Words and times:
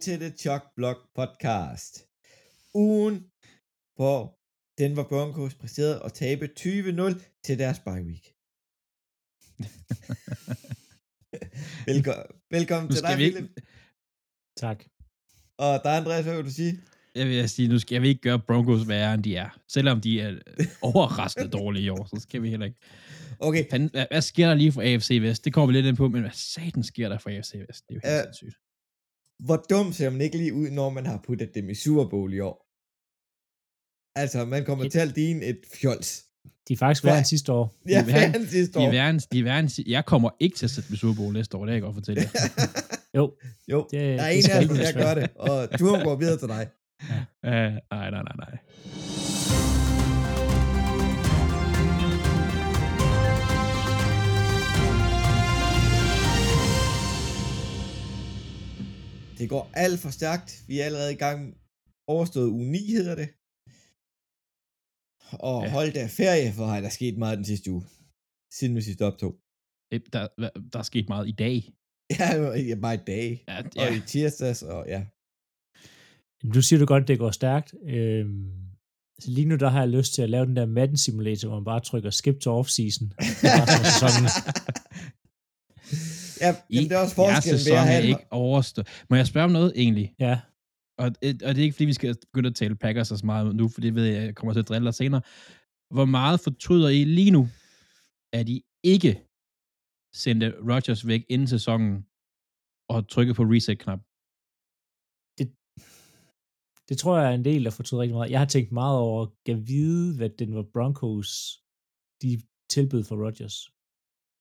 Til 0.00 0.18
The 0.20 0.30
Chuck 0.42 0.64
Block 0.76 0.98
Podcast. 1.14 1.92
Ugen, 2.74 3.14
hvor 3.98 4.18
Denver 4.80 5.04
Broncos 5.12 5.54
præsterede 5.54 6.02
at 6.04 6.12
tabe 6.12 6.44
20-0 6.60 6.64
til 7.46 7.58
deres 7.62 7.78
bye 7.86 8.04
week. 8.10 8.24
Velkommen, 11.90 12.26
velkommen 12.56 12.88
til 12.92 13.02
dig, 13.02 13.18
vi 13.18 13.24
ikke- 13.24 13.38
Philip. 13.38 13.56
Tak. 14.56 14.84
Og 15.58 15.80
dig, 15.84 15.96
Andreas, 15.96 16.24
hvad 16.24 16.36
vil 16.36 16.44
du 16.44 16.50
sige? 16.50 16.74
Jeg 17.14 17.26
vil 17.26 17.48
sige, 17.48 17.68
nu 17.68 17.78
skal 17.78 17.94
jeg 17.94 18.02
vil 18.02 18.08
ikke 18.08 18.20
gøre 18.28 18.38
Broncos 18.48 18.88
værre, 18.88 19.14
end 19.14 19.24
de 19.24 19.36
er. 19.36 19.58
Selvom 19.68 20.00
de 20.00 20.20
er 20.20 20.38
overraskende 20.90 21.50
dårlige 21.50 21.84
i 21.84 21.88
år, 21.88 22.04
så 22.04 22.16
skal 22.20 22.42
vi 22.42 22.50
heller 22.50 22.66
ikke. 22.66 22.78
Okay, 23.40 23.68
hvad, 23.68 24.06
hvad 24.10 24.22
sker 24.22 24.46
der 24.46 24.54
lige 24.54 24.72
for 24.72 24.82
AFC 24.82 25.18
Vest? 25.22 25.44
Det 25.44 25.52
kommer 25.52 25.66
vi 25.66 25.72
lidt 25.72 25.86
ind 25.86 25.96
på, 25.96 26.08
men 26.08 26.20
hvad 26.20 26.30
satan 26.34 26.84
sker 26.84 27.08
der 27.08 27.18
for 27.18 27.30
AFC 27.30 27.54
Vest? 27.54 27.88
Det 27.88 27.94
er 27.94 27.94
jo 27.94 28.00
helt 28.16 28.28
uh, 28.28 28.34
sindssygt. 28.34 28.56
Hvor 29.44 29.56
dum 29.70 29.92
ser 29.92 30.10
man 30.10 30.20
ikke 30.20 30.36
lige 30.36 30.54
ud, 30.54 30.70
når 30.70 30.90
man 30.90 31.06
har 31.06 31.20
puttet 31.26 31.54
dem 31.54 31.70
i 31.70 31.74
Super 31.74 32.04
Bowl 32.08 32.32
i 32.34 32.40
år? 32.40 32.66
Altså, 34.22 34.44
man 34.44 34.64
kommer 34.64 34.88
til 34.88 34.98
at 34.98 35.08
ligne 35.16 35.44
et 35.44 35.58
fjols. 35.74 36.24
De 36.68 36.72
er 36.72 36.76
faktisk 36.76 37.04
værre 37.04 37.18
end 37.18 37.24
sidste 37.26 37.52
år. 37.52 37.74
Ja, 37.88 37.90
De 37.90 37.96
er 38.00 38.04
værre- 38.04 38.20
fanden 38.32 38.48
sidste 38.48 38.78
De 38.78 38.78
år. 38.84 38.86
er 38.86 38.90
verdens, 38.90 39.26
de 39.26 39.38
er 39.38 39.42
verdens, 39.44 39.80
jeg 39.86 40.04
kommer 40.04 40.30
ikke 40.40 40.56
til 40.56 40.66
at 40.66 40.70
sætte 40.70 40.90
med 40.90 40.98
Super 40.98 41.14
Bowl 41.22 41.32
næste 41.32 41.56
år, 41.56 41.60
det 41.64 41.68
kan 41.70 41.74
jeg 41.74 41.82
godt 41.82 41.94
fortælle 41.94 42.22
jer. 42.22 42.28
Jo, 43.18 43.34
jo, 43.68 43.88
det, 43.90 44.00
der 44.00 44.22
er 44.24 44.32
det 44.32 44.44
en 44.44 44.50
af 44.50 44.66
dem, 44.68 44.76
der 44.76 44.92
gør 44.92 45.14
det, 45.14 45.30
og 45.36 45.78
turen 45.78 46.04
går 46.04 46.16
videre 46.16 46.38
til 46.38 46.48
dig. 46.48 46.68
Uh, 47.46 47.50
nej, 47.50 47.80
nej, 47.90 48.10
nej, 48.10 48.36
nej. 48.38 48.58
Det 59.40 59.48
går 59.48 59.64
alt 59.84 60.00
for 60.04 60.10
stærkt. 60.10 60.48
Vi 60.68 60.74
er 60.80 60.84
allerede 60.84 61.12
i 61.12 61.20
gang. 61.26 61.40
Overstået 62.14 62.48
uge 62.58 62.66
9 62.70 62.78
hedder 62.78 63.14
det. 63.22 63.28
Og 65.48 65.58
Ja. 65.64 65.70
hold 65.70 65.92
da 65.92 66.06
ferie, 66.20 66.52
for 66.52 66.64
har 66.66 66.80
der 66.80 66.88
sket 66.88 67.18
meget 67.18 67.38
den 67.38 67.44
sidste 67.44 67.70
uge. 67.70 67.84
Siden 68.56 68.76
vi 68.76 68.82
sidste 68.82 69.06
optog. 69.06 69.32
Det- 69.92 70.12
Der, 70.12 70.28
der 70.72 70.78
er 70.78 70.82
sket 70.92 71.08
meget 71.08 71.28
i 71.28 71.32
dag. 71.44 71.58
Ja, 72.18 72.74
bare 72.82 72.94
i 72.94 73.04
dag. 73.06 73.44
Ja, 73.48 73.58
Og 73.62 73.70
ja. 73.76 73.96
i 73.96 74.00
tirsdags, 74.06 74.62
og 74.62 74.84
ja. 74.88 75.00
Nu 76.54 76.62
siger 76.62 76.78
du 76.80 76.86
godt, 76.86 77.02
at 77.02 77.08
det 77.08 77.18
går 77.18 77.30
stærkt. 77.30 77.74
Øhm, 77.82 78.52
så 79.20 79.30
lige 79.30 79.44
nu 79.46 79.56
der 79.56 79.68
har 79.68 79.80
jeg 79.80 79.88
lyst 79.88 80.14
til 80.14 80.22
at 80.22 80.30
lave 80.30 80.46
den 80.46 80.56
der 80.56 80.66
Madden 80.66 80.96
Simulator, 80.96 81.48
hvor 81.48 81.58
man 81.60 81.64
bare 81.64 81.80
trykker 81.80 82.10
skip 82.10 82.40
to 82.40 82.60
off-season. 82.60 83.06
Ja, 86.40 86.56
jamen, 86.70 86.88
det 86.88 86.96
er 86.96 87.02
også 87.02 87.14
forskellen 87.14 87.52
ved 87.52 87.58
sæson 87.58 87.76
at 87.76 87.82
er 87.82 87.86
have 87.86 88.06
ikke 88.06 88.26
overstået. 88.30 88.88
Må 89.10 89.16
jeg 89.16 89.26
spørge 89.26 89.44
om 89.44 89.50
noget 89.50 89.72
egentlig? 89.76 90.14
ja, 90.18 90.40
Og, 90.98 91.06
og 91.06 91.22
det 91.22 91.58
er 91.58 91.62
ikke, 91.62 91.72
fordi 91.72 91.84
vi 91.84 91.92
skal 91.92 92.16
begynde 92.32 92.48
at 92.48 92.54
tale 92.54 92.76
Packers 92.76 93.08
så 93.08 93.20
meget 93.24 93.56
nu, 93.56 93.68
for 93.68 93.80
det 93.80 93.94
ved 93.94 94.04
jeg, 94.04 94.24
jeg 94.24 94.34
kommer 94.34 94.52
til 94.52 94.60
at 94.60 94.68
drille 94.68 94.86
dig 94.86 94.94
senere. 94.94 95.22
Hvor 95.94 96.04
meget 96.04 96.40
fortryder 96.40 96.88
I 96.88 97.04
lige 97.04 97.30
nu, 97.30 97.48
at 98.32 98.48
I 98.48 98.64
ikke 98.84 99.12
sendte 100.14 100.54
Rodgers 100.70 101.06
væk 101.06 101.22
inden 101.28 101.48
sæsonen 101.48 102.06
og 102.88 103.08
trykke 103.08 103.34
på 103.34 103.42
reset-knap? 103.42 104.00
det 106.90 106.98
tror 106.98 107.18
jeg 107.18 107.30
er 107.30 107.34
en 107.34 107.44
del, 107.44 107.64
der 107.64 107.70
fortryder 107.70 108.02
rigtig 108.02 108.16
meget. 108.16 108.30
Jeg 108.30 108.40
har 108.40 108.46
tænkt 108.46 108.72
meget 108.72 108.98
over, 108.98 109.26
at 109.48 109.68
vide, 109.68 110.16
hvad 110.16 110.30
den 110.30 110.54
var 110.54 110.66
Broncos, 110.74 111.30
de 112.22 112.30
tilbød 112.74 113.04
for 113.04 113.16
Rodgers. 113.24 113.56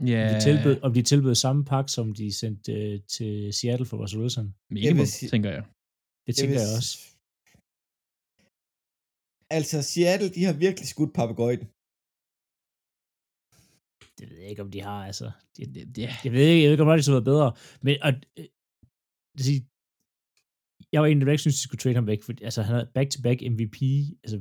Ja, 0.07 0.27
Om 0.27 0.33
de 0.35 0.41
tilbød, 0.47 0.81
om 0.81 0.93
de 0.93 1.01
tilbød 1.01 1.35
samme 1.35 1.65
pakke, 1.65 1.91
som 1.91 2.13
de 2.13 2.33
sendte 2.33 2.71
øh, 2.73 2.99
til 3.15 3.53
Seattle 3.53 3.85
for 3.85 3.97
Russell 4.01 4.21
Wilson. 4.21 4.55
minimum, 4.69 4.87
Jeg 4.87 4.95
vil 4.95 5.07
sige- 5.07 5.29
tænker 5.29 5.49
jeg. 5.57 5.63
Det 6.27 6.35
tænker 6.35 6.55
jeg, 6.59 6.67
vil 6.67 6.77
også. 6.77 6.89
s- 6.97 7.15
Altså, 9.57 9.77
Seattle, 9.91 10.29
de 10.35 10.43
har 10.47 10.53
virkelig 10.65 10.87
skudt 10.93 11.13
papegøjen. 11.19 11.63
Det 14.17 14.25
ved 14.29 14.37
jeg 14.41 14.49
ikke, 14.49 14.61
om 14.61 14.71
de 14.75 14.81
har, 14.89 14.99
altså. 15.09 15.27
Det, 15.55 15.63
Det, 15.75 15.95
det, 15.95 16.03
Jeg 16.25 16.31
ved 16.35 16.45
ikke, 16.51 16.61
jeg 16.63 16.67
ved 16.69 16.71
ikke, 16.75 16.83
om 16.83 16.97
det 16.97 17.05
skulle 17.05 17.19
være 17.21 17.31
bedre, 17.33 17.49
men 17.85 17.93
og, 18.07 18.11
øh, 18.39 18.47
det 19.35 19.37
vil 19.37 19.45
sige, 19.51 19.61
jeg 20.93 20.99
var 21.01 21.07
en, 21.07 21.21
der 21.21 21.31
ikke 21.35 21.45
synes, 21.45 21.55
de 21.59 21.61
skulle 21.67 21.81
trade 21.83 21.95
ham 21.95 22.07
væk, 22.07 22.21
for 22.25 22.33
altså, 22.47 22.61
han 22.61 22.71
havde 22.75 22.91
back-to-back 22.97 23.39
MVP, 23.53 23.77
altså, 24.23 24.37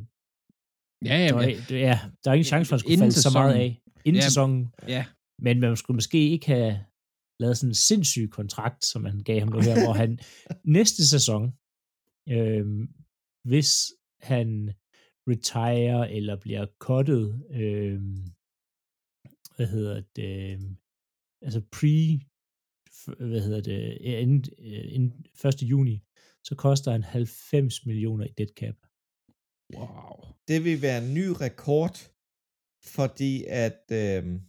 ja, 1.08 1.14
ja, 1.22 1.26
der, 1.28 1.34
var, 1.34 1.42
ja, 1.88 1.94
der 2.22 2.28
er 2.30 2.34
ingen 2.38 2.50
chance 2.52 2.68
for, 2.68 2.74
at 2.76 2.80
han 2.80 2.84
skulle 2.84 2.98
falde 2.98 3.22
så 3.26 3.30
meget 3.38 3.54
af 3.64 3.68
inden 4.06 4.20
Ja. 4.22 4.28
sæsonen, 4.28 4.60
ja. 4.97 5.04
Men 5.38 5.60
man 5.60 5.76
skulle 5.76 5.97
måske 5.97 6.31
ikke 6.31 6.47
have 6.47 6.84
lavet 7.41 7.59
sådan 7.59 7.71
en 7.71 7.75
sindssyg 7.75 8.28
kontrakt, 8.31 8.84
som 8.84 9.03
man 9.03 9.22
gav 9.22 9.38
ham 9.38 9.49
nu 9.49 9.60
her, 9.60 9.84
hvor 9.84 9.93
han 9.93 10.19
næste 10.78 11.09
sæson, 11.09 11.53
øh, 12.28 12.88
hvis 13.44 13.93
han 14.21 14.75
retire 15.28 16.12
eller 16.12 16.37
bliver 16.37 16.66
cuttet, 16.78 17.43
øh, 17.50 18.00
hvad 19.56 19.66
hedder 19.66 20.03
det, 20.16 20.53
øh, 20.53 20.60
altså 21.43 21.60
pre, 21.60 22.21
hvad 23.28 23.41
hedder 23.41 23.60
det, 23.60 23.98
inden, 24.00 24.44
øh, 24.59 24.94
inden 24.94 25.27
1. 25.44 25.62
juni, 25.62 26.03
så 26.44 26.54
koster 26.54 26.91
han 26.93 27.03
90 27.03 27.87
millioner 27.87 28.25
i 28.25 28.32
dead 28.38 28.48
cap. 28.56 28.77
Wow. 29.77 30.34
Det 30.48 30.65
vil 30.65 30.82
være 30.82 31.04
en 31.04 31.15
ny 31.15 31.27
rekord, 31.41 31.97
fordi 32.84 33.44
at 33.48 33.82
øhm, 33.93 34.41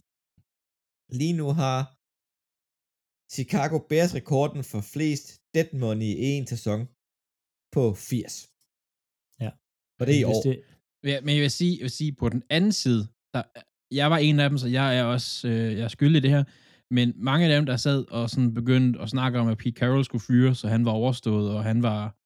lige 1.12 1.32
nu 1.32 1.48
har 1.52 1.96
Chicago 3.32 3.78
Bears 3.88 4.14
rekorden 4.14 4.64
for 4.64 4.80
flest 4.80 5.40
dead 5.54 5.78
money 5.78 6.06
i 6.06 6.24
en 6.24 6.46
sæson 6.46 6.88
på 7.72 7.94
80. 7.94 8.48
Ja. 9.40 9.50
Og 10.00 10.06
det 10.06 10.16
er 10.16 10.20
i 10.20 10.24
år. 10.24 10.42
Det, 10.42 10.62
Ja, 11.04 11.20
men 11.20 11.34
jeg 11.34 11.42
vil 11.42 11.50
sige, 11.50 11.76
jeg 11.78 11.82
vil 11.82 11.90
sige 11.90 12.12
på 12.12 12.28
den 12.28 12.42
anden 12.50 12.72
side, 12.72 13.08
der, 13.34 13.42
jeg 13.90 14.10
var 14.10 14.18
en 14.18 14.40
af 14.40 14.50
dem, 14.50 14.58
så 14.58 14.68
jeg 14.68 14.98
er 14.98 15.04
også 15.04 15.48
øh, 15.48 15.78
jeg 15.78 15.84
er 15.84 15.88
skyldig 15.88 16.18
i 16.18 16.22
det 16.22 16.30
her, 16.30 16.44
men 16.90 17.12
mange 17.16 17.46
af 17.46 17.56
dem, 17.56 17.66
der 17.66 17.76
sad 17.76 18.04
og 18.10 18.30
sådan 18.30 18.54
begyndte 18.54 19.00
at 19.00 19.10
snakke 19.10 19.38
om, 19.38 19.48
at 19.48 19.58
Pete 19.58 19.80
Carroll 19.80 20.04
skulle 20.04 20.22
fyre, 20.22 20.54
så 20.54 20.68
han 20.68 20.84
var 20.84 20.90
overstået, 20.90 21.54
og 21.54 21.64
han 21.64 21.82
var, 21.82 22.16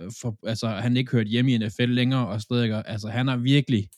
øh, 0.00 0.10
for, 0.20 0.38
altså 0.46 0.68
han 0.68 0.96
ikke 0.96 1.12
hørt 1.12 1.26
hjemme 1.26 1.52
i 1.52 1.58
NFL 1.58 1.86
længere, 1.86 2.28
og 2.28 2.40
stadig, 2.40 2.82
altså 2.86 3.08
han 3.08 3.28
har 3.28 3.36
virkelig, 3.36 3.88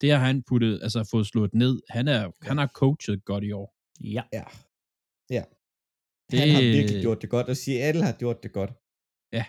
det 0.00 0.08
har 0.12 0.18
han 0.26 0.42
puttet, 0.42 0.72
altså 0.82 1.00
fået 1.10 1.26
slået 1.26 1.54
ned, 1.54 1.74
han, 1.96 2.08
er, 2.08 2.22
han 2.48 2.56
har 2.58 2.66
coachet 2.80 3.24
godt 3.24 3.44
i 3.44 3.52
år. 3.52 3.68
ja, 4.16 4.22
Ja. 4.32 4.44
Ja. 5.36 5.44
Det- 6.30 6.40
Han 6.40 6.48
har 6.56 6.62
virkelig 6.78 7.00
gjort 7.06 7.22
det 7.22 7.30
godt, 7.30 7.46
og 7.52 7.56
Seattle 7.56 8.02
har 8.08 8.12
gjort 8.22 8.42
det 8.44 8.52
godt. 8.58 8.72
Ja. 9.38 9.44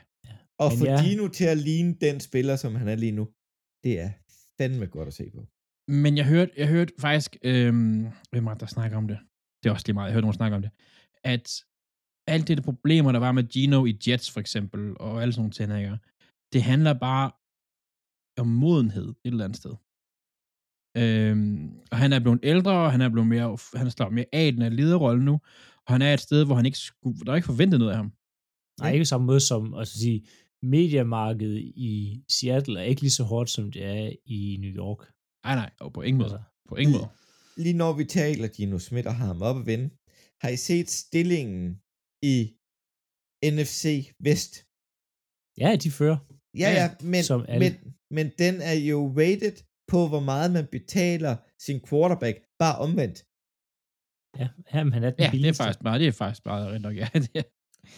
Og 0.64 0.68
Men 0.72 0.78
få 0.80 0.86
ja. 0.92 0.98
Dino 1.06 1.26
til 1.38 1.46
at 1.54 1.58
ligne 1.70 1.94
den 2.06 2.20
spiller, 2.20 2.56
som 2.64 2.72
han 2.76 2.88
er 2.88 2.96
lige 3.04 3.12
nu, 3.20 3.26
det 3.84 3.94
er 4.04 4.10
fandme 4.58 4.86
godt 4.96 5.08
at 5.08 5.14
se 5.14 5.26
på. 5.36 5.42
Men 6.04 6.12
jeg 6.20 6.26
hørte, 6.34 6.52
jeg 6.62 6.68
hørte 6.76 6.94
faktisk, 7.06 7.32
øhm, 7.44 8.00
hvem 8.32 8.46
det, 8.46 8.60
der 8.60 8.66
snakker 8.78 8.98
om 8.98 9.08
det? 9.12 9.20
Det 9.60 9.66
er 9.70 9.74
også 9.74 9.86
lige 9.88 9.94
meget, 9.98 10.08
jeg 10.08 10.14
hørte 10.14 10.26
nogen 10.28 10.42
snakke 10.42 10.56
om 10.56 10.62
det. 10.62 10.72
At 11.34 11.46
alt 12.34 12.48
det 12.48 12.58
de 12.58 12.62
problemer, 12.72 13.12
der 13.12 13.20
var 13.20 13.32
med 13.32 13.44
Gino 13.54 13.86
i 13.86 13.94
Jets 14.08 14.32
for 14.32 14.40
eksempel, 14.40 14.82
og 15.00 15.22
alle 15.22 15.34
sådan 15.34 15.42
nogle 15.42 15.52
ting, 15.52 16.00
det 16.54 16.62
handler 16.72 16.94
bare 17.10 17.28
om 18.42 18.48
modenhed 18.48 19.08
et 19.10 19.16
eller 19.26 19.46
andet 19.46 19.58
sted. 19.58 19.76
Øhm, 20.98 21.70
og 21.92 21.98
han 21.98 22.14
er 22.14 22.20
blevet 22.20 22.40
ældre, 22.44 22.72
og 22.72 22.92
han 22.92 23.02
er 23.02 23.10
blevet 23.10 23.28
mere, 23.28 23.58
han 23.76 23.88
er 23.88 23.92
slået 23.92 24.14
mere 24.14 24.26
af 24.34 24.48
i 24.48 24.52
den 24.52 24.62
her 24.62 24.70
lederrolle 24.70 25.24
nu, 25.26 25.34
og 25.88 25.94
han 25.94 26.02
er 26.02 26.14
et 26.14 26.20
sted, 26.20 26.46
hvor 26.46 26.56
han 26.56 26.66
ikke 26.66 26.78
skulle, 26.78 27.20
der 27.20 27.32
er 27.32 27.36
ikke 27.36 27.46
forventet 27.46 27.80
noget 27.80 27.92
af 27.92 27.98
ham. 27.98 28.12
Nej, 28.82 28.92
ikke 28.94 29.06
samme 29.06 29.28
måde 29.28 29.40
som, 29.40 29.74
altså 29.74 30.00
sige, 30.00 30.28
mediemarkedet 30.64 31.60
i 31.76 32.24
Seattle 32.30 32.80
er 32.80 32.84
ikke 32.84 33.02
lige 33.02 33.12
så 33.12 33.24
hårdt, 33.24 33.50
som 33.50 33.72
det 33.72 33.86
er 33.86 34.12
i 34.26 34.58
New 34.60 34.70
York. 34.72 35.02
Nej, 35.46 35.56
nej, 35.56 35.70
og 35.80 35.94
på 35.94 36.02
ingen 36.02 36.18
måde. 36.22 36.32
Altså, 36.34 36.44
På 36.70 36.76
ingen 36.76 36.96
måde. 36.98 37.10
Lige 37.58 37.78
når 37.78 37.94
vi 37.94 38.06
taler 38.06 38.48
Dino 38.48 38.80
Smith 38.80 39.08
og 39.08 39.16
har 39.16 39.26
ham 39.26 39.42
op 39.42 39.58
at 39.60 39.66
vende, 39.66 39.90
har 40.42 40.50
I 40.50 40.58
set 40.58 40.90
stillingen 40.90 41.64
i 42.24 42.38
NFC 43.56 43.84
Vest? 44.20 44.54
ja, 45.58 45.76
de 45.76 45.92
fører. 45.92 46.18
Ja, 46.58 46.70
Ja, 46.70 46.82
ja, 46.82 46.88
men, 47.02 47.24
som 47.24 47.46
alle. 47.48 47.60
men, 47.64 47.94
men 48.12 48.32
den 48.38 48.62
er 48.62 48.74
jo 48.74 49.00
rated 49.18 49.58
på, 49.94 50.00
hvor 50.12 50.24
meget 50.32 50.50
man 50.58 50.66
betaler 50.78 51.34
sin 51.66 51.80
quarterback, 51.88 52.38
bare 52.64 52.78
omvendt. 52.86 53.18
Ja, 54.40 54.48
jamen, 54.74 54.94
han 54.94 55.04
er 55.04 55.12
den 55.12 55.20
Ja, 55.24 55.32
det 55.32 55.50
er 55.50 55.54
faktisk 55.64 55.84
bare, 55.88 56.00
det 56.00 56.08
er 56.08 56.12
faktisk 56.24 56.44
bare 56.44 56.62
rent 56.72 56.82
nok, 56.88 56.96
ja. 57.04 57.08
Det 57.26 57.36
er, 57.36 57.44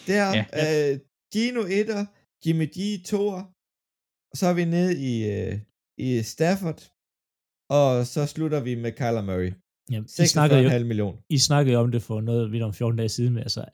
Der, 0.07 0.25
Ja. 0.37 0.45
ja. 0.53 0.91
øh, 0.91 0.99
Gino 1.33 1.61
1'er, 1.79 2.03
Jimmy 2.43 2.67
G 2.75 2.79
2'er, 3.09 3.41
og 4.31 4.35
så 4.39 4.45
er 4.51 4.53
vi 4.59 4.65
nede 4.65 4.91
i, 5.11 5.13
øh, 5.35 5.53
i 5.97 6.09
Stafford, 6.33 6.79
og 7.79 7.89
så 8.13 8.21
slutter 8.33 8.59
vi 8.67 8.75
med 8.75 8.91
Kyler 8.91 9.23
Murray. 9.29 9.51
Jamen, 9.91 10.07
I, 10.23 10.27
snakkede 10.35 10.61
jo, 10.61 10.69
46,5 10.69 10.83
millioner. 10.83 11.17
I 11.29 11.37
snakkede 11.37 11.73
jo 11.73 11.79
om 11.79 11.91
det 11.91 12.01
for 12.01 12.21
noget 12.21 12.51
vidt 12.51 12.63
om 12.63 12.73
14 12.73 12.97
dage 12.97 13.09
siden, 13.09 13.33
med, 13.33 13.41
altså 13.41 13.65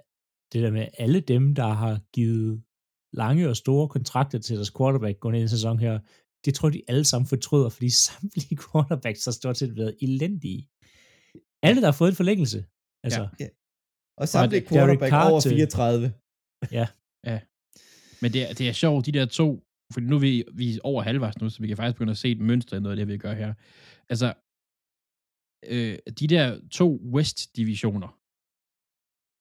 det 0.54 0.64
der 0.64 0.72
med 0.72 0.88
alle 0.98 1.20
dem, 1.20 1.56
der 1.56 1.68
har 1.68 2.00
givet 2.14 2.64
lange 3.14 3.50
og 3.50 3.58
store 3.58 3.88
kontrakter 3.88 4.40
til 4.40 4.56
deres 4.56 4.72
quarterback 4.78 5.20
gå 5.20 5.30
ind 5.30 5.38
i 5.38 5.42
en 5.42 5.50
sæson 5.50 5.80
her, 5.80 6.00
det 6.46 6.56
tror 6.56 6.68
jeg, 6.68 6.74
de 6.74 6.82
alle 6.88 7.06
sammen 7.06 7.28
fortryder, 7.28 7.70
fordi 7.70 7.90
samtlige 8.08 8.58
quarterbacks 8.72 9.26
har 9.26 9.32
stort 9.32 9.58
set 9.58 9.76
været 9.76 9.98
elendige. 10.02 10.70
Alle, 11.64 11.82
der 11.82 11.88
har 11.88 11.98
fået 12.02 12.10
en 12.10 12.16
forlængelse. 12.16 12.66
Altså, 13.04 13.28
Ja. 13.40 13.48
Og 14.18 14.28
samtlige 14.28 14.68
quarterback 14.68 15.10
Carr 15.12 15.30
over 15.32 15.40
til- 15.42 15.52
34. 15.52 16.14
Men 18.22 18.34
det 18.34 18.50
er, 18.50 18.54
det 18.54 18.68
er 18.70 18.72
sjovt, 18.74 19.06
de 19.06 19.12
der 19.12 19.26
to, 19.26 19.64
for 19.94 20.00
nu 20.00 20.16
er 20.16 20.20
vi, 20.20 20.44
vi 20.54 20.76
er 20.76 20.80
over 20.84 21.04
halvvejs 21.04 21.38
nu, 21.42 21.50
så 21.50 21.62
vi 21.62 21.68
kan 21.68 21.78
faktisk 21.78 21.96
begynde 21.96 22.12
at 22.12 22.18
se 22.18 22.32
et 22.32 22.40
mønster 22.40 22.78
i 22.78 22.80
noget 22.80 23.00
af 23.00 23.06
det, 23.06 23.08
vi 23.14 23.18
gør 23.18 23.34
her. 23.34 23.54
Altså, 24.10 24.34
øh, 25.66 25.98
de 26.20 26.28
der 26.28 26.60
to 26.72 26.88
West-divisioner, 27.14 28.08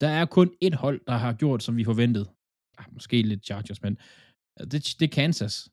der 0.01 0.09
er 0.09 0.27
kun 0.27 0.57
et 0.61 0.75
hold, 0.75 1.01
der 1.07 1.17
har 1.17 1.33
gjort, 1.33 1.63
som 1.63 1.77
vi 1.77 1.85
forventede. 1.85 2.27
Ah, 2.79 2.93
måske 2.93 3.23
lidt 3.23 3.45
Chargers, 3.47 3.83
men 3.83 3.99
øh, 4.61 4.67
det, 4.71 4.97
det 4.99 5.03
er 5.03 5.15
Kansas. 5.15 5.69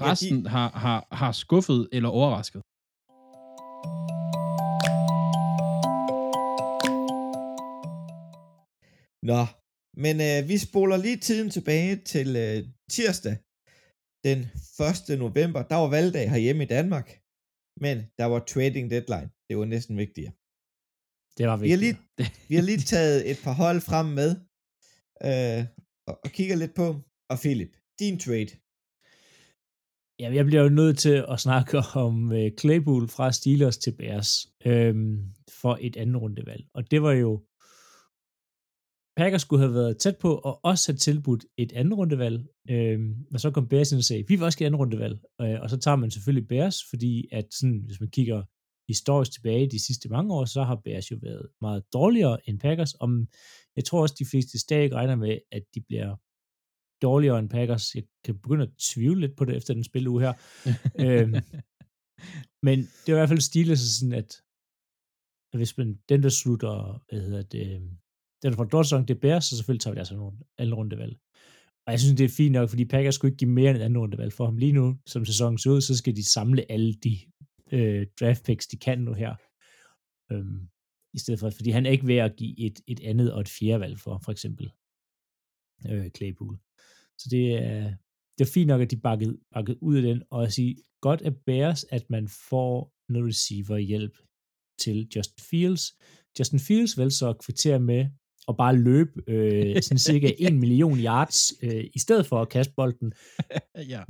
Resten 0.00 0.38
ja, 0.38 0.44
de... 0.44 0.48
har, 0.48 0.68
har, 0.84 1.00
har 1.20 1.32
skuffet 1.32 1.88
eller 1.92 2.08
overrasket. 2.08 2.62
Nå, 9.30 9.42
men 10.04 10.16
øh, 10.28 10.38
vi 10.50 10.56
spoler 10.68 10.96
lige 10.96 11.20
tiden 11.28 11.48
tilbage 11.56 11.96
til 12.12 12.28
øh, 12.44 12.58
tirsdag, 12.94 13.36
den 14.26 14.38
1. 15.10 15.18
november. 15.24 15.60
Der 15.70 15.76
var 15.82 15.90
valgdag 15.96 16.30
herhjemme 16.30 16.62
i 16.64 16.72
Danmark, 16.76 17.08
men 17.84 17.96
der 18.18 18.26
var 18.32 18.40
trading 18.52 18.86
deadline. 18.94 19.30
Det 19.48 19.54
var 19.58 19.64
næsten 19.74 19.94
vigtigere. 20.04 20.32
Det 21.38 21.44
var 21.50 21.56
vigtigt. 21.56 21.68
Vi 21.68 21.72
har 21.74 21.82
lige, 21.86 21.98
vi 22.48 22.54
har 22.58 22.64
lige 22.70 22.82
taget 22.94 23.30
et 23.30 23.38
par 23.44 23.56
hold 23.62 23.80
frem 23.90 24.06
med, 24.20 24.30
øh, 25.28 25.60
og, 26.08 26.14
og 26.24 26.30
kigger 26.36 26.56
lidt 26.62 26.74
på. 26.80 26.86
Og 27.30 27.36
Philip, 27.42 27.72
din 28.00 28.18
trade. 28.24 28.52
Ja, 30.20 30.34
jeg 30.34 30.46
bliver 30.46 30.62
jo 30.62 30.68
nødt 30.68 30.98
til 30.98 31.24
at 31.28 31.40
snakke 31.40 31.78
om 32.06 32.32
øh, 32.32 32.50
Claypool 32.60 33.08
fra 33.08 33.32
Steelers 33.32 33.78
til 33.78 33.94
Bears 33.98 34.46
øh, 34.66 34.94
for 35.62 35.78
et 35.80 35.96
andet 35.96 36.22
rundevalg. 36.22 36.64
Og 36.74 36.90
det 36.90 37.02
var 37.02 37.12
jo 37.12 37.42
Packers 39.16 39.42
skulle 39.42 39.62
have 39.62 39.74
været 39.74 39.98
tæt 39.98 40.16
på 40.16 40.34
og 40.34 40.64
også 40.64 40.92
have 40.92 40.98
tilbudt 40.98 41.44
et 41.56 41.72
andet 41.72 41.98
rundevalg, 41.98 42.46
øh, 42.70 43.00
og 43.32 43.40
så 43.40 43.50
kom 43.50 43.68
Bears 43.68 43.92
ind 43.92 43.98
og 43.98 44.04
sagde, 44.04 44.24
vi 44.28 44.34
vil 44.34 44.44
også 44.44 44.58
gerne 44.58 44.66
andet 44.66 44.80
rundevalg, 44.80 45.18
øh, 45.40 45.60
og 45.62 45.70
så 45.70 45.76
tager 45.76 45.96
man 45.96 46.10
selvfølgelig 46.10 46.48
Bears, 46.48 46.78
fordi 46.90 47.28
at 47.32 47.46
sådan, 47.50 47.82
hvis 47.86 48.00
man 48.00 48.10
kigger 48.10 48.42
historisk 48.88 49.32
tilbage 49.32 49.70
de 49.70 49.86
sidste 49.86 50.08
mange 50.08 50.34
år, 50.34 50.44
så 50.44 50.62
har 50.62 50.80
Bears 50.84 51.10
jo 51.10 51.18
været 51.22 51.48
meget 51.60 51.82
dårligere 51.92 52.48
end 52.48 52.60
Packers, 52.60 52.94
og 52.94 53.08
jeg 53.76 53.84
tror 53.84 54.02
også, 54.02 54.14
de 54.18 54.30
fleste 54.30 54.58
stadig 54.58 54.92
regner 54.94 55.16
med, 55.16 55.38
at 55.52 55.62
de 55.74 55.80
bliver 55.88 56.16
dårligere 57.02 57.38
end 57.38 57.50
Packers. 57.50 57.94
Jeg 57.94 58.04
kan 58.24 58.38
begynde 58.38 58.62
at 58.62 58.70
tvivle 58.78 59.20
lidt 59.20 59.36
på 59.36 59.44
det 59.44 59.56
efter 59.56 59.74
den 59.74 59.84
spilleuge 59.84 60.20
her. 60.20 60.32
øh, 61.06 61.28
men 62.62 62.78
det 62.78 63.08
er 63.08 63.16
i 63.16 63.18
hvert 63.18 63.28
fald 63.28 63.40
Steelers 63.40 63.80
sådan, 63.80 64.12
at 64.12 64.42
hvis 65.56 65.78
man, 65.78 65.98
den 66.08 66.22
der 66.22 66.28
slutter, 66.28 67.04
hvad 67.08 67.20
hedder 67.20 67.42
det, 67.42 67.82
den 68.42 68.54
fra 68.54 68.64
Dortmund, 68.64 69.06
det 69.06 69.20
bærer, 69.20 69.40
så 69.40 69.56
selvfølgelig 69.56 69.80
tager 69.80 69.94
vi 69.94 69.98
altså 69.98 70.16
nogle 70.16 70.38
anden 70.58 70.74
rundevalg. 70.74 71.18
Og 71.86 71.92
jeg 71.92 72.00
synes, 72.00 72.16
det 72.16 72.24
er 72.24 72.36
fint 72.36 72.52
nok, 72.52 72.68
fordi 72.68 72.84
Packers 72.84 73.14
skulle 73.14 73.30
ikke 73.32 73.38
give 73.38 73.50
mere 73.50 73.70
end 73.70 73.78
en 73.78 73.84
anden 73.84 73.98
rundevalg 73.98 74.32
for 74.32 74.44
ham. 74.44 74.56
Lige 74.56 74.72
nu, 74.72 74.98
som 75.06 75.24
sæsonen 75.24 75.58
ser 75.58 75.70
ud, 75.70 75.80
så 75.80 75.96
skal 75.96 76.16
de 76.16 76.24
samle 76.24 76.72
alle 76.72 76.94
de 76.94 77.18
øh, 77.72 78.06
draft 78.20 78.44
picks, 78.44 78.66
de 78.66 78.76
kan 78.76 78.98
nu 78.98 79.12
her. 79.12 79.34
Øhm, 80.32 80.68
I 81.14 81.18
stedet 81.18 81.40
for, 81.40 81.50
fordi 81.50 81.70
han 81.70 81.86
er 81.86 81.90
ikke 81.90 82.06
ved 82.06 82.16
at 82.16 82.36
give 82.36 82.60
et, 82.60 82.80
et 82.86 83.00
andet 83.00 83.32
og 83.32 83.40
et 83.40 83.48
fjerde 83.48 83.80
valg 83.80 83.98
for, 83.98 84.20
for 84.24 84.32
eksempel 84.32 84.70
øh, 85.90 86.10
Claypool. 86.16 86.58
Så 87.18 87.28
det 87.30 87.54
er, 87.54 87.94
det 88.38 88.46
er 88.46 88.52
fint 88.54 88.68
nok, 88.68 88.80
at 88.80 88.90
de 88.90 88.96
bakket, 88.96 89.38
bakket 89.54 89.78
ud 89.80 89.96
af 89.96 90.02
den, 90.02 90.22
og 90.30 90.42
at 90.42 90.52
sige, 90.52 90.76
godt 91.00 91.22
at 91.22 91.36
Bears, 91.46 91.84
at 91.84 92.10
man 92.10 92.28
får 92.28 92.92
noget 93.08 93.28
receiver 93.28 93.78
hjælp 93.78 94.18
til 94.78 95.08
Justin 95.16 95.44
Fields. 95.50 95.82
Justin 96.38 96.60
Fields 96.60 96.98
vel 96.98 97.12
så 97.12 97.32
kvittere 97.32 97.80
med 97.80 98.06
og 98.46 98.56
bare 98.56 98.76
løbe 98.76 99.22
øh, 99.26 99.82
sådan 99.82 99.98
cirka 99.98 100.32
en 100.38 100.58
million 100.58 100.98
yards, 100.98 101.52
øh, 101.62 101.84
i 101.94 101.98
stedet 101.98 102.26
for 102.26 102.42
at 102.42 102.48
kaste 102.48 102.72
bolden. 102.76 103.12
ja. 103.92 104.02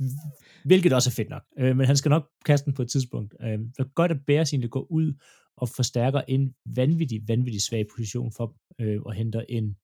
Hvilket 0.65 0.93
også 0.93 1.09
er 1.09 1.11
fedt 1.11 1.29
nok. 1.29 1.43
Øh, 1.59 1.77
men 1.77 1.85
han 1.85 1.97
skal 1.97 2.09
nok 2.09 2.29
kaste 2.45 2.65
den 2.65 2.73
på 2.73 2.81
et 2.81 2.89
tidspunkt. 2.89 3.35
Øh, 3.41 3.49
det 3.49 3.79
er 3.79 3.93
godt, 3.93 4.11
at 4.11 4.17
Bears 4.27 4.53
egentlig 4.53 4.71
går 4.71 4.91
ud 4.91 5.13
og 5.57 5.69
forstærker 5.69 6.21
en 6.27 6.53
vanvittig, 6.75 7.21
vanvittig 7.27 7.61
svag 7.61 7.85
position 7.95 8.31
for 8.37 8.55
øh, 8.81 9.01
og 9.01 9.13
henter 9.13 9.43
en, 9.49 9.75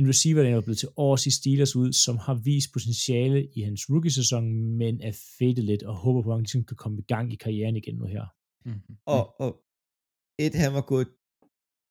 en 0.00 0.08
receiver, 0.12 0.42
der 0.42 0.56
er 0.56 0.66
blevet 0.66 0.82
til 0.82 0.92
års 1.06 1.26
i 1.26 1.32
Steelers 1.38 1.76
ud, 1.82 1.90
som 2.04 2.16
har 2.26 2.36
vist 2.48 2.72
potentiale 2.72 3.40
i 3.58 3.60
hans 3.68 3.82
rookie-sæson, 3.90 4.44
men 4.80 4.94
er 5.08 5.14
fedt 5.38 5.58
lidt 5.70 5.82
og 5.90 5.94
håber 6.04 6.20
på, 6.22 6.30
at 6.30 6.36
han 6.36 6.42
ligesom 6.42 6.64
kan 6.70 6.76
komme 6.82 6.98
i 7.02 7.06
gang 7.12 7.26
i 7.32 7.36
karrieren 7.44 7.76
igen 7.76 7.96
nu 8.00 8.06
her. 8.14 8.26
Mm-hmm. 8.68 8.96
Og, 9.16 9.22
og 9.42 9.50
et, 10.44 10.54
han 10.64 10.72
var 10.78 10.84
gået 10.92 11.08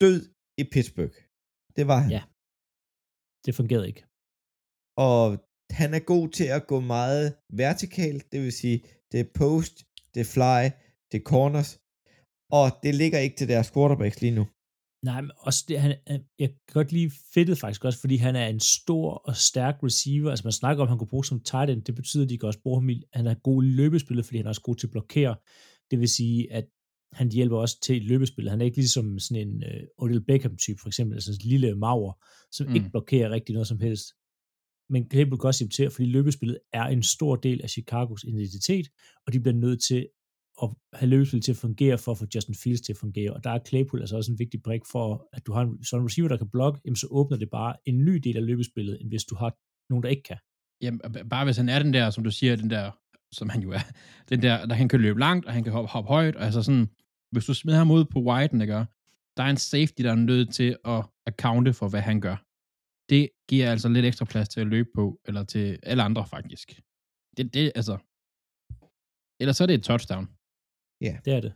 død 0.01 0.19
i 0.61 0.63
Pittsburgh. 0.73 1.17
Det 1.77 1.88
var 1.91 2.00
han. 2.03 2.11
Ja. 2.17 2.23
Det 3.45 3.51
fungerede 3.59 3.88
ikke. 3.91 4.03
Og 5.09 5.23
han 5.79 5.89
er 5.97 6.03
god 6.13 6.25
til 6.29 6.47
at 6.57 6.67
gå 6.71 6.77
meget 6.79 7.27
vertikalt, 7.63 8.23
det 8.31 8.39
vil 8.44 8.53
sige, 8.61 8.77
det 9.11 9.19
er 9.19 9.29
post, 9.41 9.75
det 10.13 10.19
er 10.25 10.29
fly, 10.35 10.61
det 11.09 11.17
er 11.19 11.25
corners, 11.33 11.71
og 12.57 12.65
det 12.83 12.94
ligger 13.01 13.19
ikke 13.19 13.38
til 13.38 13.47
deres 13.53 13.71
quarterbacks 13.73 14.21
lige 14.21 14.35
nu. 14.39 14.45
Nej, 15.03 15.21
men 15.21 15.31
også 15.37 15.65
det, 15.67 15.79
han, 15.79 15.97
jeg 16.39 16.49
kan 16.49 16.73
godt 16.73 16.91
lide 16.91 17.11
fedtet 17.33 17.57
faktisk 17.57 17.85
også, 17.85 17.99
fordi 17.99 18.15
han 18.15 18.35
er 18.35 18.47
en 18.47 18.59
stor 18.59 19.13
og 19.13 19.35
stærk 19.35 19.75
receiver. 19.83 20.29
Altså 20.29 20.45
man 20.45 20.51
snakker 20.51 20.81
om, 20.83 20.85
at 20.85 20.89
han 20.89 20.97
kunne 20.97 21.07
bruge 21.07 21.25
som 21.25 21.39
tight 21.39 21.69
end. 21.69 21.81
Det 21.81 21.95
betyder, 21.95 22.23
at 22.23 22.29
de 22.29 22.37
kan 22.37 22.47
også 22.47 22.61
bruge 22.63 22.81
ham 22.81 22.89
i, 22.89 23.03
han 23.13 23.27
er 23.27 23.33
god 23.33 23.63
i 23.63 23.67
løbespillet, 23.67 24.25
fordi 24.25 24.37
han 24.37 24.45
er 24.45 24.49
også 24.49 24.61
god 24.61 24.75
til 24.75 24.87
at 24.87 24.91
blokere. 24.91 25.35
Det 25.91 25.99
vil 25.99 26.09
sige, 26.09 26.53
at 26.53 26.65
han 27.13 27.31
hjælper 27.31 27.57
også 27.57 27.81
til 27.81 28.01
løbespillet. 28.01 28.51
Han 28.51 28.61
er 28.61 28.65
ikke 28.65 28.77
ligesom 28.77 29.19
sådan 29.19 29.47
en 29.47 29.63
uh, 29.63 30.03
Odell 30.03 30.25
Beckham-type, 30.25 30.79
for 30.81 30.87
eksempel, 30.87 31.15
altså 31.15 31.31
en 31.31 31.49
lille 31.49 31.75
maver, 31.75 32.13
som 32.51 32.67
mm. 32.67 32.75
ikke 32.75 32.89
blokerer 32.89 33.29
rigtig 33.29 33.53
noget 33.53 33.67
som 33.67 33.79
helst. 33.79 34.05
Men 34.89 35.09
Claypool 35.11 35.39
kan 35.39 35.47
også 35.47 35.63
hjælpe 35.63 35.73
til, 35.73 35.89
fordi 35.89 36.07
løbespillet 36.07 36.59
er 36.73 36.83
en 36.83 37.03
stor 37.03 37.35
del 37.35 37.61
af 37.63 37.69
Chicagos 37.69 38.23
identitet, 38.23 38.87
og 39.27 39.33
de 39.33 39.39
bliver 39.39 39.55
nødt 39.55 39.81
til 39.81 40.07
at 40.63 40.69
have 40.94 41.09
løbespillet 41.09 41.44
til 41.45 41.51
at 41.51 41.57
fungere 41.57 41.97
for 41.97 42.11
at 42.11 42.17
få 42.17 42.25
Justin 42.35 42.56
Fields 42.56 42.81
til 42.81 42.94
at 42.94 42.97
fungere. 42.97 43.33
Og 43.33 43.44
der 43.44 43.50
er 43.50 43.59
Claypool 43.67 44.00
altså 44.01 44.17
også 44.17 44.31
en 44.31 44.39
vigtig 44.39 44.63
brik 44.63 44.81
for, 44.91 45.27
at 45.33 45.45
du 45.45 45.51
har 45.53 45.61
en 45.61 45.83
sådan 45.83 46.06
receiver, 46.06 46.28
der 46.30 46.37
kan 46.37 46.49
blokke, 46.49 46.80
jamen 46.85 46.95
så 46.95 47.07
åbner 47.11 47.37
det 47.37 47.49
bare 47.49 47.75
en 47.85 48.06
ny 48.06 48.16
del 48.16 48.37
af 48.37 48.45
løbespillet, 48.45 49.01
end 49.01 49.09
hvis 49.09 49.23
du 49.23 49.35
har 49.35 49.57
nogen, 49.89 50.04
der 50.04 50.09
ikke 50.09 50.23
kan. 50.23 50.37
Jamen, 50.81 50.99
bare 51.30 51.45
hvis 51.45 51.57
han 51.57 51.69
er 51.69 51.80
den 51.83 51.94
der, 51.94 52.09
som 52.09 52.23
du 52.23 52.31
siger, 52.31 52.56
den 52.56 52.69
der, 52.69 52.92
som 53.31 53.49
han 53.49 53.61
jo 53.61 53.71
er, 53.71 53.83
den 54.30 54.42
der, 54.42 54.66
der 54.66 54.75
han 54.75 54.89
kan 54.89 55.01
løbe 55.01 55.19
langt, 55.19 55.45
og 55.45 55.54
han 55.54 55.63
kan 55.63 55.73
hoppe, 55.73 55.89
hoppe 55.89 56.07
højt, 56.07 56.35
og 56.35 56.45
altså 56.45 56.61
sådan, 56.61 56.87
hvis 57.31 57.45
du 57.45 57.54
smider 57.54 57.78
ham 57.78 57.92
ud 57.92 58.06
på 58.06 58.19
widen, 58.19 58.61
ikke? 58.61 58.85
der 59.37 59.44
er 59.44 59.49
en 59.49 59.57
safety, 59.57 60.01
der 60.01 60.11
er 60.11 60.16
nødt 60.16 60.54
til 60.54 60.78
at 60.85 61.06
accounte 61.25 61.73
for, 61.73 61.89
hvad 61.89 62.01
han 62.01 62.21
gør. 62.21 62.37
Det 63.09 63.30
giver 63.49 63.71
altså 63.71 63.89
lidt 63.89 64.06
ekstra 64.06 64.25
plads 64.25 64.49
til 64.49 64.61
at 64.61 64.68
løbe 64.68 64.89
på, 64.95 65.19
eller 65.28 65.44
til 65.44 65.80
alle 65.83 66.04
andre 66.04 66.25
faktisk. 66.25 66.81
Det, 67.37 67.54
det 67.54 67.71
altså... 67.75 67.97
Ellers 69.42 69.57
så 69.57 69.63
er 69.63 69.68
det 69.68 69.73
et 69.73 69.83
touchdown. 69.83 70.28
Ja. 71.01 71.18
Det 71.25 71.33
er 71.33 71.41
det. 71.41 71.53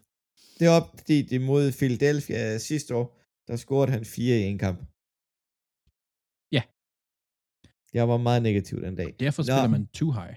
Det 0.60 0.66
er 0.68 0.72
op, 0.80 0.88
fordi 0.98 1.22
det 1.22 1.42
mod 1.42 1.72
Philadelphia 1.72 2.58
sidste 2.58 2.96
år, 2.96 3.22
der 3.48 3.56
scorede 3.56 3.92
han 3.92 4.06
fire 4.06 4.40
i 4.40 4.44
en 4.44 4.58
kamp. 4.58 4.80
Ja. 6.52 6.64
Jeg 7.94 8.08
var 8.08 8.18
meget 8.18 8.44
negativ 8.44 8.82
den 8.82 8.96
dag. 8.96 9.16
Derfor 9.20 9.44
spiller 9.44 9.68
Nå. 9.68 9.68
man 9.68 9.88
too 9.88 10.12
high. 10.12 10.36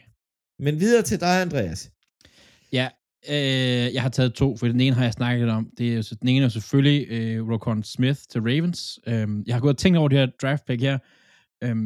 Men 0.59 0.81
videre 0.81 1.03
til 1.03 1.21
dig, 1.21 1.43
Andreas. 1.43 1.93
Ja, 2.73 2.89
Øh, 3.31 3.95
jeg 3.95 4.03
har 4.03 4.09
taget 4.09 4.35
to, 4.35 4.57
for 4.57 4.67
den 4.67 4.81
ene 4.81 4.97
har 4.97 5.03
jeg 5.03 5.13
snakket 5.13 5.49
om. 5.49 5.71
Det 5.79 5.95
er, 5.95 6.17
den 6.21 6.29
ene 6.29 6.45
er 6.45 6.49
selvfølgelig 6.49 7.07
øh, 7.11 7.49
Rokon 7.49 7.83
Smith 7.83 8.21
til 8.31 8.41
Ravens. 8.41 9.01
Øh, 9.07 9.29
jeg 9.47 9.55
har 9.55 9.61
gået 9.61 9.75
og 9.75 9.79
tænkt 9.79 9.99
over 9.99 10.09
det 10.09 10.19
her 10.19 10.27
draft 10.43 10.67
pick 10.67 10.83
her. 10.83 10.99
Øh, 11.65 11.77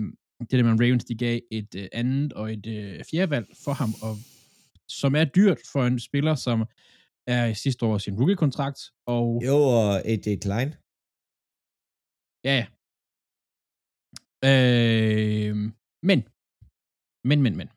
det 0.40 0.50
der 0.50 0.62
med 0.62 0.80
Ravens, 0.86 1.04
de 1.04 1.14
gav 1.14 1.40
et 1.50 1.74
øh, 1.76 1.86
andet 1.92 2.32
og 2.32 2.52
et 2.52 2.66
øh, 2.66 3.04
fjerde 3.10 3.30
valg 3.30 3.46
for 3.64 3.72
ham, 3.72 3.94
og, 4.02 4.16
som 4.88 5.14
er 5.14 5.24
dyrt 5.24 5.58
for 5.72 5.84
en 5.84 6.00
spiller, 6.00 6.34
som 6.34 6.64
er 7.26 7.44
i 7.46 7.54
sidste 7.54 7.86
år 7.86 7.98
sin 7.98 8.14
rookie-kontrakt. 8.18 8.80
Og, 9.06 9.26
jo, 9.48 9.56
og 9.78 9.90
AJ 10.10 10.26
Klein. 10.44 10.70
Ja, 12.46 12.54
ja. 12.60 12.66
Øh, 14.50 15.54
men, 16.08 16.18
men, 17.28 17.38
men, 17.44 17.54
men. 17.60 17.68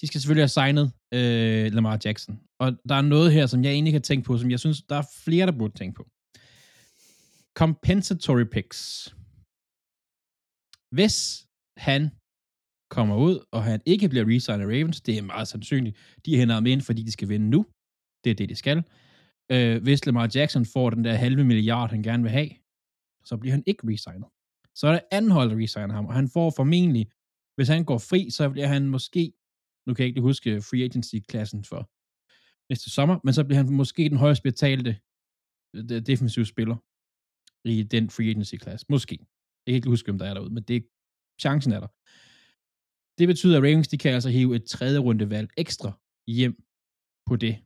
De 0.00 0.06
skal 0.06 0.20
selvfølgelig 0.20 0.46
have 0.48 0.58
signet 0.60 0.86
øh, 1.18 1.66
Lamar 1.74 1.98
Jackson. 2.04 2.34
Og 2.62 2.68
der 2.88 2.94
er 2.94 3.06
noget 3.14 3.32
her, 3.36 3.46
som 3.46 3.64
jeg 3.64 3.72
egentlig 3.72 3.92
kan 3.92 4.02
tænke 4.02 4.24
på, 4.26 4.38
som 4.38 4.50
jeg 4.50 4.60
synes, 4.60 4.78
der 4.90 4.96
er 5.02 5.06
flere, 5.24 5.46
der 5.46 5.58
burde 5.58 5.74
tænke 5.78 5.94
på. 6.00 6.04
Compensatory 7.62 8.46
picks. 8.54 8.80
Hvis 10.96 11.16
han 11.88 12.02
kommer 12.96 13.16
ud, 13.26 13.36
og 13.54 13.60
han 13.70 13.80
ikke 13.92 14.08
bliver 14.08 14.26
resignet 14.28 14.64
af 14.64 14.70
Ravens, 14.72 15.00
det 15.06 15.18
er 15.18 15.22
meget 15.22 15.48
sandsynligt. 15.48 15.96
De 16.24 16.36
henter 16.38 16.54
ham 16.54 16.66
ind, 16.66 16.82
fordi 16.88 17.02
de 17.02 17.12
skal 17.12 17.28
vinde 17.28 17.48
nu. 17.54 17.60
Det 18.24 18.30
er 18.30 18.34
det, 18.34 18.48
de 18.48 18.54
skal. 18.54 18.82
Øh, 19.52 19.82
hvis 19.82 20.06
Lamar 20.06 20.30
Jackson 20.34 20.66
får 20.66 20.90
den 20.90 21.04
der 21.04 21.14
halve 21.14 21.44
milliard, 21.44 21.90
han 21.90 22.02
gerne 22.02 22.22
vil 22.22 22.32
have, 22.32 22.50
så 23.24 23.36
bliver 23.36 23.52
han 23.52 23.62
ikke 23.66 23.88
resignet. 23.88 24.28
Så 24.74 24.86
er 24.86 24.92
der 24.92 25.00
anden 25.12 25.30
hold, 25.30 25.50
der 25.50 25.56
resigner 25.56 25.94
ham, 25.94 26.06
og 26.06 26.14
han 26.14 26.28
får 26.28 26.52
formentlig, 26.56 27.10
hvis 27.56 27.68
han 27.68 27.84
går 27.84 27.98
fri, 27.98 28.30
så 28.30 28.50
bliver 28.50 28.66
han 28.66 28.88
måske 28.88 29.32
nu 29.86 29.94
kan 29.94 30.02
jeg 30.02 30.08
ikke 30.08 30.20
huske 30.20 30.62
free 30.62 30.84
agency-klassen 30.84 31.64
for 31.64 31.90
næste 32.72 32.90
sommer, 32.90 33.20
men 33.24 33.34
så 33.34 33.44
bliver 33.44 33.56
han 33.62 33.72
måske 33.72 34.08
den 34.08 34.16
højst 34.16 34.42
betalte 34.42 35.00
øh, 35.76 36.06
defensive 36.06 36.46
spiller 36.46 36.76
i 37.64 37.82
den 37.82 38.10
free 38.10 38.30
agency-klasse. 38.30 38.86
Måske. 38.88 39.18
Jeg 39.66 39.72
kan 39.72 39.74
ikke 39.74 39.88
huske, 39.88 40.10
om 40.10 40.18
der 40.18 40.26
er 40.26 40.34
derude, 40.34 40.54
men 40.54 40.62
det 40.62 40.86
chancen 41.40 41.72
er 41.72 41.80
der. 41.80 41.90
Det 43.18 43.28
betyder, 43.28 43.56
at 43.56 43.62
Ravens, 43.62 43.88
de 43.88 43.98
kan 43.98 44.14
altså 44.14 44.28
hive 44.28 44.56
et 44.56 44.64
tredje 44.64 44.98
rundevalg 44.98 45.50
ekstra 45.56 45.92
hjem 46.26 46.62
på 47.26 47.36
det, 47.36 47.64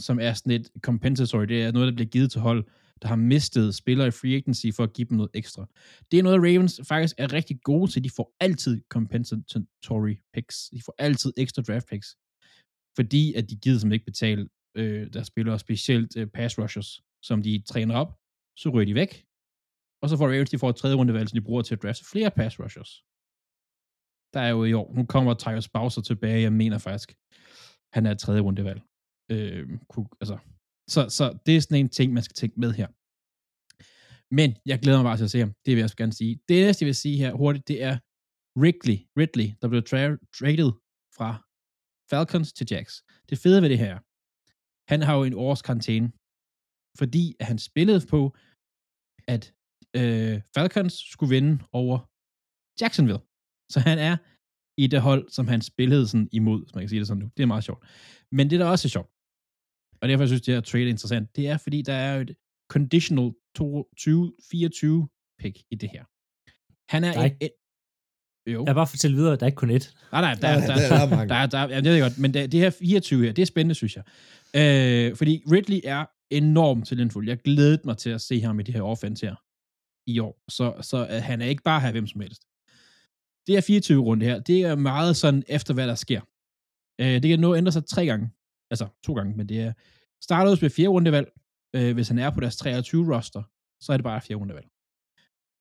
som 0.00 0.20
er 0.20 0.32
sådan 0.32 0.52
et 0.52 0.70
compensatory. 0.80 1.44
Det 1.44 1.62
er 1.62 1.72
noget, 1.72 1.88
der 1.88 1.94
bliver 1.94 2.08
givet 2.08 2.30
til 2.32 2.40
hold, 2.40 2.64
der 3.02 3.08
har 3.08 3.16
mistet 3.16 3.74
spillere 3.74 4.08
i 4.08 4.10
free 4.10 4.36
agency 4.36 4.66
for 4.76 4.82
at 4.82 4.92
give 4.92 5.08
dem 5.08 5.16
noget 5.16 5.30
ekstra. 5.34 5.66
Det 6.10 6.18
er 6.18 6.22
noget, 6.22 6.38
Ravens 6.38 6.80
faktisk 6.88 7.14
er 7.18 7.32
rigtig 7.32 7.60
gode 7.62 7.90
til. 7.90 8.04
De 8.04 8.10
får 8.10 8.36
altid 8.40 8.82
compensatory 8.88 10.14
picks. 10.34 10.70
De 10.72 10.82
får 10.86 10.94
altid 10.98 11.32
ekstra 11.36 11.62
draft 11.62 11.88
picks. 11.88 12.16
Fordi 12.96 13.34
at 13.34 13.50
de 13.50 13.56
gider 13.56 13.78
som 13.78 13.92
ikke 13.92 14.04
betale 14.04 14.48
øh, 14.74 15.12
deres 15.12 15.26
spillere, 15.26 15.58
specielt 15.58 16.16
øh, 16.16 16.26
pass 16.26 16.58
rushers, 16.58 17.02
som 17.22 17.42
de 17.42 17.62
træner 17.66 17.94
op, 17.94 18.18
så 18.56 18.68
ryger 18.68 18.86
de 18.86 18.94
væk. 18.94 19.24
Og 20.02 20.08
så 20.08 20.16
får 20.16 20.26
Ravens, 20.26 20.50
de 20.50 20.58
får 20.58 20.70
et 20.70 20.76
tredje 20.76 20.96
rundevalg, 20.96 21.28
som 21.28 21.36
de 21.36 21.44
bruger 21.44 21.62
til 21.62 21.74
at 21.74 21.82
drafte 21.82 22.04
flere 22.12 22.30
pass 22.30 22.60
rushers. 22.60 23.04
Der 24.34 24.40
er 24.40 24.48
jo 24.48 24.64
i 24.64 24.72
år, 24.72 24.94
nu 24.94 25.04
kommer 25.06 25.34
Tyus 25.34 25.68
Bowser 25.68 26.02
tilbage, 26.02 26.42
jeg 26.42 26.52
mener 26.52 26.78
faktisk, 26.78 27.14
han 27.92 28.06
er 28.06 28.10
et 28.10 28.18
tredje 28.18 28.40
rundevalg. 28.40 28.80
Øh, 29.32 29.78
kunne, 29.90 30.08
altså, 30.22 30.36
så, 30.94 31.00
så 31.16 31.24
det 31.46 31.56
er 31.56 31.60
sådan 31.60 31.80
en 31.80 31.88
ting, 31.88 32.12
man 32.12 32.22
skal 32.22 32.34
tænke 32.34 32.60
med 32.60 32.72
her. 32.80 32.88
Men 34.38 34.48
jeg 34.70 34.78
glæder 34.82 34.98
mig 34.98 35.08
bare 35.08 35.16
til 35.16 35.28
at 35.28 35.34
se 35.34 35.38
ham. 35.44 35.52
Det 35.64 35.70
vil 35.70 35.76
jeg 35.76 35.88
også 35.90 36.00
gerne 36.02 36.12
sige. 36.20 36.32
Det 36.48 36.56
næste, 36.66 36.82
jeg 36.82 36.86
vil 36.86 37.04
sige 37.04 37.16
her 37.22 37.32
hurtigt, 37.42 37.68
det 37.68 37.78
er 37.82 37.94
Ridley, 38.62 38.98
Ridley 39.18 39.48
der 39.60 39.68
blev 39.72 39.82
tra- 39.90 40.22
traded 40.38 40.70
fra 41.16 41.28
Falcons 42.10 42.52
til 42.52 42.66
Jacks. 42.70 42.94
Det 43.28 43.38
fede 43.42 43.62
ved 43.62 43.70
det 43.74 43.78
her, 43.84 43.94
han 44.92 45.00
har 45.06 45.14
jo 45.18 45.22
en 45.24 45.34
års 45.46 45.62
karantæne, 45.62 46.08
fordi 47.00 47.24
han 47.48 47.58
spillede 47.58 48.02
på, 48.14 48.20
at 49.34 49.44
øh, 50.00 50.36
Falcons 50.54 50.94
skulle 51.12 51.34
vinde 51.36 51.52
over 51.80 51.96
Jacksonville. 52.80 53.22
Så 53.72 53.78
han 53.88 53.98
er 54.08 54.16
i 54.82 54.86
det 54.92 55.00
hold, 55.08 55.24
som 55.36 55.46
han 55.52 55.60
spillede 55.70 56.04
sådan 56.08 56.28
imod, 56.32 56.58
hvis 56.62 56.74
man 56.74 56.82
kan 56.82 56.88
sige 56.88 57.00
det 57.00 57.08
sådan 57.08 57.22
nu. 57.22 57.28
Det 57.36 57.42
er 57.42 57.52
meget 57.54 57.64
sjovt. 57.64 57.82
Men 58.32 58.44
det, 58.50 58.60
der 58.60 58.66
også 58.66 58.86
er 58.88 58.94
sjovt, 58.96 59.10
og 60.02 60.08
derfor 60.08 60.26
synes 60.26 60.40
jeg, 60.40 60.46
det 60.46 60.54
her 60.54 60.60
trade 60.60 60.84
er 60.84 60.88
interessant, 60.88 61.36
det 61.36 61.48
er, 61.48 61.56
fordi 61.56 61.82
der 61.82 61.92
er 61.94 62.20
et 62.20 62.36
conditional 62.70 63.32
24 64.50 65.08
pick 65.38 65.58
i 65.70 65.74
det 65.74 65.90
her. 65.92 66.04
Han 66.92 67.04
er, 67.04 67.12
Der 67.12 67.20
er 67.20 67.24
et, 67.24 67.36
et, 67.40 67.50
jo. 68.52 68.64
Jeg 68.66 68.74
bare 68.74 68.86
fortælle 68.86 69.16
videre, 69.16 69.32
at 69.32 69.40
der 69.40 69.46
er 69.46 69.48
ikke 69.48 69.56
kun 69.56 69.70
ét. 69.70 69.94
Nej, 70.12 70.20
nej, 70.20 70.34
der, 70.34 70.40
Der- 70.40 70.60
der, 70.60 70.74
der- 70.74 70.88
der 70.88 71.06
er 71.06 71.10
mange. 71.10 71.28
Der, 71.28 71.46
der, 71.46 71.68
ja, 71.68 71.76
det 71.76 71.84
ved 71.84 71.94
jeg 71.94 72.02
godt, 72.02 72.18
men 72.18 72.34
det, 72.34 72.52
det 72.52 72.60
her 72.60 72.70
24 72.70 73.24
her, 73.24 73.32
det 73.32 73.42
er 73.42 73.46
spændende, 73.46 73.74
synes 73.74 73.96
jeg. 73.96 74.04
Øh, 74.56 75.16
fordi 75.16 75.42
Ridley 75.52 75.80
er 75.84 76.06
enormt 76.30 76.86
talentfuld. 76.88 77.28
Jeg 77.28 77.38
glædede 77.38 77.80
mig 77.84 77.96
til 77.98 78.10
at 78.10 78.20
se 78.20 78.40
ham 78.40 78.60
i 78.60 78.62
det 78.62 78.74
her 78.74 78.82
offense 78.82 79.26
her 79.26 79.34
i 80.06 80.18
år. 80.18 80.42
Så, 80.50 80.74
så 80.80 81.02
uh, 81.02 81.08
han 81.24 81.42
er 81.42 81.46
ikke 81.46 81.62
bare 81.62 81.80
her 81.80 81.90
hvem 81.92 82.06
som 82.06 82.20
helst. 82.20 82.42
Det 83.46 83.54
her 83.54 83.60
24 83.60 84.02
runde 84.02 84.26
her, 84.26 84.40
det 84.40 84.62
er 84.62 84.74
meget 84.74 85.16
sådan 85.16 85.42
efter, 85.48 85.74
hvad 85.74 85.86
der 85.88 85.94
sker. 85.94 86.20
Øh, 87.00 87.22
det 87.22 87.28
kan 87.28 87.40
nå 87.40 87.52
at 87.52 87.58
ændre 87.58 87.72
sig 87.72 87.86
tre 87.86 88.06
gange. 88.06 88.30
Altså 88.72 88.86
to 89.04 89.14
gange, 89.14 89.36
men 89.36 89.48
det 89.48 89.60
er 89.60 89.72
startet 90.22 90.52
ud 90.52 90.58
med 90.62 90.70
fjerde 90.70 90.88
rundevalg. 90.88 91.28
Øh, 91.76 91.94
hvis 91.94 92.08
han 92.08 92.18
er 92.18 92.30
på 92.30 92.40
deres 92.40 92.56
23 92.56 93.16
roster, 93.16 93.42
så 93.84 93.92
er 93.92 93.96
det 93.96 94.04
bare 94.04 94.20
fjerde 94.20 94.40
rundevalg. 94.40 94.68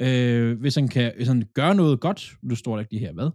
Øh, 0.05 0.59
hvis, 0.59 0.75
han 0.75 0.87
kan, 0.87 1.15
hvis 1.15 1.27
han 1.27 1.41
gør 1.53 1.73
noget 1.73 2.01
godt, 2.01 2.21
nu 2.41 2.55
står 2.55 2.73
der 2.75 2.79
ikke 2.81 2.93
lige 2.93 3.05
her 3.05 3.13
hvad, 3.13 3.29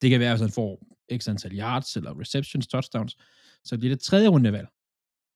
det 0.00 0.10
kan 0.10 0.20
være, 0.20 0.32
hvis 0.32 0.46
han 0.46 0.56
får 0.60 0.72
x 1.18 1.28
antal 1.28 1.58
yards 1.58 1.96
eller 1.96 2.20
receptions, 2.20 2.66
touchdowns, 2.66 3.16
så 3.64 3.78
bliver 3.78 3.94
det 3.94 4.02
tredje 4.02 4.28
rundevalg. 4.28 4.68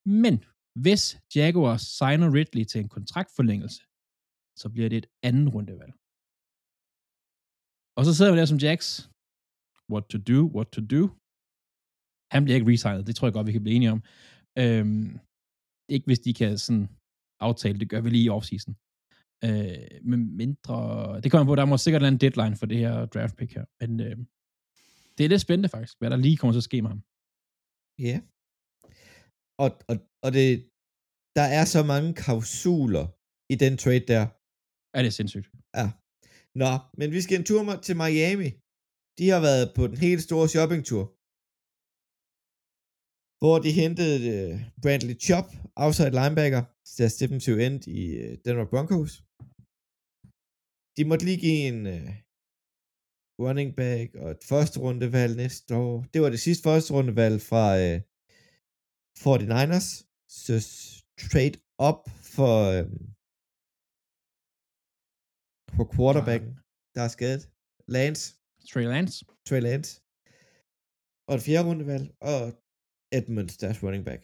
Men 0.06 0.44
hvis 0.82 1.02
Jaguars 1.34 1.82
signer 1.98 2.34
Ridley 2.34 2.64
til 2.64 2.80
en 2.80 2.88
kontraktforlængelse, 2.88 3.82
så 4.60 4.66
bliver 4.72 4.88
det 4.88 4.98
et 4.98 5.06
anden 5.22 5.48
rundevalg. 5.48 5.92
Og 7.96 8.02
så 8.04 8.14
sidder 8.14 8.32
vi 8.32 8.38
der 8.38 8.44
som 8.44 8.62
Jacks. 8.64 8.88
What 9.92 10.04
to 10.12 10.18
do, 10.30 10.40
what 10.56 10.68
to 10.76 10.80
do. 10.94 11.02
Han 12.32 12.42
bliver 12.44 12.56
ikke 12.56 12.70
resignet, 12.72 13.06
det 13.08 13.14
tror 13.16 13.26
jeg 13.26 13.36
godt, 13.36 13.46
vi 13.46 13.56
kan 13.56 13.64
blive 13.64 13.76
enige 13.76 13.94
om. 13.96 14.02
Øhm, 14.62 15.08
ikke 15.94 16.06
hvis 16.08 16.22
de 16.26 16.32
kan 16.40 16.52
sådan 16.64 16.88
aftale, 17.48 17.80
det 17.80 17.88
gør 17.92 18.00
vi 18.04 18.10
lige 18.10 18.26
i 18.28 18.34
offseason. 18.36 18.74
Øh, 19.46 20.00
men 20.10 20.20
mindre... 20.42 20.76
Det 21.22 21.30
kommer 21.30 21.48
på, 21.50 21.54
der 21.56 21.70
må 21.70 21.76
sikkert 21.76 22.02
være 22.04 22.14
en 22.16 22.22
deadline 22.24 22.56
for 22.60 22.66
det 22.66 22.78
her 22.84 22.94
draft 23.14 23.34
pick 23.38 23.50
her. 23.56 23.64
Men 23.80 23.90
øh, 24.06 24.16
det 25.16 25.22
er 25.24 25.32
lidt 25.32 25.46
spændende 25.46 25.72
faktisk, 25.74 25.94
hvad 25.98 26.10
der 26.10 26.16
lige 26.16 26.36
kommer 26.36 26.52
til 26.54 26.64
at 26.64 26.70
ske 26.70 26.82
med 26.82 26.90
ham. 26.94 27.02
Ja. 28.08 28.16
Og, 29.62 29.70
og, 29.90 29.96
og 30.24 30.30
det, 30.36 30.48
der 31.38 31.46
er 31.58 31.64
så 31.74 31.80
mange 31.92 32.10
klausuler 32.22 33.06
i 33.52 33.56
den 33.64 33.74
trade 33.82 34.06
der. 34.12 34.24
Er 34.96 35.02
det 35.04 35.12
sindssygt? 35.18 35.48
Ja. 35.78 35.86
Nå, 36.62 36.72
men 36.98 37.08
vi 37.16 37.20
skal 37.24 37.38
en 37.38 37.48
tur 37.48 37.62
til 37.86 37.96
Miami. 38.02 38.50
De 39.18 39.26
har 39.34 39.40
været 39.48 39.66
på 39.76 39.82
den 39.90 39.98
helt 40.06 40.22
store 40.28 40.48
shoppingtur. 40.54 41.04
Hvor 43.42 43.58
de 43.64 43.72
hentede 43.82 44.16
uh, 44.34 44.60
Bradley 44.82 45.16
Chop, 45.26 45.48
outside 45.84 46.14
linebacker, 46.20 46.62
deres 46.98 47.16
defensive 47.22 47.58
end 47.66 47.78
i 48.00 48.02
uh, 48.22 48.32
Denver 48.44 48.68
Broncos. 48.72 49.12
De 50.96 51.02
måtte 51.08 51.24
lige 51.28 51.40
give 51.46 51.60
en 51.70 51.78
uh, 51.94 52.08
running 53.44 53.70
back 53.82 54.08
og 54.22 54.28
et 54.30 54.42
første 54.50 54.76
rundevalg 54.84 55.36
næste 55.36 55.76
år. 55.76 55.94
Det 56.12 56.22
var 56.22 56.30
det 56.30 56.40
sidste 56.40 56.62
første 56.68 56.90
rundevalg 56.96 57.36
fra 57.50 57.64
uh, 57.86 57.96
49ers. 59.24 59.88
Så 60.42 60.54
trade 61.30 61.56
op 61.88 62.00
for, 62.36 62.54
uh, 62.76 62.86
for 65.76 65.84
quarterbacken, 65.94 66.52
der 66.94 67.02
er 67.08 67.12
skadet. 67.16 67.42
Lance. 67.96 68.22
Trey 68.70 68.86
Lance? 68.92 69.24
Trey 69.48 69.60
Lance. 69.68 69.90
Og 71.28 71.34
et 71.34 71.42
fjerde 71.46 71.68
rundevalg, 71.68 72.06
og 72.20 72.61
Edmonds, 73.18 73.54
deres 73.62 73.78
running 73.84 74.04
back. 74.10 74.22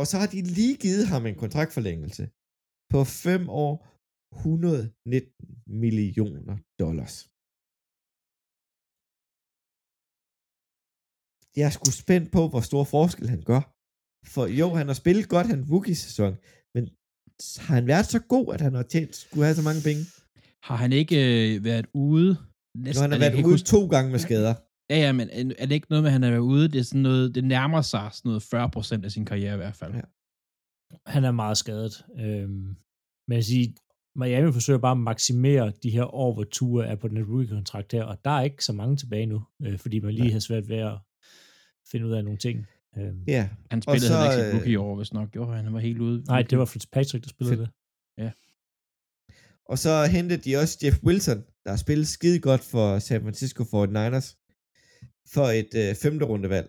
Og 0.00 0.04
så 0.10 0.14
har 0.20 0.28
de 0.34 0.38
lige 0.58 0.76
givet 0.84 1.04
ham 1.12 1.22
en 1.30 1.38
kontraktforlængelse 1.44 2.24
på 2.92 3.00
5 3.04 3.42
år, 3.64 3.74
119 4.34 5.46
millioner 5.84 6.56
dollars. 6.82 7.14
Jeg 11.58 11.64
er 11.70 11.74
sgu 11.76 11.86
spændt 12.02 12.28
på, 12.36 12.42
hvor 12.52 12.62
stor 12.70 12.84
forskel 12.96 13.28
han 13.34 13.42
gør. 13.50 13.62
For 14.34 14.44
jo, 14.60 14.66
han 14.80 14.86
har 14.90 14.96
spillet 15.02 15.26
godt 15.34 15.46
han 15.52 15.60
rookie-sæson, 15.72 16.32
men 16.74 16.84
har 17.66 17.74
han 17.78 17.86
været 17.92 18.06
så 18.14 18.20
god, 18.34 18.46
at 18.54 18.60
han 18.66 18.74
har 18.78 18.86
tjent, 18.92 19.12
skulle 19.22 19.44
have 19.48 19.58
så 19.60 19.64
mange 19.68 19.82
penge? 19.88 20.02
Har 20.68 20.76
han 20.84 20.92
ikke 21.00 21.16
øh, 21.28 21.64
været 21.70 21.86
ude? 22.10 22.30
Nu 22.84 22.90
han 23.04 23.10
har 23.14 23.18
været 23.24 23.34
ude 23.44 23.52
huske- 23.52 23.66
to 23.74 23.80
gange 23.94 24.08
med 24.14 24.20
skader. 24.26 24.54
Ja, 24.90 24.96
ja, 24.96 25.12
men 25.12 25.28
er 25.32 25.54
er 25.58 25.66
det 25.66 25.74
ikke 25.74 25.86
noget 25.90 26.02
med, 26.02 26.08
at 26.08 26.12
han 26.12 26.22
været 26.22 26.38
ude? 26.38 26.68
Det 26.68 26.78
er 26.78 26.82
sådan 26.82 27.00
noget, 27.02 27.34
det 27.34 27.44
nærmer 27.44 27.82
sig 27.82 28.10
sådan 28.12 28.28
noget 28.28 29.00
40% 29.00 29.04
af 29.04 29.12
sin 29.12 29.24
karriere 29.24 29.54
i 29.54 29.56
hvert 29.56 29.74
fald. 29.74 29.94
Ja. 29.94 30.00
Han 31.06 31.24
er 31.24 31.30
meget 31.30 31.58
skadet. 31.58 32.04
Øhm, 32.18 32.76
men 33.28 33.36
jeg 33.36 33.44
siger, 33.44 33.68
Miami 34.16 34.52
forsøger 34.52 34.78
bare 34.78 34.92
at 34.92 34.98
maksimere 34.98 35.72
de 35.82 35.90
her 35.90 36.14
år, 36.14 36.34
hvor 36.34 36.44
Tua 36.44 36.84
er 36.86 36.94
på 36.94 37.08
den 37.08 37.24
rookie-kontrakt 37.24 37.92
her, 37.92 38.04
og 38.04 38.18
der 38.24 38.30
er 38.30 38.42
ikke 38.42 38.64
så 38.64 38.72
mange 38.72 38.96
tilbage 38.96 39.26
nu, 39.26 39.42
øh, 39.62 39.78
fordi 39.78 40.00
man 40.00 40.10
lige 40.14 40.22
Nej. 40.24 40.32
har 40.32 40.40
svært 40.40 40.68
ved 40.68 40.76
at 40.76 40.98
finde 41.90 42.06
ud 42.06 42.12
af 42.12 42.24
nogle 42.24 42.38
ting. 42.38 42.66
Øhm, 42.98 43.24
Ja, 43.26 43.48
Han 43.70 43.82
spillede 43.82 44.06
så, 44.06 44.12
heller 44.12 44.32
ikke 44.32 44.44
sit 44.44 44.48
øh, 44.48 44.54
rookie-år, 44.54 44.96
hvis 44.96 45.12
nok 45.12 45.30
gjorde 45.30 45.54
han. 45.54 45.64
Han 45.64 45.74
var 45.74 45.80
helt 45.80 45.98
ude. 46.00 46.24
nej, 46.24 46.42
det 46.42 46.58
var 46.58 46.64
Fitzpatrick, 46.64 47.24
der 47.24 47.28
spillede 47.30 47.56
Fedt. 47.56 47.68
det. 48.18 48.32
Og 49.66 49.78
så 49.78 50.06
hentede 50.10 50.40
de 50.50 50.56
også 50.56 50.78
Jeff 50.84 51.02
Wilson, 51.04 51.36
der 51.64 51.70
har 51.70 51.76
spillet 51.76 52.08
skide 52.08 52.40
godt 52.40 52.60
for 52.60 52.98
San 52.98 53.22
Francisco 53.22 53.62
49ers, 53.62 54.37
for 55.34 55.46
et 55.60 55.72
øh, 55.82 55.90
femte 56.02 56.24
rundevalg. 56.30 56.68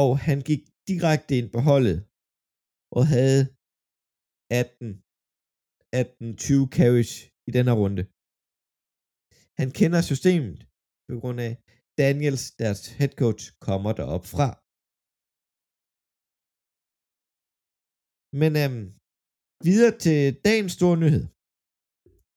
Og 0.00 0.10
han 0.26 0.38
gik 0.48 0.62
direkte 0.90 1.32
ind 1.38 1.48
på 1.54 1.60
holdet, 1.70 1.98
og 2.98 3.02
havde 3.14 3.42
18, 4.60 4.88
18-20 6.00 6.76
carries 6.76 7.12
i 7.48 7.50
den 7.56 7.64
her 7.68 7.76
runde. 7.82 8.02
Han 9.60 9.68
kender 9.78 10.00
systemet, 10.12 10.60
på 11.08 11.14
grund 11.22 11.38
af 11.48 11.52
Daniels, 12.02 12.44
deres 12.62 12.82
head 12.98 13.12
coach, 13.22 13.44
kommer 13.68 13.90
derop 14.00 14.24
fra. 14.34 14.48
Men 18.42 18.52
øhm, 18.62 18.86
videre 19.68 19.94
til 20.04 20.20
dagens 20.48 20.72
store 20.78 20.96
nyhed. 21.02 21.24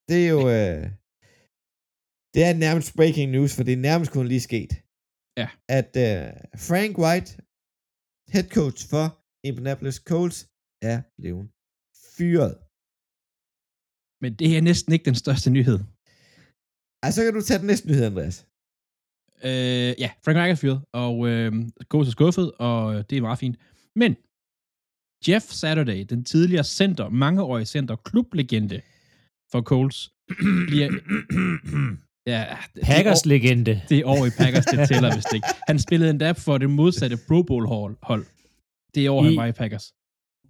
Det 0.09 0.19
er 0.25 0.29
jo... 0.35 0.41
Øh, 0.57 0.83
det 2.33 2.41
er 2.49 2.53
nærmest 2.65 2.89
breaking 2.99 3.29
news, 3.35 3.51
for 3.55 3.63
det 3.67 3.73
er 3.75 3.85
nærmest 3.89 4.11
kun 4.15 4.27
lige 4.33 4.47
sket. 4.49 4.71
Ja. 5.41 5.47
At 5.79 5.91
øh, 6.07 6.27
Frank 6.67 6.93
White, 7.03 7.29
head 8.33 8.47
coach 8.57 8.79
for 8.91 9.05
Indianapolis 9.47 9.99
Colts, 10.09 10.39
er 10.91 10.99
blevet 11.19 11.45
fyret. 12.15 12.53
Men 14.23 14.31
det 14.39 14.49
er 14.57 14.61
næsten 14.69 14.91
ikke 14.93 15.09
den 15.11 15.19
største 15.23 15.49
nyhed. 15.57 15.79
Ej, 17.03 17.09
så 17.11 17.19
kan 17.23 17.33
du 17.33 17.41
tage 17.41 17.61
den 17.63 17.69
næste 17.71 17.87
nyhed, 17.87 18.05
Andreas. 18.11 18.37
Øh, 19.49 19.91
ja, 20.03 20.09
Frank 20.23 20.37
Reich 20.37 20.55
er 20.55 20.61
fyret, 20.63 20.79
og 21.05 21.15
øh, 21.29 21.51
gå 21.93 21.97
til 22.03 22.11
skuffet, 22.17 22.47
og 22.67 22.79
øh, 22.93 22.99
det 23.09 23.15
er 23.15 23.27
meget 23.27 23.39
fint. 23.39 23.57
Men 24.01 24.11
Jeff 25.27 25.45
Saturday, 25.61 25.99
den 26.13 26.21
tidligere 26.31 26.63
center, 26.63 27.09
mangeårige 27.09 27.65
center, 27.75 27.95
klublegende 27.95 28.81
for 29.51 29.61
Colts, 29.61 29.99
bliver... 30.69 30.89
Ja, 32.33 32.57
det, 32.75 32.83
Packers 32.83 33.21
det, 33.21 33.25
legende. 33.25 33.71
år, 33.71 33.87
det 33.89 33.97
er 33.99 34.05
år 34.05 34.25
i 34.25 34.29
Packers, 34.39 34.65
det 34.65 34.87
tæller 34.89 35.15
vist 35.15 35.33
ikke. 35.33 35.47
Han 35.67 35.79
spillede 35.79 36.09
endda 36.09 36.31
for 36.31 36.57
det 36.57 36.69
modsatte 36.69 37.17
Pro 37.27 37.41
Bowl 37.43 37.67
hold. 37.67 37.97
hold. 38.01 38.25
Det 38.95 39.05
er 39.05 39.09
år, 39.09 39.23
I, 39.23 39.27
han 39.27 39.35
var 39.37 39.45
i 39.45 39.51
Packers. 39.51 39.93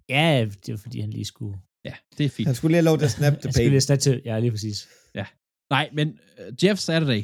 Ja, 0.08 0.46
det 0.66 0.72
var 0.74 0.78
fordi, 0.78 1.00
han 1.00 1.10
lige 1.10 1.24
skulle... 1.24 1.58
Ja, 1.84 1.94
det 2.18 2.26
er 2.26 2.30
fint. 2.30 2.46
Han 2.46 2.54
skulle 2.54 2.70
lige 2.72 2.76
have 2.76 2.84
lov 2.84 2.98
til 2.98 3.04
at 3.04 3.10
snap 3.10 3.32
til 3.32 3.42
Han 3.42 3.52
skulle 3.52 3.68
lige 3.68 3.82
have 3.88 3.96
til... 3.96 4.22
Ja, 4.24 4.38
lige 4.38 4.50
præcis. 4.50 4.88
Ja. 5.14 5.26
Nej, 5.70 5.90
men 5.92 6.08
uh, 6.08 6.64
Jeff 6.64 6.78
Saturday, 6.80 7.22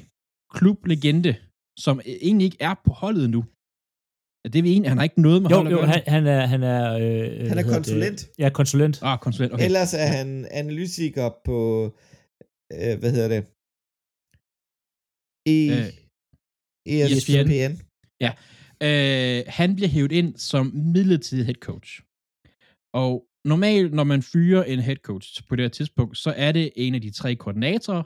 klublegende, 0.55 1.35
som 1.79 2.01
egentlig 2.07 2.45
ikke 2.45 2.57
er 2.61 2.75
på 2.87 2.93
holdet 2.93 3.31
nu. 3.31 3.45
Det 4.45 4.59
er 4.59 4.63
vi 4.63 4.73
enige, 4.73 4.89
han 4.89 4.99
har 4.99 5.05
ikke 5.05 5.23
noget 5.23 5.43
med 5.43 5.51
Jo, 5.51 5.57
holdet 5.57 5.71
jo, 5.73 5.79
at 5.79 5.85
gøre. 5.85 5.93
han, 5.93 6.03
han 6.07 6.27
er... 6.27 6.47
Han 6.47 6.63
er, 6.63 6.95
øh, 6.95 7.49
Han 7.49 7.59
er 7.59 7.63
konsulent. 7.63 8.21
Det? 8.21 8.29
Ja, 8.39 8.49
konsulent. 8.49 9.03
Ah, 9.03 9.19
konsulent, 9.19 9.53
okay. 9.53 9.65
Ellers 9.65 9.95
er 9.95 10.07
han 10.07 10.49
analytiker 10.51 11.31
på, 11.45 11.85
øh, 12.73 12.99
hvad 12.99 13.11
hedder 13.13 13.29
det? 13.29 13.45
E, 15.47 15.57
Øh, 15.77 15.91
ESPN. 16.87 17.51
Ja. 18.21 18.33
Øh, 18.87 19.45
han 19.49 19.77
bliver 19.77 19.89
hævet 19.89 20.13
ind 20.13 20.37
som 20.37 20.67
midlertidig 20.67 21.45
head 21.45 21.61
coach. 21.69 21.91
Og 23.03 23.13
normalt, 23.45 23.93
når 23.93 24.05
man 24.05 24.23
fyrer 24.23 24.65
en 24.65 24.81
head 24.81 24.97
coach 24.97 25.47
på 25.49 25.57
det 25.57 25.65
her 25.65 25.69
tidspunkt, 25.69 26.19
så 26.19 26.31
er 26.37 26.53
det 26.53 26.73
en 26.77 26.95
af 26.95 27.01
de 27.01 27.11
tre 27.11 27.37
koordinatorer. 27.37 28.05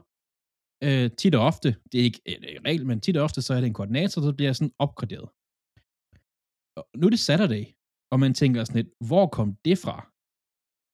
Øh, 0.85 1.11
tit 1.21 1.35
og 1.35 1.43
ofte, 1.51 1.77
det 1.93 2.01
er 2.01 2.05
ikke 2.05 2.21
en 2.27 2.65
regel, 2.65 2.87
men 2.87 3.01
tit 3.01 3.17
og 3.17 3.25
ofte, 3.25 3.43
så 3.43 3.55
er 3.55 3.61
det 3.61 3.67
en 3.67 3.79
koordinator, 3.79 4.23
der 4.23 4.33
bliver 4.33 4.53
sådan 4.53 4.75
opgraderet. 4.79 5.29
Og 6.79 6.85
nu 6.99 7.07
er 7.07 7.11
det 7.11 7.19
Saturday, 7.19 7.65
og 8.13 8.21
man 8.21 8.35
tænker 8.35 8.65
sådan 8.65 8.83
lidt, 8.83 8.95
hvor 9.09 9.27
kom 9.27 9.57
det 9.65 9.79
fra? 9.79 9.97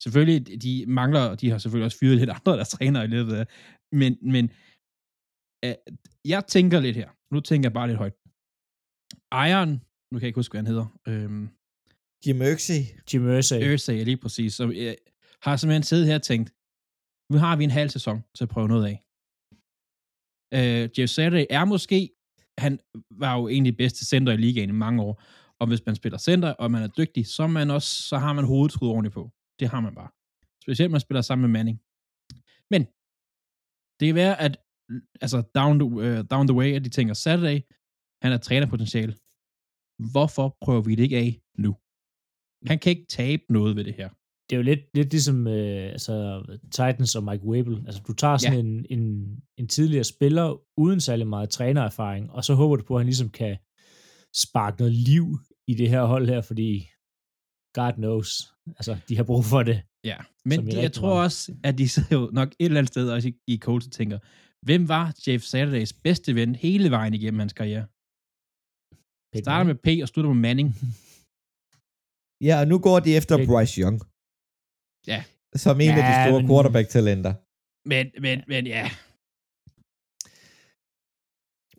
Selvfølgelig, 0.03 0.63
de 0.63 0.85
mangler, 0.87 1.35
de 1.35 1.51
har 1.51 1.59
selvfølgelig 1.59 1.85
også 1.85 1.99
fyret 1.99 2.17
lidt 2.17 2.31
andre, 2.31 2.57
der 2.61 2.65
træner 2.65 3.03
i 3.03 3.07
løbet 3.17 3.35
af, 3.41 3.47
men, 4.01 4.13
men 4.35 4.51
øh, 5.65 5.75
jeg 6.25 6.47
tænker 6.47 6.81
lidt 6.81 6.97
her. 6.97 7.11
Nu 7.35 7.41
tænker 7.41 7.69
jeg 7.69 7.73
bare 7.73 7.89
lidt 7.89 7.99
højt. 7.99 8.17
Ejeren, 9.33 9.71
nu 10.11 10.19
kan 10.19 10.23
jeg 10.23 10.29
ikke 10.29 10.39
huske, 10.39 10.53
hvad 10.53 10.63
han 10.63 10.67
hedder, 10.67 10.87
øhm, 11.09 11.49
Jim 12.27 12.43
Øxey. 12.43 12.81
Jim 13.09 13.29
Irsay. 13.29 13.61
Irsay, 13.73 14.05
lige 14.05 14.17
præcis, 14.17 14.55
som 14.55 14.71
øh, 14.71 14.95
har 15.43 15.57
simpelthen 15.57 15.83
siddet 15.83 16.07
her 16.07 16.15
og 16.15 16.23
tænkt, 16.23 16.53
nu 17.33 17.39
har 17.39 17.57
vi 17.57 17.65
en 17.65 17.71
halv 17.71 17.91
sæson 17.91 18.25
til 18.35 18.45
at 18.45 18.49
prøve 18.49 18.69
noget 18.69 18.87
af. 18.87 18.97
Øh, 20.57 20.99
Jeff 20.99 21.11
Saturday 21.11 21.47
er 21.51 21.65
måske, 21.65 22.11
han 22.59 22.79
var 23.11 23.39
jo 23.39 23.49
egentlig 23.49 23.77
bedste 23.77 24.05
center 24.05 24.33
i 24.33 24.37
ligaen 24.37 24.69
i 24.69 24.73
mange 24.73 25.03
år, 25.03 25.23
og 25.61 25.67
hvis 25.67 25.87
man 25.87 25.97
spiller 25.97 26.19
center, 26.19 26.51
og 26.53 26.71
man 26.71 26.83
er 26.83 26.89
dygtig, 26.89 27.27
så, 27.27 27.43
er 27.43 27.47
man 27.47 27.71
også, 27.71 28.03
så 28.03 28.17
har 28.19 28.33
man 28.33 28.45
hovedet 28.45 28.73
skruet 28.73 28.93
ordentligt 28.93 29.15
på. 29.15 29.31
Det 29.61 29.69
har 29.69 29.81
man 29.81 29.95
bare. 29.95 30.11
Specielt, 30.63 30.91
når 30.91 30.95
man 30.95 31.01
spiller 31.01 31.23
sammen 31.23 31.43
med 31.43 31.53
Manning. 31.59 31.79
Men, 32.71 32.83
det 34.01 34.07
kan 34.09 34.15
være, 34.15 34.41
at 34.41 34.64
altså 35.21 35.43
down 35.55 35.79
the, 35.79 35.87
uh, 35.87 36.25
down 36.31 36.47
the 36.49 36.57
way, 36.57 36.73
at 36.75 36.85
de 36.85 36.89
tænker, 36.89 37.15
Saturday, 37.15 37.61
han 38.23 38.33
er 38.33 38.39
trænerpotentiale. 38.39 39.15
Hvorfor 40.13 40.57
prøver 40.61 40.83
vi 40.83 40.95
det 40.95 41.03
ikke 41.03 41.19
af 41.19 41.41
nu? 41.59 41.77
Han 42.67 42.79
kan 42.79 42.91
ikke 42.91 43.07
tabe 43.07 43.43
noget 43.51 43.77
ved 43.77 43.85
det 43.85 43.95
her. 43.95 44.09
det 44.51 44.57
er 44.57 44.57
jo 44.57 44.63
lidt, 44.63 44.81
lidt 44.95 45.11
ligesom 45.11 45.47
øh, 45.47 45.93
altså, 45.93 46.43
Titans 46.65 47.15
og 47.17 47.25
Mike 47.25 47.45
Wable. 47.45 47.83
Altså, 47.87 48.03
du 48.09 48.13
tager 48.13 48.37
sådan 48.37 48.55
ja. 48.55 48.61
en, 48.61 48.87
en, 48.91 49.37
en 49.59 49.69
tidligere 49.69 50.05
spiller 50.05 50.61
uden 50.79 51.01
særlig 51.01 51.27
meget 51.27 51.51
trænererfaring, 51.51 52.31
og 52.31 52.45
så 52.45 52.55
håber 52.55 52.77
du 52.77 52.85
på, 52.85 52.95
at 52.95 53.01
han 53.01 53.07
ligesom 53.07 53.31
kan 53.31 53.57
sparke 54.35 54.77
noget 54.79 54.95
liv 54.95 55.39
i 55.67 55.75
det 55.75 55.89
her 55.89 56.05
hold 56.05 56.29
her, 56.29 56.41
fordi 56.41 56.89
God 57.75 57.93
knows, 57.93 58.55
altså, 58.67 58.97
de 59.09 59.17
har 59.17 59.25
brug 59.25 59.45
for 59.45 59.63
det. 59.63 59.83
Ja, 60.05 60.17
men 60.45 60.67
de, 60.67 60.83
jeg 60.83 60.93
tror 60.93 61.09
meget. 61.15 61.25
også, 61.25 61.55
at 61.65 61.79
de 61.79 61.89
sidder 61.89 62.17
jo 62.21 62.31
nok 62.33 62.49
et 62.49 62.65
eller 62.65 62.79
andet 62.79 62.89
sted 62.89 63.11
også 63.11 63.29
i, 63.29 63.35
i 63.47 63.57
Colts 63.59 63.87
og 63.87 63.93
tænker, 63.93 64.19
hvem 64.65 64.89
var 64.89 65.15
Jeff 65.27 65.45
Saturdays 65.45 65.93
bedste 65.93 66.35
ven 66.35 66.55
hele 66.55 66.91
vejen 66.91 67.15
igennem 67.15 67.39
hans 67.39 67.53
karriere? 67.53 67.87
Starter 69.43 69.65
med 69.65 69.75
P 69.75 69.87
og 70.03 70.09
slutter 70.09 70.33
med 70.33 70.41
Manning. 70.41 70.69
Ja, 72.49 72.61
og 72.61 72.67
nu 72.69 72.79
går 72.79 73.01
de 73.01 73.17
efter 73.17 73.39
Ikke. 73.39 73.51
Bryce 73.53 73.81
Young. 73.81 74.01
Ja. 75.07 75.25
Som 75.57 75.81
en 75.81 75.87
Ja, 75.87 75.97
af 76.01 76.05
de 76.11 76.15
store 76.31 76.41
men- 76.43 76.49
quarterback-talenter. 76.51 77.35
Men, 77.89 78.05
men, 78.25 78.37
men 78.49 78.67
ja, 78.67 78.91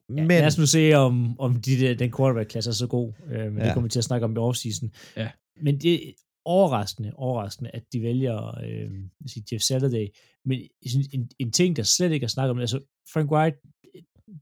Ja, 0.10 0.14
Men 0.14 0.28
lad 0.28 0.46
os 0.48 0.58
nu 0.58 0.66
se, 0.66 0.94
om, 0.94 1.40
om 1.40 1.62
de 1.62 1.80
der, 1.80 1.94
den 1.96 2.12
quarterback-klasse 2.18 2.70
er 2.70 2.74
så 2.74 2.88
god. 2.88 3.14
Øh, 3.28 3.52
men 3.52 3.58
ja. 3.58 3.66
Det 3.66 3.74
kommer 3.74 3.88
vi 3.88 3.92
til 3.92 4.00
at 4.00 4.04
snakke 4.04 4.26
om 4.26 4.34
i 4.34 4.38
offseason. 4.38 4.92
Ja. 5.16 5.32
Men 5.62 5.80
det 5.82 5.94
er 6.10 6.14
overraskende, 6.46 7.12
overraskende, 7.16 7.70
at 7.74 7.84
de 7.94 8.02
vælger 8.02 8.60
øh, 8.64 8.92
sige 9.28 9.44
Jeff 9.52 9.64
Saturday. 9.64 10.08
Men 10.46 10.60
jeg 10.60 10.92
synes, 10.92 11.08
en, 11.08 11.30
en 11.40 11.52
ting, 11.52 11.76
der 11.76 11.84
slet 11.84 12.12
ikke 12.12 12.24
er 12.24 12.28
snakket 12.28 12.52
om, 12.52 12.60
altså 12.60 12.80
Frank 13.14 13.32
White, 13.32 13.58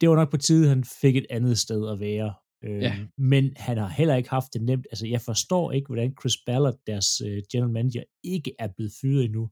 det 0.02 0.10
var 0.10 0.16
nok 0.16 0.32
på 0.32 0.38
tide, 0.38 0.70
han 0.70 0.84
fik 0.84 1.16
et 1.16 1.26
andet 1.30 1.58
sted 1.58 1.90
at 1.90 2.00
være. 2.00 2.34
Øh, 2.64 2.82
Ja. 2.82 2.96
Men 3.18 3.54
han 3.56 3.78
har 3.78 3.88
heller 3.88 4.16
ikke 4.16 4.30
haft 4.30 4.54
det 4.54 4.62
nemt. 4.62 4.88
Altså, 4.92 5.08
jeg 5.08 5.22
forstår 5.22 5.72
ikke, 5.72 5.88
hvordan 5.88 6.16
Chris 6.22 6.38
Ballard, 6.46 6.78
deres 6.88 7.22
øh, 7.22 7.44
general 7.52 7.72
manager, 7.72 8.04
ikke 8.24 8.52
er 8.60 8.68
blevet 8.76 8.92
fyret 9.02 9.26
endnu. 9.26 9.50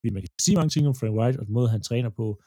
Fordi 0.00 0.10
man 0.12 0.22
kan 0.22 0.28
sige 0.40 0.54
mange 0.54 0.68
ting 0.68 0.88
om 0.88 0.94
Frank 0.94 1.14
White, 1.18 1.40
og 1.40 1.46
den 1.46 1.54
måde, 1.54 1.68
han 1.68 1.82
træner 1.82 2.10
på, 2.10 2.42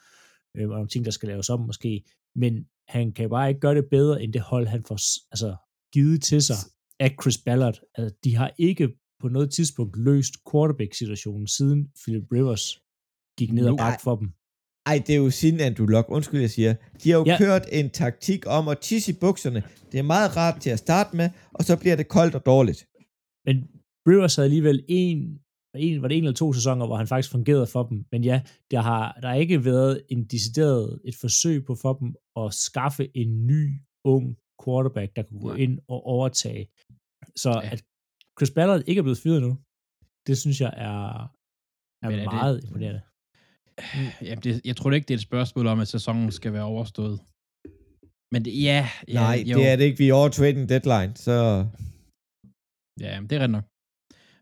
øh, 0.57 0.69
og 0.69 0.75
nogle 0.75 0.87
ting, 0.87 1.05
der 1.05 1.11
skal 1.11 1.29
laves 1.29 1.49
om 1.49 1.59
måske, 1.59 2.03
men 2.35 2.65
han 2.87 3.13
kan 3.13 3.29
bare 3.29 3.49
ikke 3.49 3.59
gøre 3.59 3.75
det 3.75 3.89
bedre, 3.89 4.23
end 4.23 4.33
det 4.33 4.41
hold, 4.41 4.67
han 4.67 4.83
får 4.83 4.99
altså, 5.31 5.55
givet 5.93 6.23
til 6.23 6.41
sig 6.41 6.55
af 6.99 7.15
Chris 7.21 7.37
Ballard. 7.37 7.79
Altså, 7.95 8.15
de 8.23 8.35
har 8.35 8.51
ikke 8.57 8.89
på 9.21 9.27
noget 9.27 9.49
tidspunkt 9.51 9.97
løst 10.07 10.34
quarterback-situationen, 10.51 11.47
siden 11.47 11.79
Philip 12.01 12.25
Rivers 12.36 12.65
gik 13.39 13.51
ned 13.53 13.65
og 13.65 13.71
Nu- 13.71 13.77
bak 13.77 14.01
for 14.01 14.15
dem. 14.15 14.27
ej, 14.86 14.97
det 15.07 15.13
er 15.15 15.19
jo 15.25 15.29
siden 15.29 15.60
Andrew 15.60 15.88
Luck. 15.93 16.07
Undskyld, 16.10 16.39
jeg 16.41 16.49
siger. 16.49 16.73
De 17.03 17.10
har 17.12 17.17
jo 17.17 17.23
Ja. 17.27 17.38
kørt 17.38 17.65
en 17.71 17.89
taktik 17.89 18.41
om 18.57 18.67
at 18.67 18.77
tisse 18.79 19.12
i 19.12 19.15
bukserne. 19.21 19.63
Det 19.91 19.97
er 19.99 20.03
meget 20.15 20.29
rart 20.38 20.62
til 20.62 20.69
at 20.69 20.79
starte 20.79 21.12
med, 21.17 21.29
og 21.53 21.63
så 21.63 21.73
bliver 21.81 21.95
det 21.95 22.07
koldt 22.07 22.36
og 22.36 22.45
dårligt. 22.45 22.79
Men 23.47 23.55
Rivers 24.10 24.36
havde 24.36 24.45
alligevel 24.49 24.86
en, 24.89 25.17
en, 25.75 26.01
var 26.01 26.07
det 26.07 26.17
en 26.17 26.23
eller 26.23 26.36
to 26.43 26.53
sæsoner, 26.53 26.86
hvor 26.88 26.95
han 26.95 27.07
faktisk 27.07 27.31
fungerede 27.31 27.67
for 27.67 27.84
dem. 27.84 27.97
Men 28.12 28.23
ja, 28.23 28.41
der 28.71 28.81
har, 28.81 29.17
der 29.21 29.27
har 29.27 29.36
ikke 29.36 29.65
været 29.65 30.03
en 30.10 30.23
decideret 30.25 30.99
et 31.05 31.15
forsøg 31.21 31.65
på 31.65 31.75
for 31.75 31.93
dem 31.93 32.15
at 32.41 32.53
skaffe 32.53 33.17
en 33.17 33.47
ny, 33.47 33.62
ung 34.05 34.25
quarterback, 34.65 35.15
der 35.15 35.23
kunne 35.23 35.41
gå 35.41 35.53
ind 35.53 35.79
og 35.88 35.99
overtage. 36.15 36.63
Så 37.36 37.49
ja. 37.49 37.69
at 37.73 37.81
Chris 38.41 38.51
Ballard 38.58 38.82
ikke 38.88 38.99
er 38.99 39.04
blevet 39.08 39.17
fyret 39.25 39.41
nu, 39.47 39.51
det 40.27 40.36
synes 40.43 40.58
jeg 40.65 40.73
er, 40.88 40.99
er, 42.04 42.10
Men 42.10 42.19
er 42.19 42.23
det- 42.23 42.34
meget 42.34 42.63
imponerende. 42.65 43.01
Jamen, 44.27 44.43
det, 44.43 44.51
jeg 44.69 44.75
tror 44.77 44.91
ikke, 44.91 45.08
det 45.08 45.13
er 45.13 45.17
et 45.21 45.30
spørgsmål 45.32 45.65
om, 45.73 45.80
at 45.80 45.88
sæsonen 45.95 46.32
skal 46.39 46.54
være 46.58 46.67
overstået. 46.73 47.17
Men 48.34 48.39
det, 48.45 48.51
ja, 48.69 48.82
ja, 49.08 49.13
Nej, 49.13 49.43
jo, 49.51 49.58
det 49.58 49.67
er 49.71 49.75
det 49.75 49.84
ikke. 49.88 49.97
Vi 50.04 50.10
er 50.10 50.13
over 50.13 50.30
trading 50.30 50.69
deadline, 50.73 51.13
så... 51.25 51.36
ja, 53.04 53.10
jamen, 53.13 53.27
det 53.30 53.36
er 53.38 53.41
ret 53.43 53.56
nok. 53.58 53.65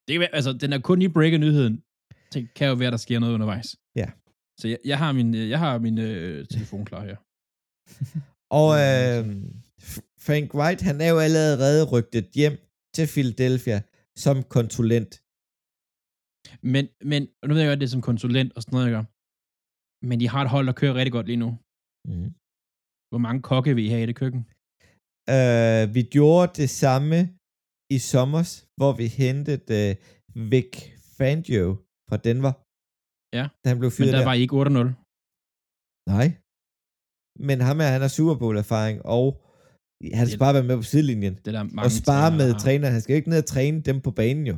Det 0.06 0.12
kan 0.14 0.20
være, 0.26 0.36
altså, 0.40 0.52
den 0.64 0.74
er 0.74 0.80
kun 0.90 1.02
i 1.02 1.08
breaker 1.18 1.38
nyheden. 1.46 1.76
Det 2.34 2.42
kan 2.58 2.68
jo 2.72 2.76
være, 2.82 2.92
der 2.96 3.02
sker 3.06 3.20
noget 3.20 3.34
undervejs. 3.38 3.68
Ja. 4.02 4.08
Så 4.60 4.66
jeg, 4.72 4.80
jeg 4.92 4.98
har 5.04 5.12
min, 5.20 5.30
øh, 5.40 5.50
jeg 5.54 5.60
har 5.66 5.80
min 5.86 5.98
øh, 5.98 6.48
telefon 6.54 6.86
klar 6.90 7.04
her. 7.10 7.18
Og 8.62 8.70
øh, 8.86 9.22
Frank 10.28 10.48
White, 10.60 10.84
han 10.90 10.98
er 11.06 11.10
jo 11.14 11.20
allerede 11.28 11.82
rygtet 11.94 12.26
hjem 12.40 12.56
til 12.96 13.06
Philadelphia 13.14 13.78
som 14.26 14.38
konsulent. 14.56 15.12
Men, 16.74 16.84
men 17.12 17.22
nu 17.48 17.52
ved 17.54 17.62
jeg 17.62 17.70
godt, 17.72 17.82
det 17.82 17.88
er 17.90 17.96
som 17.98 18.08
konsulent 18.12 18.52
og 18.56 18.60
sådan 18.62 18.76
noget, 18.76 18.88
jeg 18.88 18.96
gør. 18.98 19.06
Men 20.10 20.16
de 20.22 20.28
har 20.34 20.42
et 20.46 20.54
hold, 20.56 20.66
der 20.70 20.76
kører 20.82 20.96
rigtig 21.00 21.14
godt 21.18 21.28
lige 21.32 21.44
nu. 21.46 21.50
Mm. 22.10 22.30
Hvor 23.12 23.22
mange 23.26 23.42
kokke 23.52 23.72
vil 23.76 23.86
I 23.88 23.92
have 23.94 24.04
i 24.06 24.10
det 24.12 24.18
køkken? 24.24 24.42
Øh, 25.36 25.84
vi 25.96 26.02
gjorde 26.18 26.50
det 26.62 26.70
samme 26.84 27.18
i 27.96 27.98
sommer, 28.12 28.44
hvor 28.80 28.92
vi 29.00 29.06
hentede 29.22 29.64
øh, 29.80 29.92
Vic 30.52 30.72
Fangio 31.18 31.66
fra 32.10 32.18
Denver. 32.28 32.54
Ja, 33.38 33.46
Da 33.62 33.66
han 33.72 33.78
blev 33.82 33.92
Men 34.00 34.08
der 34.14 34.20
der. 34.20 34.30
var 34.30 34.36
I 34.40 34.42
ikke 34.46 34.58
8-0. 34.64 34.88
Nej. 36.16 36.28
Men 37.48 37.58
ham 37.68 37.78
her, 37.82 37.90
han 37.96 38.02
har 38.06 38.12
Super 38.18 38.36
Bowl 38.42 38.56
erfaring, 38.66 38.98
og 39.18 39.26
han 40.14 40.26
skal 40.28 40.32
Det- 40.32 40.40
bare 40.40 40.54
være 40.54 40.64
med 40.64 40.76
på 40.76 40.82
sidelinjen. 40.84 41.34
Det 41.36 41.48
er 41.48 41.52
der 41.52 41.64
mange 41.64 41.82
Og 41.88 41.92
spare 41.92 42.32
med 42.38 42.60
træneren. 42.60 42.94
Han 42.94 43.02
skal 43.02 43.14
jo 43.14 43.18
ikke 43.18 43.30
ned 43.30 43.38
og 43.38 43.46
træne 43.46 43.82
dem 43.82 44.02
på 44.02 44.12
banen 44.12 44.48
jo. 44.48 44.56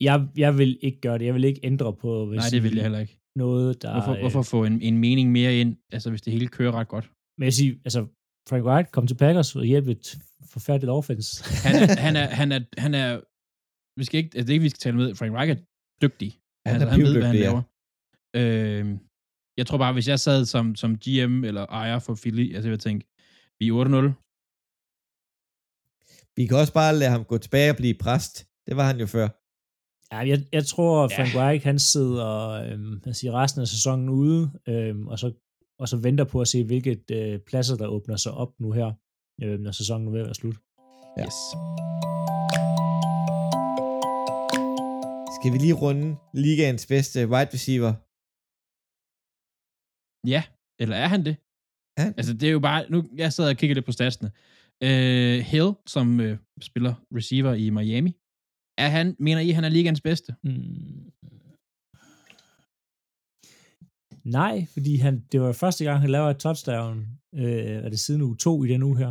Jeg, 0.00 0.28
jeg 0.36 0.58
vil 0.58 0.78
ikke 0.82 1.00
gøre 1.00 1.18
det. 1.18 1.24
Jeg 1.24 1.34
vil 1.34 1.44
ikke 1.44 1.60
ændre 1.64 1.92
på 1.92 2.26
hvis 2.26 2.38
Nej, 2.38 2.48
det 2.50 2.62
vil 2.62 2.74
jeg 2.74 2.82
heller 2.82 2.98
ikke. 2.98 3.18
noget, 3.36 3.82
der... 3.82 3.92
Hvorfor, 3.92 4.12
øh, 4.14 4.20
hvorfor 4.20 4.42
få 4.42 4.64
en, 4.64 4.82
en 4.82 4.98
mening 4.98 5.32
mere 5.32 5.52
ind, 5.60 5.76
altså 5.92 6.10
hvis 6.10 6.22
det 6.22 6.32
hele 6.32 6.48
kører 6.48 6.72
ret 6.72 6.88
godt? 6.88 7.10
Men 7.38 7.44
jeg 7.44 7.52
siger, 7.54 7.74
altså, 7.84 8.00
Frank 8.48 8.64
White 8.64 8.90
kom 8.92 9.06
til 9.06 9.14
Packers 9.14 9.56
og 9.56 9.64
hjælpe 9.64 9.90
et 9.90 10.18
forfærdeligt 10.54 10.90
offense. 10.90 11.44
Han 11.66 11.74
er, 11.82 11.86
han 12.06 12.16
er, 12.16 12.26
han 12.40 12.52
er, 12.52 12.60
han 12.78 12.94
er, 12.94 13.20
vi 14.00 14.04
skal 14.04 14.18
ikke, 14.18 14.30
altså 14.36 14.46
det 14.46 14.50
er 14.50 14.56
ikke, 14.58 14.62
vi 14.62 14.68
skal 14.68 14.78
tale 14.84 14.96
med, 14.96 15.14
Frank 15.14 15.32
Reich 15.34 15.50
er 15.52 15.60
dygtig. 16.04 16.30
Han 16.66 16.74
altså, 16.74 16.86
er 16.86 16.90
han 16.90 17.00
ved, 17.00 17.12
hvad 17.12 17.22
han 17.22 17.32
pivdygtig, 17.34 17.44
ja. 17.44 17.50
laver. 17.50 17.62
Øh, 18.80 18.98
jeg 19.58 19.66
tror 19.66 19.78
bare, 19.78 19.92
hvis 19.92 20.08
jeg 20.08 20.20
sad 20.20 20.44
som, 20.44 20.74
som 20.74 20.90
GM 21.04 21.44
eller 21.44 21.64
ejer 21.80 21.98
for 21.98 22.14
Philly, 22.22 22.54
altså 22.54 22.68
jeg 22.68 22.70
vil 22.76 22.78
tænke, 22.88 23.02
vi 23.60 23.64
er 23.68 23.74
8-0. 23.84 24.25
Vi 26.36 26.46
kan 26.46 26.56
også 26.56 26.72
bare 26.72 26.96
lade 26.96 27.10
ham 27.10 27.24
gå 27.24 27.38
tilbage 27.38 27.70
og 27.70 27.76
blive 27.76 27.94
præst. 27.94 28.46
Det 28.66 28.76
var 28.76 28.86
han 28.86 29.00
jo 29.00 29.06
før. 29.06 29.28
Ja, 30.12 30.18
jeg, 30.18 30.38
jeg 30.52 30.66
tror, 30.66 31.04
at 31.04 31.12
Frank 31.16 31.34
ja. 31.34 31.40
Reich, 31.40 31.64
han 31.64 31.78
sidder 31.78 32.28
øhm, 32.66 33.02
jeg 33.06 33.16
siger, 33.16 33.32
resten 33.32 33.60
af 33.62 33.68
sæsonen 33.68 34.08
ude, 34.08 34.50
øhm, 34.68 35.08
og, 35.08 35.18
så, 35.18 35.32
og 35.78 35.88
så 35.88 35.96
venter 35.96 36.24
på 36.24 36.40
at 36.40 36.48
se, 36.48 36.64
hvilket 36.64 37.10
øh, 37.10 37.40
pladser, 37.40 37.76
der 37.76 37.86
åbner 37.86 38.16
sig 38.16 38.32
op 38.32 38.60
nu 38.60 38.72
her, 38.72 38.92
øh, 39.42 39.60
når 39.60 39.72
sæsonen 39.72 40.08
er 40.08 40.12
ved 40.12 40.20
at 40.20 40.26
være 40.26 40.34
slut. 40.34 40.56
Ja. 41.18 41.24
Yes. 41.24 41.38
Skal 45.36 45.52
vi 45.52 45.58
lige 45.58 45.80
runde 45.84 46.16
ligaens 46.34 46.86
bedste 46.86 47.18
wide 47.28 47.50
receiver? 47.54 47.92
Ja, 50.28 50.42
eller 50.82 50.96
er 50.96 51.08
han 51.08 51.24
det? 51.24 51.36
Ja. 51.98 52.12
Altså, 52.16 52.32
det 52.34 52.46
er 52.48 52.52
jo 52.52 52.60
bare... 52.60 52.90
Nu, 52.90 53.04
jeg 53.16 53.32
sidder 53.32 53.50
og 53.50 53.56
kigger 53.56 53.74
lidt 53.74 53.86
på 53.86 53.92
statsene. 53.92 54.30
Uh, 54.84 55.38
Hill, 55.52 55.70
som 55.86 56.20
uh, 56.20 56.36
spiller 56.60 56.94
receiver 57.18 57.54
i 57.54 57.70
Miami, 57.70 58.12
er 58.78 58.88
han, 58.88 59.16
mener 59.18 59.40
I, 59.40 59.50
han 59.50 59.64
er 59.64 59.68
ligaens 59.68 60.00
bedste? 60.00 60.34
Mm. 60.44 61.12
Nej, 64.24 64.66
fordi 64.72 64.96
han, 64.96 65.14
det 65.32 65.40
var 65.40 65.52
første 65.52 65.84
gang, 65.84 66.00
han 66.00 66.10
laver 66.10 66.30
et 66.30 66.38
touchdown, 66.38 66.96
øh, 67.34 67.84
er 67.84 67.88
det 67.88 68.00
siden 68.00 68.22
uge 68.22 68.36
to 68.36 68.64
i 68.64 68.68
den 68.68 68.82
uge 68.82 68.98
her. 68.98 69.06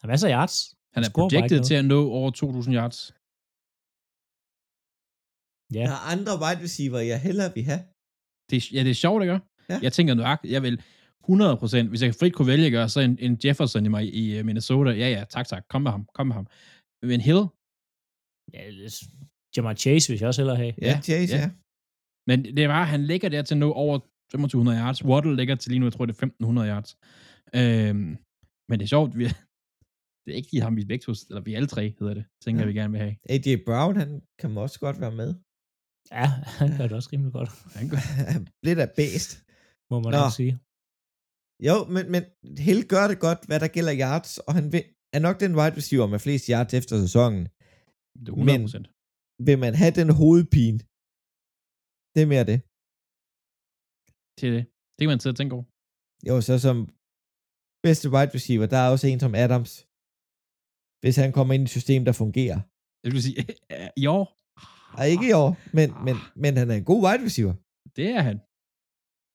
har 0.00 0.08
masser 0.08 0.28
af 0.28 0.32
yards. 0.38 0.56
Han 0.94 1.02
er 1.04 1.08
bare 1.08 1.14
projected 1.22 1.56
ikke 1.56 1.66
til 1.70 1.74
at 1.74 1.84
nå 1.84 2.00
over 2.18 2.30
2.000 2.30 2.72
yards. 2.80 2.98
Ja, 5.78 5.84
Der 5.90 5.96
er 5.98 6.04
andre 6.14 6.32
wide 6.42 6.60
receiver, 6.66 6.98
jeg 7.12 7.20
hellere 7.26 7.50
vil 7.54 7.64
have. 7.70 7.82
Det, 8.50 8.56
er- 8.56 8.70
ja, 8.76 8.80
det 8.86 8.90
er 8.90 9.00
sjovt, 9.04 9.22
ikke? 9.22 9.40
Ja. 9.70 9.78
Jeg 9.82 9.92
tænker 9.92 10.14
nøjagtigt, 10.14 10.52
jeg 10.52 10.62
vil 10.62 10.76
100%, 11.28 11.88
hvis 11.88 12.02
jeg 12.02 12.14
frit 12.20 12.34
kunne 12.34 12.46
vælge, 12.52 12.64
ikke, 12.66 12.88
så 12.88 13.00
en, 13.00 13.18
en 13.20 13.38
Jefferson 13.44 13.84
i, 13.86 13.88
mig, 13.88 14.14
i 14.14 14.38
øh, 14.38 14.44
Minnesota, 14.44 14.90
ja, 14.90 15.08
ja, 15.16 15.24
tak, 15.30 15.46
tak, 15.48 15.64
kom 15.68 15.82
med 15.82 15.90
ham, 15.90 16.08
kom 16.14 16.26
med 16.26 16.34
ham. 16.34 16.46
Men 17.02 17.20
Hill, 17.20 17.42
ja 18.54 18.60
Jamar 19.56 19.74
Chase 19.74 20.08
vil 20.12 20.18
jeg 20.18 20.28
også 20.28 20.40
hellere 20.42 20.56
have. 20.56 20.74
Ja, 20.82 21.00
Chase, 21.02 21.36
ja. 21.36 21.42
ja. 21.42 21.50
men 22.28 22.56
det 22.56 22.68
var, 22.68 22.84
han 22.84 23.04
ligger 23.06 23.28
der 23.28 23.42
til 23.42 23.54
at 23.54 23.58
nå 23.58 23.72
over 23.72 23.98
2500 23.98 24.78
yards. 24.78 25.04
Waddle 25.04 25.36
ligger 25.36 25.54
til 25.54 25.70
lige 25.70 25.80
nu, 25.80 25.86
jeg 25.86 25.92
tror, 25.92 26.06
det 26.06 26.12
er 26.12 26.26
1500 26.26 26.68
yards. 26.68 26.90
Øhm, 27.58 28.16
men 28.68 28.78
det 28.78 28.84
er 28.84 28.92
sjovt, 28.96 29.18
vi, 29.18 29.24
det 30.24 30.30
er 30.32 30.36
ikke 30.40 30.52
lige 30.52 30.62
ham, 30.62 30.76
vi 30.76 30.84
begge 30.84 31.04
eller 31.30 31.40
vi 31.48 31.54
alle 31.54 31.68
tre 31.74 31.94
hedder 31.98 32.14
det, 32.14 32.24
tænker 32.44 32.60
Ja. 32.60 32.66
jeg, 32.66 32.74
vi 32.74 32.80
gerne 32.80 32.92
vil 32.92 33.00
have. 33.00 33.16
AJ 33.28 33.56
Brown, 33.66 33.96
han 33.96 34.22
kan 34.40 34.58
også 34.58 34.78
godt 34.80 35.00
være 35.00 35.14
med. 35.20 35.34
Ja, 36.18 36.26
han 36.60 36.68
gør 36.76 36.86
det 36.88 36.92
også 36.92 37.10
rimelig 37.12 37.32
godt, 37.32 37.50
Han 37.78 37.88
går, 37.88 37.98
Lidt 38.66 38.78
af 38.78 38.90
bedst. 39.00 39.30
må 39.90 39.96
man 40.00 40.12
Nå. 40.12 40.30
sige. 40.36 40.52
Jo, 41.68 41.76
men, 41.94 42.04
men 42.14 42.22
Hill 42.66 42.82
gør 42.94 43.04
det 43.08 43.18
godt, 43.26 43.40
hvad 43.48 43.60
der 43.60 43.68
gælder 43.76 43.94
yards, 44.04 44.38
og 44.38 44.54
han 44.58 44.72
vil, 44.72 44.84
er 45.16 45.20
nok 45.26 45.36
den 45.44 45.52
wide 45.58 45.76
receiver 45.80 46.06
med 46.06 46.18
flest 46.18 46.46
yards 46.52 46.74
efter 46.80 46.94
sæsonen. 47.04 47.42
det 48.24 48.28
er 48.28 48.32
100 48.32 48.58
procent. 48.66 48.86
Vil 49.46 49.58
man 49.64 49.74
have 49.82 49.94
den 50.00 50.08
hovedpine? 50.20 50.78
Det 52.14 52.20
er 52.24 52.30
mere 52.34 52.46
det. 52.52 52.58
Til 54.40 54.50
det. 54.56 54.64
Det 54.94 55.02
kan 55.02 55.12
man 55.14 55.20
sidde 55.20 55.34
og 55.34 55.40
tænke 55.40 55.54
over. 55.56 55.66
Jo, 56.28 56.34
så 56.48 56.54
som 56.66 56.76
bedste 57.86 58.06
wide 58.14 58.34
receiver, 58.36 58.66
der 58.74 58.80
er 58.84 58.88
også 58.94 59.06
en 59.06 59.20
som 59.24 59.34
Adams. 59.44 59.72
Hvis 61.02 61.16
han 61.22 61.30
kommer 61.36 61.52
ind 61.54 61.62
i 61.64 61.68
et 61.70 61.76
system, 61.78 62.00
der 62.08 62.14
fungerer. 62.22 62.58
Jeg 63.04 63.10
vil 63.12 63.22
sige, 63.26 63.36
i 64.02 64.04
år, 64.16 64.26
ikke 65.14 65.26
i 65.30 65.34
år, 65.42 65.50
men, 65.78 65.88
men, 66.06 66.16
men 66.42 66.52
han 66.60 66.66
er 66.72 66.76
en 66.82 66.88
god 66.92 67.00
wide 67.06 67.24
receiver. 67.28 67.54
det 67.98 68.06
er 68.16 68.22
han. 68.28 68.36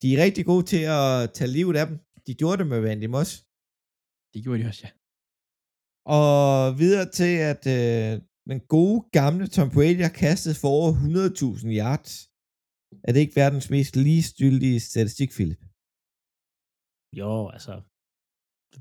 De 0.02 0.08
er 0.14 0.20
rigtig 0.26 0.44
gode 0.52 0.66
til 0.74 0.84
at 1.00 1.10
tage 1.38 1.52
livet 1.58 1.76
af 1.82 1.86
dem. 1.90 1.96
De 2.30 2.34
gjorde 2.42 2.58
det 2.62 2.68
med 2.72 2.80
Randy 2.88 3.06
Moss. 3.15 3.32
Det 4.34 4.39
gjorde 4.44 4.60
de 4.62 4.68
også, 4.72 4.82
ja. 4.86 4.92
Og 6.20 6.80
videre 6.82 7.08
til, 7.20 7.34
at 7.52 7.63
øh, 7.78 8.12
den 8.52 8.60
gode 8.76 9.00
gamle 9.20 9.46
Tom 9.48 9.70
Brady 9.76 10.02
har 10.08 10.15
kastet 10.26 10.54
for 10.62 10.68
over 10.78 10.89
100.000 10.94 11.68
yards. 11.82 12.12
Er 13.08 13.12
det 13.13 13.20
ikke 13.20 13.36
verdens 13.44 13.70
mest 13.76 13.94
ligestyldige 13.96 14.80
statistik, 14.92 15.30
Philip? 15.38 15.62
Jo, 17.22 17.32
altså, 17.56 17.74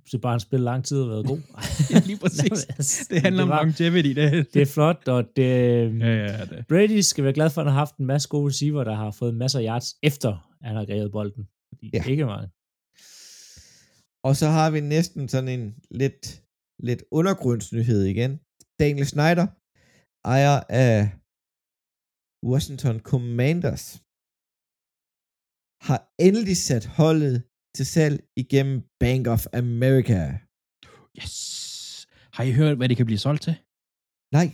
det 0.06 0.14
er 0.14 0.22
bare, 0.26 0.36
han 0.36 0.46
spiller 0.48 0.64
lang 0.72 0.84
tid 0.84 0.98
og 1.00 1.06
har 1.06 1.12
været 1.14 1.26
god. 1.32 1.40
Ja, 1.92 1.98
lige 2.10 2.20
præcis. 2.24 2.58
Altså, 2.76 3.06
Det 3.10 3.18
handler 3.26 3.42
om 3.42 3.48
var- 3.48 3.62
longevity. 3.64 4.08
Det, 4.20 4.54
Det 4.54 4.62
er 4.62 4.70
flot, 4.76 5.08
og 5.14 5.20
det, 5.36 5.50
ja, 6.00 6.14
ja, 6.26 6.44
det. 6.50 6.66
Brady 6.72 7.00
skal 7.10 7.24
være 7.24 7.32
glad 7.38 7.50
for, 7.50 7.60
at 7.60 7.66
han 7.66 7.72
har 7.72 7.80
haft 7.84 7.96
en 7.96 8.06
masse 8.12 8.28
gode 8.28 8.46
receiver, 8.50 8.84
der 8.84 8.94
har 9.02 9.10
fået 9.10 9.34
masser 9.42 9.58
af 9.58 9.64
yards 9.70 9.88
efter, 10.02 10.30
han 10.66 10.76
har 10.76 10.84
grebet 10.90 11.12
bolden. 11.12 11.42
Fordi 11.68 11.90
ja. 11.94 12.04
ikke 12.12 12.26
mange. 12.26 12.48
Og 14.26 14.32
så 14.40 14.46
har 14.56 14.68
vi 14.74 14.80
næsten 14.80 15.22
sådan 15.28 15.52
en 15.56 15.64
lidt, 16.00 16.24
lidt 16.88 17.02
undergrundsnyhed 17.18 18.02
igen. 18.12 18.30
Daniel 18.82 19.06
Snyder, 19.12 19.46
ejer 20.34 20.56
af 20.86 20.96
Washington 22.50 22.96
Commanders, 23.10 23.84
har 25.88 26.00
endelig 26.26 26.56
sat 26.68 26.86
holdet 26.98 27.36
til 27.76 27.86
salg 27.94 28.16
igennem 28.42 28.76
Bank 29.02 29.22
of 29.34 29.42
America. 29.62 30.20
Yes. 31.20 31.34
Har 32.36 32.44
I 32.50 32.52
hørt, 32.60 32.76
hvad 32.76 32.88
det 32.88 32.96
kan 32.96 33.06
blive 33.10 33.24
solgt 33.26 33.42
til? 33.46 33.54
Nej, 34.38 34.48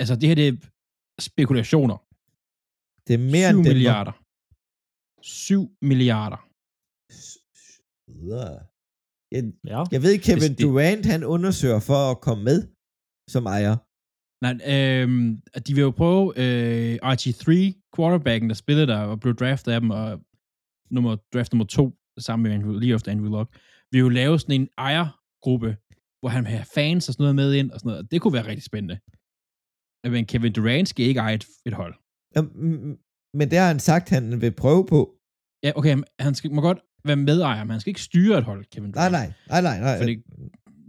Altså, 0.00 0.14
det 0.20 0.26
her, 0.28 0.36
det 0.40 0.48
er 0.48 0.56
spekulationer. 1.28 1.96
det 3.06 3.12
er 3.18 3.22
mere 3.34 3.50
7 3.52 3.56
end 3.56 3.64
den, 3.66 3.72
milliarder. 3.72 4.14
7 5.22 5.62
milliarder. 5.90 6.40
Jeg, 8.08 9.42
Ja. 9.72 9.80
jeg 9.94 10.00
ved, 10.06 10.14
Kevin 10.26 10.38
Hvis 10.42 10.50
det- 10.50 10.64
Durant, 10.66 11.06
han 11.06 11.22
undersøger 11.34 11.80
for 11.90 12.00
at 12.12 12.20
komme 12.26 12.42
med 12.44 12.58
som 13.34 13.46
ejer. 13.56 13.76
Nej, 14.44 14.54
øhm, 14.74 15.42
de 15.66 15.74
vil 15.74 15.82
jo 15.88 15.92
prøve 16.02 16.24
øh, 16.42 16.94
RG3, 17.12 17.46
quarterbacken, 17.96 18.48
der 18.50 18.54
spillede 18.64 18.86
der 18.86 18.98
og 19.10 19.20
blev 19.20 19.34
draftet 19.34 19.72
af 19.72 19.80
dem, 19.80 19.90
og 19.90 20.06
nummer, 20.94 21.16
draft 21.34 21.52
nummer 21.52 21.66
to, 21.66 21.84
sammen 22.26 22.42
med 22.44 22.52
Andrew, 22.56 22.72
lige 22.78 22.94
efter 22.94 23.12
Andrew 23.12 23.30
Luck, 23.36 23.48
vil 23.90 24.00
jo 24.00 24.08
lave 24.08 24.38
sådan 24.40 24.60
en 24.60 24.68
ejergruppe, 24.78 25.70
hvor 26.20 26.28
han 26.36 26.44
have 26.46 26.64
fans 26.74 27.08
og 27.08 27.12
sådan 27.14 27.22
noget 27.24 27.34
med 27.42 27.50
ind, 27.54 27.70
og 27.70 27.78
sådan 27.80 27.90
noget. 27.90 28.10
Det 28.10 28.20
kunne 28.20 28.32
være 28.38 28.46
rigtig 28.50 28.62
spændende. 28.70 28.96
Men 30.14 30.22
Kevin 30.30 30.52
Durant 30.52 30.88
skal 30.88 31.06
ikke 31.06 31.20
eje 31.20 31.34
et, 31.34 31.46
et 31.68 31.72
hold. 31.80 31.94
Mm, 32.36 32.98
Men 33.38 33.46
det 33.50 33.58
har 33.58 33.68
han 33.72 33.80
sagt, 33.90 34.08
han 34.16 34.24
vil 34.42 34.54
prøve 34.62 34.82
på. 34.92 35.00
Ja, 35.64 35.70
okay, 35.78 35.94
han 36.26 36.34
skal, 36.34 36.52
må 36.56 36.60
godt 36.68 36.80
være 37.06 37.16
medejer, 37.16 37.64
men 37.64 37.70
han 37.70 37.80
skal 37.80 37.90
ikke 37.90 38.00
styre 38.02 38.38
et 38.38 38.44
hold, 38.44 38.64
Kevin 38.64 38.90
Nej, 38.90 39.08
Durant. 39.08 39.34
nej, 39.48 39.60
nej, 39.60 39.60
nej. 39.60 39.80
nej. 39.80 39.98
For 39.98 40.04
det, 40.04 40.22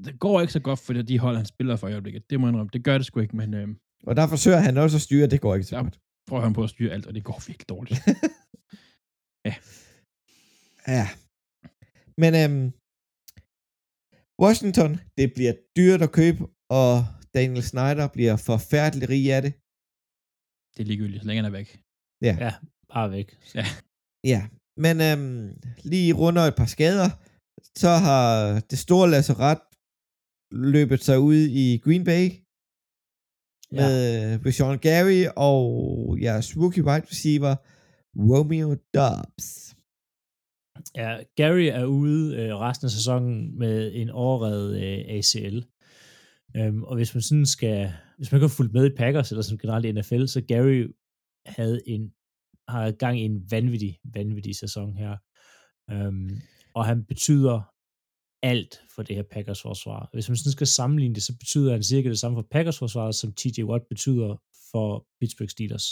det 0.05 0.19
går 0.19 0.41
ikke 0.41 0.53
så 0.53 0.59
godt 0.59 0.79
for 0.79 0.93
de 0.93 1.19
hold, 1.19 1.35
han 1.37 1.45
spiller 1.45 1.75
for 1.75 1.87
i 1.87 1.91
øjeblikket. 1.91 2.29
Det 2.29 2.39
må 2.39 2.47
jeg 2.47 2.51
indrømme. 2.51 2.69
Det 2.73 2.83
gør 2.83 2.97
det 2.97 3.05
sgu 3.05 3.19
ikke, 3.19 3.35
men 3.37 3.53
øh, 3.53 3.67
Og 4.03 4.15
der 4.15 4.27
forsøger 4.27 4.57
han 4.57 4.77
også 4.77 4.97
at 4.97 5.01
styre, 5.01 5.27
det 5.27 5.41
går 5.41 5.55
ikke 5.55 5.67
så 5.67 5.75
Ja. 5.75 5.81
godt. 5.81 5.99
prøver 6.29 6.43
han 6.43 6.53
på 6.53 6.63
at 6.63 6.69
styre 6.69 6.91
alt, 6.91 7.05
og 7.07 7.13
det 7.15 7.23
går 7.23 7.37
virkelig 7.47 7.69
dårligt. 7.69 7.99
Ja. 10.97 11.05
Men 12.23 12.31
øhm, 12.41 12.65
Washington, 14.43 14.91
det 15.17 15.27
bliver 15.35 15.53
dyrt 15.77 16.01
at 16.07 16.11
købe, 16.19 16.41
og 16.81 16.93
Daniel 17.37 17.63
Snyder 17.71 18.07
bliver 18.15 18.35
forfærdelig 18.49 19.05
rig 19.13 19.25
af 19.37 19.41
det. 19.45 19.51
det 20.75 20.79
er 20.83 20.87
ligegyldigt, 20.91 21.21
så 21.21 21.27
længe 21.27 21.41
han 21.43 21.51
er 21.51 21.55
væk. 21.59 21.69
ja, 22.27 22.35
bare 22.93 23.07
væk. 23.17 23.27
Ja, 24.33 24.41
men 24.77 25.01
øhm, 25.01 25.49
lige 25.83 26.13
runder 26.13 26.41
et 26.41 26.55
par 26.55 26.65
skader, 26.65 27.09
så 27.75 27.89
har 27.89 28.59
det 28.69 28.79
store 28.79 29.09
lasseret 29.09 29.59
løbet 30.51 31.03
sig 31.03 31.19
ud 31.19 31.35
i 31.35 31.77
Green 31.83 32.03
Bay 32.03 32.29
Ja. 33.71 33.87
med 33.87 34.39
ja. 34.45 34.51
Sean 34.51 34.79
Gary 34.79 35.25
og 35.35 35.61
jeres 36.21 36.57
rookie 36.57 36.83
wide 36.83 37.05
receiver, 37.11 37.55
Romeo 38.15 38.69
Dobbs. 38.93 39.75
Ja, 40.95 41.17
Gary 41.35 41.67
er 41.79 41.85
ude 41.85 42.35
øh, 42.35 42.55
resten 42.55 42.85
af 42.85 42.91
sæsonen 42.91 43.59
med 43.59 43.91
en 43.95 44.09
overredet 44.09 44.75
øh, 44.83 45.17
ACL. 45.17 45.65
Øhm, 46.57 46.83
og 46.83 46.95
hvis 46.95 47.13
man 47.15 47.21
sådan 47.21 47.45
skal, 47.45 47.93
hvis 48.17 48.31
man 48.31 48.37
ikke 48.37 48.47
har 48.47 48.55
fulgt 48.57 48.73
med 48.73 48.85
i 48.91 48.95
Packers, 48.95 49.31
eller 49.31 49.41
som 49.41 49.57
generelt 49.57 49.85
i 49.85 49.91
NFL, 49.91 50.25
så 50.25 50.41
Gary 50.41 50.87
havde 51.45 51.79
en, 51.87 52.11
har 52.67 52.91
gang 52.91 53.19
i 53.19 53.23
en 53.23 53.51
vanvittig, 53.51 53.99
vanvittig 54.13 54.55
sæson 54.55 54.97
her. 54.97 55.17
Øhm, 55.91 56.29
og 56.75 56.85
han 56.85 57.05
betyder 57.05 57.61
alt 58.43 58.81
for 58.95 59.03
det 59.03 59.15
her 59.15 59.23
Packers 59.23 59.61
forsvar. 59.61 60.09
Hvis 60.13 60.29
man 60.29 60.35
sådan 60.35 60.51
skal 60.51 60.67
sammenligne 60.67 61.15
det, 61.15 61.23
så 61.23 61.37
betyder 61.37 61.71
han 61.71 61.83
cirka 61.83 62.09
det 62.09 62.19
samme 62.19 62.37
for 62.37 62.47
Packers 62.51 62.79
forsvaret, 62.79 63.15
som 63.15 63.33
TJ 63.33 63.63
Watt 63.63 63.87
betyder 63.89 64.41
for 64.71 65.07
Pittsburgh 65.19 65.49
Steelers. 65.49 65.87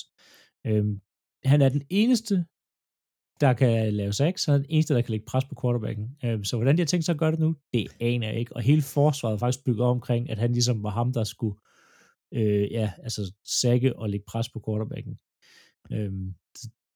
Øhm, 0.67 1.01
han 1.45 1.61
er 1.61 1.69
den 1.69 1.83
eneste, 1.89 2.45
der 3.39 3.53
kan 3.53 3.93
lave 3.93 4.13
sacks, 4.13 4.45
han 4.45 4.53
er 4.53 4.57
den 4.57 4.67
eneste, 4.69 4.93
der 4.93 5.01
kan 5.01 5.11
lægge 5.11 5.25
pres 5.25 5.45
på 5.45 5.55
quarterbacken. 5.61 6.17
Øhm, 6.25 6.43
så 6.43 6.55
hvordan 6.55 6.77
de 6.77 6.81
har 6.81 6.85
tænkt 6.85 7.05
sig 7.05 7.13
at 7.13 7.19
gøre 7.19 7.31
det 7.31 7.39
nu, 7.39 7.55
det 7.73 7.87
aner 7.99 8.27
jeg 8.27 8.39
ikke. 8.39 8.55
Og 8.55 8.61
hele 8.61 8.81
forsvaret 8.81 9.33
er 9.33 9.37
faktisk 9.37 9.65
bygget 9.65 9.85
op 9.85 9.95
omkring, 9.95 10.29
at 10.29 10.37
han 10.37 10.51
ligesom 10.51 10.83
var 10.83 10.89
ham, 10.89 11.13
der 11.13 11.23
skulle 11.23 11.57
øh, 12.33 12.71
ja, 12.71 12.93
altså 12.97 13.33
sække 13.61 13.95
og 13.95 14.09
lægge 14.09 14.25
pres 14.27 14.49
på 14.49 14.61
quarterbacken. 14.65 15.17
Øhm, 15.91 16.33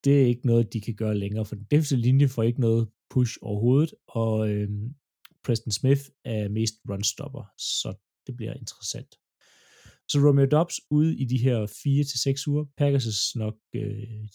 det 0.03 0.21
er 0.21 0.25
ikke 0.25 0.47
noget, 0.47 0.73
de 0.73 0.81
kan 0.81 0.95
gøre 0.95 1.17
længere, 1.17 1.45
for 1.45 1.55
den 1.55 1.67
defensive 1.71 1.99
linje 1.99 2.27
får 2.27 2.43
ikke 2.43 2.61
noget 2.61 2.87
push 3.09 3.37
overhovedet, 3.41 3.93
og 4.07 4.49
øhm, 4.49 4.93
Preston 5.43 5.71
Smith 5.71 6.01
er 6.25 6.49
mest 6.49 6.75
runstopper, 6.89 7.43
så 7.57 7.93
det 8.27 8.37
bliver 8.37 8.53
interessant. 8.53 9.15
Så 10.07 10.19
Romeo 10.19 10.45
Dobbs 10.45 10.79
ude 10.89 11.17
i 11.17 11.25
de 11.25 11.37
her 11.37 11.65
4 11.83 12.03
til 12.03 12.19
seks 12.19 12.47
uger. 12.47 12.65
Packers 12.77 13.35
nok 13.35 13.55
øh, 13.75 14.27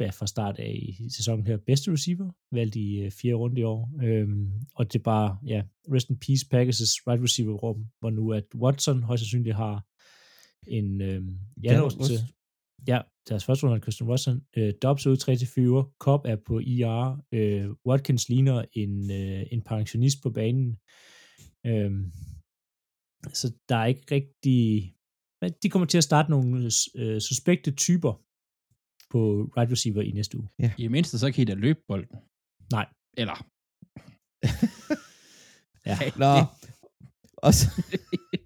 ja, 0.00 0.10
fra 0.10 0.26
start 0.26 0.58
af 0.58 0.96
i 1.00 1.10
sæsonen 1.10 1.46
her 1.46 1.56
bedste 1.56 1.92
receiver, 1.92 2.30
valgt 2.52 2.76
i 2.76 2.98
øh, 3.00 3.10
fjerde 3.10 3.36
runde 3.36 3.60
i 3.60 3.64
år. 3.64 3.90
Øhm, 4.02 4.52
og 4.74 4.92
det 4.92 4.98
er 4.98 5.02
bare, 5.02 5.38
ja, 5.46 5.62
rest 5.92 6.08
in 6.10 6.18
peace 6.18 6.46
Packers' 6.46 7.02
right 7.06 7.22
receiver 7.22 7.54
rum, 7.54 7.86
hvor 8.00 8.10
nu 8.10 8.32
at 8.32 8.44
Watson 8.54 9.02
højst 9.02 9.20
sandsynligt 9.20 9.56
har 9.56 9.86
en 10.66 11.00
øh, 11.00 11.22
januar 11.62 11.88
til, 11.88 12.18
ja, 12.86 13.00
deres 13.28 13.44
første 13.44 13.66
runde 13.66 13.82
Christian 13.82 14.08
Watson. 14.08 14.42
Øh, 14.56 14.72
Dobbs 14.82 15.06
er 15.06 15.10
ude 15.10 15.16
3 15.16 15.36
til 15.36 15.48
4 15.48 15.90
Cobb 15.98 16.26
er 16.26 16.36
på 16.46 16.58
IR. 16.58 17.24
Øh, 17.32 17.70
Watkins 17.86 18.28
ligner 18.28 18.64
en, 18.72 19.10
øh, 19.10 19.46
en 19.52 19.62
pensionist 19.62 20.22
på 20.22 20.30
banen. 20.30 20.78
Øh, 21.66 21.92
så 23.32 23.52
der 23.68 23.76
er 23.76 23.86
ikke 23.86 24.14
rigtig... 24.14 24.94
Men 25.40 25.52
de 25.62 25.70
kommer 25.70 25.86
til 25.86 25.98
at 25.98 26.04
starte 26.04 26.30
nogle 26.30 26.70
øh, 26.96 27.20
suspekte 27.20 27.70
typer 27.70 28.12
på 29.10 29.50
right 29.56 29.72
receiver 29.72 30.02
i 30.02 30.10
næste 30.10 30.38
uge. 30.38 30.48
Ja. 30.58 30.72
I 30.78 30.82
det 30.82 30.90
mindste, 30.90 31.18
så 31.18 31.32
kan 31.32 31.42
I 31.42 31.44
da 31.44 31.54
løbe 31.54 31.80
bolden. 31.88 32.16
Nej. 32.72 32.86
Eller... 33.16 33.46
ja. 35.88 35.98
Nå. 36.16 36.34
Og 37.46 37.54
så, 37.54 37.66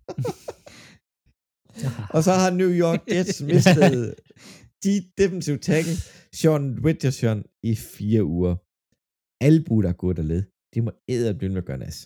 og 2.15 2.21
så 2.27 2.33
har 2.41 2.51
New 2.61 2.73
York 2.85 3.01
Jets 3.13 3.43
mistet 3.51 4.15
de 4.85 4.95
defensive 5.21 5.59
tackle 5.59 5.97
Sean 6.39 6.65
Richardson 6.87 7.39
i 7.71 7.73
fire 7.75 8.25
uger. 8.25 8.55
Albu, 9.47 9.75
der 9.83 9.89
er 9.89 9.99
gået 10.05 10.19
af 10.19 10.29
led. 10.29 10.43
Det 10.75 10.85
må 10.85 10.91
æde 11.09 11.35
blive 11.39 11.53
med 11.53 11.63
at 11.63 11.69
gøre 11.71 11.83
nas. 11.85 11.99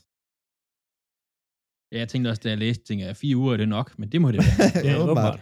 Ja, 1.93 1.99
jeg 2.03 2.09
tænkte 2.09 2.29
også, 2.29 2.43
da 2.45 2.49
jeg 2.49 2.59
læste, 2.59 2.85
tænkte 2.85 3.07
jeg, 3.07 3.17
fire 3.17 3.37
uger 3.37 3.53
er 3.53 3.57
det 3.57 3.69
nok, 3.69 3.99
men 3.99 4.13
det 4.13 4.21
må 4.21 4.29
det 4.33 4.39
være. 4.39 4.71
det 4.83 4.91
er 4.91 4.99
åbenbart. 5.03 5.41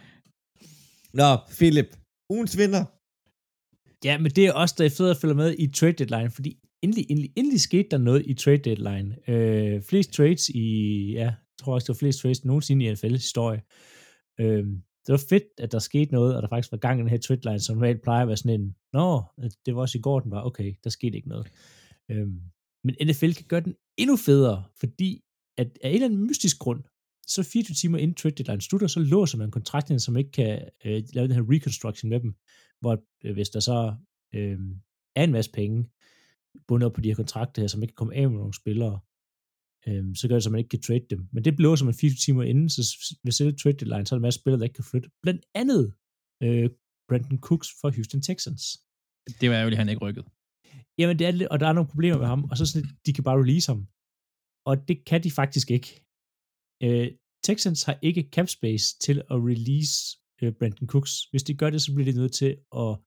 Nå, 1.20 1.28
Philip, 1.58 1.90
ugens 2.30 2.58
vinder. 2.58 2.84
Ja, 4.06 4.18
men 4.18 4.30
det 4.36 4.46
er 4.46 4.52
også 4.52 4.74
der 4.78 4.84
er 4.84 4.94
fedt 4.98 5.10
at 5.10 5.16
følge 5.16 5.34
med 5.34 5.54
i 5.58 5.66
trade 5.78 5.92
deadline, 5.92 6.30
fordi 6.30 6.50
endelig, 6.82 7.06
endelig, 7.10 7.32
endelig 7.36 7.60
skete 7.60 7.88
der 7.90 7.98
noget 7.98 8.22
i 8.26 8.34
trade 8.34 8.58
deadline. 8.68 9.08
Øh, 9.30 9.82
flest 9.82 10.12
trades 10.12 10.48
i, 10.48 10.66
ja, 11.12 11.24
jeg 11.24 11.34
tror 11.60 11.74
også, 11.74 11.84
det 11.84 11.88
var 11.88 12.02
flest 12.02 12.20
trades 12.20 12.44
nogensinde 12.44 12.84
i 12.84 12.92
NFL's 12.92 13.08
historie. 13.08 13.60
Øh, 14.40 14.66
det 15.06 15.12
var 15.12 15.22
fedt, 15.28 15.44
at 15.58 15.72
der 15.72 15.78
skete 15.78 16.12
noget, 16.12 16.36
og 16.36 16.42
der 16.42 16.48
faktisk 16.48 16.72
var 16.72 16.78
gang 16.78 16.98
i 16.98 17.02
den 17.02 17.10
her 17.10 17.18
trade 17.18 17.40
line, 17.44 17.60
som 17.60 17.76
normalt 17.76 18.02
plejer 18.02 18.22
at 18.22 18.28
være 18.28 18.36
sådan 18.36 18.60
en, 18.60 18.76
nå, 18.92 19.22
det 19.66 19.74
var 19.74 19.80
også 19.80 19.98
i 19.98 20.00
går, 20.00 20.20
den 20.20 20.30
var, 20.30 20.42
okay, 20.42 20.74
der 20.84 20.90
skete 20.90 21.16
ikke 21.16 21.28
noget. 21.28 21.46
Øh, 22.10 22.26
men 22.84 22.96
NFL 23.06 23.32
kan 23.32 23.46
gøre 23.48 23.60
den 23.60 23.74
endnu 23.96 24.16
federe, 24.16 24.64
fordi 24.80 25.20
at 25.56 25.78
af 25.82 25.88
en 25.88 25.94
eller 25.94 26.06
anden 26.06 26.26
mystisk 26.26 26.58
grund, 26.58 26.82
så 27.26 27.42
24 27.42 27.74
timer 27.74 27.98
inden 27.98 28.14
trade 28.14 28.34
deadline 28.34 28.60
slutter, 28.60 28.86
så 28.86 29.00
låser 29.00 29.38
man 29.38 29.50
kontrakterne, 29.50 30.00
som 30.00 30.16
ikke 30.16 30.30
kan 30.30 30.68
øh, 30.84 31.02
lave 31.12 31.28
den 31.28 31.36
her 31.36 31.52
reconstruction 31.52 32.10
med 32.10 32.20
dem, 32.20 32.34
hvor 32.80 33.04
øh, 33.24 33.32
hvis 33.32 33.48
der 33.48 33.60
så 33.60 33.94
øh, 34.34 34.58
er 35.16 35.24
en 35.24 35.32
masse 35.32 35.50
penge 35.50 35.88
bundet 36.68 36.86
op 36.86 36.92
på 36.92 37.00
de 37.00 37.08
her 37.08 37.14
kontrakter 37.14 37.62
her, 37.62 37.68
som 37.68 37.82
ikke 37.82 37.92
kan 37.92 37.96
komme 37.96 38.14
af 38.14 38.30
med 38.30 38.38
nogle 38.38 38.54
spillere, 38.54 39.00
øh, 39.88 40.04
så 40.14 40.28
gør 40.28 40.34
det, 40.36 40.44
så 40.44 40.50
man 40.50 40.58
ikke 40.58 40.68
kan 40.68 40.82
trade 40.82 41.06
dem. 41.10 41.28
Men 41.32 41.44
det 41.44 41.60
låser 41.60 41.84
man 41.84 41.94
24 41.94 42.16
timer 42.16 42.42
inden, 42.42 42.68
så 42.68 42.82
ved 43.24 43.32
selve 43.32 43.52
trade 43.52 43.76
deadline, 43.80 44.06
så 44.06 44.14
er 44.14 44.16
der 44.16 44.20
en 44.20 44.28
masse 44.28 44.40
spillere, 44.40 44.58
der 44.58 44.64
ikke 44.64 44.78
kan 44.80 44.90
flytte. 44.90 45.08
Blandt 45.22 45.42
andet 45.54 45.84
øh, 46.42 46.70
Brandon 47.08 47.38
Cooks 47.46 47.68
for 47.80 47.90
Houston 47.96 48.22
Texans. 48.22 48.62
Det 49.40 49.50
var 49.50 49.56
ærgerligt, 49.56 49.78
han 49.78 49.88
ikke 49.88 50.04
rykket. 50.06 50.24
Jamen, 50.98 51.18
det 51.18 51.26
er 51.26 51.48
og 51.50 51.60
der 51.60 51.68
er 51.68 51.72
nogle 51.72 51.90
problemer 51.90 52.18
med 52.18 52.26
ham, 52.26 52.44
og 52.44 52.56
så 52.56 52.66
sådan, 52.66 52.88
de 53.06 53.12
kan 53.12 53.24
bare 53.24 53.42
release 53.42 53.68
ham. 53.72 53.80
Og 54.66 54.88
det 54.88 55.04
kan 55.04 55.22
de 55.24 55.30
faktisk 55.30 55.70
ikke. 55.70 55.90
Øh, 56.82 57.08
Texans 57.44 57.82
har 57.82 57.98
ikke 58.02 58.28
cap 58.32 58.48
space 58.48 58.98
til 58.98 59.16
at 59.30 59.36
release 59.50 60.18
øh, 60.42 60.52
Brandon 60.58 60.88
Cooks. 60.88 61.24
Hvis 61.30 61.42
de 61.42 61.54
gør 61.54 61.70
det, 61.70 61.82
så 61.82 61.94
bliver 61.94 62.12
de 62.12 62.18
nødt 62.18 62.32
til 62.32 62.56
at 62.76 62.98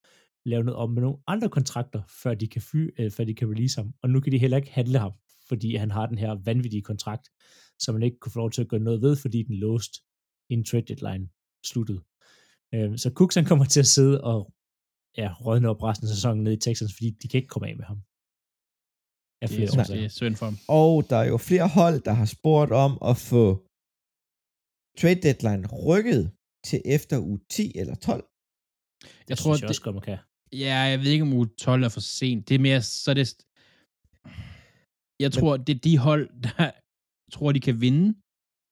lave 0.46 0.64
noget 0.64 0.76
om 0.76 0.90
med 0.90 1.02
nogle 1.02 1.18
andre 1.26 1.48
kontrakter, 1.48 2.02
før 2.22 2.34
de 2.34 2.46
kan, 2.48 2.62
fy, 2.62 2.76
øh, 2.98 3.10
før 3.10 3.24
de 3.24 3.34
kan 3.34 3.50
release 3.50 3.80
ham. 3.80 3.94
Og 4.02 4.10
nu 4.10 4.20
kan 4.20 4.32
de 4.32 4.38
heller 4.38 4.56
ikke 4.56 4.70
handle 4.70 4.98
ham, 4.98 5.12
fordi 5.48 5.76
han 5.76 5.90
har 5.90 6.06
den 6.06 6.18
her 6.18 6.32
vanvittige 6.44 6.82
kontrakt, 6.82 7.28
som 7.78 7.94
man 7.94 8.02
ikke 8.02 8.18
kunne 8.18 8.32
få 8.32 8.38
lov 8.38 8.50
til 8.50 8.62
at 8.62 8.68
gøre 8.68 8.80
noget 8.80 9.02
ved, 9.02 9.16
fordi 9.16 9.42
den 9.42 9.56
låst 9.56 9.92
en 10.52 10.64
trade 10.64 10.86
deadline 10.88 11.28
sluttede. 11.70 12.00
Øh, 12.74 12.98
så 12.98 13.10
Cooks 13.14 13.34
han 13.34 13.44
kommer 13.44 13.64
til 13.64 13.80
at 13.80 13.86
sidde 13.86 14.24
og 14.24 14.40
ja, 15.16 15.28
rådne 15.44 15.68
op 15.68 15.82
resten 15.82 16.06
af 16.06 16.14
sæsonen 16.14 16.44
ned 16.44 16.52
i 16.52 16.60
Texans, 16.66 16.92
fordi 16.96 17.10
de 17.10 17.28
kan 17.28 17.38
ikke 17.38 17.52
komme 17.54 17.68
af 17.68 17.76
med 17.76 17.84
ham. 17.84 18.00
Af 19.42 19.48
flere 19.48 19.70
det, 19.70 19.78
er, 19.78 19.94
det 19.94 20.04
er 20.04 20.08
synd 20.08 20.36
for 20.36 20.46
ham. 20.46 20.58
Og 20.68 20.92
der 21.10 21.16
er 21.16 21.28
jo 21.32 21.36
flere 21.36 21.68
hold, 21.78 21.98
der 22.08 22.14
har 22.20 22.28
spurgt 22.36 22.72
om 22.72 22.92
at 23.10 23.16
få 23.30 23.44
trade 25.00 25.20
deadline 25.26 25.64
rykket 25.88 26.22
til 26.68 26.78
efter 26.84 27.16
uge 27.28 27.40
10 27.50 27.72
eller 27.80 27.94
12. 27.94 28.24
Jeg, 29.02 29.10
jeg 29.28 29.38
tror, 29.38 29.50
synes 29.50 29.60
jeg 29.60 29.68
det, 29.68 29.74
også 29.74 29.82
godt, 29.82 29.94
man 29.94 30.02
kan. 30.02 30.18
Ja, 30.52 30.76
jeg 30.92 30.98
ved 31.00 31.10
ikke, 31.10 31.22
om 31.22 31.32
uge 31.32 31.48
12 31.58 31.82
er 31.82 31.88
for 31.88 32.00
sent. 32.00 32.48
Det 32.48 32.54
er 32.54 32.58
mere, 32.58 32.82
så 32.82 33.14
det... 33.14 33.26
Jeg 35.20 35.32
tror, 35.32 35.56
Men, 35.56 35.66
det 35.66 35.74
er 35.74 35.80
de 35.80 35.98
hold, 35.98 36.30
der 36.44 36.70
tror, 37.32 37.52
de 37.52 37.60
kan 37.60 37.80
vinde. 37.80 38.14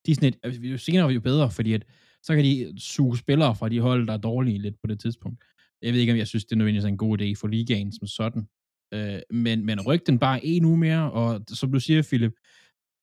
De 0.06 0.10
er 0.10 0.14
sådan 0.14 0.28
et, 0.28 0.38
altså, 0.42 0.60
jo 0.60 0.78
senere 0.78 1.08
jo 1.08 1.20
bedre, 1.20 1.50
fordi 1.50 1.72
at, 1.72 1.84
så 2.22 2.34
kan 2.34 2.44
de 2.44 2.80
suge 2.80 3.18
spillere 3.18 3.56
fra 3.56 3.68
de 3.68 3.80
hold, 3.80 4.06
der 4.06 4.12
er 4.12 4.18
dårlige 4.18 4.58
lidt 4.58 4.80
på 4.82 4.86
det 4.86 5.00
tidspunkt. 5.00 5.44
Jeg 5.82 5.92
ved 5.92 6.00
ikke, 6.00 6.12
om 6.12 6.18
jeg 6.18 6.26
synes, 6.26 6.44
det 6.44 6.52
er 6.52 6.56
nødvendigvis 6.56 6.84
en 6.84 6.96
god 6.96 7.20
idé 7.20 7.34
for 7.40 7.48
ligaen 7.48 7.92
som 7.92 8.06
sådan. 8.06 8.48
Øh, 8.94 9.20
men, 9.30 9.66
men 9.66 9.86
ryk 9.86 10.06
den 10.06 10.18
bare 10.18 10.44
en 10.44 10.64
uge 10.64 10.78
mere, 10.78 11.12
og 11.12 11.44
som 11.48 11.72
du 11.72 11.80
siger, 11.80 12.02
Philip, 12.02 12.32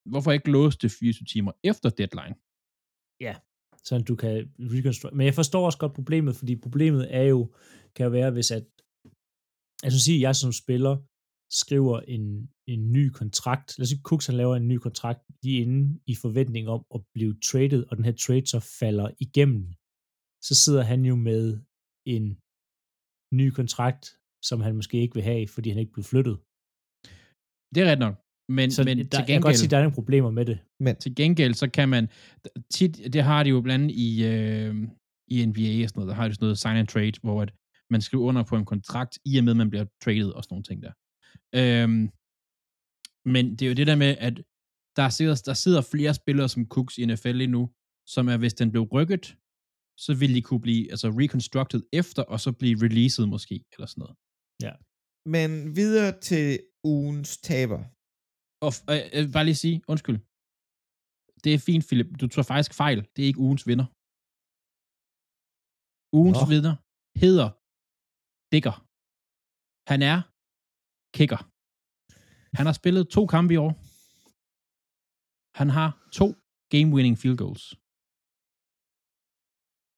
hvorfor 0.05 0.31
ikke 0.31 0.51
låse 0.51 0.77
det 0.77 0.91
24 0.91 1.25
timer 1.25 1.51
efter 1.63 1.89
deadline? 1.89 2.35
Ja, 3.19 3.35
så 3.83 4.03
du 4.07 4.15
kan 4.15 4.53
reconstruct. 4.59 5.15
Men 5.15 5.25
jeg 5.25 5.33
forstår 5.33 5.65
også 5.65 5.77
godt 5.77 5.93
problemet, 5.93 6.35
fordi 6.35 6.55
problemet 6.55 7.15
er 7.15 7.23
jo, 7.23 7.53
kan 7.95 8.03
jo 8.03 8.09
være, 8.09 8.31
hvis 8.31 8.51
at, 8.51 8.65
altså 9.83 9.99
sige, 9.99 10.21
jeg 10.21 10.35
som 10.35 10.51
spiller 10.51 10.97
skriver 11.61 11.99
en, 12.15 12.49
en 12.73 12.91
ny 12.91 13.05
kontrakt, 13.19 13.67
lad 13.77 13.83
os 13.83 13.89
sige, 13.89 14.01
Cooks 14.09 14.25
han 14.27 14.35
laver 14.41 14.55
en 14.55 14.67
ny 14.67 14.77
kontrakt 14.87 15.21
lige 15.43 15.61
inden 15.61 16.01
i 16.11 16.15
forventning 16.15 16.65
om 16.75 16.81
at 16.95 17.01
blive 17.15 17.33
traded, 17.49 17.81
og 17.89 17.97
den 17.97 18.05
her 18.05 18.15
trade 18.25 18.47
så 18.53 18.59
falder 18.79 19.07
igennem, 19.25 19.63
så 20.47 20.53
sidder 20.63 20.83
han 20.91 21.01
jo 21.05 21.15
med 21.29 21.43
en 22.15 22.25
ny 23.39 23.47
kontrakt, 23.59 24.03
som 24.49 24.57
han 24.65 24.75
måske 24.75 24.97
ikke 25.03 25.15
vil 25.17 25.23
have, 25.23 25.47
fordi 25.47 25.69
han 25.69 25.79
ikke 25.79 25.93
blev 25.95 26.03
flyttet. 26.11 26.35
Det 27.73 27.79
er 27.83 27.87
ret 27.91 28.03
nok. 28.05 28.15
Men, 28.57 28.71
så 28.71 28.83
men 28.83 28.97
der, 28.97 29.03
til 29.03 29.09
gengæld, 29.09 29.29
jeg 29.29 29.35
kan 29.35 29.41
godt 29.41 29.57
sige, 29.57 29.67
at 29.67 29.71
der 29.71 29.77
er 29.77 29.81
nogle 29.81 29.99
problemer 30.01 30.31
med 30.31 30.45
det. 30.45 30.57
Men 30.85 30.95
til 30.95 31.15
gengæld, 31.15 31.53
så 31.53 31.67
kan 31.77 31.89
man, 31.89 32.03
tit, 32.75 33.13
det 33.13 33.23
har 33.23 33.43
de 33.43 33.49
jo 33.49 33.61
blandt 33.61 33.83
andet 33.83 33.95
i, 34.07 34.09
øh, 34.31 34.73
i 35.33 35.45
NBA 35.49 35.83
og 35.83 35.89
sådan 35.89 35.99
noget, 35.99 36.09
der 36.09 36.17
har 36.19 36.27
de 36.27 36.33
sådan 36.33 36.45
noget 36.45 36.57
sign 36.63 36.77
and 36.77 36.87
trade, 36.87 37.17
hvor 37.23 37.41
at 37.41 37.51
man 37.93 38.01
skriver 38.01 38.23
under 38.23 38.43
på 38.43 38.55
en 38.57 38.65
kontrakt, 38.73 39.13
i 39.25 39.37
og 39.37 39.43
med, 39.43 39.53
at 39.55 39.57
man 39.57 39.69
bliver 39.69 39.85
traded 40.03 40.29
og 40.35 40.43
sådan 40.43 40.53
nogle 40.53 40.67
ting 40.69 40.79
der. 40.85 40.93
Øhm, 41.59 42.03
men 43.33 43.43
det 43.55 43.61
er 43.65 43.71
jo 43.71 43.79
det 43.79 43.87
der 43.91 43.99
med, 44.05 44.11
at 44.27 44.35
der 44.99 45.07
sidder, 45.17 45.35
der 45.49 45.55
sidder 45.63 45.81
flere 45.93 46.13
spillere 46.21 46.49
som 46.49 46.67
Cooks 46.73 46.97
i 46.97 47.05
NFL 47.05 47.35
lige 47.41 47.55
nu, 47.57 47.63
som 48.13 48.23
er, 48.31 48.37
hvis 48.37 48.53
den 48.61 48.71
blev 48.73 48.83
rykket, 48.95 49.25
så 50.05 50.11
ville 50.19 50.35
de 50.37 50.41
kunne 50.47 50.63
blive 50.67 50.83
altså 50.93 51.07
reconstructed 51.21 51.81
efter, 52.01 52.23
og 52.33 52.39
så 52.39 52.49
blive 52.61 52.77
released 52.85 53.25
måske, 53.35 53.55
eller 53.73 53.87
sådan 53.87 54.01
noget. 54.03 54.15
Ja. 54.65 54.73
Men 55.35 55.51
videre 55.79 56.11
til 56.29 56.47
ugens 56.93 57.31
taber. 57.49 57.81
Og 58.65 58.71
øh, 58.91 59.01
jeg 59.13 59.21
vil 59.25 59.33
bare 59.37 59.49
lige 59.49 59.63
sige, 59.65 59.77
undskyld. 59.93 60.19
Det 61.43 61.51
er 61.53 61.65
fint, 61.69 61.83
Philip. 61.87 62.09
Du 62.21 62.27
tror 62.27 62.45
faktisk 62.51 62.73
fejl. 62.83 62.99
Det 63.13 63.19
er 63.21 63.29
ikke 63.31 63.43
ugens 63.47 63.63
vinder. 63.69 63.87
Ugens 66.19 66.41
Nå. 66.41 66.45
vinder 66.53 66.73
hedder 67.23 67.49
Dicker. 68.53 68.75
Han 69.91 69.99
er 70.11 70.17
kicker. 71.17 71.41
Han 72.57 72.65
har 72.65 72.73
spillet 72.73 73.03
to 73.15 73.21
kampe 73.25 73.53
i 73.53 73.57
år. 73.65 73.71
Han 75.59 75.69
har 75.77 75.89
to 76.19 76.27
game-winning 76.73 77.15
field 77.21 77.37
goals. 77.43 77.65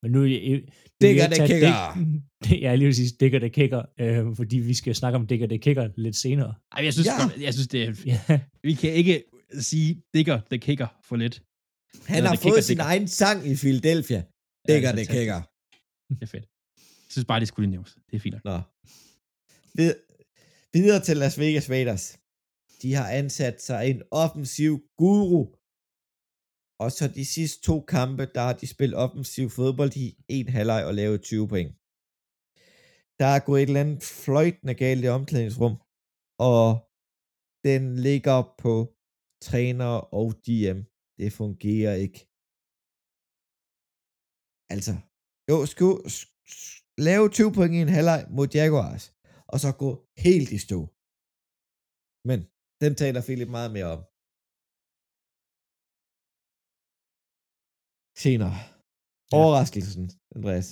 Men 0.01 0.09
nu... 0.15 0.21
Digger 1.01 1.27
det 1.33 1.39
kicker. 1.51 1.73
Det, 2.43 2.61
ja, 2.65 2.75
lige 2.75 2.89
præcis, 2.89 3.11
Digger 3.21 3.39
det 3.39 3.53
kicker, 3.53 3.81
øh, 3.99 4.35
fordi 4.35 4.57
vi 4.57 4.73
skal 4.73 4.95
snakke 4.95 5.15
om 5.19 5.27
Digger 5.27 5.47
det 5.47 5.61
kicker 5.61 5.89
lidt 5.97 6.15
senere. 6.15 6.51
Ej, 6.71 6.83
jeg 6.83 6.93
synes, 6.93 7.07
ja. 7.07 7.41
jeg 7.45 7.53
synes 7.53 7.67
det 7.67 7.79
er... 7.83 7.91
Ja. 8.05 8.39
Vi 8.63 8.73
kan 8.73 8.91
ikke 8.93 9.23
sige 9.69 10.03
Digger 10.13 10.37
det 10.51 10.61
kicker 10.61 10.87
for 11.07 11.15
lidt. 11.15 11.43
Han 12.07 12.23
har 12.23 12.35
fået 12.35 12.63
sin 12.63 12.73
digger. 12.77 12.83
egen 12.91 13.07
sang 13.07 13.47
i 13.51 13.55
Philadelphia. 13.55 14.23
Digger 14.67 14.89
ja, 14.89 14.95
det 14.95 15.07
kicker. 15.15 15.39
Det 16.09 16.23
er 16.27 16.31
fedt. 16.35 16.45
Jeg 17.05 17.11
synes 17.11 17.25
bare, 17.25 17.39
det 17.39 17.47
skulle 17.47 17.69
nævnes. 17.69 17.91
Det 18.09 18.15
er 18.15 18.19
fint. 18.19 18.35
Nå. 18.43 18.57
Vid- 19.77 19.99
videre 20.75 21.01
til 21.03 21.17
Las 21.17 21.39
Vegas 21.39 21.69
Raiders. 21.69 22.05
De 22.81 22.89
har 22.93 23.07
ansat 23.19 23.61
sig 23.61 23.81
en 23.91 24.01
offensiv 24.23 24.73
guru 25.01 25.43
og 26.79 26.91
så 26.91 27.07
de 27.07 27.25
sidste 27.25 27.61
to 27.69 27.81
kampe, 27.81 28.23
der 28.35 28.41
har 28.41 28.53
de 28.53 28.67
spillet 28.67 28.97
offensiv 28.97 29.49
fodbold 29.49 29.93
i 29.97 30.07
en 30.29 30.49
halvleg 30.57 30.85
og 30.85 30.93
lavet 30.93 31.21
20 31.21 31.47
point. 31.47 31.71
Der 33.19 33.29
er 33.35 33.45
gået 33.45 33.61
et 33.61 33.67
eller 33.67 33.81
andet 33.81 34.03
fløjtende 34.25 34.75
galt 34.83 35.03
i 35.05 35.07
omklædningsrum, 35.07 35.75
og 36.51 36.67
den 37.67 37.83
ligger 38.07 38.55
på 38.63 38.73
træner 39.47 39.93
og 40.19 40.27
GM. 40.45 40.79
Det 41.19 41.29
fungerer 41.41 41.95
ikke. 42.05 42.19
Altså, 44.73 44.93
jo, 45.49 45.57
skulle 45.73 45.97
lave 47.07 47.29
20 47.29 47.53
point 47.53 47.73
i 47.75 47.81
en 47.81 47.95
halvleg 47.97 48.21
mod 48.37 48.47
Jaguars, 48.53 49.14
og 49.55 49.59
så 49.65 49.71
gå 49.83 49.89
helt 50.25 50.49
i 50.57 50.59
stå. 50.67 50.79
Men 52.29 52.39
den 52.83 52.93
taler 53.01 53.21
Philip 53.27 53.51
meget 53.57 53.71
mere 53.77 53.89
om. 53.95 54.01
Senere. 58.23 58.55
Overraskelsen, 59.41 60.05
Andreas. 60.35 60.69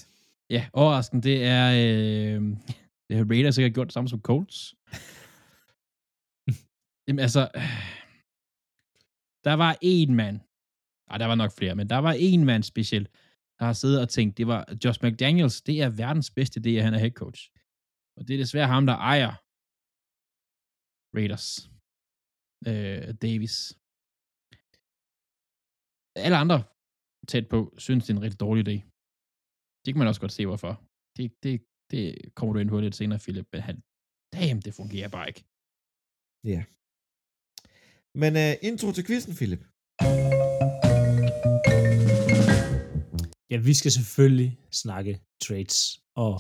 Ja, 0.56 0.62
overraskelsen, 0.74 1.24
det 1.30 1.38
er, 1.58 1.66
øh, 1.82 2.42
det 3.08 3.14
har 3.18 3.26
Raiders 3.32 3.56
sikkert 3.56 3.74
gjort 3.74 3.88
det 3.88 3.94
samme 3.94 4.10
som 4.10 4.22
Colts. 4.22 4.76
Jamen 7.06 7.24
altså, 7.28 7.44
der 9.48 9.56
var 9.64 9.78
en 9.82 10.16
mand, 10.16 10.38
nej, 11.10 11.18
der 11.18 11.26
var 11.26 11.36
nok 11.36 11.52
flere, 11.52 11.76
men 11.76 11.90
der 11.90 11.98
var 11.98 12.14
en 12.30 12.46
mand 12.46 12.64
specielt, 12.64 13.10
der 13.60 13.66
har 13.66 13.74
siddet 13.74 14.02
og 14.02 14.10
tænkt, 14.10 14.38
det 14.38 14.48
var 14.48 14.62
Josh 14.84 15.00
McDaniels, 15.04 15.62
det 15.62 15.82
er 15.82 15.90
verdens 15.90 16.32
bedste 16.32 16.60
idé, 16.60 16.70
at 16.70 16.84
han 16.84 16.94
er 16.94 17.04
head 17.06 17.18
coach. 17.24 17.53
Og 18.18 18.22
det 18.28 18.34
er 18.34 18.44
desværre 18.44 18.74
ham, 18.76 18.86
der 18.92 18.98
ejer 19.14 19.32
Raiders. 21.18 21.48
Øh, 22.70 23.08
Davis. 23.26 23.56
Alle 26.26 26.38
andre 26.44 26.60
tæt 27.32 27.46
på, 27.54 27.60
synes 27.86 28.04
det 28.04 28.12
er 28.12 28.18
en 28.18 28.26
rigtig 28.26 28.40
dårlig 28.46 28.62
idé. 28.68 28.78
Det 29.84 29.90
kan 29.92 30.02
man 30.02 30.10
også 30.12 30.22
godt 30.24 30.36
se, 30.38 30.44
hvorfor. 30.50 30.74
Det, 31.18 31.26
det, 31.44 31.56
det 31.92 32.06
kommer 32.38 32.52
du 32.54 32.60
ind 32.60 32.70
på 32.70 32.80
lidt 32.80 32.96
senere, 33.02 33.20
Philip. 33.26 33.48
Men 33.54 33.62
han, 33.68 33.76
damn, 34.36 34.62
det 34.66 34.74
fungerer 34.82 35.10
bare 35.16 35.28
ikke. 35.32 35.44
Ja. 36.52 36.62
Men 38.22 38.32
uh, 38.44 38.54
intro 38.70 38.88
til 38.92 39.06
quizzen, 39.08 39.34
Philip. 39.40 39.64
Ja, 43.52 43.58
vi 43.70 43.74
skal 43.80 43.92
selvfølgelig 43.98 44.52
snakke 44.84 45.14
trades. 45.46 45.80
Og, 46.24 46.34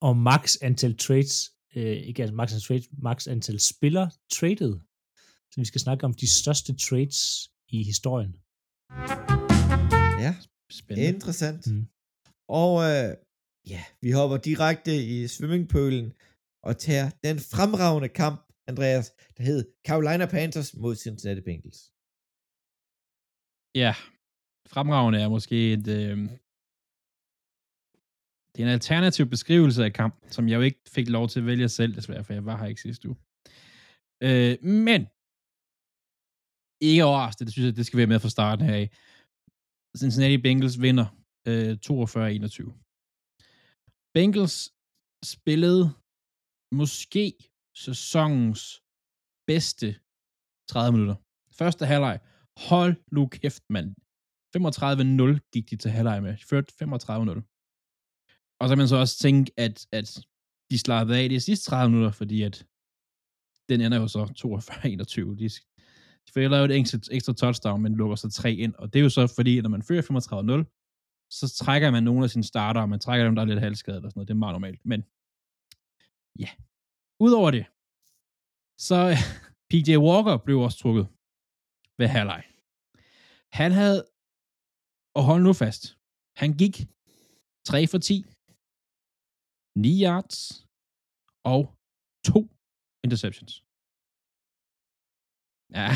og 0.00 0.16
max 0.16 0.56
antal 0.62 0.96
trades, 0.96 1.50
øh, 1.76 1.96
ikke 2.08 2.22
altså 2.22 2.34
max 2.34 2.52
antal 2.52 2.66
trades, 2.68 2.88
max 2.92 3.28
antal 3.28 3.60
spillere 3.60 4.10
traded. 4.32 4.80
Så 5.50 5.60
vi 5.60 5.64
skal 5.64 5.80
snakke 5.80 6.04
om 6.04 6.14
de 6.14 6.28
største 6.40 6.76
trades 6.76 7.50
i 7.68 7.82
historien. 7.82 8.32
Ja, 10.24 10.34
Spændende. 10.70 11.08
interessant. 11.08 11.66
Mm. 11.66 11.86
Og 12.48 12.82
øh, 12.90 13.16
ja, 13.66 13.84
vi 14.00 14.10
hopper 14.10 14.36
direkte 14.36 15.04
i 15.04 15.28
swimmingpølen 15.28 16.12
og 16.62 16.78
tager 16.78 17.10
den 17.24 17.38
fremragende 17.38 18.08
kamp, 18.08 18.52
Andreas, 18.66 19.12
der 19.36 19.42
hed 19.44 19.72
Carolina 19.86 20.26
Panthers 20.26 20.74
mod 20.76 20.96
Cincinnati 20.96 21.40
Bengals. 21.40 21.80
Ja, 23.74 23.94
fremragende 24.74 25.18
er 25.20 25.28
måske 25.28 25.72
et, 25.72 25.88
øh, 25.88 26.18
det 28.56 28.62
er 28.62 28.66
en 28.66 28.72
alternativ 28.72 29.26
beskrivelse 29.26 29.84
af 29.84 29.92
kamp, 29.92 30.14
som 30.30 30.48
jeg 30.48 30.56
jo 30.56 30.60
ikke 30.60 30.80
fik 30.88 31.08
lov 31.08 31.28
til 31.28 31.40
at 31.40 31.46
vælge 31.46 31.68
selv, 31.68 31.94
desværre, 31.94 32.24
for 32.24 32.32
jeg 32.32 32.44
var 32.44 32.56
her 32.56 32.66
ikke 32.66 32.80
sidste 32.80 33.08
uge. 33.08 33.16
Øh, 34.22 34.64
men, 34.64 35.00
ikke 36.80 37.04
overraskende, 37.04 37.46
det 37.46 37.52
synes 37.52 37.66
jeg, 37.66 37.76
det 37.76 37.86
skal 37.86 37.98
være 37.98 38.06
med 38.06 38.20
fra 38.20 38.28
starten 38.28 38.66
her 38.66 38.74
af. 38.74 38.90
Cincinnati 39.98 40.38
Bengals 40.38 40.80
vinder 40.80 41.06
øh, 41.48 41.72
42-21. 41.72 42.82
Bengals 44.14 44.72
spillede 45.24 45.84
måske 46.72 47.26
sæsonens 47.74 48.82
bedste 49.46 49.88
30 50.68 50.92
minutter. 50.92 51.16
Første 51.58 51.86
halvleg. 51.86 52.20
Hold 52.68 52.94
nu 53.12 53.26
kæft, 53.26 53.64
mand. 53.70 53.88
35-0 54.56 55.50
gik 55.52 55.70
de 55.70 55.76
til 55.76 55.90
halvleg 55.90 56.22
med. 56.22 56.36
Ført 56.50 56.72
35-0. 56.82 57.51
Og 58.62 58.68
så 58.68 58.72
kan 58.74 58.78
man 58.78 58.88
så 58.88 58.96
også 58.96 59.18
tænke, 59.18 59.52
at, 59.56 59.86
at 59.92 60.26
de 60.70 60.78
slappede 60.78 61.18
af 61.18 61.28
de 61.28 61.40
sidste 61.40 61.70
30 61.70 61.90
minutter, 61.90 62.12
fordi 62.12 62.42
at 62.42 62.66
den 63.68 63.80
ender 63.80 64.00
jo 64.00 64.08
så 64.08 64.22
42-21. 64.24 65.38
De, 65.40 65.48
de 66.24 66.32
får 66.32 66.48
lavet 66.48 66.70
et 66.70 66.76
ekstra, 66.76 66.98
ekstra 67.10 67.32
touchdown, 67.32 67.82
men 67.82 67.96
lukker 67.96 68.16
så 68.16 68.30
tre 68.30 68.52
ind. 68.52 68.74
Og 68.74 68.92
det 68.92 68.98
er 68.98 69.02
jo 69.02 69.08
så 69.08 69.26
fordi, 69.26 69.58
at 69.58 69.62
når 69.62 69.70
man 69.70 69.82
fører 69.82 70.02
35-0, 70.02 71.28
så 71.30 71.54
trækker 71.64 71.90
man 71.90 72.02
nogle 72.02 72.24
af 72.24 72.30
sine 72.30 72.44
starter, 72.44 72.80
og 72.80 72.88
man 72.88 73.00
trækker 73.00 73.24
dem, 73.26 73.34
der 73.34 73.42
er 73.42 73.46
lidt 73.46 73.60
halvskadet 73.60 73.96
eller 73.96 74.10
sådan 74.10 74.18
noget. 74.18 74.28
Det 74.28 74.34
er 74.34 74.38
meget 74.38 74.54
normalt. 74.54 74.86
Men 74.86 75.00
ja, 76.38 76.50
udover 77.20 77.50
det, 77.50 77.64
så 78.88 78.98
PJ 79.70 79.96
Walker 79.96 80.36
blev 80.36 80.58
også 80.58 80.78
trukket 80.78 81.06
ved 81.98 82.06
halvleg. 82.06 82.42
Han 83.52 83.72
havde, 83.72 84.06
og 85.14 85.22
hold 85.24 85.42
nu 85.42 85.52
fast, 85.52 85.98
han 86.36 86.52
gik 86.52 86.76
3 87.64 87.86
for 87.86 87.98
10, 87.98 88.26
9 89.76 90.02
yards 90.06 90.36
og 91.52 91.62
to 92.28 92.40
interceptions. 93.04 93.52
Ja, 95.78 95.90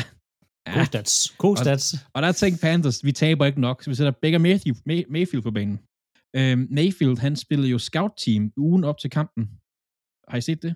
God 0.75 0.85
stats. 0.85 1.13
God 1.37 1.57
stats. 1.57 1.93
Og, 1.93 1.99
og 2.15 2.21
der 2.21 2.31
tænkte 2.31 2.61
Panthers, 2.61 3.05
vi 3.05 3.11
taber 3.11 3.45
ikke 3.45 3.61
nok, 3.61 3.83
så 3.83 3.89
vi 3.89 3.95
sætter 3.95 4.13
Baker 4.21 4.37
Mayfield, 4.37 4.77
May, 4.85 5.03
Mayfield 5.09 5.43
på 5.43 5.51
banen. 5.51 5.77
Øhm, 6.37 6.67
Mayfield, 6.77 7.17
han 7.17 7.35
spillede 7.35 7.69
jo 7.69 7.79
scout-team 7.79 8.53
ugen 8.57 8.83
op 8.83 8.97
til 8.97 9.09
kampen. 9.09 9.43
Har 10.29 10.37
I 10.37 10.41
set 10.41 10.61
det? 10.61 10.75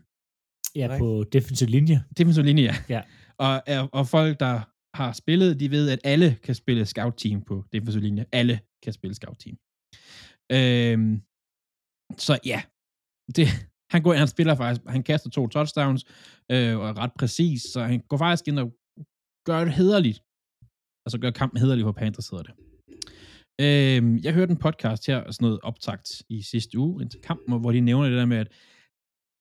Ja, 0.76 0.88
Nej. 0.88 0.98
på 0.98 1.24
defensiv 1.24 1.68
linje. 1.68 2.04
Defensiv 2.18 2.44
linje, 2.44 2.64
ja. 2.64 2.76
ja. 2.90 3.02
Og, 3.38 3.54
og 3.94 4.08
folk, 4.08 4.40
der 4.40 4.56
har 4.98 5.12
spillet, 5.14 5.60
de 5.60 5.72
ved, 5.72 5.90
at 5.90 6.00
alle 6.04 6.30
kan 6.44 6.56
spille 6.56 6.86
scout-team 6.86 7.42
på 7.42 7.66
defensiv 7.74 8.02
linje. 8.02 8.26
Alle 8.32 8.60
kan 8.84 8.94
spille 8.94 9.16
scout-team. 9.16 9.58
Øhm, 10.58 11.22
så 12.26 12.40
ja, 12.46 12.62
det, 13.32 13.48
han 13.94 14.02
går 14.04 14.13
ind, 14.13 14.20
han 14.20 14.28
spiller 14.28 14.56
faktisk, 14.56 14.82
han 14.88 15.04
kaster 15.04 15.30
to 15.30 15.48
touchdowns, 15.48 16.06
øh, 16.52 16.78
og 16.80 16.89
er 16.89 16.98
ret 16.98 17.12
præcis, 17.20 17.62
så 17.62 17.84
han 17.84 18.00
går 18.10 18.17
faktisk 18.17 18.48
ind 18.48 18.60
og 18.60 18.72
gør 19.46 19.60
det 19.65 19.74
hederligt. 19.74 20.20
Altså 21.06 21.17
gør 21.22 21.32
kampen 21.32 21.60
hederlig 21.60 21.84
for 21.84 21.91
Panthers, 21.91 22.30
hedder 22.30 22.44
det. 22.44 22.54
Øh, 23.62 24.26
jeg 24.26 24.34
hørte 24.34 24.52
en 24.52 24.58
podcast 24.58 25.08
her, 25.08 25.32
sådan 25.32 25.46
noget 25.46 25.60
optagt 25.63 26.24
i 26.30 26.41
sidste 26.41 26.78
uge, 26.78 27.02
en 27.04 27.12
kampen, 27.24 27.60
hvor 27.62 27.72
de 27.72 27.80
nævner 27.80 28.10
det 28.10 28.17
der 28.17 28.26
med, 28.26 28.38
at 28.38 28.48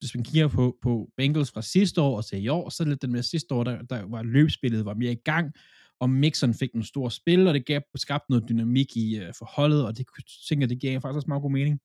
hvis 0.00 0.14
man 0.14 0.24
kigger 0.24 0.48
på, 0.48 0.76
på 0.82 1.10
Bengals 1.16 1.50
fra 1.50 1.62
sidste 1.62 2.00
år 2.00 2.16
og 2.16 2.24
til 2.24 2.44
i 2.44 2.48
år, 2.48 2.68
så 2.68 2.82
er 2.82 2.84
det 2.84 2.92
lidt 2.92 3.02
den 3.02 3.12
med 3.12 3.22
sidste 3.22 3.54
år, 3.54 3.64
der, 3.64 3.82
der 3.82 4.02
var 4.06 4.22
løbspillet 4.22 4.84
var 4.84 4.94
mere 4.94 5.12
i 5.12 5.22
gang, 5.24 5.52
og 6.00 6.10
Mixon 6.10 6.54
fik 6.54 6.72
en 6.74 6.82
stor 6.82 7.08
spil, 7.08 7.46
og 7.46 7.54
det 7.54 7.66
gav, 7.66 7.80
skabte 7.96 8.30
noget 8.30 8.48
dynamik 8.48 8.96
i 8.96 9.18
øh, 9.18 9.32
forholdet, 9.38 9.86
og 9.86 9.98
det 9.98 10.06
tænker 10.48 10.66
det 10.66 10.80
giver 10.80 11.00
faktisk 11.00 11.16
også 11.16 11.28
meget 11.28 11.42
god 11.42 11.50
mening. 11.50 11.80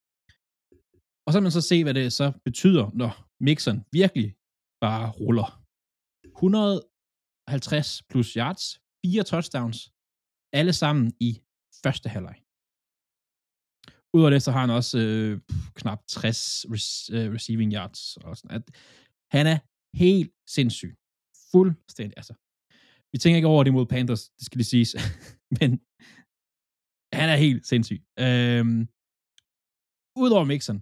Og 1.26 1.30
så 1.34 1.38
kan 1.38 1.44
man 1.44 1.52
så 1.60 1.62
se, 1.72 1.84
hvad 1.84 1.94
det 1.94 2.14
så 2.14 2.28
betyder, 2.46 2.86
når 3.02 3.12
Mixon 3.48 3.78
virkelig 4.00 4.30
bare 4.86 5.06
ruller. 5.12 5.50
100 6.26 6.82
50 7.50 8.04
plus 8.10 8.30
yards, 8.34 8.64
fire 9.06 9.24
touchdowns, 9.32 9.80
alle 10.60 10.74
sammen 10.74 11.06
i 11.20 11.32
første 11.84 12.10
halvleg. 12.10 12.38
Udover 14.16 14.30
det, 14.30 14.42
så 14.44 14.52
har 14.52 14.62
han 14.66 14.70
også 14.80 14.98
øh, 15.00 15.42
knap 15.80 16.00
60 16.08 16.66
res- 16.66 17.10
øh, 17.16 17.34
receiving 17.36 17.72
yards. 17.74 18.18
Og 18.18 18.38
sådan. 18.38 18.56
At, 18.58 18.64
han 19.36 19.46
er 19.54 19.58
helt 20.04 20.32
sindssyg. 20.56 20.92
Fuldstændig. 21.52 22.18
Altså, 22.18 22.34
vi 23.12 23.18
tænker 23.18 23.36
ikke 23.36 23.48
over 23.54 23.64
det 23.64 23.74
mod 23.74 23.86
Panthers, 23.86 24.24
det 24.38 24.46
skal 24.46 24.58
det 24.62 24.66
siges. 24.66 24.92
Men 25.60 25.69
han 27.19 27.28
er 27.34 27.38
helt 27.46 27.63
sindssyg. 27.71 28.00
Øhm, 28.26 28.80
Udover 30.23 30.46
Mixon, 30.54 30.80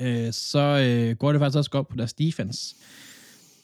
øh, 0.00 0.32
så 0.32 0.64
øh, 0.86 1.16
går 1.16 1.32
det 1.32 1.40
faktisk 1.40 1.58
også 1.58 1.70
godt 1.70 1.88
på 1.88 1.96
deres 1.96 2.14
defense. 2.14 2.76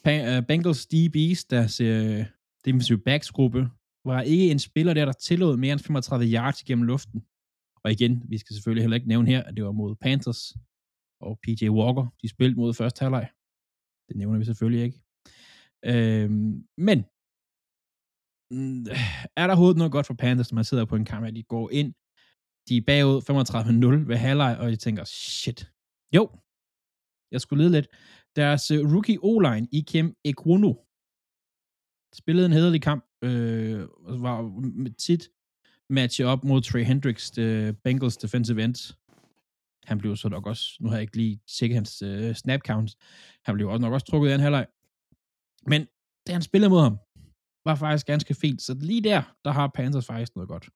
Øh, 0.09 0.47
Bengals 0.47 0.87
DB's, 0.95 1.47
deres 1.51 1.81
øh, 1.81 2.27
defensive 2.65 2.99
backs 2.99 3.31
gruppe, 3.31 3.71
var 4.05 4.23
ikke 4.23 4.51
en 4.51 4.59
spiller 4.59 4.95
der, 4.95 5.05
der 5.05 5.13
tillod 5.13 5.57
mere 5.57 5.73
end 5.73 5.81
35 5.81 6.27
yards 6.27 6.63
igennem 6.63 6.85
luften. 6.85 7.25
Og 7.85 7.93
igen, 7.93 8.23
vi 8.29 8.39
skal 8.39 8.55
selvfølgelig 8.55 8.83
heller 8.83 8.95
ikke 8.95 9.09
nævne 9.09 9.29
her, 9.29 9.43
at 9.43 9.57
det 9.57 9.65
var 9.65 9.73
mod 9.73 9.97
Panthers 9.97 10.55
og 11.21 11.39
PJ 11.43 11.69
Walker, 11.69 12.07
de 12.23 12.29
spillede 12.29 12.61
mod 12.61 12.75
første 12.75 13.03
halvleg. 13.03 13.29
Det 14.09 14.17
nævner 14.17 14.39
vi 14.39 14.45
selvfølgelig 14.45 14.85
ikke. 14.85 15.01
Øhm, 15.85 16.65
men 16.79 16.99
mm, 18.51 18.87
er 19.37 19.47
der 19.47 19.55
overhovedet 19.55 19.77
noget 19.77 19.93
godt 19.93 20.07
for 20.07 20.15
Panthers, 20.15 20.53
når 20.53 20.55
man 20.55 20.65
sidder 20.65 20.85
på 20.85 20.97
en 20.97 21.05
kamp, 21.05 21.27
at 21.27 21.35
de 21.35 21.43
går 21.43 21.71
ind, 21.71 21.95
de 22.69 22.77
er 22.77 22.83
bagud 22.87 24.03
35-0 24.05 24.09
ved 24.09 24.17
halvleg, 24.17 24.59
og 24.59 24.71
de 24.71 24.77
tænker, 24.77 25.05
shit. 25.05 25.71
Jo, 26.13 26.31
jeg 27.31 27.41
skulle 27.41 27.65
lede 27.65 27.73
lidt. 27.73 27.89
Deres 28.37 28.71
øh, 28.71 28.93
rookie 28.93 29.19
O-line, 29.23 29.69
Ikem 29.73 30.17
Ekwono, 30.25 30.75
spillede 32.15 32.47
en 32.47 32.53
hederlig 32.53 32.83
kamp, 32.83 33.05
øh, 33.23 33.81
var 34.23 34.43
med 34.61 34.91
tit 34.91 35.29
matchet 35.91 36.27
op 36.27 36.45
mod 36.45 36.61
Trey 36.63 36.85
Hendricks, 36.85 37.31
the 37.31 37.73
Bengals 37.85 38.17
defensive 38.17 38.65
end. 38.65 38.97
Han 39.85 39.99
blev 39.99 40.17
så 40.17 40.29
nok 40.29 40.47
også, 40.47 40.77
nu 40.81 40.89
har 40.89 40.97
jeg 40.97 41.03
ikke 41.03 41.17
lige 41.17 41.41
tjekket 41.47 41.75
hans 41.77 42.03
øh, 42.03 42.35
snap 42.35 42.61
counts, 42.61 42.97
han 43.45 43.55
blev 43.55 43.69
også 43.69 43.81
nok 43.81 43.93
også 43.93 44.07
trukket 44.07 44.31
i 44.31 44.35
en 44.35 44.41
halvleg. 44.41 44.67
Men 45.67 45.81
det 46.27 46.33
han 46.33 46.43
spillede 46.43 46.71
mod 46.71 46.81
ham, 46.81 46.99
var 47.65 47.75
faktisk 47.75 48.07
ganske 48.07 48.35
fint. 48.35 48.63
Så 48.63 48.75
lige 48.75 49.01
der, 49.01 49.23
der 49.45 49.51
har 49.51 49.71
Panthers 49.75 50.07
faktisk 50.07 50.37
noget 50.37 50.49
godt. 50.49 50.69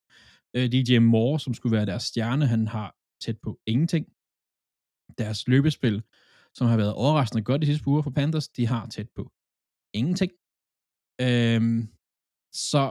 Øh, 0.57 0.73
DJ 0.73 0.99
Moore, 0.99 1.41
som 1.41 1.55
skulle 1.55 1.77
være 1.77 1.87
deres 1.87 2.03
stjerne, 2.03 2.47
han 2.47 2.69
har 2.69 2.97
tæt 3.25 3.39
på 3.43 3.59
ingenting. 3.67 4.07
Deres 5.19 5.49
løbespil, 5.49 6.03
som 6.55 6.67
har 6.67 6.77
været 6.77 6.95
overraskende 6.95 7.45
godt 7.45 7.63
de 7.63 7.67
sidste 7.67 7.89
uger 7.89 8.03
for 8.03 8.11
Panthers, 8.11 8.49
de 8.49 8.67
har 8.67 8.87
tæt 8.87 9.09
på 9.17 9.33
ingenting. 10.01 10.33
Øhm, 11.27 11.81
så 12.71 12.83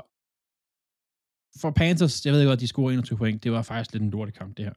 for 1.61 1.71
Panthers, 1.71 2.25
jeg 2.25 2.33
ved 2.33 2.45
godt, 2.45 2.59
de 2.59 2.67
scorer 2.67 2.91
21 2.91 3.17
point, 3.17 3.43
det 3.43 3.51
var 3.51 3.61
faktisk 3.61 3.93
lidt 3.93 4.03
en 4.03 4.09
lortekamp, 4.09 4.57
det 4.57 4.65
her. 4.65 4.73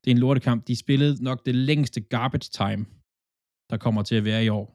Det 0.00 0.10
er 0.10 0.14
en 0.14 0.18
lortekamp. 0.18 0.66
De 0.68 0.76
spillede 0.76 1.24
nok 1.24 1.46
det 1.46 1.54
længste 1.54 2.00
garbage 2.00 2.50
time, 2.60 2.86
der 3.70 3.76
kommer 3.76 4.02
til 4.02 4.14
at 4.14 4.24
være 4.24 4.44
i 4.44 4.48
år. 4.48 4.66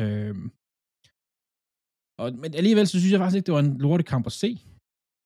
Øhm, 0.00 0.50
og, 2.20 2.26
men 2.42 2.54
alligevel, 2.54 2.86
så 2.86 2.98
synes 2.98 3.12
jeg 3.12 3.20
faktisk 3.20 3.36
ikke, 3.36 3.46
det 3.46 3.54
var 3.54 3.60
en 3.60 3.78
lortekamp 3.78 4.26
at 4.26 4.32
se. 4.32 4.50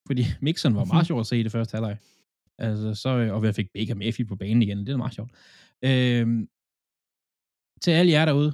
Fordi 0.09 0.23
Mixon 0.47 0.75
var 0.75 0.85
meget 0.85 1.07
sjov 1.11 1.21
at 1.21 1.27
se 1.27 1.41
i 1.41 1.43
det 1.43 1.53
første 1.53 1.75
halvleg. 1.75 1.99
Altså, 2.59 2.95
så, 2.95 3.09
og 3.09 3.45
jeg 3.45 3.55
fik 3.55 3.69
Baker 3.75 3.95
Mayfield 3.95 4.29
på 4.29 4.37
banen 4.37 4.63
igen, 4.63 4.79
det 4.79 4.89
er 4.89 4.97
meget 4.97 5.15
sjovt. 5.15 5.31
Øhm, 5.91 6.43
til 7.83 7.91
alle 7.99 8.13
jer 8.17 8.25
derude, 8.31 8.53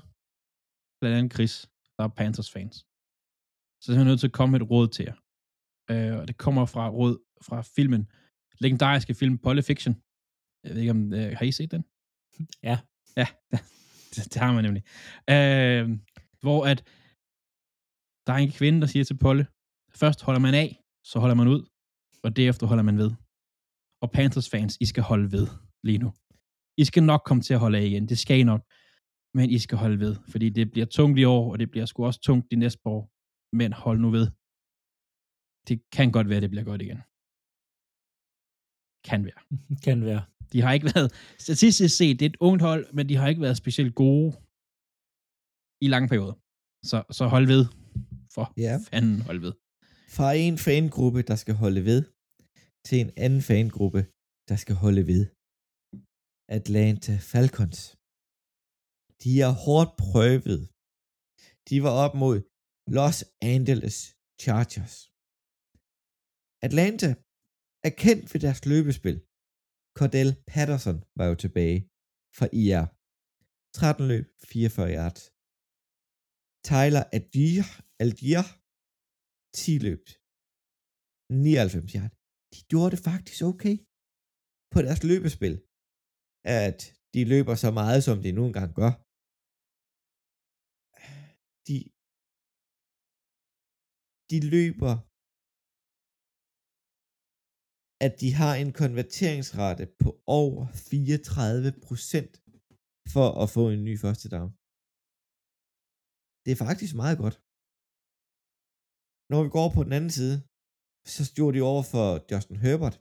blandt 1.01 1.16
andet 1.18 1.35
Chris, 1.35 1.55
der 1.97 2.03
er 2.05 2.12
Panthers 2.18 2.51
fans, 2.55 2.76
så 3.83 3.87
er 3.89 3.97
jeg 3.97 4.09
nødt 4.11 4.20
til 4.20 4.31
at 4.31 4.37
komme 4.39 4.53
med 4.53 4.61
et 4.61 4.70
råd 4.72 4.89
til 4.97 5.05
jer. 5.09 5.16
Øh, 5.91 6.14
og 6.20 6.24
det 6.29 6.37
kommer 6.45 6.64
fra 6.74 6.85
råd 6.99 7.14
fra 7.47 7.59
filmen, 7.76 8.03
legendariske 8.64 9.14
film 9.20 9.39
Poly 9.39 9.62
Fiction. 9.70 9.95
Jeg 10.64 10.70
ved 10.72 10.81
ikke 10.81 10.97
om, 10.97 11.03
øh, 11.18 11.31
har 11.39 11.45
I 11.51 11.53
set 11.53 11.70
den? 11.76 11.83
Ja. 12.68 12.76
Ja, 13.20 13.26
det, 14.14 14.22
det 14.33 14.39
har 14.43 14.53
man 14.53 14.64
nemlig. 14.64 14.83
Øh, 15.35 15.85
hvor 16.45 16.61
at 16.72 16.79
der 18.26 18.33
er 18.33 18.43
en 18.47 18.57
kvinde, 18.61 18.81
der 18.81 18.87
siger 18.87 19.05
til 19.05 19.18
Polle, 19.24 19.45
først 20.03 20.20
holder 20.26 20.41
man 20.47 20.55
af, 20.55 20.68
så 21.11 21.16
holder 21.22 21.39
man 21.41 21.49
ud, 21.55 21.62
og 22.24 22.37
derefter 22.37 22.66
holder 22.66 22.87
man 22.91 22.99
ved. 23.03 23.11
Og 24.03 24.09
Panthers 24.16 24.51
fans, 24.51 24.72
I 24.81 24.87
skal 24.87 25.03
holde 25.11 25.33
ved 25.33 25.47
lige 25.89 25.99
nu. 25.99 26.11
I 26.83 26.85
skal 26.91 27.03
nok 27.11 27.22
komme 27.29 27.43
til 27.43 27.55
at 27.55 27.61
holde 27.64 27.79
af 27.79 27.85
igen, 27.91 28.09
det 28.09 28.18
skal 28.18 28.39
I 28.43 28.45
nok. 28.53 28.62
Men 29.39 29.47
I 29.57 29.59
skal 29.59 29.79
holde 29.79 29.99
ved, 30.05 30.12
fordi 30.33 30.47
det 30.59 30.70
bliver 30.72 30.87
tungt 30.99 31.18
i 31.18 31.24
år, 31.24 31.45
og 31.53 31.57
det 31.59 31.70
bliver 31.70 31.87
sgu 31.87 31.99
også 32.07 32.20
tungt 32.29 32.51
de 32.53 32.57
næste 32.64 32.81
år. 32.95 33.03
Men 33.57 33.72
hold 33.85 33.99
nu 34.05 34.11
ved. 34.18 34.26
Det 35.68 35.76
kan 35.97 36.09
godt 36.16 36.29
være, 36.31 36.41
det 36.45 36.51
bliver 36.51 36.64
godt 36.70 36.83
igen. 36.87 37.01
Kan 39.09 39.20
være. 39.29 39.41
Kan 39.87 39.99
være. 40.11 40.22
De 40.53 40.59
har 40.64 40.72
ikke 40.76 40.89
været, 40.95 41.09
statistisk 41.47 41.97
set, 41.97 42.14
det 42.20 42.24
er 42.26 42.31
et 42.31 42.43
ungt 42.49 42.62
hold, 42.68 42.83
men 42.97 43.09
de 43.09 43.14
har 43.20 43.29
ikke 43.29 43.41
været 43.47 43.57
specielt 43.62 43.95
gode 43.95 44.29
i 45.85 45.87
lange 45.95 46.09
perioder. 46.12 46.37
Så, 46.91 46.99
så 47.18 47.24
hold 47.35 47.47
ved. 47.55 47.62
For 48.35 48.45
Ja. 48.66 48.74
fanden 48.91 49.20
hold 49.29 49.41
ved. 49.47 49.53
Fra 50.16 50.29
en 50.47 50.57
fangruppe, 50.68 51.20
der 51.31 51.37
skal 51.43 51.55
holde 51.62 51.83
ved, 51.91 52.01
til 52.87 52.97
en 53.05 53.11
anden 53.24 53.43
fangruppe, 53.51 54.01
der 54.51 54.57
skal 54.57 54.74
holde 54.85 55.03
ved. 55.12 55.22
Atlanta 56.57 57.14
Falcons. 57.32 57.80
De 59.22 59.30
er 59.46 59.53
hårdt 59.64 59.92
prøvet. 60.05 60.62
De 61.68 61.76
var 61.84 61.94
op 62.05 62.14
mod 62.22 62.36
Los 62.96 63.18
Angeles 63.55 63.96
Chargers. 64.42 64.96
Atlanta 66.66 67.11
er 67.86 67.92
kendt 68.05 68.24
for 68.30 68.38
deres 68.44 68.62
løbespil. 68.72 69.18
Cordell 69.99 70.32
Patterson 70.53 70.99
var 71.18 71.26
jo 71.30 71.34
tilbage 71.44 71.80
fra 72.36 72.46
IR. 72.62 72.84
13 73.78 74.09
løb, 74.12 74.26
44 74.53 74.90
yards. 74.99 75.22
Tyler 76.68 77.05
Algier, 77.16 77.68
Algier 78.05 78.46
10 79.61 79.78
løb, 79.86 80.05
99 81.30 81.92
yards. 81.96 82.14
De 82.53 82.59
gjorde 82.70 82.92
det 82.94 83.01
faktisk 83.11 83.40
okay 83.51 83.76
på 84.72 84.78
deres 84.86 85.03
løbespil, 85.11 85.55
at 86.45 86.78
de 87.14 87.20
løber 87.32 87.55
så 87.64 87.70
meget, 87.80 88.01
som 88.09 88.16
de 88.24 88.30
nu 88.39 88.43
engang 88.51 88.70
gør. 88.80 88.93
De, 91.68 91.76
de 94.32 94.39
løber, 94.55 94.95
at 98.07 98.12
de 98.22 98.28
har 98.41 98.53
en 98.62 98.70
konverteringsrate 98.82 99.84
på 100.03 100.11
over 100.43 100.61
34% 100.91 100.95
for 103.14 103.26
at 103.43 103.49
få 103.57 103.62
en 103.74 103.82
ny 103.89 103.95
første 104.05 104.26
down. 104.34 104.51
Det 106.45 106.51
er 106.53 106.62
faktisk 106.66 106.93
meget 107.03 107.18
godt. 107.24 107.36
Når 109.32 109.41
vi 109.45 109.51
går 109.57 109.68
på 109.76 109.80
den 109.86 109.93
anden 109.99 110.12
side, 110.18 110.36
så 111.14 111.22
stod 111.32 111.51
de 111.57 111.61
over 111.72 111.84
for 111.93 112.07
Justin 112.30 112.59
Herbert. 112.64 112.97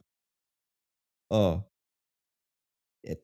Og 1.41 1.51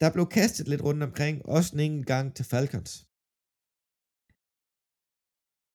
der 0.00 0.10
blev 0.14 0.26
kastet 0.38 0.66
lidt 0.68 0.82
rundt 0.86 1.02
omkring, 1.08 1.34
også 1.54 1.70
en 1.74 1.80
enkelt 1.86 2.06
gang 2.14 2.26
til 2.36 2.44
Falcons. 2.52 2.92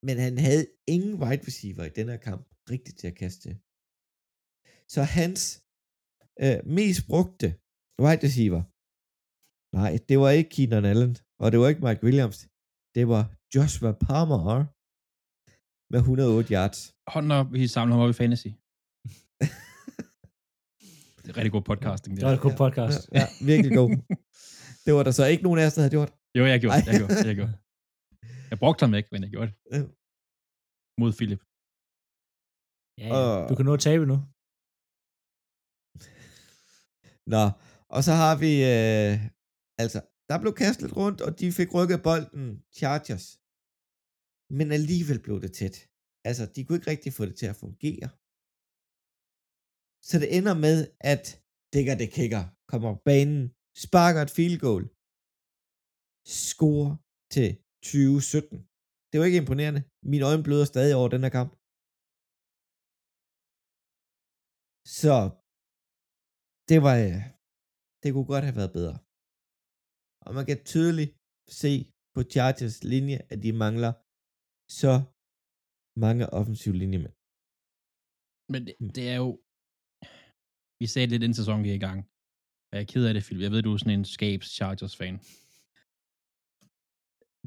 Men 0.08 0.16
han 0.26 0.36
havde 0.46 0.66
ingen 0.96 1.14
wide 1.22 1.44
receiver 1.50 1.84
i 1.88 1.96
den 1.98 2.08
her 2.12 2.20
kamp 2.30 2.44
rigtigt 2.74 2.98
til 3.00 3.08
at 3.12 3.18
kaste. 3.24 3.50
Så 4.94 5.02
hans 5.18 5.42
øh, 6.44 6.60
mest 6.78 7.02
brugte 7.12 7.48
wide 8.04 8.24
receiver, 8.28 8.62
nej, 9.80 9.92
det 10.10 10.18
var 10.24 10.30
ikke 10.38 10.52
Keenan 10.56 10.90
Allen, 10.92 11.14
og 11.42 11.48
det 11.52 11.58
var 11.60 11.68
ikke 11.72 11.86
Mike 11.88 12.04
Williams, 12.08 12.40
det 12.96 13.06
var 13.14 13.24
Joshua 13.56 13.92
Palmer 14.06 14.42
med 15.92 16.00
108 16.00 16.54
yards. 16.56 16.80
Hånden 17.14 17.32
op, 17.40 17.48
vi 17.54 17.68
samler 17.76 17.94
ham 17.96 18.04
op 18.04 18.14
i 18.14 18.20
fantasy 18.22 18.52
det 21.24 21.30
er 21.32 21.38
rigtig 21.38 21.54
god 21.58 21.66
podcasting. 21.72 22.12
Det 22.18 22.24
var 22.26 22.34
en 22.38 22.46
god 22.48 22.58
podcast. 22.64 23.02
Ja, 23.12 23.20
ja, 23.20 23.26
virkelig 23.52 23.74
god. 23.82 23.90
det 24.86 24.92
var 24.96 25.04
der 25.08 25.14
så 25.20 25.24
ikke 25.32 25.44
nogen 25.48 25.60
af 25.62 25.66
os, 25.68 25.74
der 25.76 25.82
havde 25.84 25.96
gjort. 25.98 26.12
Jo, 26.38 26.44
jeg 26.52 26.60
gjorde, 26.64 26.76
jeg 26.90 26.96
gjorde, 27.00 27.28
jeg 27.30 27.36
gjorde. 27.40 27.56
Jeg 28.52 28.58
brugte 28.64 28.82
ham 28.86 28.94
ikke, 29.00 29.10
men 29.12 29.22
jeg 29.26 29.32
gjorde 29.36 29.52
det. 29.74 29.82
Mod 31.02 31.12
Philip. 31.20 31.42
Ja, 33.02 33.08
ja. 33.08 33.48
Du 33.50 33.54
kan 33.56 33.66
nå 33.66 33.74
at 33.80 33.84
tabe 33.90 34.06
nu. 34.12 34.18
Nå, 37.34 37.44
og 37.96 38.02
så 38.08 38.14
har 38.22 38.34
vi, 38.44 38.52
øh, 38.74 39.14
altså, 39.84 40.00
der 40.30 40.38
blev 40.44 40.54
kastet 40.64 40.90
rundt, 41.00 41.20
og 41.26 41.32
de 41.40 41.48
fik 41.60 41.70
rykket 41.78 42.00
bolden 42.08 42.46
Chargers. 42.80 43.28
Men 44.58 44.68
alligevel 44.78 45.20
blev 45.26 45.38
det 45.44 45.52
tæt. 45.60 45.78
Altså, 46.30 46.44
de 46.54 46.60
kunne 46.64 46.78
ikke 46.78 46.92
rigtig 46.94 47.12
få 47.18 47.24
det 47.30 47.36
til 47.42 47.50
at 47.54 47.60
fungere. 47.64 48.10
Så 50.08 50.14
det 50.22 50.30
ender 50.38 50.56
med, 50.66 50.78
at 51.14 51.24
Digger 51.74 51.96
det 52.02 52.10
kicker 52.18 52.44
kommer 52.72 52.90
på 52.96 53.02
banen, 53.10 53.42
sparker 53.86 54.22
et 54.24 54.36
field 54.38 54.58
goal, 54.66 54.84
score 56.50 56.88
til 57.36 57.50
2017. 57.84 58.58
Det 59.10 59.16
var 59.20 59.26
ikke 59.30 59.44
imponerende. 59.44 59.82
Mine 60.12 60.26
øjne 60.30 60.46
bløder 60.48 60.68
stadig 60.74 60.94
over 61.00 61.10
den 61.16 61.24
her 61.26 61.34
kamp. 61.40 61.52
Så 65.00 65.16
det 66.70 66.80
var, 66.86 66.96
øh, 67.06 67.22
det 68.02 68.10
kunne 68.14 68.30
godt 68.34 68.48
have 68.48 68.60
været 68.62 68.76
bedre. 68.80 68.96
Og 70.26 70.32
man 70.38 70.46
kan 70.50 70.60
tydeligt 70.74 71.14
se 71.62 71.74
på 72.14 72.20
Chargers 72.34 72.78
linje, 72.94 73.18
at 73.32 73.40
de 73.46 73.52
mangler 73.64 73.94
så 74.82 74.94
mange 76.06 76.24
offensive 76.40 76.76
linjemænd. 76.82 77.16
Men 78.52 78.62
det, 78.68 78.76
det 78.98 79.06
er 79.14 79.18
jo... 79.24 79.30
Vi 80.80 80.88
sagde 80.88 81.06
det 81.06 81.12
lidt 81.12 81.24
inden 81.24 81.34
sæsonen 81.36 81.64
gik 81.64 81.74
i 81.76 81.86
gang. 81.88 82.00
Og 82.70 82.74
jeg 82.78 82.82
er 82.82 82.86
ked 82.94 83.06
af 83.06 83.14
det, 83.14 83.24
Philip. 83.24 83.42
Jeg 83.44 83.52
ved, 83.52 83.62
du 83.62 83.74
er 83.74 83.78
sådan 83.78 84.00
en 84.00 84.06
Scapes 84.06 84.48
Chargers-fan. 84.48 85.16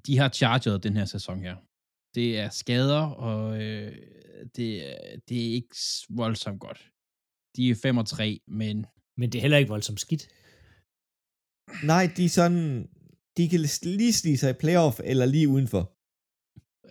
De 0.06 0.18
har 0.18 0.28
chargeret 0.40 0.82
den 0.82 0.96
her 0.96 1.04
sæson 1.04 1.40
her. 1.40 1.56
Det 2.14 2.38
er 2.38 2.48
skader, 2.50 3.02
og 3.28 3.62
øh, 3.62 3.92
det, 4.56 4.70
er- 4.90 5.16
det 5.28 5.38
er 5.48 5.52
ikke 5.54 5.76
voldsomt 6.10 6.60
godt. 6.60 6.90
De 7.56 7.70
er 7.70 7.74
5 7.82 7.96
og 7.98 8.06
3, 8.06 8.40
men 8.46 8.86
Men 9.16 9.32
det 9.32 9.38
er 9.38 9.42
heller 9.42 9.58
ikke 9.58 9.68
voldsomt 9.68 10.00
skidt. 10.00 10.28
Nej, 11.86 12.04
de 12.16 12.24
er 12.24 12.28
sådan, 12.28 12.88
de 13.36 13.48
kan 13.48 13.60
lige 14.00 14.12
snige 14.12 14.38
sig 14.38 14.50
i 14.50 14.60
playoff 14.60 15.00
eller 15.04 15.26
lige 15.26 15.48
udenfor. 15.48 15.84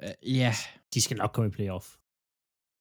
øh, 0.03 0.35
ja, 0.37 0.53
De 0.93 1.01
skal 1.01 1.17
nok 1.17 1.31
komme 1.33 1.47
i 1.49 1.51
playoff. 1.57 1.85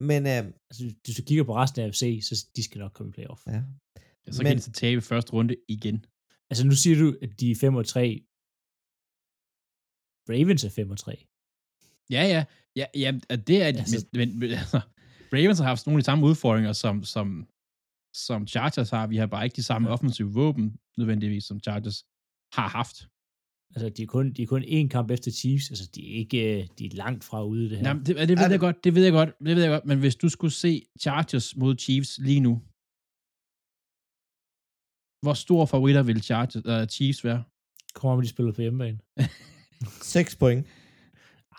Men 0.00 0.26
øh, 0.26 0.44
Altså, 0.70 0.94
hvis 1.04 1.16
du 1.16 1.22
kigger 1.22 1.44
på 1.44 1.54
resten 1.56 1.80
af 1.82 1.86
AFC, 1.86 2.20
så 2.28 2.46
de 2.56 2.62
skal 2.64 2.78
nok 2.78 2.92
komme 2.92 3.10
i 3.10 3.12
playoff. 3.12 3.46
ja. 3.46 3.62
så 4.30 4.42
Men- 4.42 4.46
kan 4.46 4.56
de 4.56 4.62
så 4.62 4.72
tabe 4.72 5.00
første 5.00 5.32
runde 5.32 5.56
igen. 5.68 6.04
Altså, 6.50 6.66
nu 6.66 6.72
siger 6.82 6.96
du, 6.98 7.16
at 7.22 7.40
de 7.40 7.50
er 7.50 7.56
5 7.56 7.74
og 7.74 7.86
3. 7.86 8.24
Ravens 10.28 10.64
er 10.64 10.70
5 10.70 10.90
og 10.90 10.98
3. 10.98 11.26
Ja, 12.10 12.22
ja. 12.34 12.44
Ja, 12.76 12.86
ja 12.94 13.18
og 13.30 13.46
det 13.46 13.62
er, 13.62 13.66
altså, 13.66 14.06
men, 14.12 14.38
men, 14.38 14.50
altså, 14.50 14.80
Ravens 15.32 15.58
har 15.58 15.66
haft 15.66 15.86
nogle 15.86 15.98
af 15.98 16.02
de 16.02 16.04
samme 16.04 16.26
udfordringer, 16.26 16.72
som, 16.72 17.04
som, 17.04 17.48
som 18.14 18.46
Chargers 18.46 18.90
har. 18.90 19.06
Vi 19.06 19.16
har 19.16 19.26
bare 19.26 19.44
ikke 19.44 19.56
de 19.56 19.62
samme 19.62 19.90
offensive 19.90 20.32
våben, 20.32 20.76
nødvendigvis, 20.98 21.44
som 21.44 21.60
Chargers 21.60 22.04
har 22.52 22.68
haft. 22.68 22.96
Altså, 23.74 23.88
de 23.88 24.02
er 24.02 24.06
kun, 24.06 24.32
de 24.32 24.42
er 24.42 24.46
kun 24.46 24.62
én 24.62 24.88
kamp 24.88 25.10
efter 25.10 25.30
Chiefs. 25.30 25.70
Altså, 25.70 25.90
de 25.94 26.12
er 26.12 26.18
ikke 26.18 26.60
øh, 26.60 26.68
de 26.78 26.86
er 26.86 26.90
langt 26.94 27.24
fra 27.24 27.44
ude 27.44 27.70
det 27.70 27.78
her. 27.78 27.88
Jamen, 27.88 28.06
det, 28.06 28.16
det 28.16 28.28
ved 28.28 28.44
Er 28.44 28.50
jeg 28.50 28.60
godt, 28.60 28.84
det 28.84 28.94
ved 28.94 29.02
jeg 29.02 29.12
godt, 29.12 29.28
det 29.38 29.56
ved 29.56 29.62
jeg 29.62 29.70
godt, 29.70 29.86
men 29.86 29.98
hvis 29.98 30.16
du 30.16 30.28
skulle 30.28 30.52
se 30.52 30.86
Chargers 31.00 31.56
mod 31.56 31.78
Chiefs 31.78 32.18
lige 32.18 32.40
nu, 32.40 32.62
hvor 35.24 35.34
stor 35.34 35.66
favoritter 35.66 36.02
vil 36.02 36.22
Chargers, 36.22 36.56
uh, 36.56 36.88
Chiefs 36.88 37.24
være? 37.24 37.44
Kommer 37.94 38.16
om, 38.16 38.22
de 38.22 38.28
spiller 38.28 38.52
på 38.52 38.60
hjemmebane. 38.60 38.98
6 40.14 40.36
point. 40.36 40.66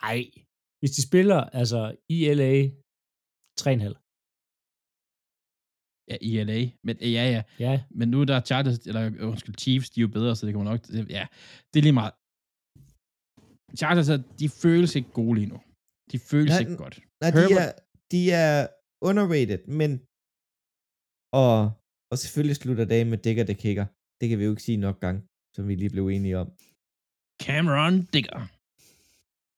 Nej, 0.01 0.32
hvis 0.80 0.91
de 0.91 1.01
spiller 1.09 1.39
altså 1.59 1.95
i 2.09 2.34
LA 2.34 2.53
3,5. 3.62 4.11
Ja, 6.10 6.18
i 6.22 6.43
LA. 6.43 6.60
Men 6.84 6.97
øh, 7.02 7.14
ja, 7.14 7.26
ja. 7.36 7.41
Ja, 7.60 7.84
Men 7.89 8.10
nu 8.10 8.22
er 8.22 8.26
der 8.26 8.41
Chargers, 8.41 8.78
eller 8.78 9.06
øh, 9.06 9.30
undskyld, 9.30 9.56
Chiefs, 9.58 9.89
de 9.89 9.99
er 9.99 10.02
jo 10.02 10.08
bedre, 10.08 10.36
så 10.36 10.45
det 10.45 10.54
kommer 10.54 10.72
nok... 10.72 10.80
Ja, 11.18 11.28
det 11.74 11.80
er 11.80 11.84
lige 11.88 11.99
meget. 12.02 12.14
Chargers, 13.82 14.10
de 14.39 14.49
føles 14.49 14.95
ikke 14.95 15.12
gode 15.20 15.36
lige 15.39 15.49
nu. 15.54 15.60
De 16.12 16.20
føles 16.20 16.52
Nej, 16.52 16.60
ikke 16.60 16.76
godt. 16.76 16.99
Nej, 17.22 17.32
de 17.32 17.54
er, 17.64 17.72
de 18.12 18.22
er 18.32 18.68
underrated, 19.10 19.62
men... 19.80 19.91
Og, 21.41 21.58
og 22.12 22.18
selvfølgelig 22.18 22.56
slutter 22.56 22.86
dagen 22.86 23.10
med 23.10 23.18
Digger 23.18 23.43
det 23.43 23.58
kicker. 23.58 23.86
Det 24.20 24.30
kan 24.30 24.39
vi 24.39 24.43
jo 24.43 24.49
ikke 24.49 24.64
sige 24.64 24.78
nok 24.78 24.99
gang, 24.99 25.18
som 25.56 25.68
vi 25.68 25.76
lige 25.76 25.89
blev 25.89 26.08
enige 26.08 26.38
om. 26.38 26.47
Cameron 27.45 27.95
Digger. 28.14 28.39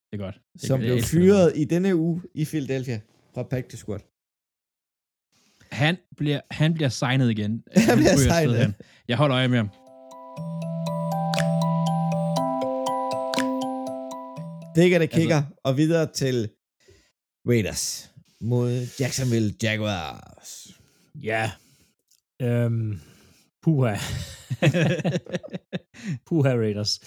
Det 0.08 0.16
er 0.20 0.24
godt. 0.26 0.38
Det 0.54 0.64
er 0.64 0.68
Som 0.68 0.80
blev 0.80 0.98
fyret 1.14 1.48
i 1.62 1.64
denne 1.74 1.96
uge 1.96 2.22
i 2.41 2.46
Philadelphia 2.46 3.00
fra 3.34 3.44
practice 3.44 3.78
squad. 3.84 4.04
Han 5.74 5.97
bliver, 6.17 6.41
han 6.51 6.74
bliver 6.74 6.89
signet 6.89 7.32
igen. 7.32 7.63
Han 7.88 7.97
bliver 7.97 8.17
signet. 8.17 8.57
hen. 8.59 8.76
Jeg 9.07 9.17
holder 9.17 9.36
øje 9.38 9.47
med 9.47 9.57
ham. 9.57 9.69
Digger 14.76 14.99
det 14.99 15.05
Altså- 15.05 15.19
kicker, 15.19 15.43
og 15.63 15.78
videre 15.78 16.11
til 16.13 16.49
Raiders 17.47 18.11
mod 18.41 18.88
Jacksonville 18.99 19.53
Jaguars. 19.63 20.67
ja. 21.24 21.51
Øhm, 22.41 22.99
puha. 23.61 23.95
puha 26.28 26.49
Raiders. 26.55 26.99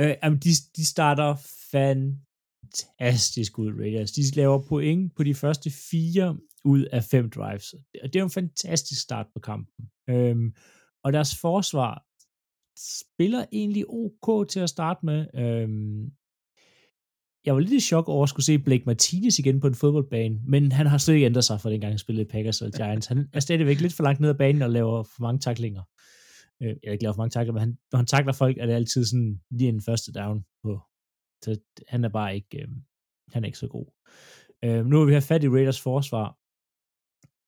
Øh, 0.00 0.14
jamen, 0.22 0.38
de, 0.38 0.50
de 0.76 0.86
starter 0.86 1.36
fantastisk 1.70 3.58
ud, 3.58 3.72
Raiders. 3.80 4.12
De 4.12 4.22
laver 4.34 4.62
point 4.68 5.14
på 5.16 5.24
de 5.24 5.34
første 5.34 5.70
fire 5.70 6.36
ud 6.68 6.82
af 6.84 7.04
fem 7.04 7.30
drives. 7.30 7.74
Og 8.02 8.06
det 8.12 8.16
er 8.16 8.20
jo 8.20 8.26
en 8.26 8.30
fantastisk 8.30 9.02
start 9.02 9.26
på 9.34 9.40
kampen. 9.40 9.90
Øhm, 10.10 10.54
og 11.04 11.12
deres 11.12 11.40
forsvar 11.40 12.04
spiller 13.00 13.44
egentlig 13.52 13.84
ok 13.88 14.48
til 14.48 14.60
at 14.60 14.68
starte 14.68 15.06
med. 15.06 15.26
Øhm, 15.34 16.10
jeg 17.46 17.54
var 17.54 17.60
lidt 17.60 17.72
i 17.72 17.80
chok 17.80 18.08
over 18.08 18.22
at 18.22 18.28
skulle 18.28 18.46
se 18.46 18.58
Blake 18.58 18.82
Martinez 18.86 19.38
igen 19.38 19.60
på 19.60 19.66
en 19.66 19.74
fodboldbane, 19.74 20.40
men 20.46 20.72
han 20.72 20.86
har 20.86 20.98
slet 20.98 21.14
ikke 21.14 21.26
ændret 21.26 21.44
sig 21.44 21.60
fra 21.60 21.70
dengang 21.70 21.92
han 21.92 21.98
spillede 21.98 22.26
i 22.26 22.30
Packers 22.30 22.62
og 22.62 22.72
Giants. 22.72 23.06
Han 23.06 23.28
er 23.32 23.40
stadigvæk 23.40 23.80
lidt 23.80 23.92
for 23.92 24.02
langt 24.02 24.20
ned 24.20 24.28
ad 24.28 24.34
banen 24.34 24.62
og 24.62 24.70
laver 24.70 25.02
for 25.02 25.22
mange 25.22 25.40
taklinger. 25.40 25.82
Øh, 26.62 26.76
jeg 26.82 26.92
ikke 26.92 27.04
laver 27.04 27.12
for 27.14 27.22
mange 27.22 27.30
taklinger, 27.30 27.52
men 27.52 27.60
han, 27.60 27.78
når 27.92 27.96
han 27.96 28.06
takler 28.06 28.32
folk, 28.32 28.58
er 28.58 28.66
det 28.66 28.72
altid 28.72 29.04
sådan 29.04 29.40
lige 29.50 29.68
en 29.68 29.80
første 29.80 30.12
down 30.12 30.44
på. 30.62 30.80
Så 31.44 31.60
han 31.88 32.04
er 32.04 32.08
bare 32.08 32.34
ikke, 32.34 32.62
øh, 32.62 32.68
han 33.32 33.44
er 33.44 33.46
ikke 33.46 33.58
så 33.58 33.68
god. 33.68 33.86
Øh, 34.64 34.86
nu 34.86 34.98
vil 34.98 35.06
vi 35.06 35.12
have 35.12 35.22
fat 35.22 35.44
i 35.44 35.48
Raiders 35.48 35.80
forsvar, 35.80 36.36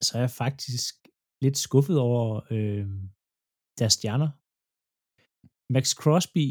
så 0.03 0.13
er 0.15 0.21
jeg 0.21 0.31
faktisk 0.31 0.95
lidt 1.43 1.59
skuffet 1.59 1.99
over 1.99 2.41
øh, 2.51 2.87
deres 3.79 3.93
stjerner. 3.93 4.31
Max 5.73 5.95
Crosby 5.95 6.47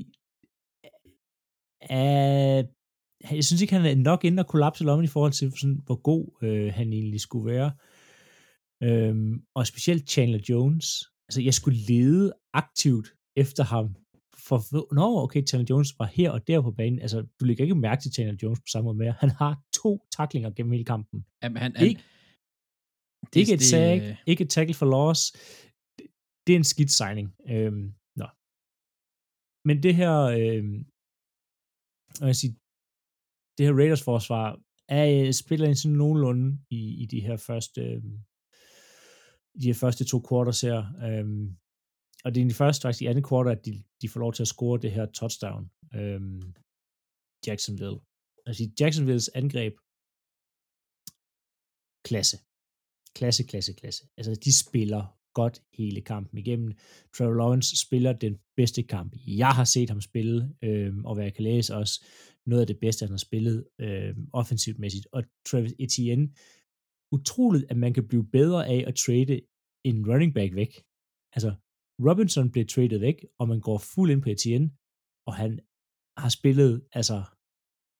er 1.81 2.63
jeg 3.31 3.43
synes 3.43 3.61
ikke, 3.61 3.73
han 3.73 3.85
er 3.85 3.95
nok 3.95 4.25
inde 4.25 4.41
og 4.41 4.47
kollapse 4.47 4.83
lommen 4.83 5.05
i 5.05 5.07
forhold 5.07 5.31
til, 5.31 5.51
sådan, 5.57 5.81
hvor 5.85 6.01
god 6.01 6.43
øh, 6.43 6.73
han 6.73 6.93
egentlig 6.93 7.21
skulle 7.21 7.53
være. 7.53 7.71
Øhm, 8.83 9.41
og 9.55 9.67
specielt 9.67 10.09
Chandler 10.09 10.39
Jones. 10.49 11.03
Altså, 11.27 11.41
jeg 11.41 11.53
skulle 11.53 11.79
lede 11.79 12.33
aktivt 12.53 13.07
efter 13.35 13.63
ham. 13.63 13.95
For, 14.47 14.93
nå, 14.95 15.23
okay, 15.23 15.47
Chandler 15.47 15.67
Jones 15.69 15.99
var 15.99 16.05
her 16.05 16.31
og 16.31 16.47
der 16.47 16.61
på 16.61 16.71
banen. 16.71 16.99
Altså, 16.99 17.25
du 17.39 17.45
lægger 17.45 17.63
ikke 17.63 17.75
mærke 17.75 18.01
til 18.01 18.13
Chandler 18.13 18.37
Jones 18.43 18.59
på 18.59 18.67
samme 18.71 18.85
måde 18.85 18.97
mere. 18.97 19.15
Han 19.19 19.29
har 19.29 19.61
to 19.73 20.07
taklinger 20.17 20.49
gennem 20.49 20.71
hele 20.71 20.85
kampen. 20.85 21.25
Jamen, 21.43 21.57
han, 21.57 21.75
han, 21.75 21.87
Ikke, 21.87 22.01
ikke 23.35 23.53
et 23.53 23.65
sack, 23.73 24.01
ikke 24.31 24.43
et 24.43 24.49
tackle 24.49 24.75
for 24.79 24.89
loss. 24.95 25.21
Det, 25.97 26.05
det 26.47 26.51
er 26.53 26.59
en 26.59 26.71
skidt 26.73 26.91
signing. 26.91 27.27
Øhm, 27.53 27.85
nå. 28.21 28.27
Men 29.67 29.77
det 29.85 29.93
her, 30.01 30.15
øhm, 30.39 30.77
jeg 32.27 32.35
siger, 32.41 32.53
det 33.55 33.65
her 33.65 33.77
Raiders 33.79 34.03
forsvar 34.03 34.47
er, 34.99 35.05
øh, 35.15 35.33
spiller 35.33 35.67
en 35.67 35.79
sådan 35.81 35.97
nogenlunde 36.03 36.47
i, 36.69 36.81
i 37.03 37.05
de 37.13 37.21
her 37.27 37.37
første 37.37 37.81
øhm, 37.81 38.15
de 39.61 39.69
her 39.71 39.79
første 39.83 40.03
to 40.05 40.17
quarters 40.29 40.61
her. 40.61 40.79
Øhm, 41.07 41.45
og 42.23 42.29
det 42.31 42.41
er 42.41 42.45
i 42.45 42.49
de 42.49 42.61
første, 42.61 42.81
faktisk 42.81 43.01
i 43.01 43.05
andet 43.11 43.27
quarter, 43.29 43.51
at 43.51 43.65
de, 43.65 43.83
de 44.01 44.09
får 44.09 44.19
lov 44.19 44.33
til 44.33 44.43
at 44.43 44.53
score 44.55 44.81
det 44.83 44.91
her 44.91 45.05
touchdown. 45.19 45.63
Øhm, 45.99 46.41
Jacksonville. 47.47 47.99
Altså 48.47 48.63
Jacksonvilles 48.79 49.29
angreb 49.39 49.73
klasse. 52.07 52.37
Klasse, 53.15 53.43
klasse, 53.43 53.73
klasse. 53.73 54.07
Altså, 54.17 54.33
de 54.45 54.53
spiller 54.57 55.19
godt 55.33 55.63
hele 55.73 56.01
kampen 56.01 56.37
igennem. 56.37 56.71
Trevor 57.15 57.33
Lawrence 57.33 57.77
spiller 57.85 58.13
den 58.13 58.37
bedste 58.57 58.83
kamp, 58.83 59.15
jeg 59.27 59.49
har 59.49 59.63
set 59.63 59.89
ham 59.89 60.01
spille, 60.01 60.55
øh, 60.63 60.93
og 61.03 61.15
hvad 61.15 61.23
jeg 61.23 61.33
kan 61.33 61.43
læse 61.43 61.75
også, 61.75 62.05
noget 62.45 62.61
af 62.61 62.67
det 62.67 62.79
bedste, 62.79 63.03
han 63.05 63.09
har 63.09 63.17
spillet 63.17 63.67
øh, 63.79 64.17
offensivt 64.33 64.79
mæssigt. 64.79 65.07
Og 65.11 65.23
Travis 65.49 65.73
Etienne, 65.79 66.29
utroligt, 67.11 67.65
at 67.71 67.77
man 67.77 67.93
kan 67.93 68.07
blive 68.07 68.27
bedre 68.27 68.67
af 68.67 68.83
at 68.87 68.95
trade 68.95 69.41
en 69.83 69.97
running 70.11 70.33
back 70.33 70.55
væk. 70.55 70.73
Altså, 71.35 71.51
Robinson 72.07 72.51
blev 72.51 72.65
traded 72.67 72.99
væk, 72.99 73.25
og 73.39 73.47
man 73.47 73.59
går 73.59 73.77
fuld 73.77 74.11
ind 74.11 74.21
på 74.21 74.29
Etienne, 74.29 74.71
og 75.27 75.33
han 75.35 75.59
har 76.17 76.29
spillet, 76.29 76.73
altså, 76.93 77.17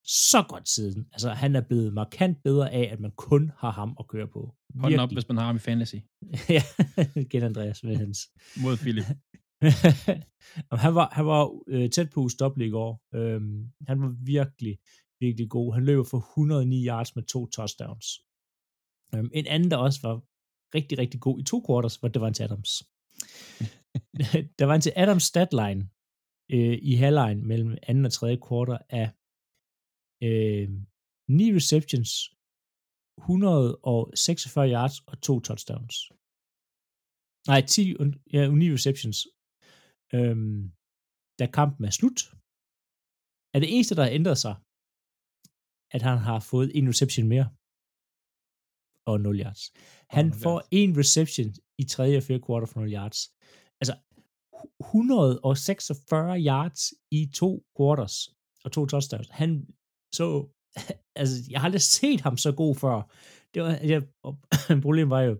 så 0.09 0.45
godt 0.49 0.69
siden. 0.69 1.07
Altså, 1.13 1.29
han 1.29 1.55
er 1.55 1.61
blevet 1.61 1.93
markant 1.93 2.43
bedre 2.43 2.71
af, 2.71 2.89
at 2.91 2.99
man 2.99 3.11
kun 3.11 3.51
har 3.57 3.71
ham 3.71 3.95
at 3.99 4.07
køre 4.07 4.27
på. 4.27 4.55
Hånden 4.75 4.99
op, 4.99 5.13
hvis 5.13 5.27
man 5.27 5.37
har 5.37 5.45
ham 5.45 5.55
i 5.55 5.59
fantasy. 5.59 5.95
ja, 6.55 6.63
igen 7.15 7.43
Andreas 7.43 7.83
med 7.83 7.95
hans. 7.95 8.19
Mod 8.63 8.77
Philip. 8.77 9.05
Han 10.71 10.95
var, 10.95 11.09
han 11.11 11.25
var 11.25 11.61
øh, 11.67 11.89
tæt 11.89 12.09
på 12.09 12.19
ustoppelig 12.19 12.67
i 12.67 12.71
går. 12.71 13.01
Øhm, 13.15 13.71
han 13.87 14.01
var 14.01 14.15
virkelig, 14.25 14.77
virkelig 15.19 15.49
god. 15.49 15.73
Han 15.73 15.85
løber 15.85 16.03
for 16.03 16.17
109 16.17 16.87
yards 16.87 17.15
med 17.15 17.23
to 17.23 17.47
touchdowns. 17.47 18.05
Øhm, 19.15 19.29
en 19.33 19.47
anden, 19.47 19.71
der 19.71 19.77
også 19.77 19.99
var 20.03 20.15
rigtig, 20.75 20.97
rigtig 20.97 21.19
god 21.19 21.39
i 21.39 21.43
to 21.43 21.63
quarters, 21.67 22.03
var 22.03 22.09
Devante 22.09 22.43
Adams. 22.43 22.69
der 24.59 24.65
var 24.65 24.75
en 24.75 24.81
til 24.81 24.93
Adams 24.95 25.23
statline 25.23 25.89
øh, 26.51 26.77
i 26.81 26.95
halvlejen 26.95 27.47
mellem 27.47 27.77
anden 27.83 28.05
og 28.05 28.11
tredje 28.11 28.37
quarter 28.47 28.77
af 28.89 29.11
øh, 30.27 30.67
9 31.29 31.53
receptions, 31.59 32.09
146 33.17 34.69
yards 34.75 34.95
og 35.11 35.15
to 35.27 35.33
touchdowns. 35.47 35.95
Nej, 37.51 37.61
10, 37.73 37.81
und- 38.01 38.19
ja, 38.35 38.41
9 38.47 38.73
receptions. 38.77 39.17
Øhm, 40.17 40.57
da 41.39 41.45
kampen 41.59 41.83
er 41.89 41.93
slut, 41.99 42.19
er 43.53 43.59
det 43.63 43.69
eneste, 43.75 43.95
der 43.97 44.03
har 44.07 44.13
ændret 44.19 44.37
sig, 44.45 44.55
at 45.95 46.01
han 46.07 46.17
har 46.27 46.39
fået 46.51 46.69
en 46.77 46.85
reception 46.91 47.27
mere 47.33 47.47
og 49.11 49.15
0 49.21 49.39
yards. 49.43 49.61
Han 50.17 50.25
nul 50.25 50.33
får 50.43 50.57
yards. 50.59 50.69
en 50.79 50.91
reception 51.01 51.47
i 51.81 51.83
tredje 51.93 52.17
og 52.19 52.23
fjerde 52.27 52.43
kvartal 52.45 52.67
for 52.71 52.79
0 52.79 52.93
yards. 52.99 53.19
Altså, 53.81 53.93
146 54.79 56.35
yards 56.51 56.81
i 57.19 57.19
to 57.39 57.49
quarters 57.77 58.17
og 58.63 58.69
to 58.75 58.81
touchdowns. 58.91 59.29
Han 59.41 59.49
så, 60.15 60.25
altså, 61.15 61.35
jeg 61.49 61.59
har 61.59 61.65
aldrig 61.65 61.81
set 61.81 62.21
ham 62.21 62.37
så 62.37 62.51
god 62.51 62.75
før. 62.75 62.97
Det 63.53 63.63
var, 63.63 63.79
jeg, 63.83 64.01
og, 64.23 64.33
problemet 64.85 65.09
var 65.09 65.21
jo, 65.21 65.33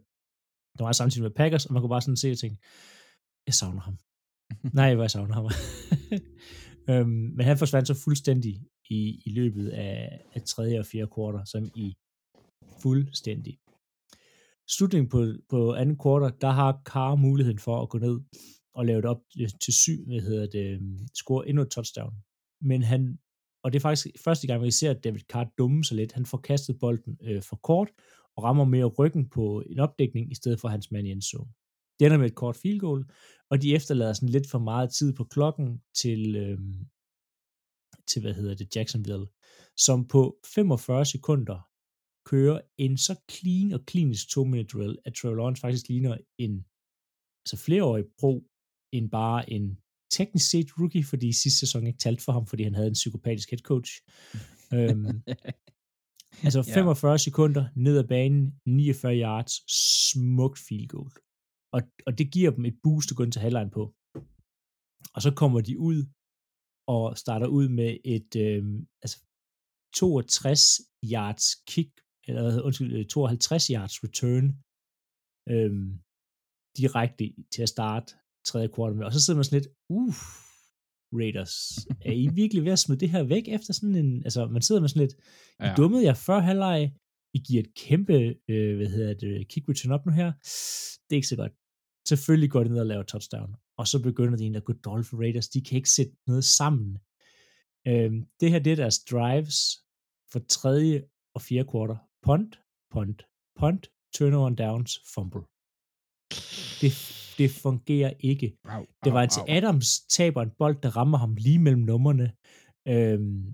der 0.78 0.84
var 0.84 0.92
samtidig 0.92 1.24
med 1.24 1.32
Packers, 1.32 1.66
og 1.66 1.74
man 1.74 1.82
kunne 1.82 1.96
bare 1.96 2.02
sådan 2.02 2.18
se 2.18 2.32
og 2.32 2.38
tænke, 2.38 2.58
jeg 3.48 3.54
savner 3.54 3.82
ham. 3.82 3.98
Nej, 4.80 4.94
hvor 4.94 5.04
jeg 5.04 5.12
savner 5.12 5.34
ham. 5.34 5.46
øhm, 6.90 7.28
men 7.36 7.46
han 7.46 7.58
forsvandt 7.58 7.88
så 7.88 7.94
fuldstændig 7.94 8.54
i, 8.90 9.22
i 9.26 9.32
løbet 9.40 9.70
af, 9.70 10.22
af 10.34 10.42
tredje 10.42 10.80
og 10.80 10.86
fjerde 10.86 11.12
kvartal, 11.16 11.48
som 11.48 11.64
i 11.76 11.96
fuldstændig. 12.82 13.60
Slutningen 14.70 15.10
på, 15.10 15.20
på 15.50 15.74
anden 15.74 15.98
kvartal, 15.98 16.42
der 16.42 16.52
har 16.60 16.82
Carr 16.86 17.16
muligheden 17.16 17.60
for 17.60 17.82
at 17.82 17.90
gå 17.90 17.98
ned 17.98 18.20
og 18.74 18.86
lave 18.86 19.02
det 19.02 19.10
op 19.10 19.22
til 19.64 19.74
syv, 19.74 20.06
hvad 20.06 20.22
hedder 20.22 20.48
det, 20.48 20.68
score 21.14 21.48
endnu 21.48 21.62
et 21.64 21.72
touchdown. 21.72 22.14
Men 22.62 22.82
han, 22.84 23.20
og 23.64 23.74
det 23.74 23.80
er 23.80 23.82
faktisk 23.82 24.08
første 24.24 24.48
gang, 24.48 24.64
vi 24.64 24.72
ser, 24.72 24.92
at 24.92 25.04
David 25.04 25.20
Carr 25.20 25.54
dumme 25.58 25.84
sig 25.84 25.98
lidt. 25.98 26.12
Han 26.12 26.26
får 26.26 26.38
kastet 26.38 26.80
bolden 26.80 27.18
øh, 27.24 27.42
for 27.44 27.56
kort, 27.56 27.90
og 28.36 28.44
rammer 28.44 28.66
mere 28.66 28.86
ryggen 28.86 29.30
på 29.30 29.64
en 29.70 29.80
opdækning, 29.80 30.32
i 30.32 30.36
stedet 30.36 30.60
for 30.60 30.68
hans 30.68 30.92
mand 30.92 31.08
i 31.08 31.12
endzone. 31.12 31.52
Det 32.00 32.06
ender 32.06 32.18
med 32.18 32.26
et 32.26 32.36
kort 32.36 32.56
field 32.56 32.80
goal, 32.80 33.06
og 33.50 33.62
de 33.62 33.76
efterlader 33.76 34.14
sådan 34.14 34.30
lidt 34.30 34.50
for 34.50 34.60
meget 34.60 34.94
tid 34.94 35.14
på 35.14 35.24
klokken 35.24 35.82
til, 35.94 36.36
øh, 36.36 36.60
til 38.08 38.22
hvad 38.22 38.34
hedder 38.34 38.56
det, 38.56 38.76
Jacksonville, 38.76 39.28
som 39.78 40.08
på 40.08 40.38
45 40.46 41.06
sekunder 41.06 41.70
kører 42.26 42.62
en 42.78 42.98
så 42.98 43.16
clean 43.32 43.74
og 43.74 43.86
klinisk 43.86 44.38
2-minute 44.38 44.78
drill, 44.78 44.98
at 45.06 45.14
Trevor 45.14 45.36
Lawrence 45.36 45.62
faktisk 45.62 45.88
ligner 45.88 46.18
en 46.38 46.66
altså 47.44 47.58
flereårig 47.66 48.06
pro 48.20 48.44
end 48.92 49.12
bare 49.12 49.50
en 49.50 49.78
teknisk 50.18 50.50
set 50.50 50.70
rookie, 50.80 51.04
fordi 51.04 51.34
sidste 51.34 51.60
sæson 51.60 51.88
ikke 51.88 52.00
talte 52.00 52.24
for 52.24 52.32
ham, 52.32 52.46
fordi 52.48 52.64
han 52.64 52.76
havde 52.76 52.88
en 52.88 53.02
psykopatisk 53.02 53.50
head 53.50 53.60
coach. 53.60 53.92
øhm, 54.74 55.24
altså 56.46 56.62
45 56.64 57.12
ja. 57.12 57.18
sekunder 57.18 57.66
ned 57.76 57.98
ad 57.98 58.08
banen, 58.08 58.60
49 58.66 59.16
yards, 59.26 59.54
smukt 60.12 60.60
field 60.68 60.88
goal. 60.88 61.12
Og, 61.76 61.82
og 62.08 62.18
det 62.18 62.32
giver 62.32 62.52
dem 62.52 62.66
et 62.66 62.78
boost 62.84 63.12
at 63.12 63.18
gå 63.18 63.24
ind 63.24 63.32
til 63.32 63.42
halvlejen 63.42 63.72
på. 63.78 63.84
Og 65.16 65.22
så 65.22 65.32
kommer 65.36 65.62
de 65.62 65.80
ud 65.80 66.00
og 66.88 67.18
starter 67.18 67.48
ud 67.48 67.68
med 67.80 67.98
et 68.16 68.36
øhm, 68.36 68.88
altså 69.04 69.18
62 69.96 70.62
yards 71.14 71.46
kick, 71.72 71.92
eller 72.28 72.62
undskyld, 72.62 73.06
52 73.08 73.68
yards 73.68 74.04
return, 74.04 74.46
øhm, 75.54 75.90
direkte 76.78 77.26
til 77.54 77.62
at 77.62 77.70
starte 77.70 78.10
tredje 78.46 78.68
kvartal 78.68 78.96
med. 78.96 79.06
Og 79.06 79.14
så 79.14 79.22
sidder 79.22 79.38
man 79.38 79.44
sådan 79.44 79.62
lidt, 79.62 79.72
uff, 79.90 80.20
Raiders, 81.14 81.56
er 82.02 82.12
I 82.12 82.28
virkelig 82.34 82.66
ved 82.66 82.72
at 82.72 82.80
smide 82.80 83.00
det 83.00 83.10
her 83.10 83.24
væk 83.24 83.48
efter 83.48 83.74
sådan 83.74 83.96
en, 83.96 84.24
altså 84.24 84.48
man 84.48 84.62
sidder 84.62 84.82
med 84.82 84.90
sådan 84.90 85.08
lidt, 85.08 85.16
I 85.60 85.64
ja. 85.64 85.74
dummede 85.78 86.04
jer 86.04 86.14
før 86.14 86.40
halvleg, 86.40 86.94
I 87.34 87.40
giver 87.40 87.64
et 87.64 87.74
kæmpe, 87.76 88.36
øh, 88.50 88.76
hvad 88.78 88.88
hedder 88.88 89.14
det, 89.14 89.48
kick 89.48 89.70
return 89.70 89.92
op 89.92 90.06
nu 90.06 90.12
her, 90.12 90.32
det 91.06 91.14
er 91.16 91.16
ikke 91.22 91.28
så 91.28 91.36
godt. 91.36 91.52
Selvfølgelig 92.08 92.52
går 92.52 92.64
det 92.64 92.72
ned 92.72 92.80
og 92.80 92.86
laver 92.86 93.04
touchdown, 93.04 93.56
og 93.78 93.88
så 93.88 94.02
begynder 94.04 94.38
de 94.38 94.44
en 94.44 94.56
at 94.56 94.64
gå 94.64 94.74
dårligt 94.74 95.10
for 95.10 95.18
Raiders, 95.18 95.50
de 95.50 95.62
kan 95.62 95.76
ikke 95.76 95.90
sætte 95.90 96.14
noget 96.28 96.44
sammen. 96.44 96.98
Øhm, 97.88 98.26
det 98.40 98.52
her, 98.52 98.60
det 98.60 98.72
er 98.72 98.76
deres 98.76 99.00
drives 99.00 99.60
for 100.32 100.40
tredje 100.40 101.04
og 101.36 101.42
fjerde 101.42 101.70
kvartal. 101.72 101.98
Punt, 102.24 102.60
punt, 102.92 103.24
punt, 103.60 103.88
turnover 104.16 104.50
downs, 104.50 105.00
fumble. 105.14 105.42
Det, 106.82 107.19
det 107.40 107.52
fungerer 107.52 108.14
ikke. 108.20 108.58
Au, 108.64 108.86
det 109.04 109.14
var 109.14 109.22
au, 109.22 109.28
til 109.28 109.40
au. 109.40 109.46
Adams 109.58 110.00
taber 110.00 110.42
en 110.42 110.52
bold, 110.58 110.78
der 110.84 110.98
rammer 110.98 111.18
ham 111.18 111.36
lige 111.36 111.60
mellem 111.60 111.82
nummerne. 111.82 112.28
Øhm, 112.88 113.54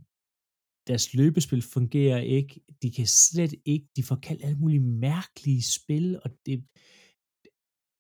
deres 0.88 1.13
løbespil 1.13 1.61
fungerer 1.61 2.19
ikke. 2.19 2.61
De 2.81 2.91
kan 2.91 3.07
slet 3.07 3.53
ikke, 3.65 3.88
de 3.95 4.03
får 4.03 4.15
kaldt 4.15 4.43
alle 4.43 4.57
mulige 4.57 4.79
mærkelige 4.79 5.63
spil, 5.63 6.19
og 6.23 6.29
det, 6.45 6.65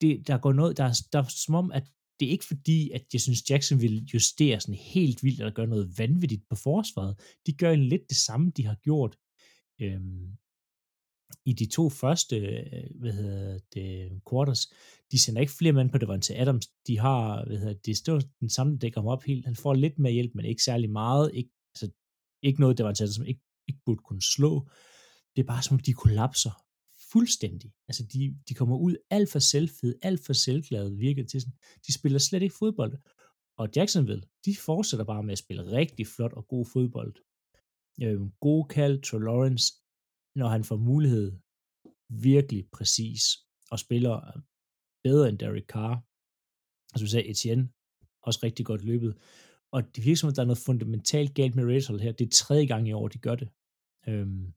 det 0.01 0.27
der 0.27 0.37
går 0.37 0.53
noget, 0.53 0.77
der 0.77 0.83
er, 0.83 0.93
der 1.13 1.19
er 1.19 1.27
som 1.27 1.55
om, 1.55 1.71
at 1.71 1.83
det 2.19 2.25
er 2.25 2.31
ikke 2.31 2.45
fordi, 2.45 2.91
at 2.91 3.05
jeg 3.13 3.21
synes, 3.21 3.49
Jackson 3.49 3.81
vil 3.81 4.05
justere 4.13 4.59
sådan 4.59 4.75
helt 4.75 5.23
vildt, 5.23 5.39
eller 5.39 5.53
gøre 5.53 5.67
noget 5.67 5.97
vanvittigt 5.97 6.43
på 6.49 6.55
forsvaret. 6.55 7.19
De 7.45 7.53
gør 7.53 7.69
egentlig 7.69 7.89
lidt 7.89 8.09
det 8.09 8.17
samme, 8.17 8.51
de 8.57 8.65
har 8.65 8.75
gjort 8.75 9.17
øhm, 9.81 10.37
i 11.45 11.53
de 11.53 11.65
to 11.65 11.89
første, 11.89 12.39
hvad 12.95 13.13
hedder 13.13 13.59
det, 13.73 14.21
quarters. 14.29 14.73
De 15.11 15.19
sender 15.19 15.41
ikke 15.41 15.53
flere 15.53 15.73
mand 15.73 15.89
på 15.89 15.97
det 15.97 16.23
til 16.23 16.33
Adams. 16.33 16.67
De 16.87 16.99
har, 16.99 17.45
hvad 17.45 17.57
hedder 17.57 17.73
det, 17.73 17.97
står 17.97 18.21
den 18.39 18.49
samme, 18.49 18.73
der 18.73 18.79
dækker 18.79 19.01
ham 19.01 19.07
op 19.07 19.23
helt. 19.23 19.45
Han 19.45 19.55
får 19.55 19.73
lidt 19.73 19.99
mere 19.99 20.13
hjælp, 20.13 20.35
men 20.35 20.45
ikke 20.45 20.63
særlig 20.63 20.89
meget. 20.89 21.31
Ikke, 21.33 21.49
altså, 21.75 21.91
ikke 22.43 22.59
noget, 22.59 22.77
der 22.77 22.83
var 22.83 22.93
som 22.93 23.25
ikke, 23.25 23.41
ikke 23.67 23.79
burde 23.85 24.01
kunne 24.03 24.21
slå. 24.21 24.69
Det 25.35 25.41
er 25.41 25.47
bare 25.47 25.63
som 25.63 25.79
de 25.79 25.93
kollapser 25.93 26.51
fuldstændig. 27.11 27.73
Altså, 27.87 28.03
de, 28.13 28.37
de 28.49 28.53
kommer 28.53 28.77
ud 28.77 28.95
alt 29.09 29.31
for 29.31 29.39
selvfede, 29.39 29.95
alt 30.01 30.25
for 30.25 30.33
selvglade, 30.33 30.97
virker 30.97 31.25
til 31.25 31.41
sådan. 31.41 31.57
De 31.87 31.93
spiller 31.93 32.19
slet 32.19 32.41
ikke 32.41 32.55
fodbold. 32.55 32.93
Og 33.57 33.69
Jacksonville, 33.75 34.23
de 34.45 34.55
fortsætter 34.55 35.05
bare 35.05 35.23
med 35.23 35.31
at 35.31 35.37
spille 35.37 35.71
rigtig 35.71 36.07
flot 36.07 36.33
og 36.33 36.47
god 36.47 36.65
fodbold. 36.65 37.15
Øh, 38.01 38.21
god 38.39 38.65
kald, 38.67 39.01
Trey 39.01 39.19
Lawrence, 39.19 39.73
når 40.35 40.47
han 40.47 40.63
får 40.63 40.77
mulighed, 40.77 41.31
virkelig 42.09 42.69
præcis, 42.71 43.23
og 43.71 43.79
spiller 43.79 44.41
bedre 45.03 45.29
end 45.29 45.39
Derek 45.39 45.65
Carr. 45.65 45.95
Altså 46.93 47.03
du 47.05 47.09
sagde, 47.09 47.29
Etienne, 47.29 47.69
også 48.21 48.39
rigtig 48.43 48.65
godt 48.65 48.83
løbet. 48.83 49.17
Og 49.71 49.95
det 49.95 50.05
virker 50.05 50.17
som, 50.17 50.29
at 50.29 50.35
der 50.35 50.41
er 50.41 50.45
noget 50.45 50.65
fundamentalt 50.69 51.33
galt 51.33 51.55
med 51.55 51.63
Raiders 51.63 51.87
her. 51.87 52.11
Det 52.11 52.25
er 52.27 52.31
tredje 52.31 52.65
gang 52.65 52.87
i 52.87 52.91
år, 52.91 53.07
de 53.07 53.17
gør 53.17 53.35
det. 53.35 53.49
Øhm, 54.07 54.53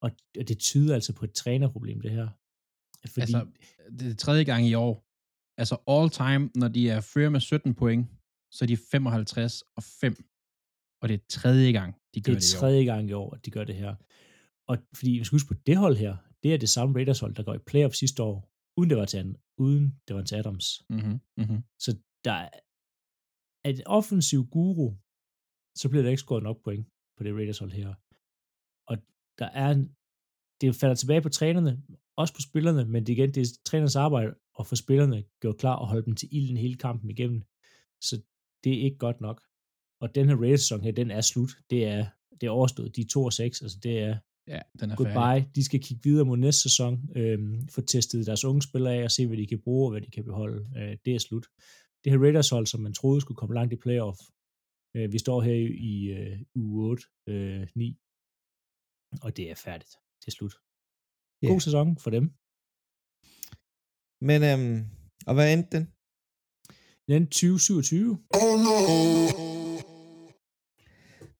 og 0.00 0.10
det 0.34 0.58
tyder 0.58 0.94
altså 0.94 1.12
på 1.12 1.24
et 1.24 1.32
trænerproblem, 1.32 2.00
det 2.00 2.10
her. 2.10 2.28
Fordi... 3.08 3.20
Altså, 3.20 3.46
det 3.98 4.10
er 4.10 4.14
tredje 4.14 4.44
gang 4.44 4.66
i 4.66 4.74
år. 4.74 5.06
Altså 5.58 5.76
all 5.86 6.10
time, 6.10 6.50
når 6.54 6.68
de 6.68 6.88
er 6.88 7.00
fører 7.00 7.30
med 7.30 7.40
17 7.40 7.74
point, 7.74 8.06
så 8.50 8.64
er 8.64 8.66
de 8.66 8.76
55 8.76 9.62
og 9.76 9.82
5. 9.82 10.16
Og 11.02 11.08
det 11.08 11.14
er 11.14 11.24
tredje 11.28 11.72
gang, 11.72 11.94
de 12.14 12.20
gør 12.20 12.32
det, 12.32 12.42
det 12.42 12.54
er 12.54 12.58
tredje 12.58 12.84
gang 12.84 13.08
i 13.10 13.12
år, 13.12 13.34
at 13.34 13.46
de 13.46 13.50
gør 13.50 13.64
det 13.64 13.74
her. 13.74 13.94
Og 14.68 14.78
fordi 14.94 15.10
vi 15.10 15.24
skal 15.24 15.36
huske 15.36 15.48
på 15.48 15.60
det 15.66 15.76
hold 15.76 15.96
her, 15.96 16.16
det 16.42 16.54
er 16.54 16.58
det 16.58 16.68
samme 16.68 16.94
Raiders 16.94 17.20
hold, 17.20 17.34
der 17.34 17.42
går 17.42 17.54
i 17.54 17.58
playoff 17.58 17.94
sidste 17.94 18.22
år, 18.22 18.50
uden 18.76 18.90
det 18.90 18.98
var 18.98 19.04
til, 19.04 19.36
uden 19.58 20.00
det 20.08 20.16
var 20.16 20.22
til 20.22 20.36
Adams. 20.36 20.82
Mm-hmm. 20.90 21.20
Mm-hmm. 21.36 21.62
Så 21.78 21.98
der 22.24 22.32
er 23.64 23.70
et 23.70 23.82
offensiv 23.86 24.46
guru, 24.46 24.94
så 25.76 25.88
bliver 25.88 26.02
der 26.02 26.10
ikke 26.10 26.20
scoret 26.20 26.42
nok 26.42 26.64
point 26.64 26.86
på 27.16 27.24
det 27.24 27.34
Raiders 27.34 27.58
hold 27.58 27.72
her. 27.72 27.94
Og 28.86 28.96
der 29.38 29.46
er 29.46 29.70
en, 29.70 29.96
det 30.60 30.76
falder 30.76 30.94
tilbage 30.94 31.22
på 31.22 31.28
trænerne, 31.28 31.82
også 32.16 32.34
på 32.34 32.40
spillerne, 32.40 32.84
men 32.84 33.06
det 33.06 33.12
igen, 33.12 33.34
det 33.34 33.42
er 33.42 33.58
trænernes 33.64 33.96
arbejde 33.96 34.34
at 34.58 34.66
få 34.66 34.76
spillerne 34.76 35.24
gjort 35.40 35.56
klar 35.56 35.76
og 35.76 35.88
holde 35.88 36.06
dem 36.06 36.14
til 36.14 36.28
ilden 36.32 36.56
hele 36.56 36.76
kampen 36.76 37.10
igennem. 37.10 37.42
Så 38.00 38.22
det 38.64 38.78
er 38.78 38.82
ikke 38.82 38.98
godt 38.98 39.20
nok. 39.20 39.42
Og 40.00 40.14
den 40.14 40.28
her 40.28 40.36
Raiders-sæson 40.36 40.80
her, 40.80 40.92
den 40.92 41.10
er 41.10 41.20
slut. 41.20 41.50
Det 41.70 41.84
er, 41.84 42.06
det 42.40 42.46
er 42.46 42.50
overstået. 42.50 42.96
De 42.96 43.00
er 43.00 43.06
2 43.10 43.24
og 43.24 43.32
6, 43.32 43.62
altså 43.62 43.78
det 43.82 43.98
er, 43.98 44.18
ja, 44.48 44.60
den 44.80 44.90
er 44.90 44.96
goodbye. 44.96 45.12
Færdig. 45.12 45.50
De 45.54 45.64
skal 45.64 45.80
kigge 45.82 46.02
videre 46.04 46.24
mod 46.24 46.36
næste 46.36 46.62
sæson, 46.62 47.08
øhm, 47.16 47.68
få 47.68 47.80
testet 47.80 48.26
deres 48.26 48.44
unge 48.44 48.62
spillere 48.62 48.94
af 48.94 49.04
og 49.04 49.10
se, 49.10 49.26
hvad 49.26 49.36
de 49.36 49.46
kan 49.46 49.60
bruge 49.60 49.86
og 49.86 49.90
hvad 49.90 50.00
de 50.00 50.10
kan 50.10 50.24
beholde. 50.24 50.60
Øh, 50.78 50.96
det 51.04 51.14
er 51.14 51.18
slut. 51.18 51.46
Det 52.04 52.12
her 52.12 52.18
Raiders 52.18 52.50
hold, 52.50 52.66
som 52.66 52.80
man 52.80 52.94
troede 52.94 53.20
skulle 53.20 53.36
komme 53.36 53.54
langt 53.54 53.72
i 53.72 53.76
playoff, 53.76 54.18
øh, 54.96 55.12
vi 55.12 55.18
står 55.18 55.42
her 55.42 55.54
i, 55.54 55.66
i 55.92 56.10
øh, 56.12 56.40
uge 56.54 56.90
8, 56.90 57.02
øh, 57.28 57.66
9, 57.74 57.98
og 59.22 59.36
det 59.36 59.50
er 59.50 59.54
færdigt. 59.54 59.90
Det 60.20 60.26
er 60.26 60.30
slut. 60.32 60.54
God 61.42 61.52
Ja. 61.52 61.58
sæson 61.58 61.98
for 61.98 62.10
dem. 62.10 62.24
Men, 64.28 64.42
øhm, 64.50 64.76
og 65.26 65.34
hvad 65.34 65.52
endte 65.52 65.76
den? 65.76 65.84
Den 67.08 67.26
2027. 67.26 68.18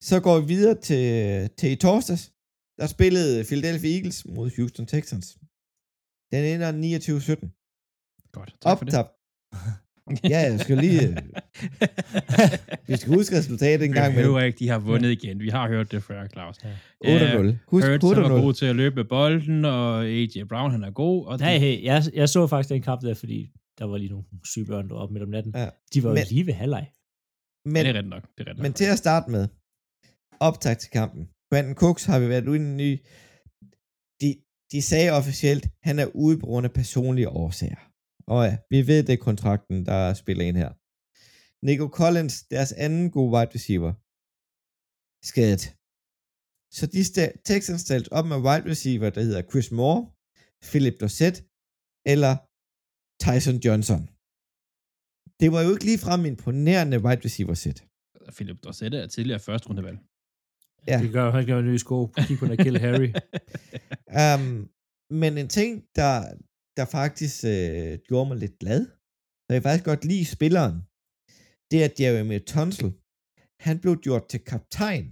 Så 0.01 0.21
går 0.23 0.41
vi 0.41 0.47
videre 0.47 0.81
til, 0.81 1.05
til 1.59 1.71
i 1.73 1.77
torsdags. 1.77 2.34
Der 2.79 2.87
spillede 2.87 3.45
Philadelphia 3.45 3.91
Eagles 3.97 4.19
mod 4.37 4.51
Houston 4.57 4.87
Texans. 4.87 5.27
Den 6.33 6.43
ender 6.53 6.71
29-17. 6.73 8.31
Godt, 8.33 8.51
tak 8.63 8.79
for 8.79 8.85
det. 8.85 8.95
Ja, 10.33 10.39
jeg 10.51 10.61
skal 10.61 10.77
lige... 10.79 11.09
øh, 11.09 11.17
Vi 12.89 12.97
skal 12.97 13.15
huske 13.15 13.37
resultatet 13.39 13.85
en 13.87 13.93
gang 13.93 14.15
behøver 14.15 14.41
ikke, 14.41 14.59
de 14.59 14.69
har 14.69 14.79
vundet 14.79 15.11
igen. 15.11 15.41
Vi 15.41 15.49
har 15.49 15.69
hørt 15.69 15.93
det 15.93 16.03
før, 16.03 16.27
Claus. 16.29 16.57
Ja. 16.65 17.39
8-0. 17.43 17.57
Husk 17.67 17.87
Hurts 17.87 18.05
han 18.15 18.23
var 18.23 18.39
8-0. 18.39 18.43
god 18.43 18.55
til 18.55 18.67
at 18.67 18.77
løbe 18.77 19.05
bolden, 19.05 19.65
og 19.65 20.05
AJ 20.05 20.43
Brown, 20.49 20.71
han 20.71 20.85
er 20.85 20.91
god. 20.91 21.27
Og 21.27 21.39
Nej, 21.39 21.59
hey, 21.59 21.85
jeg, 21.85 22.03
jeg 22.15 22.29
så 22.29 22.47
faktisk 22.47 22.69
den 22.73 22.83
kamp 22.83 23.01
der, 23.03 23.15
fordi 23.15 23.51
der 23.79 23.85
var 23.85 23.97
lige 23.99 24.11
nogle 24.11 24.25
syge 24.53 24.67
børn 24.67 24.89
deroppe 24.89 25.13
midt 25.13 25.23
om 25.23 25.29
natten. 25.29 25.53
Ja. 25.57 25.69
De 25.95 26.03
var 26.03 26.09
jo 26.11 26.15
Men- 26.15 26.25
lige 26.31 26.47
ved 26.47 26.55
halvleg. 26.55 26.91
Men, 27.65 27.73
Men, 27.73 27.85
det 27.87 27.91
er 27.91 27.95
rigtigt 27.95 28.11
nok. 28.11 28.23
Det 28.23 28.41
er 28.45 28.47
rigtigt 28.51 28.63
men 28.63 28.71
nok. 28.71 28.77
til 28.77 28.85
at 28.85 28.99
starte 28.99 29.31
med, 29.31 29.49
optag 30.41 30.79
til 30.79 30.91
kampen. 30.91 31.29
Brandon 31.51 31.75
Cooks 31.83 32.05
har 32.11 32.19
vi 32.23 32.29
været 32.29 32.49
ude 32.49 32.59
i 32.59 32.61
en 32.61 32.77
ny... 32.83 32.91
De, 34.21 34.29
de 34.73 34.83
sagde 34.91 35.11
officielt, 35.21 35.65
han 35.89 35.97
er 36.05 36.09
ude 36.25 36.37
på 36.39 36.47
grund 36.51 36.67
af 36.69 36.73
personlige 36.81 37.29
årsager. 37.29 37.83
Og 38.35 38.41
ja, 38.49 38.55
vi 38.73 38.79
ved, 38.91 39.01
det 39.07 39.13
er 39.15 39.27
kontrakten, 39.29 39.87
der 39.91 40.15
spiller 40.23 40.45
ind 40.49 40.57
her. 40.63 40.73
Nico 41.67 41.87
Collins, 41.99 42.35
deres 42.55 42.73
anden 42.85 43.11
gode 43.17 43.31
wide 43.35 43.53
receiver, 43.57 43.93
skadet. 45.31 45.65
Så 46.77 46.85
de 46.95 47.01
sta- 47.11 47.35
Texans 47.51 47.81
stalt 47.87 48.09
op 48.19 48.27
med 48.33 48.39
wide 48.47 48.67
receiver, 48.73 49.11
der 49.11 49.23
hedder 49.29 49.43
Chris 49.51 49.69
Moore, 49.79 50.03
Philip 50.71 50.97
Dorsett 51.01 51.37
eller 52.13 52.33
Tyson 53.25 53.59
Johnson. 53.67 54.01
Det 55.41 55.49
var 55.55 55.61
jo 55.65 55.71
ikke 55.75 55.89
ligefrem 55.91 56.23
imponerende 56.33 56.99
wide 57.05 57.23
receiver 57.27 57.57
set. 57.65 57.79
Philip 58.37 58.59
Dorsette 58.65 58.97
er 58.99 59.07
tidligere 59.07 59.41
første 59.47 59.69
rundevalg. 59.69 59.99
Ja. 60.89 60.99
Det 61.03 61.13
gør, 61.13 61.31
han 61.31 61.47
gør 61.47 61.59
en 61.59 61.67
ny 61.73 61.77
sko. 61.77 62.07
Kig 62.07 62.39
på 62.39 62.47
Kill 62.63 62.79
Harry. 62.79 63.11
Um, 64.21 64.69
men 65.21 65.39
en 65.39 65.49
ting, 65.49 65.85
der, 65.97 66.15
der 66.77 66.85
faktisk 66.85 67.45
øh, 67.45 67.99
gjorde 68.09 68.29
mig 68.29 68.37
lidt 68.37 68.59
glad, 68.59 68.87
og 69.49 69.55
jeg 69.55 69.63
faktisk 69.63 69.85
godt 69.85 70.05
lide 70.05 70.25
spilleren, 70.25 70.77
det 71.71 71.79
er 71.85 71.89
Jeremy 72.01 72.45
Tunsil. 72.47 72.93
Han 73.61 73.79
blev 73.79 73.97
gjort 73.97 74.29
til 74.29 74.41
kaptajn 74.41 75.07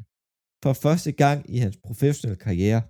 for 0.62 0.72
første 0.72 1.12
gang 1.12 1.38
i 1.54 1.58
hans 1.58 1.76
professionelle 1.76 2.40
karriere. 2.46 2.82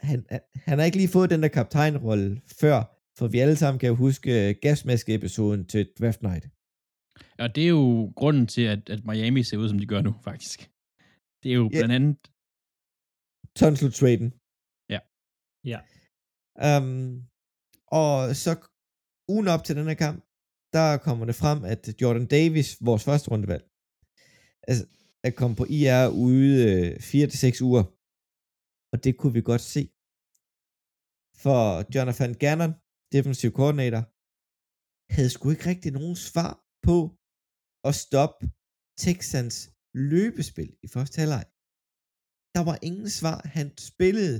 Han, 0.00 0.18
han 0.54 0.78
har 0.78 0.84
ikke 0.84 0.96
lige 0.96 1.08
fået 1.08 1.30
den 1.30 1.42
der 1.42 1.48
kaptajnrolle 1.48 2.40
før, 2.60 2.78
for 3.18 3.28
vi 3.28 3.38
alle 3.38 3.56
sammen 3.56 3.78
kan 3.78 3.94
huske 3.94 4.48
øh, 4.48 4.54
gasmaske-episoden 4.62 5.66
til 5.66 5.92
Draft 5.98 6.22
Night. 6.22 6.44
Og 7.42 7.48
det 7.54 7.62
er 7.64 7.74
jo 7.80 7.86
grunden 8.20 8.46
til, 8.54 8.64
at, 8.74 8.82
at 8.94 9.00
Miami 9.08 9.42
ser 9.42 9.58
ud, 9.62 9.68
som 9.68 9.78
de 9.82 9.90
gør 9.92 10.02
nu, 10.08 10.12
faktisk. 10.28 10.58
Det 11.42 11.48
er 11.52 11.58
jo 11.62 11.68
blandt 11.76 11.94
andet... 11.98 12.16
Tunsil-traden. 13.58 14.28
Ja. 14.94 15.00
Ja. 15.72 15.78
Um, 16.66 17.26
og 18.00 18.14
så 18.42 18.52
ugen 19.32 19.48
op 19.54 19.62
til 19.64 19.76
den 19.78 19.86
her 19.90 19.98
kamp, 20.04 20.18
der 20.76 20.88
kommer 21.06 21.24
det 21.26 21.36
frem, 21.42 21.58
at 21.72 21.82
Jordan 22.00 22.26
Davis, 22.36 22.68
vores 22.88 23.04
første 23.08 23.26
rundevalg, 23.32 23.64
altså, 24.68 24.84
er 25.26 25.32
kommet 25.38 25.56
på 25.60 25.66
IR 25.78 26.04
ude 26.24 26.50
øh, 26.70 26.88
4-6 26.96 27.68
uger. 27.68 27.84
Og 28.92 28.96
det 29.04 29.12
kunne 29.18 29.34
vi 29.38 29.42
godt 29.50 29.64
se. 29.74 29.82
For 31.44 31.60
Jonathan 31.94 32.32
Gannon, 32.42 32.72
defensive 33.14 33.52
coordinator, 33.58 34.02
havde 35.14 35.30
sgu 35.34 35.44
ikke 35.50 35.68
rigtig 35.72 35.90
nogen 35.98 36.16
svar 36.28 36.50
på 36.86 36.96
at 37.88 37.94
stoppe 38.06 38.44
Texans 39.04 39.56
løbespil 40.12 40.72
i 40.84 40.88
første 40.94 41.16
halvleg. 41.22 41.44
Der 42.56 42.62
var 42.68 42.76
ingen 42.88 43.10
svar. 43.18 43.38
Han 43.58 43.68
spillede 43.90 44.38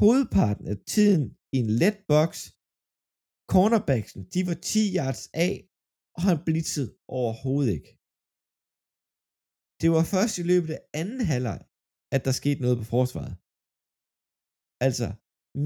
hovedparten 0.00 0.66
af 0.72 0.78
tiden 0.94 1.24
i 1.54 1.56
en 1.64 1.70
let 1.82 1.98
box. 2.12 2.30
Cornerbacksen, 3.52 4.22
de 4.34 4.40
var 4.48 4.56
10 4.72 4.78
yards 4.98 5.22
af, 5.46 5.54
og 6.16 6.22
han 6.28 6.38
blitzede 6.48 6.90
overhovedet 7.18 7.72
ikke. 7.78 7.92
Det 9.80 9.88
var 9.96 10.04
først 10.14 10.34
i 10.42 10.44
løbet 10.52 10.70
af 10.76 10.82
anden 11.00 11.22
halvleg, 11.30 11.60
at 12.14 12.22
der 12.26 12.34
skete 12.40 12.60
noget 12.64 12.78
på 12.80 12.86
forsvaret. 12.96 13.34
Altså, 14.86 15.08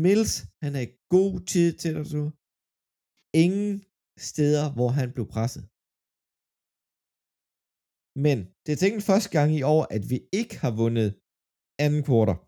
Mills, 0.02 0.34
han 0.64 0.72
er 0.78 0.82
i 0.88 0.94
god 1.16 1.34
tid 1.52 1.68
til 1.82 1.92
at 2.00 2.06
så. 2.14 2.24
Ingen 3.44 3.72
steder, 4.30 4.66
hvor 4.76 4.90
han 4.98 5.08
blev 5.14 5.26
presset. 5.34 5.64
Men 8.26 8.36
det 8.64 8.70
er 8.72 8.80
tænkt 8.84 9.02
første 9.10 9.30
gang 9.36 9.48
i 9.60 9.62
år, 9.74 9.82
at 9.96 10.02
vi 10.12 10.18
ikke 10.40 10.56
har 10.64 10.72
vundet 10.82 11.08
anden 11.84 12.02
kvartal. 12.08 12.38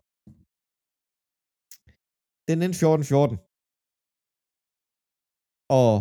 Den 2.49 2.57
endte 2.65 2.79
14-14. 2.81 3.37
Og 5.83 5.93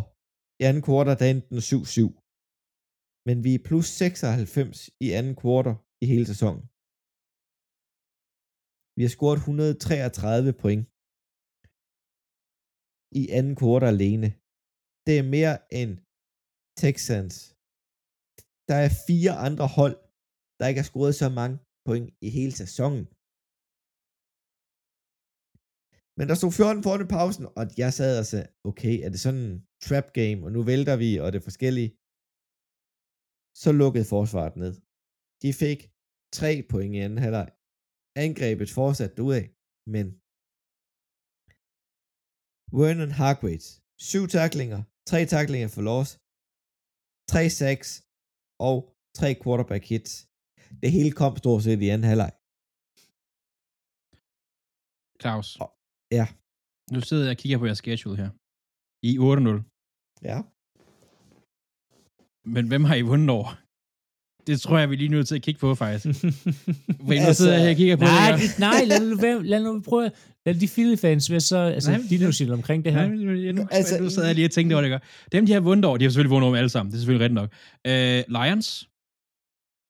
i 0.60 0.62
anden 0.68 0.84
kvartal, 0.88 1.16
der 1.20 1.26
endte 1.32 1.48
den 1.52 1.60
7-7 1.60 2.24
men 3.28 3.36
vi 3.46 3.52
er 3.54 3.66
plus 3.68 3.88
96 4.02 4.76
i 5.06 5.06
anden 5.18 5.36
kvartal 5.42 5.76
i 6.02 6.06
hele 6.12 6.26
sæsonen. 6.32 6.64
Vi 8.96 9.02
har 9.04 9.12
scoret 9.16 9.38
133 9.38 10.52
point 10.62 10.84
i 13.20 13.22
anden 13.38 13.56
kvartal 13.60 13.88
alene. 13.94 14.28
Det 15.06 15.14
er 15.18 15.26
mere 15.36 15.56
end 15.80 15.92
Texans. 16.82 17.53
Der 18.70 18.78
er 18.86 18.90
fire 19.08 19.34
andre 19.48 19.66
hold, 19.78 19.96
der 20.58 20.64
ikke 20.70 20.80
har 20.82 20.90
scoret 20.90 21.14
så 21.22 21.28
mange 21.40 21.56
point 21.86 22.08
i 22.26 22.28
hele 22.36 22.54
sæsonen. 22.62 23.04
Men 26.18 26.24
der 26.30 26.36
stod 26.38 26.52
14 26.52 26.82
foran 26.86 27.08
pausen, 27.16 27.44
og 27.58 27.64
jeg 27.82 27.90
sad 27.92 28.12
og 28.20 28.26
sagde, 28.32 28.48
okay, 28.70 28.94
er 29.04 29.10
det 29.12 29.20
sådan 29.24 29.44
en 29.48 29.58
trap 29.86 30.08
game, 30.18 30.38
og 30.46 30.50
nu 30.56 30.60
vælter 30.70 30.96
vi, 31.02 31.10
og 31.22 31.26
det 31.32 31.38
er 31.38 31.48
forskellige 31.50 31.90
så 33.62 33.70
lukkede 33.82 34.06
forsvaret 34.14 34.54
ned. 34.62 34.74
De 35.42 35.50
fik 35.62 35.80
tre 36.38 36.52
point 36.70 36.92
i 36.94 37.00
anden 37.04 37.22
halvleg. 37.24 37.48
Angrebet 38.24 38.70
fortsatte 38.78 39.22
af, 39.38 39.44
men 39.94 40.06
Vernon 42.78 43.14
Hargraves, 43.20 43.68
syv 44.10 44.24
taklinger, 44.38 44.80
tre 45.10 45.20
taklinger 45.34 45.70
for 45.74 45.82
loss, 45.90 46.10
tre 47.32 47.42
sacks 47.58 47.90
og 48.68 48.76
tre 49.18 49.28
quarterback 49.42 49.84
hits. 49.92 50.12
Det 50.82 50.90
hele 50.96 51.12
kom 51.20 51.36
stort 51.36 51.62
set 51.66 51.80
i 51.82 51.88
anden 51.94 52.09
halvleg. 52.11 52.32
Claus. 55.22 55.48
Ja. 56.18 56.26
Nu 56.94 57.00
sidder 57.00 57.24
jeg 57.24 57.34
og 57.36 57.40
kigger 57.42 57.59
på 57.59 57.66
jeres 57.68 57.78
schedule 57.82 58.16
her. 58.22 58.30
I 59.11 59.12
8-0. 59.18 59.57
Ja. 60.30 60.38
Men 62.55 62.64
hvem 62.70 62.84
har 62.88 62.96
I 63.02 63.09
vundet 63.11 63.30
over? 63.38 63.63
Det 64.47 64.61
tror 64.61 64.78
jeg, 64.78 64.90
vi 64.90 64.95
er 64.95 64.99
lige 64.99 65.09
nødt 65.09 65.28
til 65.28 65.34
at 65.34 65.42
kigge 65.42 65.61
på, 65.61 65.74
faktisk. 65.74 66.24
Nu 66.24 67.12
Altså, 67.12 67.34
sidder 67.34 67.53
jeg 67.53 67.62
her 67.62 67.70
og 67.70 67.76
kigger 67.76 67.97
på 67.97 68.05
nej, 68.05 68.36
det 68.36 68.59
nej, 68.59 68.84
lad 68.86 69.01
nu, 69.01 69.40
lad, 69.42 69.62
nu 69.62 69.80
prøve, 69.80 70.11
lad 70.47 70.55
de 70.55 70.66
Philly-fans 70.66 71.30
være 71.30 71.40
så, 71.40 71.57
altså, 71.59 71.90
Nej, 71.90 72.01
nej, 72.11 72.30
de 72.38 72.47
nu 72.47 72.55
omkring 72.55 72.84
det 72.84 72.92
her. 72.92 73.03
Ja, 73.03 73.09
nu, 73.09 73.53
nu, 73.53 73.68
Altså, 73.70 74.03
nu 74.03 74.11
sidder 74.11 74.28
jeg 74.28 74.34
lige 74.34 74.47
og 74.47 74.51
tænkte 74.51 74.74
over 74.74 74.82
det. 74.82 74.90
Gør. 74.90 74.99
Dem, 75.32 75.47
de 75.47 75.53
har 75.53 75.61
vundet 75.61 75.84
over, 75.84 75.97
de 75.97 76.05
har 76.05 76.11
selvfølgelig 76.11 76.30
vundet 76.30 76.49
over 76.49 76.57
alle 76.57 76.68
sammen. 76.68 76.90
Det 76.92 76.97
er 76.97 77.01
selvfølgelig 77.01 77.24
rigtigt 77.24 77.34
nok. 77.34 77.51
Uh, 77.88 78.45
Lions. 78.45 78.88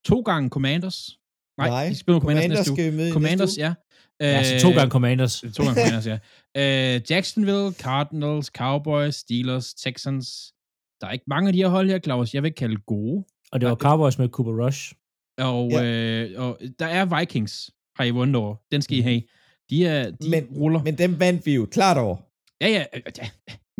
To 0.06 0.20
gange 0.20 0.48
Commanders. 0.48 1.18
Nej, 1.58 1.68
Nej, 1.68 1.88
de 1.88 1.94
spiller 1.94 2.20
Commanders, 2.20 2.66
Commanders 2.66 2.68
næste 2.68 3.02
uge. 3.02 3.12
Commanders, 3.12 3.40
næste 3.40 3.60
uge. 3.60 3.66
ja. 3.66 3.74
Ja, 4.20 4.26
altså 4.38 4.60
to 4.60 4.70
gange 4.70 4.90
Commanders. 4.90 5.40
To 5.56 5.64
gange 5.64 5.80
Commanders, 5.80 6.06
ja. 6.06 6.18
Uh, 6.58 7.00
Jacksonville, 7.10 7.72
Cardinals, 7.72 8.46
Cowboys, 8.46 9.14
Steelers, 9.14 9.74
Texans. 9.74 10.52
Der 11.00 11.06
er 11.06 11.12
ikke 11.12 11.24
mange 11.26 11.46
af 11.48 11.52
de 11.52 11.58
her 11.58 11.68
hold 11.68 11.90
her, 11.90 11.98
Claus. 11.98 12.34
Jeg 12.34 12.42
vil 12.42 12.52
kalde 12.52 12.76
gode. 12.86 13.24
Og 13.52 13.60
det 13.60 13.68
var 13.68 13.74
Cowboys 13.76 14.18
med 14.18 14.28
Cooper 14.28 14.66
Rush. 14.66 14.94
Og, 15.38 15.70
Ja. 15.70 15.84
øh, 15.84 16.42
og 16.42 16.58
der 16.78 16.86
er 16.86 17.18
Vikings, 17.18 17.70
har 17.96 18.04
I 18.04 18.10
vundet 18.10 18.36
over. 18.36 18.56
Den 18.72 18.82
skal 18.82 18.98
I 18.98 19.00
have. 19.00 19.22
De, 19.70 19.86
er, 19.86 20.10
de 20.10 20.30
Men- 20.30 20.44
ruller. 20.58 20.82
Men 20.82 20.98
dem 20.98 21.20
vandt 21.20 21.46
vi 21.46 21.54
jo 21.54 21.66
klart 21.72 21.98
over. 21.98 22.16
Ja, 22.60 22.68
ja, 22.68 22.84
øh, 22.94 23.02
ja. 23.18 23.30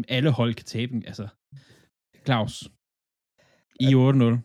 Alle 0.09 0.31
hold 0.31 0.55
kan 0.55 0.65
tabe 0.67 0.93
den, 0.93 1.07
altså. 1.07 1.29
Claus. 2.25 2.65
I 3.81 3.95
8-0. 3.95 4.41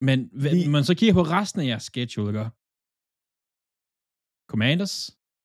Men 0.00 0.30
Vi- 0.32 0.68
man 0.68 0.84
så 0.84 0.94
kigger 0.94 1.14
på 1.14 1.22
resten 1.22 1.60
af 1.60 1.66
jeres 1.66 1.82
schedule, 1.82 2.38
ikke? 2.40 2.50
Commanders, 4.50 4.94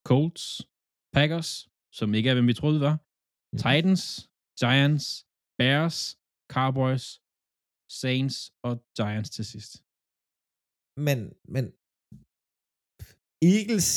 Colts, 0.08 0.44
Packers, 1.12 1.68
som 1.92 2.14
ikke 2.14 2.30
er, 2.30 2.34
hvem 2.34 2.46
vi 2.46 2.54
troede 2.54 2.80
var, 2.80 2.94
Mhm. 3.52 3.58
Titans, 3.64 4.02
Giants, 4.60 5.06
Bears, 5.58 5.98
Cowboys, 6.54 7.06
Saints 8.00 8.36
og 8.66 8.72
Giants 8.96 9.30
til 9.30 9.44
sidst. 9.52 9.72
Men, 11.06 11.18
men 11.54 11.64
Eagles, 13.42 13.88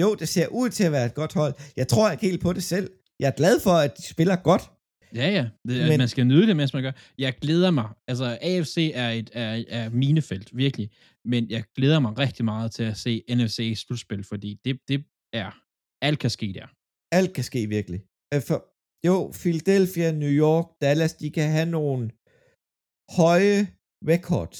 jo, 0.00 0.14
det 0.14 0.28
ser 0.28 0.48
ud 0.60 0.68
til 0.70 0.84
at 0.84 0.92
være 0.92 1.06
et 1.06 1.14
godt 1.14 1.34
hold. 1.34 1.54
Jeg 1.76 1.88
tror 1.88 2.10
ikke 2.10 2.26
helt 2.26 2.42
på 2.42 2.52
det 2.52 2.62
selv. 2.62 2.90
Jeg 3.20 3.28
er 3.28 3.36
glad 3.42 3.60
for, 3.60 3.70
at 3.70 3.96
de 3.96 4.02
spiller 4.02 4.36
godt. 4.36 4.62
Ja, 5.14 5.28
ja. 5.36 5.44
Det, 5.68 5.88
Men, 5.88 5.98
man 5.98 6.08
skal 6.08 6.26
nyde 6.26 6.46
det, 6.46 6.56
mens 6.56 6.74
man 6.74 6.82
gør. 6.82 6.92
Jeg 7.18 7.32
glæder 7.34 7.70
mig. 7.70 7.88
Altså, 8.08 8.38
AFC 8.42 8.76
er 8.94 9.10
et 9.10 9.30
er, 9.32 9.64
er 9.68 9.88
minefelt, 9.90 10.56
virkelig. 10.56 10.90
Men 11.24 11.50
jeg 11.50 11.64
glæder 11.76 12.00
mig 12.00 12.18
rigtig 12.18 12.44
meget 12.44 12.72
til 12.72 12.82
at 12.82 12.96
se 12.96 13.22
NFC 13.30 13.58
slutspil, 13.76 14.24
fordi 14.24 14.60
det, 14.64 14.80
det 14.88 15.04
er... 15.32 15.50
Alt 16.02 16.18
kan 16.18 16.30
ske 16.30 16.52
der. 16.58 16.66
Alt 17.18 17.32
kan 17.34 17.44
ske 17.44 17.66
virkelig. 17.66 18.00
Øh, 18.34 18.42
For, 18.48 18.58
jo, 19.06 19.32
Philadelphia, 19.42 20.12
New 20.12 20.32
York, 20.44 20.66
Dallas, 20.80 21.14
de 21.14 21.30
kan 21.30 21.50
have 21.50 21.66
nogle 21.66 22.10
høje 23.18 23.58
records. 24.12 24.58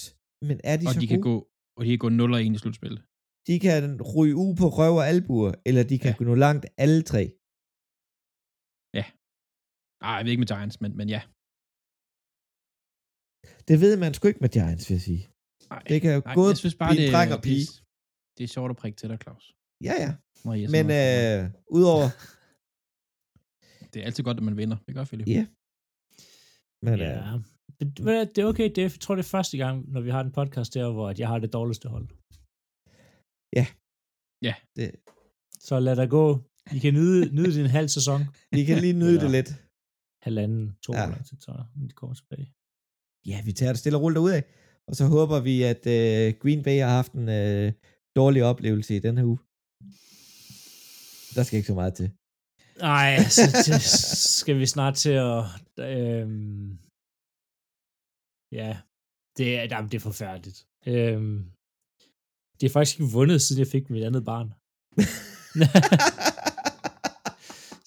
Men 0.49 0.57
er 0.71 0.77
de 0.81 0.87
og 0.89 0.93
så 0.95 1.01
de 1.01 1.07
gode? 1.07 1.13
kan 1.15 1.21
gå 1.31 1.37
og 1.77 1.81
de 1.85 1.91
kan 1.95 2.03
gå 2.05 2.09
0 2.09 2.33
og 2.37 2.41
1 2.47 2.55
i 2.57 2.59
slutspillet. 2.65 3.01
De 3.49 3.55
kan 3.67 3.83
ryge 4.17 4.37
ud 4.45 4.53
på 4.61 4.67
røv 4.79 4.95
og 5.01 5.05
albuer, 5.13 5.53
eller 5.69 5.83
de 5.91 5.97
kan 6.05 6.11
Ja. 6.11 6.15
ja. 6.15 6.19
gå 6.21 6.25
nå 6.31 6.35
langt 6.47 6.65
alle 6.85 7.01
tre. 7.13 7.23
Nej, 10.05 10.15
jeg 10.17 10.25
ved 10.25 10.31
ikke 10.33 10.45
med 10.45 10.53
Giants, 10.55 10.77
men, 10.83 10.91
men 11.01 11.07
ja. 11.17 11.21
Det 13.69 13.77
ved 13.85 13.93
man 14.03 14.11
sgu 14.15 14.23
ikke 14.33 14.45
med 14.47 14.53
Giants, 14.57 14.85
vil 14.89 14.95
jeg 14.99 15.05
sige. 15.11 15.23
Nej, 15.73 15.83
Det 15.91 15.99
kan 16.03 16.11
jo 16.17 16.21
nej, 16.25 16.35
gå 16.39 16.43
jeg 16.53 16.57
synes 16.63 16.77
bare, 16.81 16.91
blive 16.93 17.01
det, 17.03 17.09
en 17.09 17.15
dreng 17.17 17.31
og 17.37 17.41
det, 17.41 17.47
pige. 17.49 17.67
det 18.37 18.43
er 18.47 18.51
sjovt 18.57 18.71
at 18.75 18.79
prikke 18.83 18.97
til 19.01 19.09
dig, 19.13 19.19
Claus. 19.25 19.45
Ja, 19.89 19.95
ja. 20.05 20.11
Er 20.67 20.71
Men 20.77 20.87
øh, 21.03 21.41
udover... 21.79 22.07
det 23.93 23.97
er 24.01 24.05
altid 24.09 24.23
godt, 24.29 24.39
at 24.41 24.45
man 24.49 24.57
vinder. 24.63 24.77
Det 24.87 24.93
gør 24.97 25.05
Philip. 25.11 25.27
Ja. 25.37 25.45
Men, 26.87 26.95
Ja. 27.05 27.13
øh, 27.35 27.39
Hvad, 28.05 28.27
Det 28.27 28.39
er 28.39 28.47
okay, 28.47 28.69
det 28.75 28.79
er, 28.79 28.83
jeg 28.83 28.93
tror, 29.01 29.15
det 29.15 29.25
er 29.25 29.29
første 29.29 29.57
gang, 29.57 29.93
når 29.93 30.01
vi 30.01 30.11
har 30.11 30.21
en 30.21 30.33
podcast 30.33 30.75
der, 30.75 30.93
hvor 30.93 31.09
at 31.09 31.19
jeg 31.19 31.29
har 31.29 31.39
det 31.39 31.53
dårligste 31.53 31.89
hold. 31.89 32.09
det, 34.77 34.89
Så 35.69 35.81
lad 35.81 35.97
der 35.97 36.07
gå. 36.07 36.27
I 36.77 36.79
kan 36.79 36.95
nyde, 36.95 37.35
nyde 37.35 37.55
din 37.59 37.67
halv 37.67 37.89
sæson. 37.89 38.21
vi 38.57 38.65
kan 38.65 38.79
lige 38.85 38.93
nyde 39.03 39.21
det 39.25 39.31
lidt. 39.31 39.51
Halvanden, 40.27 40.77
to 40.85 40.93
Ja. 40.93 41.01
ja. 41.01 41.09
år 41.09 41.23
så, 41.47 41.53
når 41.77 41.87
de 41.89 41.95
kommer 42.01 42.15
tilbage. 42.15 42.47
Ja, 43.31 43.39
vi 43.49 43.53
tager 43.53 43.73
det 43.73 43.81
stille 43.81 43.99
og 43.99 44.03
roligt 44.03 44.35
af. 44.39 44.43
Og 44.89 44.97
så 44.97 45.05
håber 45.17 45.41
vi, 45.41 45.63
at 45.73 45.83
øh, 45.97 46.35
Green 46.43 46.63
Bay 46.63 46.79
har 46.81 46.89
haft 47.01 47.13
en 47.13 47.29
øh, 47.29 47.73
dårlig 48.17 48.45
oplevelse 48.45 48.97
i 48.97 48.99
den 49.07 49.15
her 49.19 49.25
uge. 49.25 49.39
Der 51.35 51.43
skal 51.43 51.57
ikke 51.57 51.67
så 51.73 51.75
meget 51.75 51.95
til. 51.95 52.09
Nej, 52.79 53.11
så 53.37 53.43
det 53.67 53.83
skal 54.45 54.59
vi 54.59 54.67
snart 54.67 54.95
til 55.05 55.17
at... 55.31 55.43
Øhm, 55.79 56.79
ja, 58.53 58.79
det 59.37 59.59
er, 59.59 59.63
jamen, 59.71 59.91
det 59.91 59.97
er 59.97 60.01
forfærdeligt. 60.11 60.67
Øhm, 60.87 61.45
det 62.61 62.67
er 62.67 62.73
faktisk 62.73 63.01
ikke 63.01 63.13
vundet, 63.13 63.43
siden 63.43 63.61
jeg 63.61 63.67
fik 63.67 63.91
mit 63.91 64.05
andet 64.05 64.25
barn. 64.25 64.49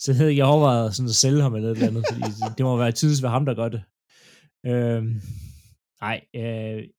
så 0.02 0.12
jeg 0.12 0.18
havde 0.18 0.36
jeg 0.36 0.46
overvejet 0.46 0.96
sådan 0.96 1.10
at 1.10 1.16
sælge 1.16 1.42
ham 1.42 1.56
eller 1.56 1.70
et 1.70 1.76
eller 1.76 1.88
andet, 1.88 2.06
fordi 2.12 2.22
det, 2.58 2.66
må 2.66 2.78
være 2.78 2.92
tidligst 2.92 3.24
være 3.24 3.32
ham, 3.32 3.46
der 3.46 3.54
gør 3.54 3.70
det. 3.70 3.84
Øhm, 4.66 5.22
nej, 6.02 6.26
øh, 6.36 6.90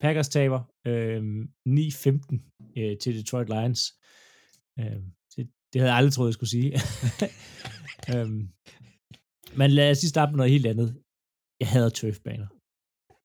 Packers 0.00 0.28
taber 0.28 0.60
øh, 0.86 1.22
9-15 1.68 2.78
øh, 2.78 2.98
til 2.98 3.14
Detroit 3.18 3.48
Lions. 3.48 3.80
Øh, 4.78 5.00
det, 5.36 5.48
det 5.70 5.80
havde 5.80 5.92
jeg 5.92 5.98
aldrig 5.98 6.12
troet, 6.12 6.28
jeg 6.28 6.34
skulle 6.34 6.50
sige. 6.50 6.72
øhm, 8.12 8.48
Men 9.58 9.70
lad 9.70 9.90
os 9.90 10.02
lige 10.02 10.14
starte 10.14 10.32
med 10.32 10.36
noget 10.36 10.52
helt 10.52 10.66
andet. 10.66 11.02
Jeg 11.60 11.68
hader 11.68 11.88
turfbaner. 11.88 12.48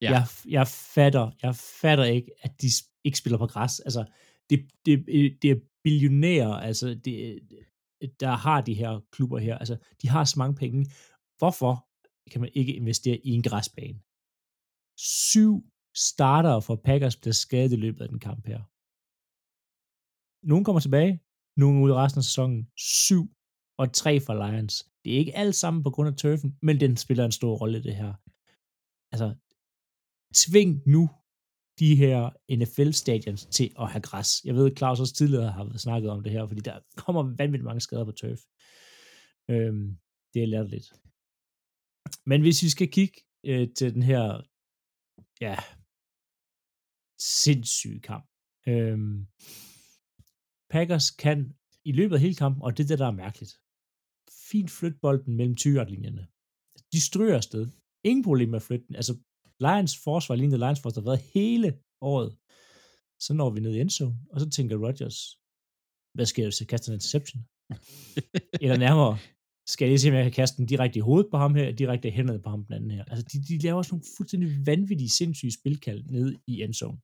Ja. 0.02 0.12
Jeg, 0.12 0.28
jeg 0.48 0.68
fatter, 0.68 1.32
jeg 1.42 1.56
fatter 1.56 2.04
ikke, 2.04 2.32
at 2.42 2.62
de 2.62 2.68
ikke 3.04 3.18
spiller 3.18 3.38
på 3.38 3.48
græs. 3.48 3.80
Altså, 3.80 4.06
det, 4.50 4.68
det, 4.86 5.06
øh, 5.08 5.32
det 5.42 5.52
er 5.52 5.60
billionærer, 5.84 6.54
altså, 6.54 6.88
det, 7.06 7.42
øh, 8.02 8.10
der 8.20 8.32
har 8.32 8.62
de 8.62 8.74
her 8.74 9.00
klubber 9.12 9.38
her. 9.38 9.58
Altså, 9.58 9.78
de 10.02 10.10
har 10.10 10.24
så 10.24 10.36
mange 10.38 10.56
penge. 10.56 10.92
Hvorfor 11.38 11.88
kan 12.32 12.42
man 12.42 12.50
ikke 12.54 12.74
investere 12.74 13.18
i 13.18 13.30
en 13.30 13.44
græsbane? 13.44 14.00
Syv 14.98 15.64
starter 15.96 16.60
for 16.60 16.76
Packers 16.76 17.16
bliver 17.16 17.34
skadet 17.34 17.72
i 17.72 17.76
løbet 17.76 18.02
af 18.02 18.10
den 18.10 18.20
kamp 18.20 18.48
her. 18.48 18.62
Nogle 20.48 20.66
kommer 20.66 20.80
tilbage, 20.80 21.20
nogle 21.58 21.84
ud 21.84 21.92
resten 21.92 22.20
af 22.20 22.24
sæsonen. 22.24 22.70
Syv 22.78 23.24
og 23.78 23.94
tre 23.94 24.20
for 24.20 24.34
Lions. 24.34 24.74
Det 25.04 25.14
er 25.14 25.18
ikke 25.18 25.36
alt 25.36 25.56
sammen 25.56 25.84
på 25.84 25.90
grund 25.90 26.10
af 26.10 26.16
turfen, 26.16 26.58
men 26.62 26.80
den 26.80 26.98
spiller 26.98 27.26
en 27.26 27.32
stor 27.32 27.54
rolle 27.62 27.78
i 27.78 27.82
det 27.82 27.96
her. 27.96 28.14
Altså, 29.14 29.28
tving 30.36 30.82
nu 30.86 31.10
de 31.80 31.96
her 31.96 32.30
NFL-stadions 32.56 33.46
til 33.46 33.72
at 33.80 33.92
have 33.92 34.02
græs. 34.02 34.46
Jeg 34.46 34.56
ved, 34.56 34.78
Claus 34.78 35.00
også 35.00 35.14
tidligere 35.14 35.52
har 35.52 35.78
snakket 35.78 36.10
om 36.10 36.24
det 36.24 36.32
her, 36.32 36.48
fordi 36.48 36.62
der 36.62 36.80
kommer 37.06 37.24
vanvittigt 37.24 37.64
mange 37.64 37.82
skader 37.82 38.06
på 38.06 38.12
turf. 38.12 38.40
Øhm, 39.50 39.98
det 40.34 40.44
er 40.44 40.48
lært 40.48 40.70
lidt. 40.70 40.94
Men 42.26 42.42
hvis 42.42 42.64
vi 42.64 42.70
skal 42.70 42.92
kigge 42.92 43.22
øh, 43.46 43.68
til 43.78 43.94
den 43.94 44.04
her, 44.04 44.42
ja, 45.42 45.58
sindssyge 47.20 48.00
kamp. 48.00 48.26
Øhm, 48.68 49.28
Packers 50.70 51.12
kan 51.12 51.56
i 51.86 51.92
løbet 51.92 52.16
af 52.16 52.22
hele 52.22 52.36
kampen, 52.36 52.62
og 52.62 52.78
det 52.78 52.84
er 52.84 52.88
det, 52.88 53.00
der 53.00 53.08
er 53.08 53.22
mærkeligt, 53.26 53.54
fint 54.52 54.72
flytte 54.72 54.98
bolden 55.02 55.36
mellem 55.38 55.56
20 55.56 55.86
linjerne 55.86 56.28
De 56.92 57.02
stryger 57.02 57.36
afsted. 57.36 57.68
Ingen 58.04 58.24
problem 58.24 58.50
med 58.50 58.56
at 58.56 58.68
flytte 58.68 58.88
den. 58.88 58.96
Altså, 58.96 59.14
Lions 59.60 59.98
forsvar, 60.04 60.36
lignende 60.36 60.58
Lions 60.58 60.82
forsvar, 60.82 61.02
har 61.02 61.10
været 61.12 61.30
hele 61.34 61.78
året. 62.02 62.32
Så 63.20 63.34
når 63.34 63.50
vi 63.50 63.60
ned 63.60 63.74
i 63.76 63.80
endzone, 63.80 64.18
og 64.32 64.40
så 64.40 64.50
tænker 64.50 64.78
Rodgers, 64.86 65.18
hvad 66.16 66.26
sker 66.26 66.44
der, 66.44 66.50
hvis 66.50 66.62
jeg 66.62 66.68
kaster 66.68 66.92
en 66.92 66.96
interception? 66.96 67.40
Eller 68.64 68.78
nærmere, 68.78 69.18
skal 69.68 69.86
jeg 69.86 69.92
lige 69.92 70.00
se, 70.00 70.10
om 70.10 70.16
jeg 70.16 70.24
kan 70.24 70.32
kaste 70.42 70.58
den 70.58 70.66
direkte 70.66 70.98
i 70.98 71.06
hovedet 71.08 71.32
på 71.32 71.38
ham 71.38 71.56
her, 71.56 71.68
og 71.68 71.80
direkte 71.80 72.08
i 72.08 72.12
hænderne 72.12 72.42
på 72.42 72.50
ham 72.50 72.66
den 72.66 72.74
anden 72.74 72.92
her. 72.92 73.04
Altså, 73.12 73.26
de, 73.32 73.38
de 73.48 73.58
laver 73.64 73.78
også 73.78 73.92
nogle 73.94 74.06
fuldstændig 74.18 74.50
vanvittige, 74.66 75.10
sindssyge 75.10 75.54
spilkald 75.60 76.04
ned 76.04 76.36
i 76.48 76.62
endzone. 76.62 77.00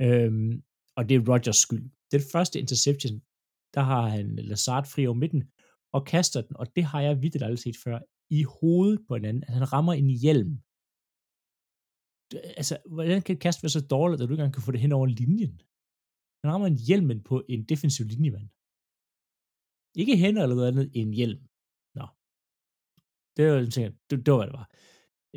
Øhm, 0.00 0.62
og 0.96 1.08
det 1.08 1.14
er 1.14 1.32
Rodgers 1.32 1.56
skyld. 1.56 1.90
Den 2.12 2.22
første 2.32 2.60
interception, 2.60 3.22
der 3.74 3.80
har 3.80 4.08
han 4.08 4.36
Lazard 4.36 4.86
fri 4.86 5.06
over 5.06 5.16
midten, 5.16 5.42
og 5.92 6.06
kaster 6.06 6.40
den, 6.40 6.56
og 6.56 6.66
det 6.76 6.84
har 6.84 7.00
jeg 7.00 7.22
vidt 7.22 7.42
aldrig 7.42 7.58
set 7.58 7.76
før, 7.84 7.98
i 8.30 8.42
hovedet 8.42 9.00
på 9.08 9.14
en 9.14 9.24
anden. 9.24 9.42
Altså, 9.42 9.58
han 9.58 9.72
rammer 9.72 9.92
en 9.92 10.10
hjelm. 10.10 10.58
Altså, 12.60 12.78
hvordan 12.86 13.22
kan 13.22 13.38
kast 13.38 13.62
være 13.62 13.70
så 13.70 13.80
dårligt, 13.80 14.22
at 14.22 14.28
du 14.28 14.32
ikke 14.34 14.40
engang 14.40 14.54
kan 14.54 14.62
få 14.62 14.72
det 14.72 14.80
hen 14.80 14.92
over 14.92 15.06
linjen? 15.06 15.60
Han 16.40 16.52
rammer 16.52 16.66
en 16.66 16.82
hjelmen 16.88 17.20
på 17.22 17.44
en 17.48 17.64
defensiv 17.64 18.06
linjemand. 18.06 18.48
Ikke 20.00 20.16
hænder 20.22 20.42
eller 20.42 20.56
noget 20.56 20.68
andet, 20.68 20.90
en 21.00 21.12
hjelm. 21.18 21.40
Nå. 21.98 22.06
Det 23.36 23.42
var, 23.46 23.54
jeg 23.64 23.72
tænker, 23.72 23.92
det, 24.10 24.26
det 24.26 24.32
var, 24.32 24.38
hvad 24.38 24.46
det 24.50 24.58
var. 24.60 24.68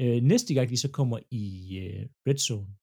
Øh, 0.02 0.24
næste 0.24 0.54
gang 0.54 0.70
de 0.70 0.78
så 0.78 0.89
kommer 0.91 1.20
i 1.32 1.45
øh, 1.84 2.04
red 2.28 2.38
zone, 2.48 2.74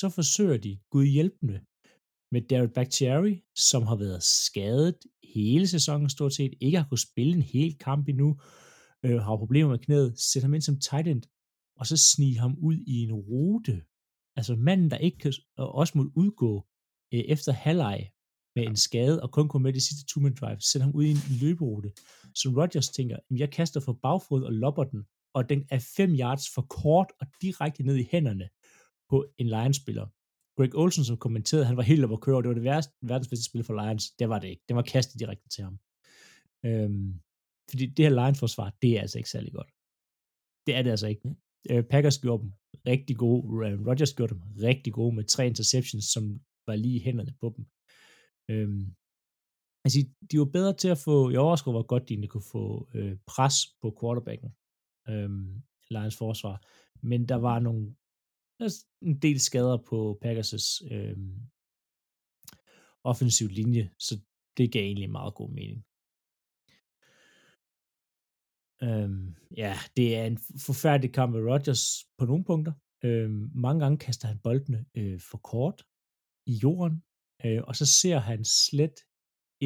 så 0.00 0.08
forsøger 0.08 0.56
de, 0.56 0.78
Gud 0.90 1.06
hjælpende, 1.06 1.60
med 2.32 2.42
David 2.50 2.68
Bakhtiari, 2.68 3.42
som 3.56 3.82
har 3.82 3.96
været 3.96 4.22
skadet 4.22 4.98
hele 5.34 5.66
sæsonen 5.68 6.10
stort 6.10 6.34
set, 6.34 6.54
ikke 6.60 6.78
har 6.78 6.88
kunnet 6.88 7.00
spille 7.10 7.34
en 7.34 7.42
hel 7.42 7.78
kamp 7.78 8.08
endnu, 8.08 8.40
øh, 9.04 9.18
har 9.20 9.36
problemer 9.36 9.70
med 9.70 9.78
knæet, 9.78 10.20
sætter 10.20 10.46
ham 10.46 10.54
ind 10.54 10.62
som 10.62 10.80
tight 10.80 11.08
end, 11.08 11.22
og 11.78 11.86
så 11.86 11.96
snige 11.96 12.38
ham 12.38 12.56
ud 12.58 12.76
i 12.86 13.02
en 13.02 13.12
rute. 13.12 13.82
Altså 14.36 14.56
manden, 14.56 14.90
der 14.90 14.98
ikke 14.98 15.18
kan, 15.18 15.32
og 15.56 15.74
også 15.74 15.98
må 15.98 16.10
udgå 16.16 16.66
øh, 17.14 17.20
efter 17.20 17.52
halvleg 17.52 18.10
med 18.56 18.66
en 18.66 18.76
skade, 18.76 19.22
og 19.22 19.30
kun 19.32 19.48
komme 19.48 19.62
med 19.62 19.72
det 19.72 19.82
sidste 19.82 20.06
two 20.06 20.28
drive, 20.28 20.60
sætter 20.60 20.86
ham 20.86 20.94
ud 20.94 21.04
i 21.04 21.10
en 21.10 21.22
løberute. 21.40 21.92
Så 22.34 22.48
Rodgers 22.56 22.88
tænker, 22.88 23.16
"Jamen, 23.30 23.40
jeg 23.40 23.50
kaster 23.50 23.80
for 23.80 23.92
bagfod 23.92 24.42
og 24.42 24.52
lopper 24.52 24.84
den, 24.84 25.04
og 25.34 25.48
den 25.48 25.66
er 25.70 25.78
5 25.96 26.10
yards 26.14 26.54
for 26.54 26.62
kort 26.62 27.12
og 27.20 27.26
direkte 27.42 27.82
ned 27.82 27.96
i 27.96 28.08
hænderne 28.10 28.48
på 29.10 29.26
en 29.38 29.46
Lions-spiller. 29.46 30.06
Greg 30.56 30.74
Olsen, 30.74 31.04
som 31.04 31.16
kommenterede, 31.16 31.66
han 31.66 31.76
var 31.76 31.82
helt 31.82 32.04
oppe 32.04 32.14
at 32.14 32.20
køre, 32.20 32.36
og 32.36 32.42
det 32.42 32.48
var 32.48 32.54
det 32.54 32.64
værste, 32.64 32.92
verdens 33.02 33.28
bedste 33.28 33.44
spil 33.44 33.64
for 33.64 33.74
Lions. 33.82 34.10
Det 34.10 34.28
var 34.28 34.38
det 34.38 34.48
ikke. 34.48 34.62
Den 34.68 34.76
var 34.76 34.82
kastet 34.82 35.20
direkte 35.20 35.48
til 35.48 35.64
ham. 35.64 35.78
Øhm, 36.66 37.20
fordi 37.70 37.86
det 37.86 38.04
her 38.04 38.10
Lions-forsvar, 38.10 38.76
det 38.82 38.96
er 38.96 39.00
altså 39.00 39.18
ikke 39.18 39.30
særlig 39.30 39.52
godt. 39.52 39.70
Det 40.66 40.74
er 40.74 40.82
det 40.82 40.90
altså 40.90 41.06
ikke. 41.06 41.34
Øh, 41.70 41.84
Packers 41.92 42.18
gjorde 42.18 42.42
dem 42.42 42.52
rigtig 42.86 43.16
gode. 43.16 43.66
Aaron 43.66 43.86
Rodgers 43.88 44.14
gjorde 44.14 44.34
dem 44.34 44.42
rigtig 44.68 44.92
gode 44.92 45.14
med 45.14 45.24
tre 45.24 45.46
interceptions, 45.46 46.04
som 46.04 46.40
var 46.66 46.76
lige 46.76 46.96
i 46.96 47.04
hænderne 47.06 47.34
på 47.40 47.54
dem. 47.56 47.64
Øhm, 48.50 48.84
altså, 49.84 49.98
de 50.30 50.38
var 50.38 50.50
bedre 50.56 50.74
til 50.76 50.88
at 50.88 51.02
få, 51.06 51.30
jeg 51.30 51.40
overrasker, 51.40 51.70
hvor 51.70 51.86
godt 51.92 52.08
de 52.08 52.14
egentlig 52.14 52.30
kunne 52.30 52.50
få 52.52 52.88
øh, 52.94 53.16
pres 53.32 53.56
på 53.82 53.88
quarterbacken, 54.00 54.50
øhm, 55.08 55.62
Lions 55.90 56.16
forsvar. 56.16 56.56
Men 57.10 57.28
der 57.28 57.38
var 57.48 57.58
nogle 57.58 57.94
der 58.58 58.84
en 59.02 59.18
del 59.18 59.40
skader 59.40 59.78
på 59.90 60.18
Packers' 60.24 60.94
øhm, 60.94 61.36
offensiv 63.04 63.48
linje, 63.48 63.90
så 63.98 64.14
det 64.56 64.72
gav 64.72 64.82
egentlig 64.82 65.10
meget 65.10 65.34
god 65.34 65.50
mening. 65.50 65.87
Øhm, 68.82 69.34
ja, 69.56 69.74
det 69.96 70.16
er 70.16 70.24
en 70.24 70.38
forfærdelig 70.66 71.12
kamp 71.12 71.30
med 71.32 71.42
Rodgers 71.50 71.84
på 72.18 72.24
nogle 72.30 72.44
punkter. 72.44 72.72
Øhm, 73.04 73.50
mange 73.54 73.80
gange 73.82 73.98
kaster 73.98 74.28
han 74.28 74.38
boldene 74.38 74.80
øh, 74.96 75.20
for 75.30 75.38
kort 75.38 75.78
i 76.52 76.54
jorden, 76.64 76.96
øh, 77.44 77.62
og 77.68 77.76
så 77.76 77.86
ser 78.00 78.18
han 78.18 78.44
slet 78.44 78.96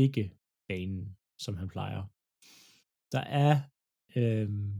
ikke 0.04 0.24
banen, 0.68 1.16
som 1.44 1.54
han 1.60 1.68
plejer. 1.74 2.02
Der 3.14 3.24
er, 3.44 3.54
øhm, 4.16 4.72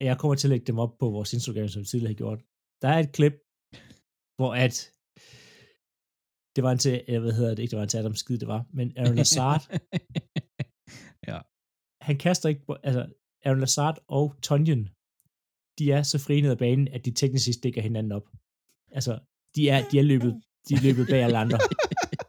jeg 0.00 0.18
kommer 0.18 0.34
til 0.36 0.48
at 0.48 0.52
lægge 0.54 0.66
dem 0.70 0.78
op 0.84 0.98
på 0.98 1.06
vores 1.16 1.32
Instagram, 1.32 1.68
som 1.68 1.80
vi 1.80 1.86
tidligere 1.86 2.12
har 2.14 2.22
gjort. 2.24 2.40
Der 2.82 2.88
er 2.88 2.98
et 2.98 3.12
klip, 3.18 3.36
hvor 4.38 4.52
at 4.64 4.74
det 6.54 6.64
var 6.64 6.72
en 6.72 6.82
til, 6.84 7.04
jeg 7.08 7.20
hvad 7.20 7.32
hedder 7.32 7.54
det, 7.54 7.62
ikke 7.62 7.70
det 7.70 7.76
var 7.76 7.82
en 7.82 7.88
til 7.92 7.98
Adam 7.98 8.14
Skid, 8.14 8.38
det 8.38 8.48
var, 8.48 8.62
men 8.78 8.92
Aaron 8.96 9.16
Lazard, 9.20 9.62
ja. 11.30 11.38
han 12.08 12.16
kaster 12.18 12.48
ikke, 12.48 12.64
altså 12.90 13.02
Aaron 13.44 13.60
Lazard 13.60 13.98
og 14.08 14.34
Tonjen, 14.42 14.88
de 15.78 15.92
er 15.92 16.02
så 16.02 16.18
frie 16.18 16.40
ned 16.40 16.50
ad 16.50 16.56
banen, 16.56 16.88
at 16.88 17.04
de 17.04 17.10
teknisk 17.10 17.44
set 17.44 17.54
stikker 17.54 17.82
hinanden 17.82 18.12
op. 18.12 18.28
Altså, 18.92 19.18
de 19.56 19.68
er, 19.68 19.88
de 19.90 19.98
er 19.98 20.02
løbet, 20.02 20.42
de 20.68 20.74
er 20.74 20.82
løbet 20.82 21.06
bag 21.10 21.22
alle 21.22 21.38
andre. 21.38 21.58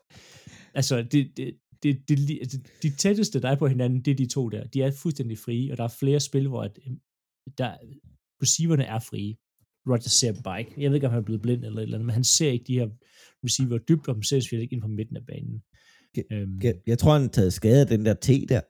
altså, 0.80 0.96
det, 1.12 1.38
det, 1.38 1.60
det, 1.84 2.10
det, 2.10 2.18
det, 2.18 2.68
de 2.84 2.96
tætteste, 2.96 3.42
der 3.42 3.50
er 3.50 3.56
på 3.56 3.68
hinanden, 3.68 4.02
det 4.02 4.12
er 4.12 4.16
de 4.16 4.28
to 4.28 4.50
der. 4.50 4.68
De 4.68 4.82
er 4.82 4.92
fuldstændig 4.92 5.38
frie, 5.38 5.72
og 5.72 5.78
der 5.78 5.84
er 5.84 5.96
flere 6.00 6.20
spil, 6.20 6.48
hvor 6.48 6.64
at, 6.64 6.80
øhm, 6.88 7.00
der, 7.58 7.78
receiverne 8.42 8.84
er 8.84 9.00
frie. 9.00 9.36
Rodgers 9.88 10.12
ser 10.12 10.34
bare 10.44 10.60
ikke. 10.60 10.74
Jeg 10.78 10.90
ved 10.90 10.96
ikke, 10.96 11.08
om 11.08 11.14
han 11.14 11.22
er 11.22 11.26
blevet 11.26 11.42
blind 11.42 11.66
eller 11.66 11.78
et 11.78 11.84
eller 11.84 11.98
andet, 11.98 12.06
men 12.06 12.14
han 12.14 12.24
ser 12.24 12.52
ikke 12.52 12.66
de 12.68 12.80
her 12.80 12.90
receiver 13.46 13.78
dybt, 13.78 14.08
og 14.08 14.16
han 14.16 14.24
ser 14.24 14.40
selvfølgelig 14.40 14.64
ikke 14.64 14.74
ind 14.74 14.82
på 14.82 14.88
midten 14.88 15.18
af 15.18 15.26
banen. 15.26 15.64
Øhm, 16.32 16.60
Jeg, 16.64 16.76
jeg 16.88 16.98
tror, 17.00 17.14
han 17.14 17.22
har 17.22 17.30
taget 17.30 17.54
skade 17.54 17.82
af 17.82 17.88
den 17.88 18.06
der 18.06 18.14
T 18.14 18.28
der. 18.50 18.62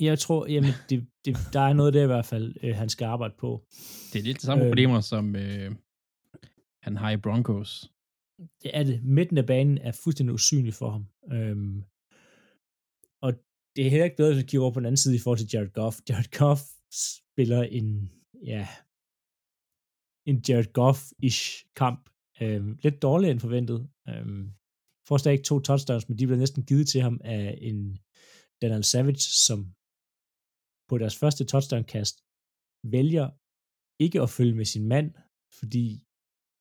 Jeg 0.00 0.18
tror, 0.18 0.46
jamen, 0.46 0.70
det, 0.90 1.06
det, 1.24 1.36
der 1.52 1.60
er 1.60 1.72
noget 1.72 1.94
der 1.94 2.02
i 2.02 2.06
hvert 2.06 2.26
fald, 2.26 2.54
øh, 2.62 2.74
han 2.76 2.88
skal 2.88 3.04
arbejde 3.04 3.34
på. 3.38 3.66
Det 4.12 4.18
er 4.18 4.22
lidt 4.22 4.40
de 4.40 4.46
samme 4.46 4.64
Øhm. 4.64 4.70
problemer, 4.70 5.00
som 5.00 5.36
øh, 5.36 5.74
han 6.82 6.96
har 6.96 7.10
i 7.10 7.16
Broncos. 7.16 7.90
Det 8.62 8.70
er 8.74 8.82
det. 8.84 9.04
Midten 9.04 9.38
af 9.38 9.46
banen 9.46 9.78
er 9.78 9.92
fuldstændig 10.04 10.34
usynlig 10.34 10.74
for 10.74 10.90
ham. 10.90 11.06
Øhm, 11.32 11.84
og 13.22 13.32
det 13.76 13.86
er 13.86 13.90
heller 13.90 14.04
ikke 14.04 14.16
bedre, 14.16 14.32
hvis 14.32 14.42
vi 14.42 14.46
kigger 14.46 14.62
over 14.62 14.72
på 14.72 14.80
den 14.80 14.86
anden 14.86 14.96
side 14.96 15.14
i 15.16 15.18
forhold 15.18 15.38
til 15.38 15.48
Jared 15.52 15.72
Goff. 15.72 15.96
Jared 16.08 16.38
Goff 16.38 16.60
spiller 16.92 17.62
en, 17.62 18.12
ja, 18.46 18.68
en 20.26 20.42
Jared 20.48 20.72
Goff-ish 20.78 21.72
kamp. 21.76 22.10
Øhm, 22.42 22.78
lidt 22.82 23.02
dårligere 23.02 23.32
end 23.32 23.40
forventet. 23.40 23.88
Øhm, 24.08 24.50
får 25.08 25.16
stadig 25.16 25.34
ikke 25.34 25.44
to 25.44 25.60
touchdowns, 25.60 26.08
men 26.08 26.18
de 26.18 26.26
bliver 26.26 26.38
næsten 26.38 26.62
givet 26.64 26.88
til 26.88 27.00
ham 27.00 27.20
af 27.24 27.58
en 27.60 27.98
Daniel 28.62 28.84
Savage, 28.84 29.18
som 29.18 29.74
på 30.94 30.98
deres 30.98 31.18
første 31.22 31.44
touchdown-kast 31.52 32.16
vælger 32.96 33.26
ikke 34.04 34.18
at 34.24 34.30
følge 34.38 34.54
med 34.60 34.64
sin 34.74 34.86
mand, 34.94 35.08
fordi 35.60 35.86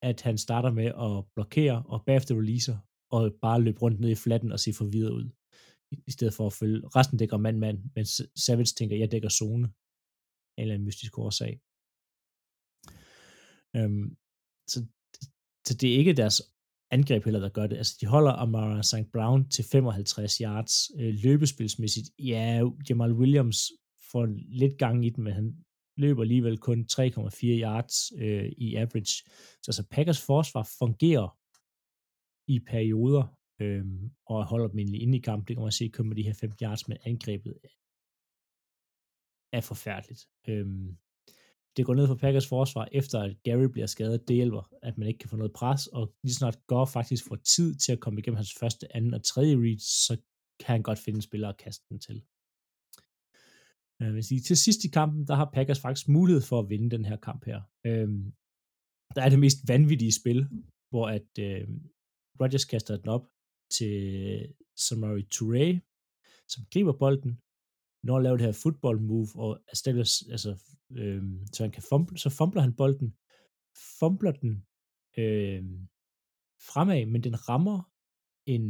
at 0.10 0.22
han 0.28 0.38
starter 0.46 0.72
med 0.80 0.90
at 1.08 1.16
blokere 1.36 1.78
og 1.94 2.06
bagefter 2.08 2.34
releaser, 2.42 2.78
og 3.16 3.22
bare 3.46 3.62
løbe 3.62 3.80
rundt 3.82 4.00
ned 4.00 4.10
i 4.10 4.22
flatten 4.26 4.52
og 4.52 4.60
se 4.60 4.72
forvirret 4.82 5.14
ud, 5.20 5.28
i, 6.10 6.12
stedet 6.12 6.34
for 6.34 6.46
at 6.48 6.54
følge. 6.54 6.88
Resten 6.98 7.18
dækker 7.20 7.38
mand-mand, 7.38 7.78
men 7.96 8.06
Savage 8.46 8.74
tænker, 8.78 8.96
jeg 8.98 9.12
dækker 9.12 9.30
zone, 9.30 9.68
eller 10.58 10.74
en 10.74 10.82
eller 10.82 10.88
mystisk 10.88 11.14
årsag. 11.26 11.54
Øhm, 13.78 14.08
så, 14.72 14.78
så 15.68 15.74
det 15.80 15.88
er 15.90 15.98
ikke 16.02 16.14
deres 16.22 16.38
angreb 16.98 17.24
heller, 17.24 17.40
der 17.40 17.50
gør 17.58 17.68
det. 17.68 17.78
Altså, 17.78 17.98
de 18.02 18.06
holder 18.06 18.32
Amara 18.32 18.84
St. 18.84 19.12
Brown 19.14 19.50
til 19.50 19.64
55 19.72 20.38
yards 20.38 20.76
øh, 21.00 21.14
løbespilsmæssigt. 21.24 22.08
Ja, 22.20 22.46
Jamal 22.90 23.14
Williams 23.22 23.60
får 24.14 24.26
lidt 24.62 24.78
gang 24.78 25.06
i 25.06 25.10
den, 25.10 25.24
men 25.24 25.34
han 25.34 25.66
løber 25.98 26.22
alligevel 26.22 26.58
kun 26.58 26.88
3,4 26.92 27.06
yards 27.66 28.12
øh, 28.20 28.52
i 28.58 28.76
average. 28.76 29.14
Så 29.62 29.68
altså 29.68 29.88
Packers 29.92 30.22
forsvar 30.26 30.70
fungerer 30.80 31.38
i 32.48 32.60
perioder, 32.60 33.38
øh, 33.62 33.86
og 34.26 34.46
holder 34.46 34.68
dem 34.68 34.80
egentlig 34.80 35.02
inde 35.02 35.18
i 35.18 35.22
kampen. 35.22 35.48
Det 35.48 35.56
kan 35.56 35.64
man 35.64 35.72
se, 35.72 35.90
kun 35.90 36.08
med 36.08 36.16
de 36.16 36.24
her 36.24 36.34
5 36.34 36.52
yards, 36.62 36.88
men 36.88 36.98
angrebet 37.06 37.58
er 39.54 39.62
forfærdeligt. 39.62 40.22
Øh, 40.48 40.66
det 41.78 41.86
går 41.86 41.94
ned 41.94 42.08
for 42.08 42.16
Packers 42.16 42.48
forsvar, 42.48 42.88
efter 42.92 43.20
at 43.20 43.44
Gary 43.44 43.68
bliver 43.72 43.88
skadet. 43.88 44.28
Det 44.28 44.36
hjælper, 44.36 44.70
at 44.82 44.98
man 44.98 45.08
ikke 45.08 45.18
kan 45.18 45.30
få 45.30 45.36
noget 45.36 45.54
pres, 45.54 45.88
og 45.88 46.14
lige 46.24 46.34
snart 46.34 46.68
går 46.68 46.86
faktisk 46.86 47.28
får 47.28 47.36
tid 47.36 47.76
til 47.76 47.92
at 47.92 48.00
komme 48.00 48.20
igennem 48.20 48.36
hans 48.36 48.54
første, 48.60 48.96
anden 48.96 49.14
og 49.14 49.24
tredje 49.24 49.56
read, 49.56 49.80
så 49.80 50.18
kan 50.60 50.74
han 50.74 50.84
godt 50.84 51.00
finde 51.00 51.18
en 51.18 51.22
spiller 51.22 51.50
at 51.50 51.58
kaste 51.58 51.86
den 51.90 52.00
til. 52.00 52.24
Jeg 54.06 54.14
vil 54.14 54.24
sige, 54.24 54.42
til 54.42 54.58
sidst 54.58 54.82
i 54.86 54.90
kampen, 55.00 55.28
der 55.28 55.36
har 55.36 55.50
Packers 55.54 55.80
faktisk 55.80 56.08
mulighed 56.10 56.42
for 56.42 56.60
at 56.60 56.70
vinde 56.70 56.90
den 56.96 57.06
her 57.06 57.18
kamp 57.28 57.46
her. 57.46 57.62
Øh, 57.86 58.10
der 59.16 59.22
er 59.22 59.30
det 59.30 59.40
mest 59.40 59.60
vanvittige 59.68 60.18
spil, 60.22 60.40
hvor 60.92 61.06
at 61.18 61.32
øh, 61.40 61.64
Rodgers 62.42 62.66
kaster 62.66 62.98
den 62.98 63.10
op 63.16 63.26
til 63.78 63.96
Samari 64.86 65.26
Touré, 65.36 65.68
som 66.54 66.62
griber 66.72 66.96
bolden, 67.04 67.32
når 68.06 68.14
han 68.16 68.24
laver 68.24 68.38
det 68.38 68.46
her 68.46 68.62
football 68.64 68.98
move, 69.02 69.30
og 69.36 69.52
erstatter, 69.74 70.06
altså, 70.36 70.52
øh, 71.00 71.24
så 71.54 71.64
han 71.64 71.72
kan 71.72 71.84
fumble, 71.90 72.18
så 72.18 72.30
fumbler 72.30 72.62
han 72.62 72.76
bolden, 72.82 73.10
fumbler 74.00 74.34
den 74.42 74.54
øh, 75.22 75.64
fremad, 76.70 77.06
men 77.06 77.24
den 77.24 77.36
rammer 77.50 77.80
en, 78.56 78.66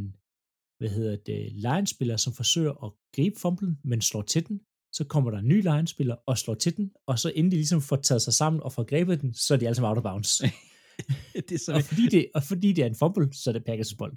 hvad 0.78 0.90
hedder 0.96 1.16
det, 1.16 1.40
line-spiller, 1.66 2.16
som 2.16 2.32
forsøger 2.32 2.74
at 2.84 2.90
gribe 3.14 3.36
fumblen, 3.44 3.74
men 3.84 4.00
slår 4.00 4.22
til 4.22 4.48
den, 4.48 4.56
så 4.96 5.04
kommer 5.04 5.30
der 5.30 5.38
en 5.38 5.48
ny 5.48 5.62
line-spiller 5.62 6.16
og 6.26 6.38
slår 6.38 6.54
til 6.54 6.76
den, 6.76 6.90
og 7.06 7.18
så 7.18 7.28
inden 7.30 7.50
de 7.50 7.56
ligesom 7.56 7.80
får 7.80 7.96
taget 7.96 8.22
sig 8.22 8.34
sammen 8.34 8.62
og 8.62 8.72
får 8.72 8.84
grebet 8.84 9.20
den, 9.20 9.34
så 9.34 9.54
er 9.54 9.58
de 9.58 9.66
alle 9.66 9.74
sammen 9.74 9.88
out 9.88 9.98
of 9.98 10.02
bounds. 10.02 10.42
det 11.48 11.52
er 11.52 11.58
så... 11.58 11.72
og, 11.74 11.82
fordi 11.82 12.08
det, 12.08 12.26
og 12.34 12.42
fordi 12.42 12.72
det 12.72 12.82
er 12.82 12.86
en 12.86 12.94
fumble, 12.94 13.32
så 13.32 13.50
er 13.50 13.52
det 13.52 13.64
Packers 13.64 13.94
bold. 13.94 14.16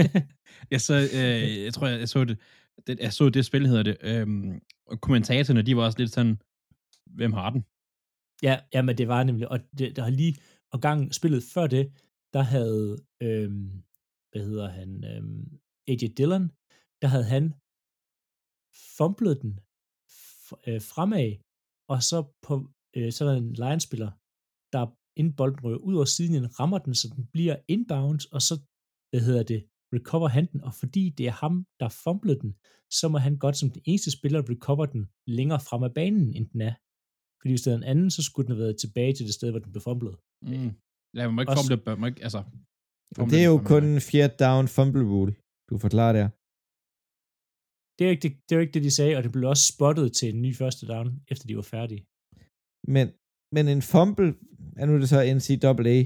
jeg, 0.72 0.80
så, 0.80 0.94
øh, 0.94 1.64
jeg 1.64 1.74
tror, 1.74 1.86
jeg, 1.86 2.00
jeg 2.00 2.08
så 2.08 2.24
det, 2.24 2.38
det, 2.86 3.00
jeg 3.00 3.12
så 3.12 3.28
det 3.28 3.44
spil, 3.46 3.66
hedder 3.66 3.82
det, 3.82 3.96
øhm, 4.00 4.60
og 4.86 5.00
kommentatorerne, 5.00 5.62
de 5.62 5.76
var 5.76 5.84
også 5.84 5.98
lidt 5.98 6.12
sådan, 6.12 6.40
hvem 7.06 7.32
har 7.32 7.50
den? 7.50 7.64
Ja, 8.42 8.60
ja 8.74 8.82
men 8.82 8.98
det 8.98 9.08
var 9.08 9.24
nemlig, 9.24 9.48
og 9.48 9.60
det, 9.78 9.96
der 9.96 10.02
har 10.02 10.10
lige, 10.10 10.36
og 10.72 10.80
gang 10.80 11.14
spillet 11.14 11.42
før 11.54 11.66
det, 11.66 11.92
der 12.32 12.42
havde, 12.42 12.98
øhm, 13.22 13.82
hvad 14.32 14.42
hedder 14.44 14.68
han, 14.68 15.04
øhm, 15.04 15.60
AJ 15.88 15.96
Dillon, 16.16 16.50
der 17.02 17.08
havde 17.08 17.24
han 17.24 17.54
fumblet 18.96 19.42
den 19.42 19.60
øh, 20.66 20.80
fremad, 20.92 21.30
og 21.92 21.98
så, 22.10 22.18
på, 22.46 22.54
øh, 22.96 23.12
så 23.12 23.18
er 23.24 23.28
der 23.28 23.36
en 23.36 23.52
line-spiller, 23.62 24.10
der 24.74 24.82
inden 25.18 25.34
bolden 25.40 25.64
rører 25.64 25.84
ud 25.88 25.94
over 25.94 26.04
siden, 26.04 26.60
rammer 26.60 26.78
den, 26.78 26.94
så 26.94 27.06
den 27.16 27.24
bliver 27.34 27.56
inbounds, 27.68 28.24
og 28.34 28.42
så, 28.48 28.54
hvad 29.10 29.20
hedder 29.28 29.42
det, 29.42 29.60
recover 29.96 30.28
han 30.28 30.46
den, 30.52 30.60
og 30.68 30.74
fordi 30.74 31.04
det 31.18 31.26
er 31.26 31.36
ham, 31.44 31.54
der 31.80 31.88
fumblede 31.88 32.40
den, 32.40 32.52
så 32.98 33.08
må 33.08 33.18
han 33.18 33.36
godt 33.44 33.56
som 33.56 33.70
den 33.70 33.82
eneste 33.84 34.10
spiller 34.18 34.50
recover 34.50 34.86
den 34.86 35.02
længere 35.26 35.60
frem 35.60 35.82
af 35.82 35.94
banen, 35.94 36.34
end 36.36 36.46
den 36.52 36.60
er. 36.60 36.74
Fordi 37.40 37.50
hvis 37.52 37.62
det 37.62 37.72
er 37.72 37.76
en 37.76 37.90
anden, 37.92 38.10
så 38.10 38.22
skulle 38.22 38.46
den 38.46 38.54
have 38.54 38.64
været 38.64 38.80
tilbage 38.84 39.12
til 39.14 39.26
det 39.26 39.34
sted, 39.34 39.50
hvor 39.50 39.62
den 39.64 39.72
blev 39.72 39.82
fumblet. 39.82 40.16
Mm. 40.42 40.70
Ja, 41.16 41.22
man 41.26 41.34
må 41.34 41.40
ikke 41.40 41.58
fumble, 41.58 41.82
man 41.86 42.00
må 42.00 42.06
ikke, 42.06 42.22
altså... 42.22 42.40
det 43.30 43.38
er 43.42 43.48
jo 43.52 43.58
kun 43.72 44.00
fjerde 44.10 44.34
down 44.44 44.68
fumble 44.76 45.04
rule, 45.12 45.32
du 45.70 45.78
forklarer 45.84 46.14
der. 46.20 46.28
Det 48.00 48.06
er, 48.06 48.12
ikke 48.14 48.28
det, 48.28 48.32
det 48.48 48.52
er 48.56 48.60
ikke 48.60 48.76
det, 48.76 48.84
de 48.88 48.90
sagde, 48.90 49.16
og 49.16 49.22
det 49.22 49.32
blev 49.32 49.48
også 49.48 49.66
spottet 49.74 50.12
til 50.18 50.28
en 50.34 50.42
ny 50.42 50.50
første 50.60 50.86
down, 50.92 51.08
efter 51.32 51.46
de 51.46 51.56
var 51.56 51.62
færdige. 51.62 52.02
Men, 52.94 53.06
men 53.54 53.64
en 53.74 53.82
fumble, 53.92 54.30
er 54.80 54.84
nu 54.86 54.94
det 55.00 55.08
så 55.08 55.18
NCAA, 55.36 55.98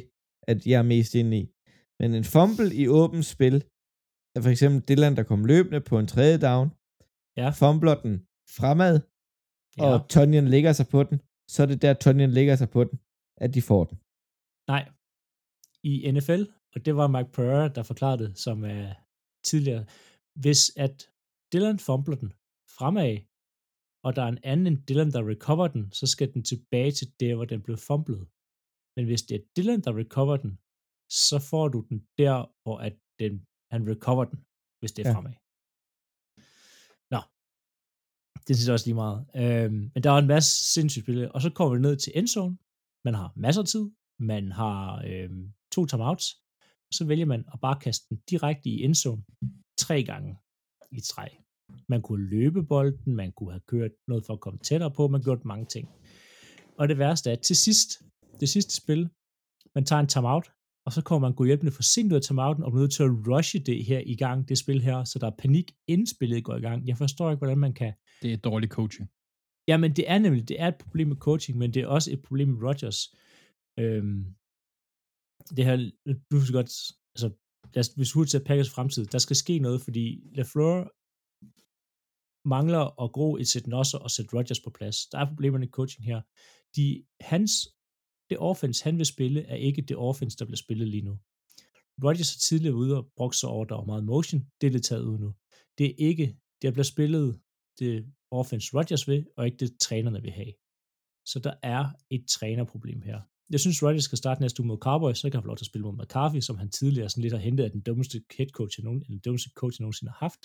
at 0.50 0.58
jeg 0.70 0.78
er 0.82 0.90
mest 0.94 1.12
inde 1.20 1.32
i. 1.40 1.44
Men 2.00 2.08
en 2.18 2.26
fumble 2.34 2.68
i 2.82 2.84
åbent 3.00 3.26
spil, 3.34 3.56
er 4.36 4.40
for 4.44 4.50
eksempel 4.54 4.80
Dylan, 4.88 5.16
der 5.18 5.24
kom 5.30 5.44
løbende 5.52 5.80
på 5.90 5.94
en 5.98 6.08
tredje 6.14 6.38
down, 6.48 6.66
ja. 7.40 7.48
fumbler 7.62 7.96
den 8.04 8.14
fremad, 8.56 8.94
ja. 9.78 9.82
og 9.86 9.96
Tonjen 10.12 10.48
lægger 10.54 10.72
sig 10.78 10.86
på 10.94 11.00
den, 11.08 11.16
så 11.52 11.58
er 11.62 11.68
det 11.72 11.82
der, 11.82 11.94
Tonjen 11.94 12.32
lægger 12.38 12.56
sig 12.56 12.68
på 12.76 12.80
den, 12.88 12.96
at 13.44 13.50
de 13.54 13.62
får 13.70 13.82
den. 13.88 13.96
Nej. 14.72 14.82
I 15.92 15.94
NFL, 16.16 16.42
og 16.74 16.78
det 16.84 16.92
var 16.96 17.06
Mike 17.14 17.32
Pereira, 17.36 17.68
der 17.76 17.82
forklarede 17.82 18.20
det, 18.24 18.38
som 18.44 18.64
er 18.64 18.86
tidligere, 19.48 19.84
hvis 20.42 20.62
at 20.76 20.96
Dylan 21.52 21.78
fumbler 21.78 22.16
den 22.22 22.30
fremad, 22.76 23.14
og 24.06 24.10
der 24.16 24.22
er 24.22 24.30
en 24.34 24.44
anden 24.50 24.66
end 24.66 24.86
Dylan, 24.86 25.12
der 25.12 25.28
recover 25.32 25.68
den, 25.68 25.92
så 25.92 26.06
skal 26.06 26.28
den 26.34 26.42
tilbage 26.50 26.92
til 26.92 27.08
der, 27.20 27.34
hvor 27.34 27.44
den 27.44 27.62
blev 27.62 27.76
fumblet. 27.76 28.22
Men 28.96 29.04
hvis 29.06 29.22
det 29.22 29.34
er 29.36 29.44
Dylan, 29.56 29.80
der 29.86 29.92
recover 30.02 30.36
den, 30.36 30.52
så 31.28 31.36
får 31.50 31.68
du 31.68 31.78
den 31.90 31.98
der, 32.18 32.36
hvor 32.62 32.78
at 32.86 32.94
den, 33.18 33.32
han 33.72 33.82
recover 33.92 34.24
den, 34.24 34.38
hvis 34.80 34.92
det 34.92 35.02
er 35.02 35.08
ja. 35.10 35.14
fremad. 35.16 35.36
Nå, 37.14 37.20
det 38.46 38.52
synes 38.54 38.66
jeg 38.66 38.76
også 38.76 38.88
lige 38.88 39.02
meget. 39.04 39.20
Øhm, 39.42 39.82
men 39.92 40.02
der 40.02 40.10
er 40.10 40.18
en 40.18 40.34
masse 40.36 40.52
sindssygt 40.74 41.04
spil, 41.04 41.32
og 41.34 41.40
så 41.42 41.50
kommer 41.50 41.74
vi 41.74 41.80
ned 41.80 41.96
til 41.96 42.12
endzone. 42.18 42.58
Man 43.06 43.14
har 43.20 43.32
masser 43.36 43.62
af 43.62 43.68
tid, 43.68 43.84
man 44.32 44.52
har 44.52 44.78
øhm, 45.10 45.52
to 45.74 45.86
timeouts, 45.86 46.26
så 46.96 47.02
vælger 47.10 47.26
man 47.26 47.44
at 47.52 47.60
bare 47.60 47.80
kaste 47.80 48.04
den 48.08 48.18
direkte 48.30 48.68
i 48.68 48.82
endzone 48.84 49.22
tre 49.84 49.96
gange 50.10 50.38
i 50.94 51.00
træ. 51.00 51.26
Man 51.88 52.02
kunne 52.02 52.28
løbe 52.28 52.62
bolden, 52.62 53.16
man 53.16 53.32
kunne 53.32 53.52
have 53.52 53.66
kørt 53.66 53.90
noget 54.08 54.26
for 54.26 54.32
at 54.32 54.40
komme 54.40 54.58
tættere 54.58 54.90
på, 54.90 55.08
man 55.08 55.22
gjort 55.22 55.44
mange 55.44 55.66
ting. 55.66 55.88
Og 56.78 56.88
det 56.88 56.98
værste 56.98 57.30
er, 57.30 57.32
at 57.32 57.40
til 57.40 57.56
sidst, 57.56 58.02
det 58.40 58.48
sidste 58.48 58.76
spil, 58.76 59.08
man 59.74 59.84
tager 59.84 60.00
en 60.00 60.06
timeout, 60.06 60.46
og 60.86 60.92
så 60.92 61.02
kommer 61.02 61.28
man 61.28 61.36
gå 61.36 61.44
hjælpende 61.44 61.72
for 61.72 61.82
sent 61.82 62.12
ud 62.12 62.16
af 62.16 62.22
timeouten, 62.22 62.64
og 62.64 62.70
man 62.70 62.78
er 62.78 62.82
nødt 62.82 62.92
til 62.92 63.02
at 63.02 63.10
rushe 63.28 63.58
det 63.58 63.84
her 63.84 64.00
i 64.06 64.16
gang, 64.16 64.48
det 64.48 64.58
spil 64.58 64.82
her, 64.82 65.04
så 65.04 65.18
der 65.18 65.26
er 65.26 65.36
panik, 65.38 65.72
inden 65.86 66.06
spillet 66.06 66.44
går 66.44 66.56
i 66.56 66.60
gang. 66.60 66.88
Jeg 66.88 66.96
forstår 66.96 67.30
ikke, 67.30 67.38
hvordan 67.38 67.58
man 67.58 67.74
kan... 67.74 67.92
Det 68.22 68.32
er 68.32 68.36
dårlig 68.36 68.68
coaching. 68.68 69.10
Ja, 69.68 69.76
men 69.76 69.96
det 69.96 70.10
er 70.10 70.18
nemlig, 70.18 70.48
det 70.48 70.60
er 70.60 70.68
et 70.68 70.76
problem 70.76 71.08
med 71.08 71.16
coaching, 71.16 71.58
men 71.58 71.74
det 71.74 71.82
er 71.82 71.86
også 71.86 72.12
et 72.12 72.22
problem 72.22 72.48
med 72.48 72.62
Rodgers. 72.68 73.00
Øhm, 73.78 74.34
det 75.56 75.64
her, 75.64 75.76
du 76.30 76.40
skal 76.40 76.54
godt, 76.60 76.72
altså, 77.14 77.28
hvis 77.96 78.10
du 78.10 78.24
til 78.24 78.44
Packers 78.44 78.70
fremtid, 78.70 79.06
der 79.06 79.18
skal 79.18 79.36
ske 79.36 79.58
noget, 79.58 79.80
fordi 79.80 80.22
LaFleur 80.34 80.90
mangler 82.48 83.02
at 83.02 83.12
gro 83.12 83.36
et 83.36 83.48
sæt 83.48 83.66
Nosser 83.66 83.98
og 83.98 84.10
sæt 84.10 84.34
Rodgers 84.34 84.60
på 84.60 84.70
plads. 84.70 85.06
Der 85.06 85.18
er 85.18 85.28
problemer 85.28 85.62
i 85.62 85.66
coaching 85.66 86.06
her. 86.06 86.20
De, 86.76 87.04
hans, 87.20 87.50
det 88.30 88.38
offense, 88.38 88.84
han 88.84 88.98
vil 88.98 89.06
spille, 89.06 89.42
er 89.42 89.56
ikke 89.56 89.82
det 89.82 89.96
offense, 89.96 90.36
der 90.38 90.44
bliver 90.44 90.56
spillet 90.56 90.88
lige 90.88 91.02
nu. 91.02 91.18
Rodgers 92.04 92.34
har 92.34 92.38
tidligere 92.38 92.74
ude 92.74 92.96
og 92.96 93.12
brugt 93.16 93.36
sig 93.36 93.48
over, 93.48 93.64
der 93.64 93.74
var 93.74 93.84
meget 93.84 94.04
motion. 94.04 94.40
Det 94.60 94.66
er 94.66 94.70
lidt 94.70 94.84
taget 94.84 95.04
ud 95.04 95.18
nu. 95.18 95.34
Det 95.78 95.86
er 95.86 95.94
ikke, 95.98 96.36
det 96.62 96.72
bliver 96.72 96.84
spillet 96.84 97.40
det 97.78 98.06
offense 98.30 98.76
Rodgers 98.76 99.08
vil, 99.08 99.26
og 99.36 99.46
ikke 99.46 99.56
det 99.56 99.78
trænerne 99.80 100.22
vil 100.22 100.32
have. 100.32 100.52
Så 101.26 101.38
der 101.38 101.54
er 101.62 101.84
et 102.10 102.24
trænerproblem 102.28 103.02
her. 103.02 103.20
Jeg 103.50 103.60
synes, 103.60 103.82
Rodgers 103.82 104.04
skal 104.04 104.18
starte 104.18 104.40
næste 104.40 104.60
uge 104.60 104.68
mod 104.68 104.78
Cowboys, 104.78 105.18
så 105.18 105.30
kan 105.30 105.36
han 105.36 105.42
få 105.42 105.46
lov 105.46 105.56
til 105.56 105.64
at 105.64 105.72
spille 105.72 105.86
mod 105.86 105.96
McCarthy, 106.02 106.40
som 106.40 106.56
han 106.56 106.70
tidligere 106.70 107.08
sådan 107.08 107.22
lidt 107.22 107.32
har 107.32 107.40
hentet 107.40 107.64
af 107.64 107.70
den 107.70 107.80
dummeste 107.80 108.22
head 108.36 108.50
coach, 108.58 108.84
nogen, 108.84 109.00
den 109.00 109.18
dummeste 109.18 109.50
coach, 109.54 109.80
jeg 109.80 109.84
nogensinde 109.84 110.12
har 110.12 110.18
haft. 110.26 110.42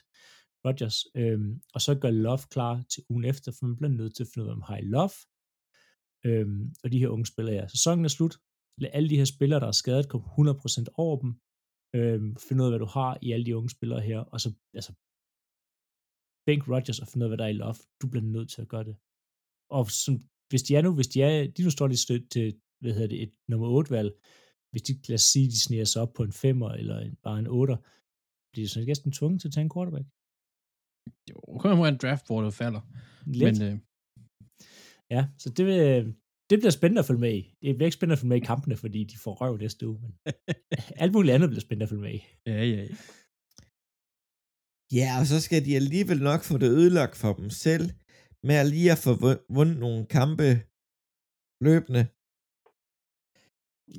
Rodgers, 0.65 0.97
øhm, 1.15 1.61
og 1.73 1.81
så 1.81 1.95
gør 2.01 2.11
Love 2.11 2.45
klar 2.55 2.83
til 2.93 3.03
ugen 3.09 3.25
efter, 3.25 3.51
for 3.51 3.65
man 3.65 3.77
bliver 3.77 3.95
nødt 4.01 4.15
til 4.15 4.23
at 4.23 4.29
finde 4.33 4.43
ud 4.45 4.49
af, 4.49 4.53
om 4.53 4.61
har 4.61 4.79
Love, 4.81 5.15
øhm, 6.27 6.73
og 6.83 6.91
de 6.91 6.99
her 6.99 7.07
unge 7.07 7.25
spillere, 7.25 7.55
ja. 7.55 7.67
Sæsonen 7.67 8.05
er 8.05 8.09
slut. 8.17 8.35
Lad 8.77 8.89
alle 8.93 9.09
de 9.09 9.17
her 9.17 9.25
spillere, 9.35 9.59
der 9.59 9.67
er 9.67 9.81
skadet, 9.81 10.09
komme 10.09 10.27
100% 10.27 10.85
over 11.03 11.17
dem. 11.23 11.31
Øhm, 11.95 12.35
finde 12.47 12.61
ud 12.61 12.67
af, 12.67 12.71
hvad 12.71 12.79
du 12.85 12.89
har 12.97 13.11
i 13.21 13.31
alle 13.31 13.45
de 13.45 13.57
unge 13.57 13.69
spillere 13.69 14.01
her, 14.01 14.19
og 14.19 14.41
så 14.41 14.49
altså, 14.73 14.91
bænk 16.45 16.61
Rodgers 16.73 16.99
og 16.99 17.07
finde 17.07 17.23
ud 17.23 17.27
af, 17.27 17.29
hvad 17.29 17.37
der 17.37 17.47
er 17.47 17.53
i 17.55 17.61
Love. 17.63 17.79
Du 18.01 18.05
bliver 18.11 18.25
nødt 18.35 18.49
til 18.53 18.61
at 18.61 18.71
gøre 18.73 18.85
det. 18.89 18.95
Og 19.77 19.83
som, 20.03 20.13
hvis 20.49 20.63
de 20.63 20.75
er 20.75 20.81
nu, 20.81 20.91
hvis 20.95 21.11
de 21.13 21.21
er, 21.21 21.47
de 21.55 21.63
nu 21.63 21.71
står 21.71 21.87
lige 21.87 22.27
til, 22.35 22.59
hvad 22.81 22.93
hedder 22.93 23.07
det, 23.07 23.23
et 23.23 23.33
nummer 23.49 23.67
8 23.67 23.91
valg, 23.91 24.11
hvis 24.71 24.83
de, 24.87 24.93
lad 25.07 25.19
os 25.21 25.27
sige, 25.33 25.47
de 25.53 25.59
sniger 25.59 25.87
sig 25.89 26.01
op 26.01 26.13
på 26.13 26.23
en 26.23 26.35
5'er 26.41 26.73
eller 26.81 26.97
en, 26.99 27.15
bare 27.25 27.39
en 27.39 27.47
8'er, 27.59 27.79
bliver 28.51 28.65
de 28.65 28.69
så 28.69 28.79
næsten 28.85 29.11
tvunget 29.11 29.41
til 29.41 29.47
at 29.47 29.53
tage 29.53 29.67
en 29.67 29.73
quarterback. 29.75 30.07
Jo, 31.29 31.37
kommer 31.65 31.87
en 31.87 32.01
draft, 32.03 32.25
hvor 32.27 32.41
det 32.41 32.53
falder. 32.53 32.81
Lidt. 33.39 33.59
Men, 33.59 33.67
øh... 33.67 33.75
Ja, 35.15 35.21
så 35.41 35.47
det, 35.57 35.63
vil, 35.65 35.77
det 36.49 36.59
bliver 36.59 36.77
spændende 36.79 36.99
at 36.99 37.05
følge 37.09 37.23
med 37.25 37.33
i. 37.39 37.41
Det 37.61 37.75
bliver 37.75 37.87
ikke 37.89 37.99
spændende 37.99 38.17
at 38.17 38.19
følge 38.19 38.33
med 38.33 38.41
i 38.41 38.49
kampene, 38.51 38.75
fordi 38.83 39.03
de 39.11 39.17
får 39.23 39.33
røv 39.41 39.57
næste 39.57 39.87
uge, 39.87 39.99
men 40.03 40.11
alt 41.03 41.13
muligt 41.13 41.33
andet 41.35 41.49
bliver 41.49 41.65
spændende 41.65 41.83
at 41.87 41.89
følge 41.89 42.05
med 42.07 42.13
i. 42.19 42.21
Ja, 42.47 42.63
ja, 42.71 42.81
ja. 42.83 42.95
Ja, 44.99 45.09
og 45.19 45.25
så 45.31 45.37
skal 45.45 45.65
de 45.65 45.75
alligevel 45.81 46.21
nok 46.29 46.41
få 46.49 46.57
det 46.57 46.69
ødelagt 46.79 47.15
for 47.21 47.33
dem 47.33 47.49
selv, 47.49 47.85
med 48.47 48.55
at 48.61 48.67
lige 48.73 48.91
at 48.95 49.01
få 49.05 49.11
vundet 49.55 49.77
nogle 49.85 50.05
kampe 50.17 50.47
løbende. 51.67 52.03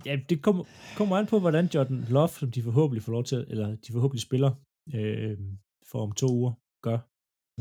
Ja, 0.06 0.14
det 0.28 0.42
kommer, 0.42 0.64
kommer 0.98 1.16
an 1.16 1.26
på, 1.26 1.36
hvordan 1.40 1.66
Jordan 1.74 2.00
Love, 2.16 2.28
som 2.28 2.50
de 2.50 2.62
forhåbentlig 2.62 3.02
får 3.02 3.12
lov 3.12 3.24
til, 3.24 3.40
eller 3.52 3.66
de 3.84 3.92
forhåbentlig 3.92 4.22
spiller 4.28 4.50
øh, 4.96 5.38
for 5.90 5.98
om 6.06 6.12
to 6.12 6.26
uger, 6.38 6.52
gør. 6.86 6.98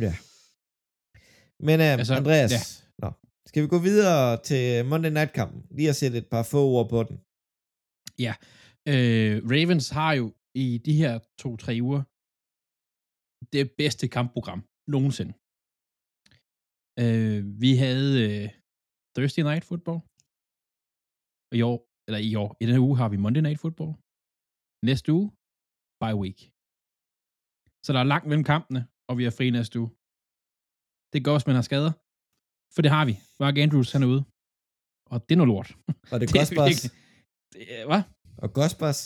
Ja. 0.06 0.14
Men 1.68 1.78
uh, 1.80 2.00
Altså, 2.00 2.14
Andreas, 2.22 2.52
ja. 2.52 2.62
ja. 2.62 2.72
Nå, 3.02 3.10
skal 3.50 3.64
vi 3.64 3.68
gå 3.68 3.80
videre 3.90 4.22
til 4.50 4.62
Monday 4.92 5.12
Night-kampen? 5.18 5.60
Lige 5.78 5.90
at 5.90 6.00
sætte 6.02 6.18
et 6.18 6.30
par 6.34 6.44
få 6.54 6.62
ord 6.76 6.90
på 6.96 7.00
den. 7.10 7.18
Øh, 8.94 9.36
Ravens 9.52 9.90
har 9.90 10.14
jo 10.20 10.26
i 10.66 10.68
de 10.88 10.94
her 11.02 11.14
to-tre 11.42 11.74
uger 11.88 12.02
det 13.56 13.66
bedste 13.82 14.06
kampprogram 14.18 14.62
nogensinde. 14.96 15.34
Øh, 17.04 17.40
vi 17.64 17.72
havde 17.84 18.12
øh, 18.26 18.46
Thursday 19.16 19.44
Night 19.50 19.66
Football. 19.70 20.00
Og 21.50 21.56
i 21.60 21.62
år, 21.72 21.80
eller 22.10 22.20
i 22.30 22.32
år, 22.44 22.50
i 22.62 22.64
denne 22.66 22.82
uge 22.88 22.98
har 23.02 23.10
vi 23.14 23.18
Monday 23.26 23.42
Night 23.48 23.60
Football. 23.64 23.92
Næste 24.90 25.10
uge, 25.18 25.28
bye 26.04 26.18
week. 26.24 26.40
Så 27.86 27.90
der 27.94 28.00
er 28.02 28.08
langt 28.14 28.28
mellem 28.30 28.46
kampene, 28.54 28.82
og 29.10 29.14
vi 29.20 29.24
er 29.26 29.34
fri 29.38 29.46
næste 29.58 29.76
uge. 29.82 29.90
Det 31.14 31.20
går, 31.26 31.34
hvis 31.38 31.48
man 31.50 31.56
har 31.60 31.66
skader. 31.70 31.92
For 32.74 32.82
det 32.82 32.92
har 32.98 33.06
vi. 33.10 33.14
Mark 33.44 33.58
Andrews, 33.58 33.92
han 33.96 34.04
er 34.04 34.10
ude. 34.14 34.24
Og 35.12 35.18
det 35.26 35.32
er 35.36 35.40
noget 35.42 35.52
lort. 35.54 35.70
Og 36.12 36.16
det 36.20 36.26
er 36.26 36.32
er 36.36 36.40
Gospers. 36.40 36.86
er- 36.86 37.86
hvad? 37.90 38.04
Og 38.44 38.50
Gospers. 38.60 39.02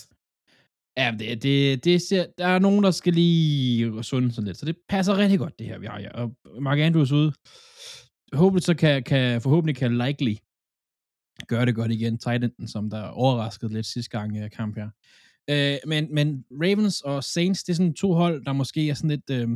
Ja, 1.01 1.07
det, 1.19 1.43
det, 1.45 1.83
det 1.85 2.01
ser, 2.01 2.23
der 2.37 2.47
er 2.47 2.59
nogen, 2.59 2.83
der 2.83 2.91
skal 2.91 3.13
lige 3.13 4.03
sunde 4.03 4.31
sådan 4.31 4.47
lidt. 4.47 4.57
Så 4.57 4.65
det 4.65 4.77
passer 4.89 5.17
rigtig 5.17 5.39
godt, 5.39 5.59
det 5.59 5.67
her, 5.67 5.77
vi 5.77 5.85
har 5.85 5.99
her. 5.99 6.11
Og 6.11 6.27
Mark 6.67 6.79
Andrews 6.79 7.11
ude. 7.11 7.29
Håbentlig 8.41 8.63
så 8.63 8.75
kan, 8.75 9.03
kan, 9.03 9.41
forhåbentlig 9.41 9.75
kan 9.75 9.97
Likely 9.97 10.35
gør 11.47 11.65
det 11.65 11.75
godt 11.75 11.91
igen. 11.91 12.17
Titans, 12.17 12.71
som 12.71 12.89
der 12.89 13.03
overraskede 13.03 13.73
lidt 13.73 13.85
sidste 13.85 14.17
gang 14.17 14.37
i 14.37 14.49
kamp 14.49 14.75
her. 14.75 14.89
Øh, 15.49 15.77
men, 15.87 16.13
men 16.13 16.45
Ravens 16.51 17.01
og 17.01 17.23
Saints, 17.23 17.63
det 17.63 17.73
er 17.73 17.75
sådan 17.75 17.93
to 17.93 18.13
hold, 18.13 18.45
der 18.45 18.53
måske 18.53 18.89
er 18.89 18.93
sådan 18.93 19.09
lidt, 19.09 19.29
øh, 19.31 19.47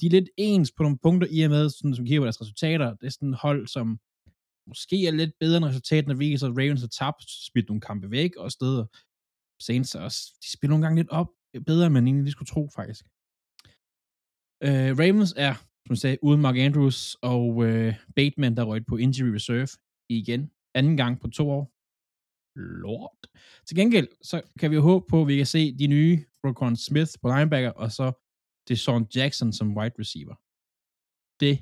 de 0.00 0.06
er 0.06 0.10
lidt 0.10 0.28
ens 0.36 0.72
på 0.76 0.82
nogle 0.82 0.98
punkter 1.02 1.28
i 1.30 1.42
og 1.42 1.50
med, 1.50 1.70
sådan, 1.70 1.94
som 1.94 2.04
kigger 2.04 2.20
på 2.20 2.24
deres 2.24 2.40
resultater. 2.40 2.94
Det 2.94 3.06
er 3.06 3.10
sådan 3.10 3.32
et 3.32 3.38
hold, 3.42 3.66
som 3.66 3.98
måske 4.66 5.06
er 5.06 5.10
lidt 5.10 5.30
bedre 5.40 5.56
end 5.56 5.64
resultaterne 5.64 6.18
viser, 6.18 6.46
at 6.46 6.56
Ravens 6.58 6.80
har 6.80 6.88
tabt, 6.88 7.24
smidt 7.30 7.68
nogle 7.68 7.80
kampe 7.80 8.10
væk 8.10 8.36
og 8.36 8.52
steder. 8.52 8.84
Saints 9.62 9.94
også, 9.94 10.18
de 10.42 10.50
spiller 10.52 10.72
nogle 10.72 10.84
gange 10.84 10.96
lidt 10.96 11.10
op 11.10 11.28
bedre, 11.66 11.86
end 11.86 11.92
man 11.92 12.06
egentlig 12.06 12.24
lige 12.24 12.32
skulle 12.32 12.52
tro, 12.54 12.68
faktisk. 12.74 13.04
Øh, 14.64 14.98
Ravens 14.98 15.34
er, 15.36 15.54
som 15.54 15.90
jeg 15.90 15.98
sagde, 15.98 16.18
uden 16.22 16.40
Mark 16.40 16.56
Andrews 16.56 17.14
og 17.14 17.64
øh, 17.66 17.94
Bateman, 18.16 18.56
der 18.56 18.64
røg 18.64 18.86
på 18.86 18.96
injury 18.96 19.28
reserve 19.28 19.68
igen. 20.08 20.50
Anden 20.74 20.96
gang 20.96 21.20
på 21.20 21.28
to 21.28 21.50
år. 21.50 21.64
Lord. 22.84 23.18
Til 23.66 23.76
gengæld, 23.76 24.08
så 24.22 24.36
kan 24.58 24.70
vi 24.70 24.76
jo 24.76 24.82
håbe 24.82 25.06
på, 25.10 25.22
at 25.22 25.28
vi 25.28 25.36
kan 25.36 25.46
se 25.46 25.78
de 25.78 25.86
nye 25.86 26.24
Rokon 26.44 26.76
Smith 26.76 27.12
på 27.22 27.26
linebacker, 27.28 27.72
og 27.82 27.88
så 27.98 28.06
Deshaun 28.68 29.06
Jackson 29.16 29.52
som 29.52 29.76
wide 29.76 29.96
receiver. 30.02 30.36
Det 31.42 31.54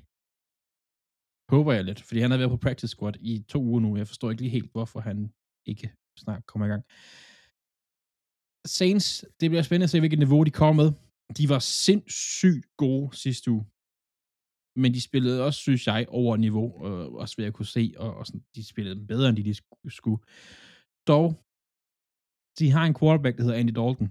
håber 1.54 1.72
jeg 1.72 1.84
lidt, 1.84 2.00
fordi 2.06 2.20
han 2.20 2.30
har 2.30 2.38
været 2.38 2.50
på 2.50 2.64
practice 2.64 2.92
squad 2.94 3.16
i 3.20 3.44
to 3.52 3.58
uger 3.62 3.80
nu. 3.80 3.96
Jeg 3.96 4.06
forstår 4.06 4.30
ikke 4.30 4.42
lige 4.42 4.56
helt, 4.58 4.72
hvorfor 4.72 5.00
han 5.00 5.34
ikke 5.66 5.86
snart 6.22 6.46
kommer 6.46 6.66
i 6.66 6.72
gang. 6.72 6.82
Saints, 8.78 9.24
det 9.40 9.50
bliver 9.50 9.62
spændende 9.62 9.84
at 9.88 9.90
se, 9.90 10.00
hvilket 10.00 10.18
niveau 10.18 10.44
de 10.44 10.50
kommer 10.50 10.82
med. 10.82 10.92
De 11.38 11.48
var 11.48 11.58
sindssygt 11.58 12.66
gode 12.76 13.16
sidste 13.24 13.50
uge. 13.50 13.64
Men 14.76 14.94
de 14.94 15.00
spillede 15.00 15.44
også, 15.46 15.60
synes 15.60 15.86
jeg, 15.86 16.06
over 16.08 16.36
niveau, 16.36 16.86
øh, 16.86 17.12
også 17.22 17.34
ved 17.38 17.44
at 17.44 17.54
kunne 17.54 17.66
se, 17.66 17.94
og, 17.96 18.14
og 18.14 18.26
sådan, 18.26 18.44
de 18.54 18.64
spillede 18.64 19.06
bedre, 19.06 19.28
end 19.28 19.36
de, 19.36 19.44
de 19.44 19.90
skulle. 19.90 20.22
Dog, 21.06 21.28
de 22.58 22.66
har 22.70 22.84
en 22.86 22.98
quarterback, 23.00 23.36
der 23.36 23.44
hedder 23.44 23.60
Andy 23.62 23.74
Dalton. 23.80 24.08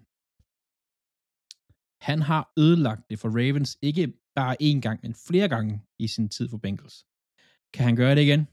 Han 2.09 2.19
har 2.29 2.43
ødelagt 2.63 3.03
det 3.09 3.19
for 3.19 3.29
Ravens, 3.39 3.77
ikke 3.81 4.13
bare 4.39 4.55
én 4.67 4.79
gang, 4.85 4.97
men 5.03 5.13
flere 5.27 5.47
gange 5.55 5.73
i 5.99 6.07
sin 6.07 6.29
tid 6.35 6.45
for 6.49 6.57
Bengals. 6.57 6.97
Kan 7.73 7.83
han 7.87 7.95
gøre 8.01 8.15
det 8.15 8.23
igen? 8.27 8.43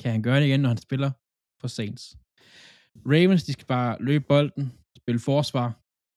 Kan 0.00 0.10
han 0.14 0.22
gøre 0.22 0.38
det 0.40 0.46
igen, 0.46 0.60
når 0.60 0.68
han 0.74 0.86
spiller 0.86 1.10
for 1.60 1.68
Saints? 1.76 2.04
Ravens, 3.12 3.44
de 3.44 3.52
skal 3.52 3.66
bare 3.76 3.92
løbe 4.08 4.24
bolden, 4.32 4.64
spille 5.00 5.20
forsvar. 5.30 5.68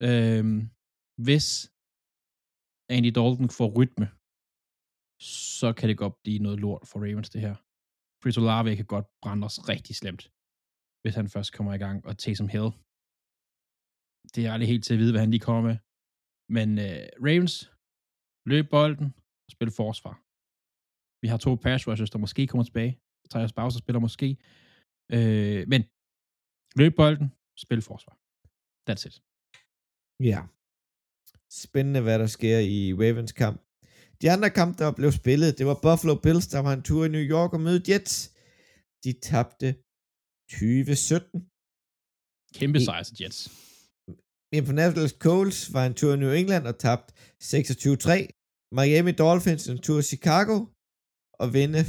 Øhm, 0.07 0.59
hvis 1.25 1.47
Andy 2.95 3.11
Dalton 3.17 3.49
får 3.59 3.69
rytme, 3.79 4.07
så 5.21 5.73
kan 5.77 5.89
det 5.89 5.97
godt 5.97 6.15
blive 6.23 6.39
noget 6.45 6.59
lort 6.59 6.83
for 6.89 6.99
Ravens, 7.05 7.29
det 7.29 7.41
her. 7.41 7.55
Chris 8.21 8.37
Olave 8.37 8.75
kan 8.75 8.85
godt 8.95 9.07
brænde 9.21 9.45
os 9.49 9.57
rigtig 9.71 9.95
slemt, 10.01 10.23
hvis 11.01 11.15
han 11.19 11.27
først 11.35 11.53
kommer 11.57 11.73
i 11.73 11.81
gang, 11.85 11.97
og 12.07 12.13
Taysom 12.17 12.49
Hill. 12.55 12.69
Det 14.33 14.41
er 14.45 14.51
aldrig 14.53 14.69
helt 14.73 14.83
til 14.85 14.93
at 14.93 14.99
vide, 15.01 15.13
hvad 15.13 15.23
han 15.25 15.31
lige 15.31 15.47
kommer 15.47 15.63
med. 15.69 15.77
Men 16.57 16.69
øh, 16.85 17.03
Ravens, 17.27 17.55
løb 18.51 18.65
bolden, 18.75 19.07
og 19.45 19.51
spil 19.55 19.71
forsvar. 19.81 20.15
Vi 21.23 21.27
har 21.31 21.39
to 21.45 21.51
pass 21.65 21.87
rushers, 21.87 22.11
der 22.13 22.19
måske 22.25 22.47
kommer 22.47 22.65
tilbage. 22.69 22.93
Thijs 23.31 23.53
Bowser 23.57 23.79
spiller 23.79 24.01
måske. 24.07 24.27
Øh, 25.15 25.61
men 25.71 25.81
løb 26.81 26.93
bolden, 27.01 27.27
spil 27.63 27.81
forsvar. 27.89 28.15
That's 28.87 29.03
it. 29.09 29.15
Ja. 30.29 30.39
Spændende, 31.63 32.01
hvad 32.05 32.17
der 32.19 32.29
sker 32.37 32.57
i 32.75 32.79
Ravens 33.01 33.33
kamp. 33.41 33.57
De 34.21 34.31
andre 34.35 34.49
kampe, 34.59 34.75
der 34.83 34.91
blev 34.99 35.11
spillet, 35.21 35.57
det 35.57 35.65
var 35.65 35.77
Buffalo 35.85 36.15
Bills, 36.25 36.47
der 36.47 36.61
var 36.67 36.73
en 36.73 36.83
tur 36.83 37.05
i 37.05 37.13
New 37.17 37.25
York 37.35 37.51
og 37.53 37.61
mødte 37.67 37.91
Jets. 37.91 38.15
De 39.03 39.11
tabte 39.29 39.67
2017. 40.51 41.37
Kæmpe 42.59 42.79
sejr 42.87 43.03
til 43.03 43.15
Jets. 43.21 43.39
Indianapolis 44.57 45.15
Colts 45.25 45.59
var 45.75 45.85
en 45.85 45.95
tur 45.99 46.13
i 46.13 46.17
New 46.23 46.33
England 46.41 46.65
og 46.71 46.75
tabt 46.85 47.07
26-3. 47.43 48.11
Miami 48.77 49.11
Dolphins 49.11 49.67
en 49.67 49.79
tur 49.85 49.99
i 49.99 50.09
Chicago 50.11 50.55
og 51.41 51.47
vinde 51.53 51.79
35-32. 51.79 51.83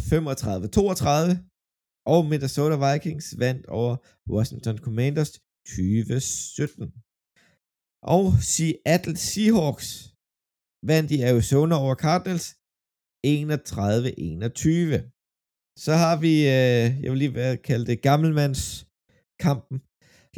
Og 2.12 2.20
Minnesota 2.30 2.76
Vikings 2.84 3.26
vandt 3.38 3.66
over 3.66 3.96
Washington 4.34 4.78
Commanders 4.78 5.32
2017. 5.32 6.92
Og 8.14 8.24
Seattle 8.52 9.16
Seahawks 9.16 10.11
vandt 10.90 11.10
i 11.16 11.18
Arizona 11.30 11.74
over 11.84 11.94
Cardinals 12.04 12.46
31-21. 13.26 13.28
Så 15.84 15.92
har 16.02 16.16
vi, 16.24 16.34
øh, 16.56 16.86
jeg 17.02 17.08
vil 17.10 17.18
lige 17.18 17.56
kalde 17.68 17.86
det 17.90 18.02
gammelmandskampen. 18.08 19.78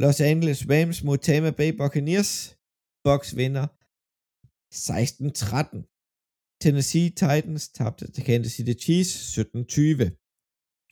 Los 0.03 0.21
Angeles 0.21 0.61
Rams 0.71 0.99
mod 1.07 1.19
Tampa 1.19 1.51
Bay 1.59 1.71
Buccaneers. 1.81 2.33
Bucks 3.05 3.31
vinder 3.41 3.67
16-13. 4.73 5.83
Tennessee 6.63 7.09
Titans 7.23 7.65
tabte 7.79 8.05
til 8.15 8.25
Kansas 8.25 8.53
City 8.53 8.75
Chiefs 8.85 9.39
17-20. 9.39 10.05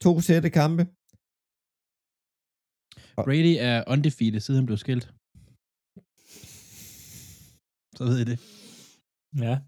To 0.05 0.21
sætte 0.21 0.51
kampe. 0.51 0.83
Brady 3.27 3.57
er 3.69 3.85
undefeated, 3.93 4.41
siden 4.41 4.59
han 4.59 4.67
blev 4.67 4.79
skilt. 4.79 5.07
Så 7.97 8.05
ved 8.05 8.19
I 8.21 8.25
det. 8.31 8.62
Ja. 9.39 9.59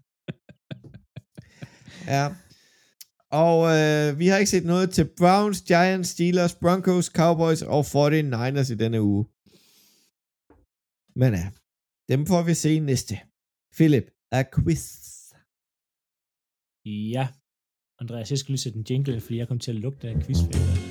Ja. 2.07 2.25
Og 3.31 3.57
øh, 3.77 4.19
vi 4.19 4.27
har 4.27 4.37
ikke 4.37 4.49
set 4.55 4.65
noget 4.65 4.89
til 4.91 5.09
Browns, 5.17 5.61
Giants, 5.61 6.09
Steelers, 6.09 6.55
Broncos, 6.55 7.05
Cowboys 7.05 7.61
og 7.61 7.81
49ers 7.93 8.71
i 8.73 8.75
denne 8.83 9.01
uge. 9.01 9.23
Men 11.21 11.33
ja, 11.39 11.47
dem 12.11 12.25
får 12.25 12.41
vi 12.43 12.53
se 12.53 12.79
næste. 12.79 13.15
Philip, 13.77 14.07
a 14.31 14.43
quiz. 14.53 14.83
Ja. 17.15 17.27
Andreas, 18.01 18.31
jeg 18.31 18.39
skal 18.39 18.51
lige 18.51 18.63
sætte 18.65 18.79
en 18.79 18.85
jingle, 18.89 19.21
fordi 19.21 19.37
jeg 19.37 19.47
kom 19.47 19.59
til 19.59 19.71
at 19.71 19.77
lugte 19.77 20.07
af 20.09 20.15
quizfælder. 20.23 20.84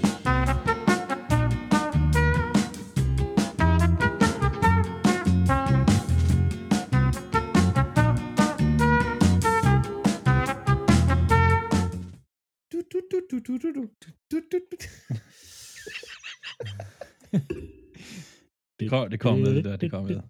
du, 13.46 13.52
du, 13.62 13.72
du, 13.72 13.82
du, 14.30 14.36
du, 14.52 14.58
du. 14.70 14.76
det, 18.80 18.90
kom, 18.90 19.10
det 19.10 19.20
kom 19.20 19.38
med, 19.38 19.54
det 19.54 19.64
der. 19.64 19.76
Det 19.76 19.90
kom 19.90 20.04
med. 20.04 20.14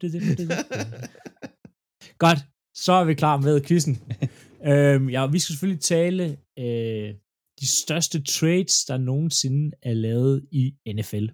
Godt, 2.25 2.39
så 2.75 2.93
er 2.93 3.05
vi 3.05 3.15
klar 3.15 3.37
med 3.37 3.65
quizzen. 3.69 3.97
øhm, 4.71 5.09
ja, 5.09 5.27
vi 5.27 5.39
skal 5.39 5.53
selvfølgelig 5.53 5.83
tale 5.83 6.25
øh, 6.59 7.15
de 7.61 7.67
største 7.83 8.23
trades, 8.23 8.85
der 8.85 8.99
nogensinde 8.99 9.77
er 9.83 9.95
lavet 9.95 10.49
i 10.53 10.65
NFL. 10.97 11.27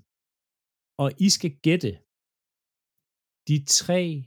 Og 0.98 1.12
I 1.18 1.28
skal 1.36 1.52
gætte 1.66 1.92
de 3.48 3.64
tre 3.64 4.24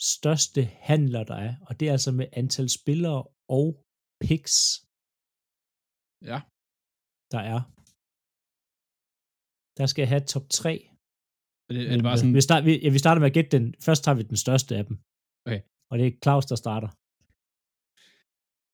største 0.00 0.64
handler, 0.64 1.24
der 1.24 1.34
er, 1.34 1.54
og 1.66 1.80
det 1.80 1.88
er 1.88 1.92
altså 1.92 2.12
med 2.12 2.26
antal 2.32 2.68
spillere 2.68 3.24
og 3.48 3.86
picks. 4.20 4.84
Ja. 6.32 6.38
der 7.34 7.42
er. 7.54 7.60
Der 9.78 9.86
skal 9.90 10.00
jeg 10.02 10.10
have 10.14 10.24
top 10.34 10.46
3. 10.60 10.72
Er 11.68 11.72
det, 11.74 11.82
er 11.90 11.94
det 11.98 12.04
bare 12.08 12.18
sådan, 12.20 12.34
vi, 12.38 12.42
start, 12.48 12.62
vi, 12.68 12.72
ja, 12.84 12.90
vi 12.96 13.00
starter 13.04 13.20
med 13.22 13.30
at 13.32 13.36
gætte 13.38 13.52
den. 13.56 13.64
Først 13.86 14.00
tager 14.04 14.16
vi 14.20 14.24
den 14.32 14.38
største 14.44 14.72
af 14.80 14.84
dem. 14.88 14.96
Okay. 15.46 15.60
Og 15.90 15.94
det 15.98 16.04
er 16.08 16.14
Claus, 16.24 16.44
der 16.52 16.56
starter. 16.64 16.90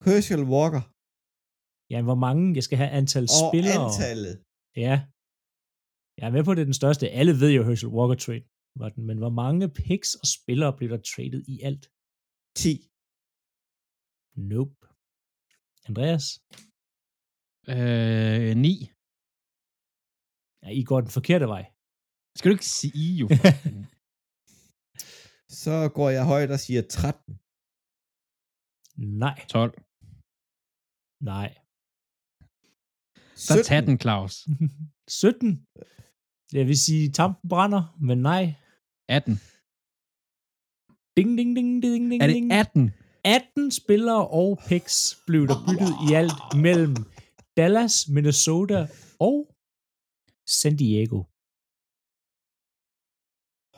Herschel 0.05 0.43
Walker 0.55 0.83
Ja, 1.93 1.99
hvor 2.07 2.19
mange, 2.27 2.43
jeg 2.57 2.63
skal 2.67 2.77
have 2.81 2.91
antal 3.01 3.25
Og 3.35 3.35
spillere. 3.49 3.81
antallet. 3.87 4.35
Ja. 4.85 4.95
Jeg 6.19 6.25
er 6.29 6.33
med 6.37 6.43
på, 6.45 6.51
det 6.55 6.61
er 6.63 6.69
den 6.71 6.81
største. 6.83 7.05
Alle 7.19 7.33
ved 7.41 7.51
jo, 7.57 7.61
Herschel 7.67 7.91
Walker 7.97 8.17
trade 8.25 8.45
var 8.81 8.89
den, 8.95 9.03
men 9.09 9.17
hvor 9.23 9.33
mange 9.43 9.63
picks 9.81 10.09
og 10.21 10.27
spillere 10.37 10.71
blev 10.77 10.87
der 10.93 11.01
traded 11.11 11.41
i 11.53 11.55
alt? 11.69 11.83
10. 12.63 12.71
Nope. 14.51 14.77
Andreas? 15.89 16.25
Øh, 17.75 18.55
9. 18.55 18.91
Ja, 20.63 20.69
I 20.81 20.83
går 20.89 20.99
den 21.01 21.11
forkerte 21.17 21.47
vej. 21.55 21.63
Skal 22.37 22.49
du 22.49 22.55
ikke 22.57 22.71
sige 22.81 23.11
jo. 23.21 23.27
Så 25.61 25.75
går 25.97 26.09
jeg 26.17 26.25
højt 26.33 26.51
og 26.55 26.59
siger 26.65 26.81
13. 26.81 27.33
Nej, 29.23 29.37
12. 29.55 29.73
nej. 31.31 31.49
Så 33.45 33.53
tag 33.69 33.79
den, 33.87 33.97
Claus. 34.03 34.33
17. 35.23 35.47
Jeg 36.57 36.63
vil 36.69 36.77
sige, 36.85 37.11
tampen 37.19 37.49
brænder, 37.49 37.83
men 38.07 38.17
nej. 38.31 38.43
18. 39.09 39.33
Ding, 41.17 41.29
ding, 41.37 41.51
ding, 41.57 41.69
ding, 41.83 42.03
ding, 42.11 42.21
Er 42.23 42.27
det 42.27 42.35
ding. 42.35 42.51
18? 42.53 42.91
18 43.25 43.71
spillere 43.81 44.23
og 44.39 44.49
picks 44.69 44.97
blev 45.27 45.43
der 45.51 45.57
byttet 45.67 45.91
i 46.07 46.09
alt 46.21 46.41
mellem 46.65 46.95
Dallas, 47.59 47.95
Minnesota 48.15 48.79
og 49.19 49.37
San 50.59 50.75
Diego. 50.81 51.19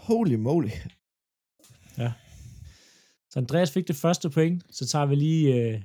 Holy 0.08 0.38
moly. 0.48 0.74
Så 3.32 3.36
Andreas 3.40 3.72
fik 3.74 3.88
det 3.88 3.96
første 3.96 4.28
point, 4.30 4.76
så 4.78 4.84
tager 4.88 5.06
vi 5.06 5.16
lige 5.16 5.46
øh, 5.58 5.78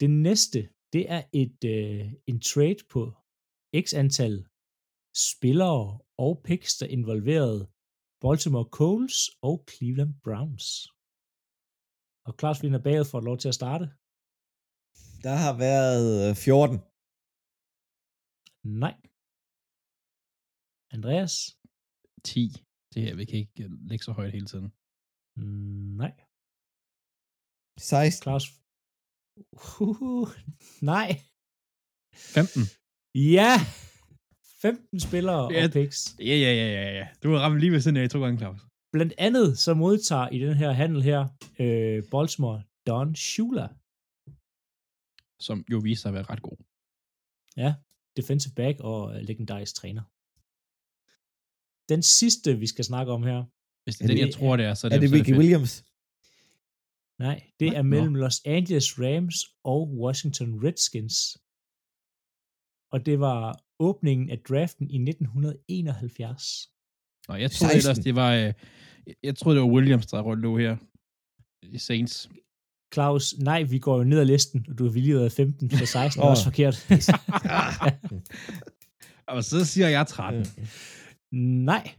det 0.00 0.10
næste. 0.10 0.60
Det 0.92 1.10
er 1.16 1.22
et 1.42 1.60
øh, 1.74 2.12
en 2.30 2.40
trade 2.40 2.82
på 2.92 3.02
x 3.84 3.86
antal 4.02 4.34
spillere 5.30 6.00
og 6.18 6.32
picks, 6.44 6.72
der 6.80 6.86
involverede 6.86 7.62
Baltimore 8.20 8.68
Coles 8.78 9.16
og 9.48 9.64
Cleveland 9.70 10.14
Browns. 10.24 10.66
Og 12.26 12.32
Claus 12.38 12.62
Wiener 12.62 12.82
Bagel 12.86 13.04
får 13.12 13.20
lov 13.20 13.38
til 13.38 13.48
at 13.48 13.58
starte. 13.60 13.86
Der 15.26 15.34
har 15.44 15.54
været 15.66 16.06
øh, 16.28 16.32
14. 16.36 16.78
Nej. 18.84 18.96
Andreas? 20.96 21.32
10. 22.24 22.40
Det 22.92 23.00
her, 23.04 23.14
vi 23.20 23.24
kan 23.24 23.38
ikke 23.42 23.58
øh, 23.64 23.70
lægge 23.90 24.04
så 24.04 24.12
højt 24.18 24.32
hele 24.36 24.46
tiden. 24.52 24.68
Mm, 25.40 25.92
Nej. 26.02 26.12
16. 27.78 28.22
Claus? 28.24 28.44
Uh, 29.80 30.28
nej. 30.92 31.08
15. 32.34 32.62
Ja! 33.38 33.52
15 34.62 35.00
spillere 35.08 35.42
Ja. 35.54 35.64
og 35.66 35.70
picks. 35.78 35.98
Ja, 36.30 36.36
ja, 36.44 36.52
ja, 36.60 36.66
ja, 36.78 36.84
ja. 36.98 37.06
Du 37.22 37.26
har 37.32 37.38
ramt 37.44 37.60
lige 37.60 37.72
ved 37.72 37.80
siden 37.80 37.96
af 37.96 38.10
to 38.10 38.18
gange, 38.24 38.38
Claus. 38.42 38.60
Blandt 38.94 39.14
andet 39.26 39.48
så 39.64 39.70
modtager 39.84 40.28
i 40.36 40.38
den 40.46 40.54
her 40.62 40.70
handel 40.80 41.02
her 41.10 41.20
øh, 41.62 41.98
Baltimore 42.12 42.58
Don 42.88 43.08
Shula, 43.14 43.66
Som 45.46 45.64
jo 45.72 45.78
viser 45.78 46.00
sig 46.02 46.08
at 46.08 46.14
være 46.14 46.22
ret 46.32 46.42
god. 46.42 46.56
defensive 48.16 48.54
back 48.54 48.80
og 48.80 49.14
øh, 49.16 49.20
legendarisk 49.22 49.74
træner. 49.74 50.02
Den 51.92 52.02
sidste, 52.02 52.58
vi 52.58 52.66
skal 52.66 52.84
snakke 52.84 53.12
om 53.12 53.22
her, 53.22 53.44
Hvis 53.84 53.96
det 53.96 54.04
Er 54.04 54.04
er 54.04 54.08
den, 54.08 54.16
det- 54.16 54.26
jeg 54.26 54.34
tror, 54.34 54.56
det 54.56 54.66
er, 54.66 54.74
så 54.74 54.86
er 54.86 54.90
Er 54.90 54.98
det 55.00 55.08
så 55.08 55.14
Ricky 55.14 55.26
fedt. 55.26 55.38
Williams? 55.38 55.84
nej, 57.18 57.38
det 57.60 57.68
Hvad? 57.70 57.78
er 57.78 57.82
mellem 57.82 58.14
Los 58.14 58.40
Angeles 58.44 58.98
Rams 58.98 59.36
og 59.64 59.80
Washington 60.02 60.64
Redskins. 60.66 61.16
Og 62.92 63.06
det 63.06 63.20
var 63.20 63.64
åbningen 63.78 64.30
af 64.30 64.38
draften 64.48 64.90
i 64.90 64.98
1971. 65.10 66.70
Nå, 67.28 67.34
jeg 67.34 67.50
troede 67.50 67.72
16. 67.72 67.78
ellers, 67.90 68.04
det 68.04 68.14
var... 68.14 68.32
Øh, 68.34 68.52
jeg 69.22 69.36
troede, 69.36 69.56
det 69.58 69.64
var 69.66 69.72
Williams, 69.76 70.06
der 70.06 70.34
lå 70.34 70.58
her. 70.58 70.76
I 71.62 71.78
Saints. 71.78 72.28
Claus, 72.92 73.34
nej, 73.38 73.62
vi 73.62 73.78
går 73.78 73.96
jo 73.98 74.04
ned 74.04 74.20
ad 74.20 74.24
listen, 74.24 74.66
og 74.70 74.78
du 74.78 74.84
har 74.84 74.90
viljet 74.90 75.20
af 75.24 75.32
15, 75.32 75.70
så 75.70 75.86
16 75.86 76.20
er 76.22 76.24
Åh. 76.24 76.30
også 76.30 76.44
forkert. 76.44 76.86
Og 79.26 79.44
så 79.44 79.64
siger 79.64 79.88
jeg 79.88 80.06
13. 80.06 80.46
nej. 81.64 81.90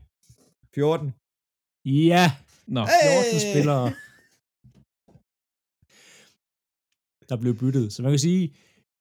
14. 0.76 1.14
Ja, 1.86 2.32
Nå, 2.68 2.86
14 2.86 2.92
Hey! 3.32 3.40
spillere, 3.52 3.86
der 7.30 7.38
blev 7.42 7.58
byttet. 7.60 7.94
Så 7.94 8.02
man 8.02 8.12
kan 8.12 8.20
sige, 8.20 8.54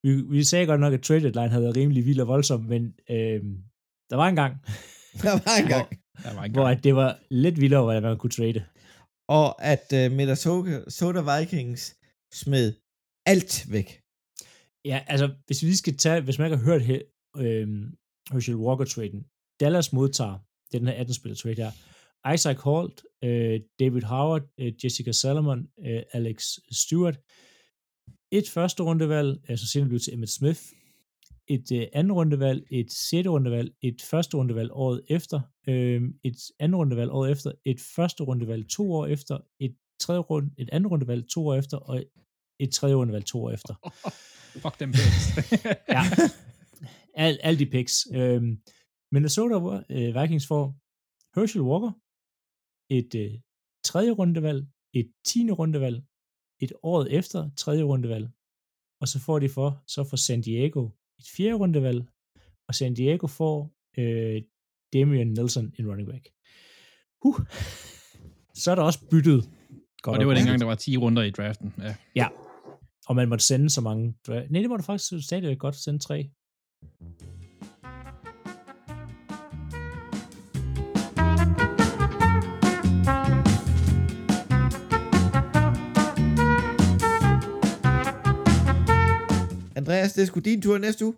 vi, 0.03 0.23
vi 0.23 0.45
sagde 0.45 0.67
godt 0.67 0.81
nok, 0.81 0.93
at 0.93 1.03
trade 1.03 1.21
deadline 1.23 1.49
havde 1.49 1.63
været 1.63 1.77
rimelig 1.77 2.05
vild 2.07 2.21
og 2.21 2.29
voldsom, 2.29 2.61
men 2.61 2.95
øh, 3.11 3.41
der 4.11 4.17
var 4.17 4.29
en 4.29 4.37
gang, 4.37 4.55
Der 5.23 5.31
var 5.33 5.63
en 5.63 5.69
gang. 5.69 5.89
der 6.25 6.35
var 6.35 6.45
en 6.45 6.53
hvor 6.53 6.63
gang. 6.65 6.79
at 6.79 6.85
det 6.85 6.95
var 6.97 7.19
lidt 7.31 7.61
vildere, 7.61 7.83
hvordan 7.83 8.03
man 8.03 8.19
kunne 8.19 8.31
trade. 8.31 8.65
Og 9.39 9.49
at 9.73 9.87
øh, 10.01 10.07
Minnesota 10.19 11.21
Vikings 11.31 11.83
smed 12.41 12.69
alt 13.33 13.55
væk. 13.75 13.89
Ja, 14.91 14.99
altså, 15.13 15.27
hvis 15.47 15.63
vi 15.63 15.67
lige 15.67 15.85
skal 15.85 15.97
tage, 16.05 16.21
hvis 16.21 16.39
man 16.39 16.47
ikke 16.47 16.57
har 16.57 16.65
hørt 16.71 16.83
he- 16.91 17.09
øh, 17.45 17.69
Herschel 18.33 18.57
Walker-traden, 18.67 19.21
Dallas 19.61 19.93
modtager, 19.93 20.39
det 20.69 20.75
er 20.75 20.79
den 20.79 20.89
her 20.89 21.05
18-spiller 21.05 21.37
trade 21.37 21.55
her, 21.65 21.73
Isaac 22.35 22.59
Holt, 22.67 22.99
øh, 23.25 23.61
David 23.81 24.03
Howard, 24.03 24.45
øh, 24.61 24.73
Jessica 24.85 25.13
Salomon, 25.13 25.61
øh, 25.87 26.03
Alex 26.13 26.39
Stewart, 26.83 27.17
et 28.39 28.49
første 28.57 28.83
rundevalg, 28.83 29.31
altså 29.49 29.67
senere 29.67 29.89
blev 29.89 30.01
til 30.01 30.15
Emmett 30.15 30.33
Smith, 30.33 30.61
et 31.55 31.73
øh, 31.73 31.87
anden 31.93 32.13
rundevalg, 32.13 32.67
et 32.71 32.93
sjette 32.93 33.31
rundevalg, 33.31 33.75
et 33.83 34.03
første 34.11 34.37
rundevalg 34.37 34.71
året 34.73 35.03
efter, 35.09 35.41
øh, 35.69 36.03
et 36.25 36.37
andet 36.59 36.79
rundevalg 36.79 37.11
året 37.11 37.31
efter, 37.31 37.53
et 37.65 37.81
første 37.97 38.23
rundevalg 38.25 38.69
to 38.69 38.93
år 38.93 39.07
efter, 39.07 39.39
et 39.61 39.77
tredje 40.01 40.21
rund, 40.21 40.51
et 40.59 40.69
andet 40.73 40.91
rundevalg 40.91 41.29
to 41.29 41.47
år 41.47 41.55
efter, 41.55 41.77
og 41.77 42.05
et 42.61 42.71
tredje 42.73 42.95
rundevalg 42.95 43.25
to 43.25 43.45
år 43.45 43.51
efter. 43.51 43.75
Fuck 44.63 44.81
dem 44.81 44.93
picks. 44.93 45.25
Ja. 45.97 46.03
Al, 47.15 47.39
alle 47.43 47.59
de 47.59 47.67
picks. 47.67 47.95
Øhm, 48.15 48.51
Minnesota 49.13 49.57
øh, 49.91 50.11
Vikings 50.17 50.47
får 50.47 50.65
Herschel 51.35 51.63
Walker, 51.63 51.93
et 52.99 53.15
øh, 53.23 53.33
tredje 53.85 54.11
rundevalg, 54.11 54.61
et 54.95 55.09
tiende 55.25 55.53
rundevalg, 55.53 55.99
et 56.65 56.73
år 56.83 57.05
efter 57.05 57.51
tredje 57.57 57.83
rundevalg, 57.83 58.27
og 59.01 59.09
så 59.09 59.19
får 59.27 59.39
de 59.39 59.49
for, 59.49 59.69
så 59.87 60.01
for 60.11 60.17
San 60.17 60.41
Diego 60.41 60.83
et 61.23 61.29
fjerde 61.37 61.55
rundevalg, 61.55 62.05
og 62.69 62.75
San 62.75 62.95
Diego 62.95 63.27
får 63.27 63.73
øh, 63.99 64.43
Damian 64.93 65.27
Nelson 65.27 65.73
en 65.79 65.89
running 65.91 66.09
back. 66.09 66.29
Huh. 67.23 67.39
Så 68.55 68.71
er 68.71 68.75
der 68.75 68.83
også 68.83 69.01
byttet. 69.11 69.51
Godt 70.03 70.15
og 70.15 70.21
det 70.21 70.29
var 70.29 70.35
dengang, 70.35 70.61
der 70.61 70.67
var 70.67 70.75
10 70.75 70.97
runder 70.97 71.23
i 71.23 71.31
draften. 71.31 71.75
Ja. 72.17 72.29
Og 73.07 73.17
man 73.17 73.29
måtte 73.29 73.45
sende 73.45 73.71
så 73.71 73.81
mange. 73.81 74.15
Nej, 74.29 74.63
det 74.63 74.69
må 74.69 74.77
du 74.77 74.83
faktisk 74.83 75.27
stadig 75.27 75.59
godt 75.59 75.77
sende 75.77 75.99
tre. 75.99 76.31
Andreas, 89.83 90.13
det 90.13 90.23
er 90.23 90.27
sgu 90.27 90.41
din 90.41 90.63
tur 90.63 90.79
næste 90.79 91.05
uge. 91.07 91.15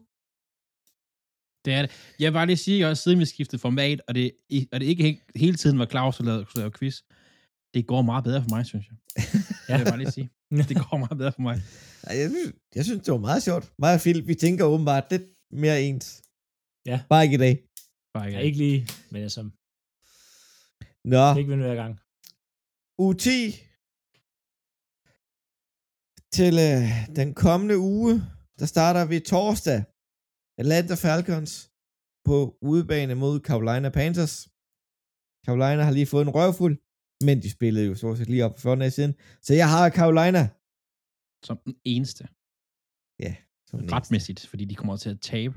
Det 1.64 1.72
er 1.72 1.82
det. 1.82 1.90
Jeg 2.18 2.32
vil 2.32 2.36
bare 2.38 2.46
lige 2.46 2.56
sige, 2.56 2.88
også 2.88 3.02
siden 3.02 3.18
vi 3.20 3.24
skiftede 3.24 3.60
format, 3.60 4.02
og 4.08 4.14
det, 4.14 4.32
og 4.72 4.80
det 4.80 4.86
ikke 4.86 5.04
he- 5.10 5.30
hele 5.40 5.56
tiden 5.56 5.78
var 5.78 5.86
Claus, 5.86 6.16
der 6.16 6.24
lavede, 6.24 6.46
lavede 6.56 6.78
quiz, 6.78 7.02
det 7.74 7.86
går 7.86 8.02
meget 8.02 8.24
bedre 8.24 8.42
for 8.42 8.48
mig, 8.48 8.66
synes 8.66 8.86
jeg. 8.88 8.96
Ja. 9.16 9.22
Det 9.22 9.68
vil 9.68 9.78
jeg 9.78 9.86
bare 9.86 9.98
lige 9.98 10.10
sige. 10.10 10.30
Det 10.70 10.76
går 10.90 10.96
meget 10.96 11.18
bedre 11.18 11.32
for 11.32 11.40
mig. 11.42 11.62
Jeg, 12.06 12.30
synes- 12.30 12.54
jeg 12.74 12.84
synes, 12.84 13.02
det 13.04 13.12
var 13.12 13.18
meget 13.18 13.42
sjovt. 13.42 13.72
Mig 13.78 13.94
og 13.94 14.00
Philip, 14.00 14.26
vi 14.26 14.34
tænker 14.34 14.64
åbenbart 14.64 15.04
lidt 15.10 15.22
mere 15.50 15.82
ens. 15.82 16.22
Ja. 16.86 17.00
Bare 17.08 17.24
ikke 17.24 17.34
i 17.34 17.38
dag. 17.38 17.58
Bare 18.14 18.24
Ja, 18.24 18.28
ikke. 18.28 18.42
ikke 18.46 18.58
lige, 18.58 18.88
men 19.10 19.22
altså, 19.22 19.50
Nå, 21.04 21.36
ikke 21.36 21.50
vinde 21.50 21.64
hver 21.64 21.74
gang. 21.74 22.00
uge 22.98 23.14
10 23.14 23.60
til 26.32 26.54
øh, 26.58 27.16
den 27.16 27.34
kommende 27.34 27.78
uge, 27.78 28.22
der 28.58 28.66
starter 28.74 29.02
vi 29.10 29.16
torsdag. 29.32 29.80
Atlanta 30.60 30.94
Falcons 31.04 31.52
på 32.28 32.36
udebane 32.70 33.14
mod 33.22 33.34
Carolina 33.48 33.88
Panthers. 33.98 34.34
Carolina 35.46 35.82
har 35.88 35.94
lige 35.98 36.10
fået 36.12 36.24
en 36.26 36.34
røvfuld, 36.38 36.76
men 37.26 37.36
de 37.44 37.48
spillede 37.56 37.86
jo 37.90 37.94
så 38.02 38.08
set 38.18 38.30
lige 38.32 38.44
op 38.46 38.54
for 38.54 38.60
14 38.68 38.80
dage 38.82 38.96
siden. 38.98 39.14
Så 39.46 39.52
jeg 39.60 39.68
har 39.74 39.84
Carolina. 39.98 40.42
Som 41.46 41.56
den 41.66 41.74
eneste. 41.94 42.24
Som 43.68 43.76
den 43.78 43.84
eneste. 43.84 43.96
Retmæssigt, 43.98 44.40
fordi 44.50 44.64
de 44.70 44.76
kommer 44.80 44.96
til 44.96 45.10
at 45.14 45.20
tabe. 45.32 45.54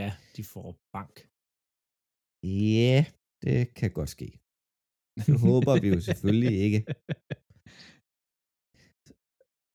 Ja, 0.00 0.08
de 0.36 0.42
får 0.52 0.68
bank. 0.96 1.14
Ja, 2.76 2.98
det 3.44 3.58
kan 3.78 3.90
godt 3.98 4.10
ske. 4.16 4.28
Det 5.26 5.34
håber 5.46 5.74
vi 5.82 5.88
jo 5.94 6.00
selvfølgelig 6.08 6.54
ikke. 6.66 6.80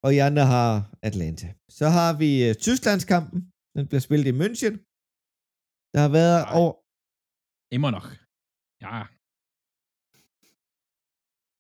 og 0.04 0.10
I 0.16 0.18
andre 0.28 0.46
har 0.56 0.70
Atlanta. 1.10 1.48
Så 1.80 1.86
har 1.98 2.12
vi 2.22 2.30
uh, 2.50 2.54
Tysklandskampen. 2.66 3.40
Den 3.76 3.88
bliver 3.88 4.02
spillet 4.08 4.28
i 4.34 4.38
München. 4.44 4.74
Der 5.94 6.00
har 6.06 6.12
været 6.20 6.38
Nej. 6.46 6.54
over... 6.60 6.74
Immer 7.76 7.92
nok. 7.98 8.08
Ja, 8.86 8.98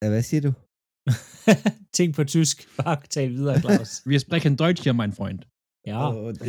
Ja, 0.01 0.07
hvad 0.09 0.23
siger 0.29 0.41
du? 0.47 0.51
Ting 1.97 2.09
på 2.13 2.23
tysk. 2.23 2.57
Bare 2.77 3.01
tal 3.15 3.29
videre, 3.29 3.59
Claus. 3.59 3.91
wir 4.11 4.19
sprechen 4.19 4.55
Deutsch 4.55 4.83
hier, 4.83 4.93
mein 4.93 5.13
Freund. 5.19 5.39
Ja. 5.91 5.99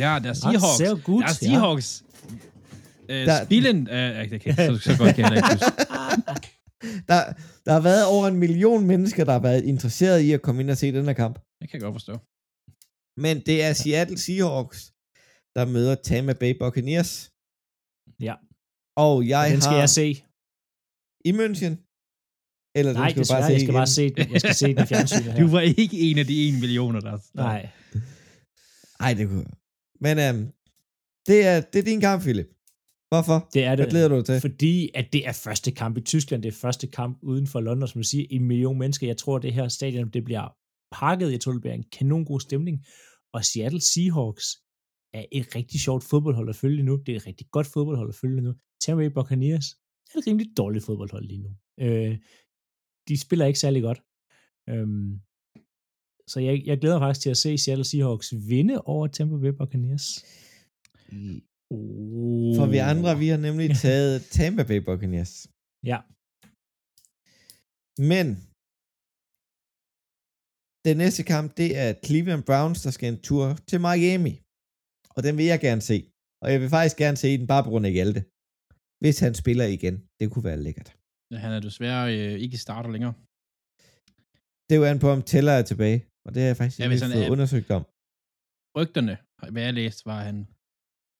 Ja, 0.03 0.11
der 0.23 0.29
Ah, 0.29 0.35
Seahawks. 0.35 0.77
sehr 0.77 0.95
gut, 1.09 1.23
der 1.23 1.29
ja. 1.29 1.33
Seahawks. 1.33 1.89
Øh, 3.09 3.25
Der- 3.27 3.45
spillen... 3.45 3.77
Øh, 3.89 4.09
okay, 4.23 4.39
så, 4.55 4.77
så 4.85 4.91
godt 5.01 5.15
kan 5.15 5.23
jeg 5.25 5.35
ikke 5.37 5.65
der, 7.09 7.21
der 7.65 7.71
har 7.77 7.79
været 7.81 8.05
over 8.13 8.27
en 8.27 8.35
million 8.45 8.85
mennesker, 8.87 9.23
der 9.25 9.31
har 9.31 9.39
været 9.39 9.63
interesseret 9.63 10.19
i 10.21 10.31
at 10.31 10.41
komme 10.41 10.61
ind 10.61 10.69
og 10.71 10.77
se 10.77 10.91
den 10.91 11.05
her 11.05 11.13
kamp. 11.13 11.35
Det 11.61 11.69
kan 11.69 11.75
jeg 11.77 11.81
godt 11.87 11.95
forstå. 11.99 12.15
Men 13.23 13.35
det 13.47 13.57
er 13.67 13.73
Seattle 13.73 14.17
Seahawks, 14.25 14.79
der 15.55 15.65
møder 15.75 15.95
Tampa 15.95 16.33
Bay 16.41 16.53
Buccaneers. 16.61 17.11
Ja. 18.27 18.35
Og 19.05 19.27
jeg 19.33 19.45
Den 19.51 19.61
skal 19.61 19.71
har 19.73 19.79
jeg 19.85 19.89
se. 19.89 20.07
i 21.29 21.31
München. 21.39 21.73
Eller 22.77 22.93
Nej, 22.93 23.01
den 23.03 23.09
skal 23.11 23.15
du 23.15 23.19
desværre, 23.19 23.41
bare 23.41 23.49
se 23.49 23.53
jeg 23.53 23.61
skal 23.61 23.73
bare 23.79 23.89
igen? 23.89 23.97
se 23.99 24.05
den. 24.17 24.31
Jeg 24.33 24.41
skal 24.41 24.55
se 24.55 24.67
den 24.75 24.83
i 24.83 24.87
fjernsynet 24.93 25.33
her. 25.33 25.39
Du 25.43 25.47
var 25.55 25.61
ikke 25.61 25.97
en 26.09 26.17
af 26.17 26.25
de 26.31 26.35
en 26.49 26.59
millioner, 26.59 26.99
der... 26.99 27.17
Nej. 27.33 27.61
Ej, 28.99 29.13
det 29.13 29.27
kunne 29.27 29.45
Men 30.05 30.15
øhm, 30.25 30.43
det, 31.27 31.39
er, 31.51 31.61
det 31.61 31.79
er 31.79 31.83
din 31.91 32.01
kamp, 32.01 32.21
Philip. 32.21 32.49
Hvorfor? 33.11 33.49
Det 33.53 33.63
er 33.63 33.69
det. 33.75 33.79
Hvad 33.85 33.91
glæder 33.91 34.07
du 34.07 34.15
dig 34.17 34.25
til? 34.25 34.41
Fordi 34.41 34.89
at 34.95 35.05
det 35.13 35.27
er 35.27 35.31
første 35.33 35.71
kamp 35.71 35.97
i 35.97 36.01
Tyskland, 36.01 36.43
det 36.43 36.49
er 36.53 36.57
første 36.65 36.87
kamp 36.87 37.19
uden 37.21 37.47
for 37.47 37.59
London, 37.59 37.87
som 37.87 38.01
du 38.01 38.07
siger, 38.07 38.25
en 38.29 38.43
million 38.45 38.79
mennesker. 38.79 39.07
Jeg 39.07 39.17
tror, 39.17 39.39
det 39.39 39.53
her 39.53 39.67
stadion, 39.67 40.09
det 40.09 40.23
bliver 40.23 40.55
pakket. 40.91 41.43
Bliver 41.61 41.73
en 41.73 41.83
kanon 41.83 42.25
god 42.25 42.39
stemning. 42.39 42.85
Og 43.33 43.45
Seattle 43.45 43.81
Seahawks 43.81 44.47
er 45.13 45.25
et 45.31 45.55
rigtig 45.55 45.79
sjovt 45.79 46.03
fodboldhold 46.03 46.49
at 46.49 46.55
følge 46.55 46.83
nu. 46.83 46.95
Det 47.05 47.11
er 47.11 47.15
et 47.15 47.27
rigtig 47.27 47.47
godt 47.51 47.67
fodboldhold 47.67 48.09
at 48.09 48.15
følge 48.15 48.41
nu. 48.41 48.53
Tampa 48.81 49.01
Bay 49.03 49.13
Buccaneers 49.13 49.67
er 50.13 50.17
et 50.19 50.27
rimelig 50.27 50.47
dårligt 50.57 50.85
fodboldhold 50.85 51.25
lige 51.25 51.43
nu. 51.45 51.51
Øh, 51.85 52.17
de 53.07 53.17
spiller 53.25 53.45
ikke 53.45 53.59
særlig 53.59 53.81
godt. 53.81 53.99
Øhm, 54.69 55.21
så 56.31 56.39
jeg, 56.39 56.63
jeg 56.65 56.77
glæder 56.81 56.99
mig 56.99 57.05
faktisk 57.07 57.23
til 57.23 57.29
at 57.29 57.37
se 57.37 57.57
Seattle 57.57 57.85
Seahawks 57.85 58.33
vinde 58.49 58.81
over 58.81 59.07
Tampa 59.07 59.37
Bay 59.37 59.53
Buccaneers. 59.59 60.07
Oh. 61.73 62.55
For 62.57 62.65
vi 62.65 62.77
andre, 62.77 63.17
vi 63.17 63.27
har 63.27 63.37
nemlig 63.37 63.69
taget 63.85 64.21
Tampa 64.31 64.63
Bay 64.63 64.79
Buccaneers. 64.87 65.47
Ja, 65.91 65.99
Men 68.11 68.27
den 70.87 70.95
næste 71.03 71.23
kamp, 71.33 71.47
det 71.61 71.69
er 71.83 71.89
Cleveland 72.05 72.43
Browns, 72.49 72.79
der 72.85 72.91
skal 72.97 73.07
en 73.13 73.19
tur 73.27 73.45
til 73.69 73.79
Miami. 73.87 74.33
Og 75.15 75.19
den 75.25 75.33
vil 75.39 75.45
jeg 75.53 75.59
gerne 75.67 75.81
se. 75.91 75.97
Og 76.43 76.47
jeg 76.53 76.59
vil 76.61 76.69
faktisk 76.77 76.97
gerne 77.03 77.17
se 77.23 77.29
den 77.39 77.47
bare 77.53 77.63
på 77.63 77.69
grund 77.71 77.85
af 77.89 77.93
Hjalte. 77.97 78.21
Hvis 79.03 79.17
han 79.25 79.33
spiller 79.41 79.65
igen. 79.77 79.95
Det 80.19 80.25
kunne 80.31 80.47
være 80.49 80.61
lækkert. 80.65 80.89
Han 81.45 81.51
er 81.57 81.59
desværre 81.69 82.03
øh, 82.17 82.33
ikke 82.45 82.57
starter 82.65 82.89
længere. 82.95 83.13
Det 84.67 84.73
er 84.75 84.79
jo 84.81 84.85
an 84.91 84.99
på, 85.03 85.09
om 85.15 85.21
Teller 85.31 85.51
er 85.59 85.65
tilbage. 85.71 85.99
Og 86.25 86.29
det 86.33 86.39
har 86.41 86.47
jeg 86.51 86.57
faktisk 86.57 86.79
Ja, 86.79 86.85
ja, 86.85 86.91
ikke 86.91 87.05
fået 87.05 87.25
er- 87.27 87.31
undersøgt 87.35 87.69
om. 87.77 87.83
Rygterne, 88.77 89.13
hvad 89.53 89.63
jeg 89.67 89.73
læste, 89.73 90.01
var 90.11 90.19
han 90.29 90.37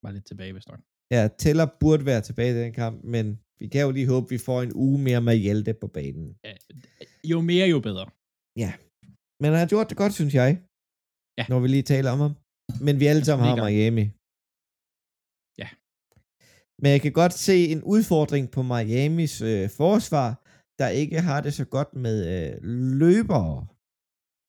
var 0.03 0.11
lidt 0.15 0.25
tilbage, 0.31 0.53
hvis 0.55 0.67
nok. 0.71 0.79
Ja, 1.15 1.21
Teller 1.43 1.67
burde 1.79 2.05
være 2.11 2.21
tilbage 2.21 2.51
i 2.55 2.57
den 2.63 2.73
kamp, 2.81 2.95
men 3.03 3.25
vi 3.61 3.67
kan 3.73 3.81
jo 3.85 3.91
lige 3.91 4.07
håbe, 4.13 4.25
at 4.27 4.31
vi 4.35 4.37
får 4.37 4.59
en 4.61 4.73
uge 4.85 4.99
mere 5.07 5.21
med 5.21 5.35
Hjalte 5.45 5.73
på 5.81 5.87
banen. 5.97 6.27
Ja, 6.47 6.53
jo 7.31 7.37
mere, 7.51 7.67
jo 7.73 7.79
bedre. 7.89 8.07
Men 9.41 9.47
han 9.51 9.59
har 9.63 9.67
gjort 9.73 9.89
det 9.89 9.97
godt, 9.97 10.13
synes 10.19 10.33
jeg. 10.41 10.49
Ja. 11.37 11.45
Når 11.49 11.59
vi 11.59 11.67
lige 11.67 11.83
taler 11.93 12.11
om 12.15 12.19
ham. 12.25 12.33
Men 12.85 12.99
vi 12.99 13.05
alle 13.11 13.25
sammen 13.25 13.47
har 13.47 13.55
Miami. 13.69 14.05
Ja. 15.61 15.69
Men 16.81 16.89
jeg 16.95 17.01
kan 17.01 17.13
godt 17.21 17.33
se 17.47 17.57
en 17.73 17.81
udfordring 17.93 18.45
på 18.55 18.61
Miamis 18.71 19.41
øh, 19.41 19.69
forsvar, 19.81 20.27
der 20.79 20.87
ikke 21.01 21.21
har 21.21 21.41
det 21.41 21.53
så 21.53 21.65
godt 21.65 21.91
med 22.05 22.17
øh, 22.33 22.53
løbere 23.03 23.67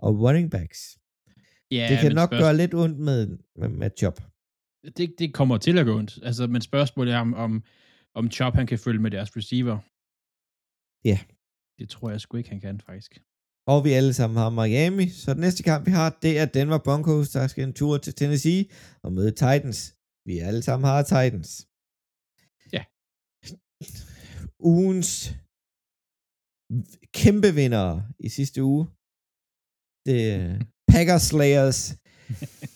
og 0.05 0.11
running 0.25 0.51
backs. 0.51 0.81
Ja, 1.71 1.87
det 1.91 1.99
kan 2.03 2.13
nok 2.15 2.29
spørgsmål- 2.29 2.41
gøre 2.43 2.57
lidt 2.57 2.75
ondt 2.75 2.99
med, 2.99 3.21
med, 3.61 3.69
med 3.69 3.91
job. 4.03 4.17
det, 4.97 5.15
det 5.19 5.35
kommer 5.35 5.59
til 5.59 5.79
at 5.79 5.87
gå 5.87 5.93
ondt. 5.99 6.19
Altså, 6.23 6.47
men 6.47 6.63
spørgsmålet 6.63 7.15
er, 7.15 7.19
om, 7.19 7.35
om, 7.35 7.65
om 8.15 8.31
Chop 8.31 8.55
han 8.55 8.67
kan 8.67 8.79
følge 8.79 9.03
med 9.03 9.11
deres 9.11 9.37
receiver. 9.37 9.79
Ja. 11.11 11.19
Det 11.79 11.89
tror 11.91 12.11
jeg 12.11 12.21
sgu 12.21 12.37
ikke, 12.37 12.51
han 12.51 12.61
kan, 12.61 12.81
faktisk. 12.81 13.13
Og 13.67 13.85
vi 13.85 13.91
alle 13.93 14.15
sammen 14.15 14.37
har 14.37 14.51
Miami. 14.51 15.09
Så 15.09 15.35
den 15.35 15.41
næste 15.41 15.63
kamp, 15.63 15.87
vi 15.87 15.91
har, 15.91 16.19
det 16.23 16.39
er 16.39 16.47
Denver 16.47 16.79
Broncos, 16.79 17.31
der 17.31 17.47
skal 17.47 17.65
en 17.65 17.73
tur 17.73 17.99
til 17.99 18.15
Tennessee 18.15 18.67
og 19.03 19.13
møde 19.13 19.31
Titans. 19.31 19.97
Vi 20.27 20.39
alle 20.39 20.63
sammen 20.63 20.89
har 20.89 21.03
Titans. 21.03 21.51
Ja. 22.73 22.85
Ugens 24.59 25.35
kæmpe 27.15 27.55
vinder 27.55 28.03
i 28.19 28.29
sidste 28.29 28.63
uge. 28.63 28.87
Det 30.07 30.19
er 30.33 30.61
Packers 30.93 31.23
Slayers. 31.23 31.81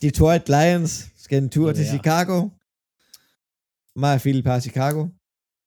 Detroit 0.03 0.49
Lions 0.49 0.93
skal 1.17 1.43
en 1.43 1.51
tur 1.51 1.73
til. 1.73 1.87
Chicago. 1.95 2.49
Mig 4.03 4.15
og 4.15 4.21
Philip 4.21 4.47
har 4.47 4.61
Chicago. 4.61 5.01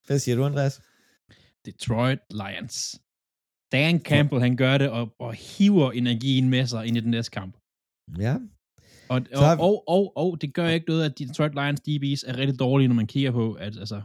Hvad 0.06 0.18
siger 0.18 0.36
du, 0.36 0.44
Andreas? 0.44 0.82
Detroit 1.64 2.22
Lions. 2.30 2.76
Dan 3.72 4.00
Campbell, 4.00 4.40
han 4.42 4.56
gør 4.56 4.78
det 4.78 4.90
og, 4.90 5.14
og 5.18 5.34
hiver 5.34 5.90
energien 5.92 6.48
med 6.48 6.66
sig 6.66 6.86
ind 6.86 6.96
i 6.96 7.00
den 7.00 7.10
næste 7.10 7.30
kamp. 7.30 7.56
Ja. 8.18 8.36
Og, 9.08 9.22
og, 9.34 9.40
har 9.40 9.56
og, 9.58 9.88
og, 9.88 10.16
og 10.16 10.40
det 10.40 10.54
gør 10.54 10.68
ikke 10.68 10.88
noget, 10.88 11.04
at 11.04 11.18
Detroit 11.18 11.54
Lions 11.54 11.80
DB's 11.80 12.30
er 12.30 12.38
rigtig 12.38 12.58
dårlige, 12.58 12.88
når 12.88 12.94
man 12.94 13.06
kigger 13.06 13.30
på, 13.30 13.52
at 13.52 13.78
altså, 13.78 14.02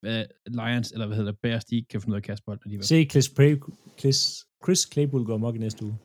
hvad 0.00 0.24
Lions, 0.46 0.90
eller 0.92 1.06
hvad 1.06 1.16
hedder 1.16 1.32
det, 1.32 1.40
Bears, 1.40 1.64
de 1.64 1.76
ikke 1.76 1.88
kan 1.88 2.00
finde 2.00 2.12
ud 2.12 2.16
af 2.16 2.20
at 2.20 2.24
kaste 2.24 2.44
bold 2.46 2.60
alligevel. 2.64 2.86
Se 2.86 3.04
Chris, 3.10 3.28
Play- 3.28 3.60
Chris, 3.98 4.46
Chris 4.64 4.88
Claypool 4.92 5.24
går 5.24 5.34
amok 5.34 5.54
i 5.54 5.58
næste 5.58 5.84
uge. 5.84 5.96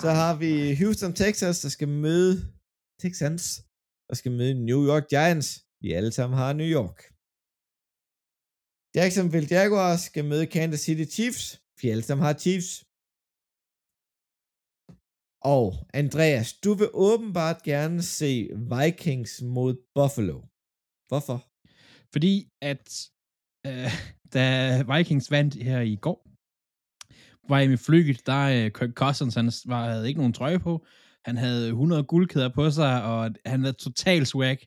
Så 0.00 0.10
har 0.10 0.36
vi 0.36 0.74
Houston, 0.74 1.12
Texas, 1.12 1.60
der 1.60 1.68
skal 1.68 1.88
møde 1.88 2.34
Texans, 3.02 3.62
der 4.08 4.14
skal 4.14 4.32
møde 4.32 4.54
New 4.54 4.86
York 4.90 5.08
Giants. 5.08 5.48
Vi 5.82 5.92
alle 5.92 6.12
sammen 6.12 6.38
har 6.38 6.52
New 6.52 6.66
York. 6.66 6.98
Jacksonville 8.96 9.48
Jaguars 9.50 10.00
skal 10.00 10.24
møde 10.24 10.46
Kansas 10.46 10.80
City 10.80 11.14
Chiefs. 11.14 11.60
Vi 11.82 11.88
alle 11.88 12.02
sammen 12.02 12.24
har 12.26 12.32
Chiefs. 12.32 12.84
Og 15.54 15.66
Andreas, 15.94 16.52
du 16.64 16.74
vil 16.74 16.90
åbenbart 16.94 17.62
gerne 17.62 18.02
se 18.02 18.48
Vikings 18.74 19.42
mod 19.42 19.74
Buffalo. 19.94 20.38
Hvorfor? 21.08 21.38
Fordi 22.12 22.34
at 22.62 23.10
øh, 23.66 23.90
da 24.34 24.44
Vikings 24.92 25.30
vandt 25.30 25.54
her 25.54 25.80
i 25.80 25.96
går, 25.96 26.20
var 27.48 27.60
i 27.60 27.68
med 27.68 27.78
flyet, 27.78 28.26
der 28.26 28.42
øh, 28.56 28.70
Kirk 28.70 28.94
Cousins, 28.94 29.34
han 29.34 29.52
var, 29.66 29.90
havde 29.90 30.08
ikke 30.08 30.20
nogen 30.20 30.32
trøje 30.32 30.58
på. 30.58 30.86
Han 31.24 31.36
havde 31.36 31.68
100 31.68 32.04
guldkæder 32.04 32.48
på 32.48 32.70
sig, 32.70 33.02
og 33.02 33.30
han 33.46 33.60
havde 33.60 33.76
total 33.76 34.26
swag. 34.26 34.58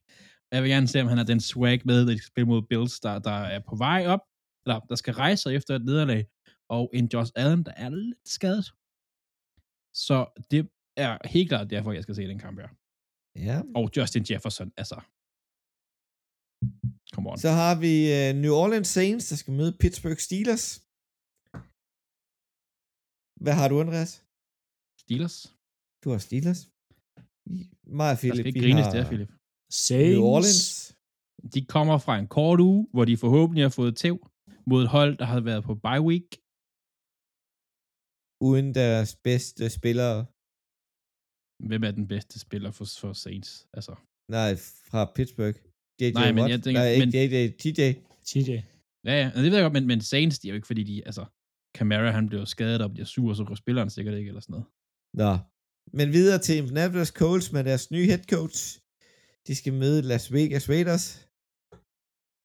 Jeg 0.54 0.60
vil 0.64 0.72
gerne 0.76 0.88
se, 0.88 1.02
om 1.02 1.08
han 1.08 1.18
har 1.22 1.30
den 1.34 1.42
swag 1.52 1.80
med, 1.90 1.98
at 2.02 2.08
de 2.08 2.18
skal 2.18 2.32
spille 2.34 2.48
mod 2.54 2.62
Bills, 2.72 3.00
der, 3.06 3.20
der 3.30 3.38
er 3.56 3.62
på 3.70 3.76
vej 3.76 4.02
op, 4.14 4.24
eller 4.64 4.80
der 4.90 4.96
skal 5.02 5.14
rejse 5.14 5.42
sig 5.44 5.56
efter 5.56 5.72
et 5.76 5.86
nederlag, 5.90 6.22
og 6.76 6.84
en 6.94 7.06
Josh 7.14 7.32
Allen, 7.42 7.64
der 7.68 7.74
er 7.86 7.90
lidt 7.90 8.30
skadet. 8.38 8.66
Så 10.06 10.18
det 10.52 10.62
er 11.06 11.28
helt 11.34 11.50
klart 11.50 11.70
derfor, 11.70 11.92
jeg 11.92 12.04
skal 12.04 12.16
se 12.16 12.32
den 12.34 12.40
kamp 12.46 12.58
her. 12.60 12.70
Ja. 13.48 13.58
Og 13.78 13.86
Justin 13.96 14.26
Jefferson, 14.30 14.70
altså. 14.82 14.98
Come 17.14 17.30
on. 17.32 17.38
Så 17.46 17.50
har 17.62 17.74
vi 17.86 17.94
uh, 18.18 18.30
New 18.44 18.54
Orleans 18.64 18.92
Saints, 18.98 19.26
der 19.30 19.38
skal 19.42 19.54
møde 19.60 19.74
Pittsburgh 19.82 20.22
Steelers. 20.28 20.66
Hvad 23.44 23.56
har 23.60 23.68
du, 23.72 23.76
Andreas? 23.84 24.12
Steelers. 25.04 25.38
Du 26.04 26.08
har 26.14 26.20
Steelers. 26.28 26.62
Mig 27.98 28.10
og 28.12 28.16
Der 28.16 28.22
Philip, 28.22 28.44
skal 28.44 28.48
ikke 28.50 28.64
grines 28.66 28.86
har 28.86 28.94
der, 28.98 29.06
Philip. 29.12 29.32
Saints. 29.72 30.16
New 30.18 30.24
Orleans. 30.36 30.96
De 31.54 31.66
kommer 31.76 31.98
fra 31.98 32.14
en 32.20 32.28
kort 32.28 32.60
uge, 32.60 32.88
hvor 32.94 33.06
de 33.06 33.18
forhåbentlig 33.18 33.64
har 33.64 33.70
fået 33.70 33.96
tæv 34.04 34.18
mod 34.70 34.80
et 34.84 34.90
hold, 34.98 35.18
der 35.18 35.26
har 35.26 35.40
været 35.50 35.64
på 35.64 35.74
bye 35.88 36.02
week. 36.10 36.28
uden 38.50 38.68
deres 38.82 39.12
bedste 39.28 39.64
spillere. 39.78 40.18
Hvem 41.70 41.84
er 41.88 41.92
den 42.00 42.08
bedste 42.14 42.36
spiller 42.46 42.72
for, 42.78 42.86
for 43.02 43.14
Saints? 43.14 43.68
Altså, 43.78 43.94
Nej, 44.38 44.52
fra 44.90 45.02
Pittsburgh. 45.16 45.58
JJ 46.02 46.12
Nej, 46.12 46.32
men 46.32 46.42
Watt. 46.42 46.52
jeg 46.52 46.60
tænker- 46.64 46.82
Nej, 46.82 46.90
ikke 46.92 47.06
men- 47.06 47.14
JJ, 47.16 47.36
TJ. 47.62 47.82
TJ. 48.30 48.52
ja, 49.10 49.14
ja, 49.22 49.26
det 49.44 49.52
ved 49.52 49.58
jeg 49.60 49.64
godt, 49.68 49.74
men, 49.78 49.88
men 49.88 50.02
Saints, 50.02 50.40
de 50.40 50.48
er 50.48 50.52
jo 50.52 50.56
ikke, 50.56 50.68
fordi 50.72 50.84
de, 50.84 50.96
altså, 51.10 51.26
Camara, 51.78 52.12
han 52.12 52.28
bliver 52.30 52.46
skadet 52.46 52.82
og 52.82 52.90
bliver 52.94 53.06
sur, 53.06 53.34
så 53.34 53.44
går 53.44 53.56
spilleren 53.56 53.90
sikkert 53.90 54.16
ikke, 54.18 54.28
eller 54.28 54.42
sådan 54.42 54.54
noget. 54.54 54.68
Nå. 55.22 55.32
Men 55.98 56.08
videre 56.18 56.40
til 56.46 56.58
Indianapolis 56.58 57.08
Colts 57.08 57.52
med 57.56 57.64
deres 57.64 57.92
nye 57.92 58.06
head 58.12 58.24
coach. 58.36 58.60
De 59.48 59.56
skal 59.56 59.74
møde 59.74 60.02
Las 60.02 60.34
Vegas 60.34 60.70
Raiders. 60.70 61.06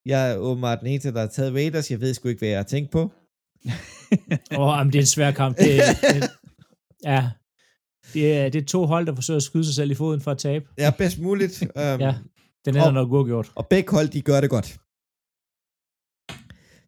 Jeg 0.06 0.20
er 0.32 0.36
åbenbart 0.36 0.80
den 0.80 0.88
eneste, 0.88 1.12
der 1.12 1.20
har 1.20 1.26
taget 1.36 1.54
Raiders. 1.54 1.90
Jeg 1.90 2.00
ved 2.00 2.14
sgu 2.14 2.28
ikke, 2.28 2.38
hvad 2.38 2.48
jeg 2.48 2.58
har 2.58 2.64
tænkt 2.74 2.90
på. 2.92 3.02
Åh, 4.60 4.68
oh, 4.78 4.86
det 4.86 4.94
er 4.94 5.00
en 5.00 5.06
svær 5.16 5.30
kamp. 5.32 5.56
Det, 5.58 5.66
det, 6.14 6.22
ja. 7.12 7.30
Det 8.12 8.22
er, 8.38 8.48
det 8.48 8.62
er 8.62 8.66
to 8.66 8.86
hold, 8.86 9.06
der 9.06 9.14
forsøger 9.14 9.36
at 9.36 9.42
skyde 9.42 9.64
sig 9.64 9.74
selv 9.74 9.90
i 9.90 9.94
foden 9.94 10.20
for 10.20 10.30
at 10.30 10.38
tabe. 10.38 10.64
Ja, 10.78 10.90
bedst 10.98 11.18
muligt. 11.18 11.62
Um, 11.62 11.68
Ja. 12.06 12.14
Den 12.64 12.76
er 12.76 12.86
Og- 12.86 12.92
nok 12.92 13.12
uafgjort. 13.12 13.52
Og 13.56 13.64
begge 13.70 13.90
hold, 13.90 14.08
de 14.08 14.22
gør 14.22 14.40
det 14.40 14.50
godt. 14.50 14.68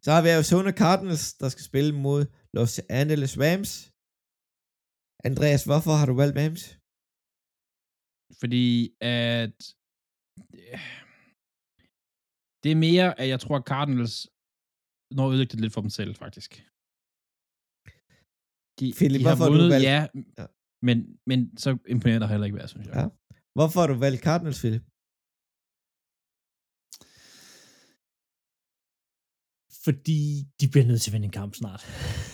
Så 0.05 0.11
har 0.11 0.21
vi 0.21 0.29
Arizona 0.29 0.71
Cardinals, 0.71 1.33
der 1.33 1.49
skal 1.49 1.63
spille 1.63 1.91
mod 2.07 2.25
Los 2.53 2.79
Angeles 2.89 3.33
Rams. 3.43 3.71
Andreas, 5.29 5.63
hvorfor 5.69 5.91
har 5.99 6.05
du 6.05 6.13
valgt 6.21 6.37
Rams? 6.41 6.63
Fordi 8.39 8.69
at 9.01 9.57
det 12.63 12.69
er 12.71 12.75
mere, 12.87 13.07
at 13.21 13.27
jeg 13.33 13.39
tror, 13.39 13.55
at 13.57 13.67
Cardinals 13.73 14.15
når 15.17 15.29
ødelægge 15.29 15.51
det 15.51 15.61
lidt 15.61 15.73
for 15.73 15.81
dem 15.81 15.89
selv, 15.99 16.15
faktisk. 16.23 16.51
De, 18.79 18.85
Philip, 18.99 19.19
de 19.19 19.23
har 19.25 19.35
hvorfor 19.35 19.43
har 19.43 19.49
du 19.51 19.55
vundet, 19.55 19.69
valgt- 19.75 19.85
ja, 19.93 19.99
Ja. 20.39 20.45
men, 20.87 20.97
men 21.29 21.39
så 21.63 21.69
imponerer 21.93 22.19
der 22.19 22.27
heller 22.27 22.45
ikke 22.45 22.57
været, 22.57 22.69
synes 22.69 22.87
jeg. 22.87 22.95
Ja. 22.95 23.07
Hvorfor 23.57 23.79
har 23.81 23.87
du 23.87 23.93
valgt 24.05 24.21
Cardinals, 24.27 24.59
Philip? 24.63 24.83
Fordi 29.85 30.19
de 30.59 30.65
bliver 30.71 30.85
nødt 30.89 31.01
til 31.01 31.09
at 31.11 31.13
vinde 31.13 31.25
en 31.25 31.31
kamp 31.41 31.53
snart. 31.55 31.81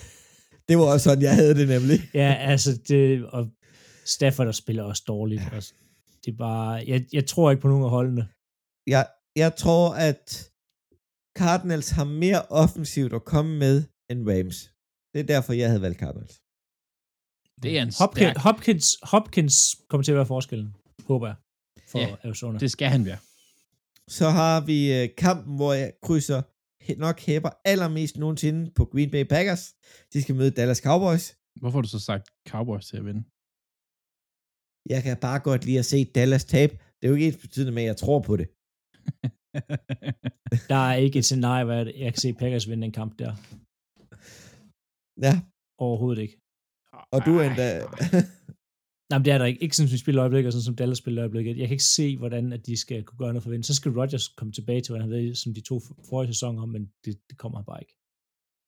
Det 0.67 0.77
var 0.77 0.85
også 0.93 1.03
sådan, 1.03 1.23
jeg 1.23 1.35
havde 1.35 1.55
det 1.59 1.67
nemlig. 1.75 1.99
Ja, 2.13 2.31
altså, 2.51 2.71
det, 2.87 3.25
og 3.25 3.51
Stafford 4.05 4.45
der 4.45 4.51
spiller 4.51 4.83
også 4.83 5.03
dårligt. 5.07 5.41
Ja. 5.41 5.49
Altså, 5.55 5.73
det 6.25 6.33
er 6.33 6.37
bare, 6.37 6.71
jeg, 6.87 7.05
jeg 7.13 7.25
tror 7.31 7.51
ikke 7.51 7.61
på 7.61 7.67
nogen 7.67 7.83
af 7.83 7.89
holdene. 7.89 8.23
Jeg, 8.87 9.07
jeg 9.35 9.55
tror, 9.55 9.85
at 10.09 10.51
Cardinals 11.37 11.89
har 11.89 12.03
mere 12.03 12.41
offensivt 12.63 13.13
at 13.13 13.25
komme 13.25 13.51
med 13.63 13.75
end 14.09 14.29
Rams. 14.29 14.57
Det 15.13 15.19
er 15.19 15.27
derfor, 15.33 15.53
jeg 15.53 15.67
havde 15.69 15.81
valgt 15.81 15.99
Cardinals. 15.99 16.35
Det 17.63 17.77
er 17.77 17.81
en 17.81 17.93
Hopkins, 17.99 18.23
stærk, 18.23 18.37
Hopkins, 18.37 18.85
Hopkins 19.03 19.55
kommer 19.89 20.03
til 20.03 20.11
at 20.11 20.15
være 20.21 20.25
forskellen, 20.25 20.75
håber 21.07 21.27
jeg, 21.27 21.35
for 21.91 21.99
Ja, 21.99 22.15
Arizona. 22.23 22.59
det 22.59 22.71
skal 22.71 22.87
han 22.87 23.05
være. 23.05 23.17
Så 24.09 24.29
har 24.29 24.61
vi 24.65 24.93
øh, 24.97 25.09
kampen, 25.17 25.55
hvor 25.55 25.73
jeg 25.73 25.93
krydser 26.03 26.41
nok 27.05 27.19
hæber 27.19 27.49
allermest 27.65 28.17
nogensinde 28.17 28.71
på 28.77 28.85
Green 28.85 29.11
Bay 29.11 29.23
Packers. 29.23 29.63
De 30.13 30.21
skal 30.21 30.35
møde 30.35 30.51
Dallas 30.51 30.77
Cowboys. 30.77 31.35
Hvorfor 31.61 31.77
har 31.77 31.81
du 31.81 31.87
så 31.87 31.99
sagt 31.99 32.25
Cowboys 32.49 32.85
til 32.85 32.97
at 32.97 33.05
vinde? 33.05 33.23
Jeg 34.89 35.03
kan 35.03 35.17
bare 35.27 35.39
godt 35.39 35.65
lide 35.65 35.79
at 35.79 35.85
se 35.85 36.05
Dallas 36.05 36.45
tabe. 36.45 36.73
Det 36.97 37.03
er 37.03 37.07
jo 37.09 37.15
ikke 37.15 37.27
ens 37.27 37.37
betydende 37.37 37.71
med, 37.71 37.83
at 37.83 37.87
jeg 37.87 37.97
tror 37.97 38.19
på 38.19 38.33
det. 38.37 38.47
Der 40.71 40.81
er 40.89 40.95
ikke 41.05 41.19
et 41.19 41.25
scenarie, 41.25 41.65
hvor 41.65 41.73
jeg- 41.73 42.13
kan 42.13 42.21
se 42.25 42.33
Packers 42.33 42.69
vinde 42.69 42.85
en 42.85 42.91
kamp 42.91 43.19
der. 43.19 43.31
Ja, 45.25 45.33
Overhovedet 45.85 46.21
ikke. 46.21 46.37
og 47.13 47.19
du 47.25 47.31
er 47.39 47.43
endda... 47.49 47.67
Nej, 49.09 49.17
men 49.19 49.25
det 49.25 49.33
er 49.33 49.37
der 49.37 49.45
ikke. 49.45 49.63
Ikke 49.63 49.75
sådan, 49.75 49.87
som 49.89 49.93
vi 49.93 49.97
spiller 50.05 50.21
i 50.21 50.23
øjeblikket, 50.25 50.47
og 50.47 50.53
sådan 50.53 50.63
som 50.69 50.75
Dallas 50.75 50.97
spiller 50.97 51.21
i 51.21 51.25
øjeblikket. 51.25 51.57
Jeg 51.57 51.67
kan 51.67 51.73
ikke 51.75 51.83
se, 51.99 52.17
hvordan 52.17 52.53
at 52.53 52.65
de 52.65 52.77
skal 52.77 53.03
kunne 53.03 53.17
gøre 53.17 53.33
noget 53.33 53.43
for 53.43 53.49
at 53.49 53.51
vinde. 53.51 53.63
Så 53.67 53.75
skal 53.75 53.91
Rodgers 53.91 54.27
komme 54.27 54.51
tilbage 54.53 54.81
til, 54.81 54.91
hvordan 54.91 55.07
han 55.09 55.17
ved, 55.17 55.35
som 55.35 55.53
de 55.53 55.61
to 55.61 55.79
forrige 56.09 56.33
sæsoner, 56.33 56.65
men 56.65 56.81
det, 57.05 57.13
det 57.29 57.37
kommer 57.37 57.57
han 57.57 57.65
bare 57.65 57.81
ikke. 57.81 57.95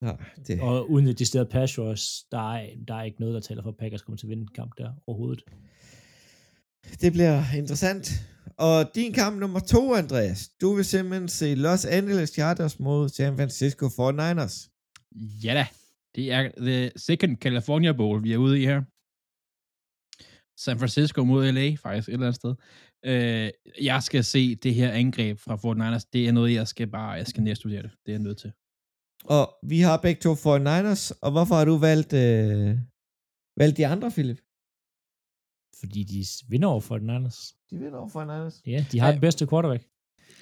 Nej, 0.04 0.18
det, 0.48 0.62
Og 0.62 0.90
uden 0.92 1.08
et 1.08 1.20
decideret 1.20 1.50
pass 1.50 1.80
rush, 1.80 2.06
der 2.32 2.54
er, 2.54 2.76
der 2.88 2.96
er 2.96 3.04
ikke 3.04 3.20
noget, 3.20 3.34
der 3.34 3.40
taler 3.40 3.62
for, 3.64 3.70
at 3.70 3.78
Packers 3.78 4.02
kommer 4.02 4.18
til 4.18 4.26
at 4.28 4.30
vinde 4.30 4.42
en 4.42 4.48
kamp 4.62 4.72
der 4.78 4.90
overhovedet. 5.08 5.44
Det 7.02 7.12
bliver 7.14 7.44
interessant. 7.56 8.12
Og 8.58 8.92
din 8.96 9.14
kamp 9.14 9.40
nummer 9.40 9.60
to, 9.60 9.94
Andreas. 9.94 10.50
Du 10.62 10.74
vil 10.74 10.86
simpelthen 10.86 11.28
se 11.28 11.56
Los 11.56 11.86
Angeles 11.86 12.30
Chargers 12.30 12.80
mod 12.80 13.10
San 13.10 13.38
Francisco 13.38 13.86
49ers. 13.88 14.70
Ja 15.44 15.54
da. 15.54 15.66
Det 16.16 16.32
er 16.32 16.52
The 16.58 16.92
Second 16.96 17.38
California 17.38 17.92
Bowl, 17.92 18.24
vi 18.24 18.34
er 18.34 18.38
ude 18.38 18.62
i 18.62 18.66
her. 18.66 18.82
San 20.58 20.80
Francisco 20.80 21.24
mod 21.24 21.52
LA, 21.52 21.76
faktisk 21.76 22.10
et 22.10 22.14
eller 22.14 22.26
andet 22.26 22.36
sted. 22.36 22.56
Øh, 23.06 23.50
jeg 23.82 24.04
skal 24.04 24.24
se 24.24 24.56
det 24.56 24.74
her 24.74 24.92
angreb 24.92 25.40
fra 25.40 25.56
49ers. 25.56 26.10
Det 26.14 26.28
er 26.28 26.32
noget, 26.32 26.54
jeg 26.54 26.68
skal 26.68 26.88
bare, 26.88 27.12
jeg 27.12 27.28
skal 27.28 27.44
næstudere 27.44 27.82
det. 27.82 27.92
Det 28.06 28.12
er 28.12 28.16
jeg 28.16 28.24
nødt 28.24 28.38
til. 28.38 28.52
Og 29.24 29.54
vi 29.64 29.80
har 29.80 29.98
begge 29.98 30.22
to 30.22 30.34
49ers. 30.34 31.20
Og 31.22 31.32
hvorfor 31.32 31.56
har 31.56 31.66
du 31.66 31.78
valgt, 31.78 32.14
øh, 32.14 32.78
valgt 33.58 33.78
de 33.78 33.88
andre, 33.88 34.12
Philip? 34.12 34.40
Fordi 35.80 36.04
de 36.04 36.26
vinder 36.50 36.68
over 36.68 36.80
for 36.82 36.98
den 36.98 37.10
andres. 37.10 37.56
De 37.70 37.78
vinder 37.78 37.98
over 38.00 38.10
49ers. 38.50 38.62
Ja, 38.66 38.86
de 38.92 39.00
har 39.00 39.08
Ja. 39.08 39.12
den 39.14 39.22
bedste 39.22 39.48
quarterback. 39.48 39.84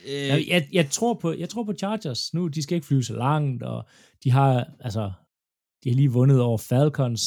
Øh, 0.07 0.13
Jeg, 0.13 0.45
jeg, 0.47 0.67
jeg, 0.73 0.89
tror 0.91 1.13
på, 1.13 1.33
jeg 1.33 1.49
tror 1.49 1.63
på 1.63 1.73
Chargers. 1.73 2.33
Nu, 2.33 2.47
de 2.47 2.63
skal 2.63 2.75
ikke 2.75 2.87
flyve 2.87 3.03
så 3.03 3.15
langt, 3.15 3.63
og 3.63 3.87
de 4.23 4.31
har, 4.31 4.73
altså, 4.79 5.11
de 5.83 5.89
har 5.89 5.95
lige 5.95 6.11
vundet 6.11 6.41
over 6.41 6.57
Falcons. 6.57 7.21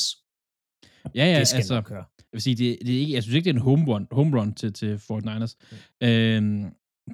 ja, 1.14 1.24
ja, 1.32 1.38
det 1.38 1.48
skal 1.48 1.56
altså, 1.58 1.74
nok 1.74 1.84
køre. 1.84 2.04
jeg 2.18 2.26
vil 2.32 2.42
sige, 2.42 2.56
det, 2.56 2.78
det 2.86 2.96
er 2.96 3.00
ikke, 3.00 3.12
jeg 3.12 3.22
synes 3.22 3.34
ikke, 3.34 3.44
det 3.44 3.50
er 3.50 3.54
en 3.54 3.62
home 3.62 3.84
run, 3.86 4.06
home 4.10 4.40
run 4.40 4.54
til, 4.54 4.72
til 4.72 4.96
49ers. 4.96 5.54
Øhm, 6.02 6.64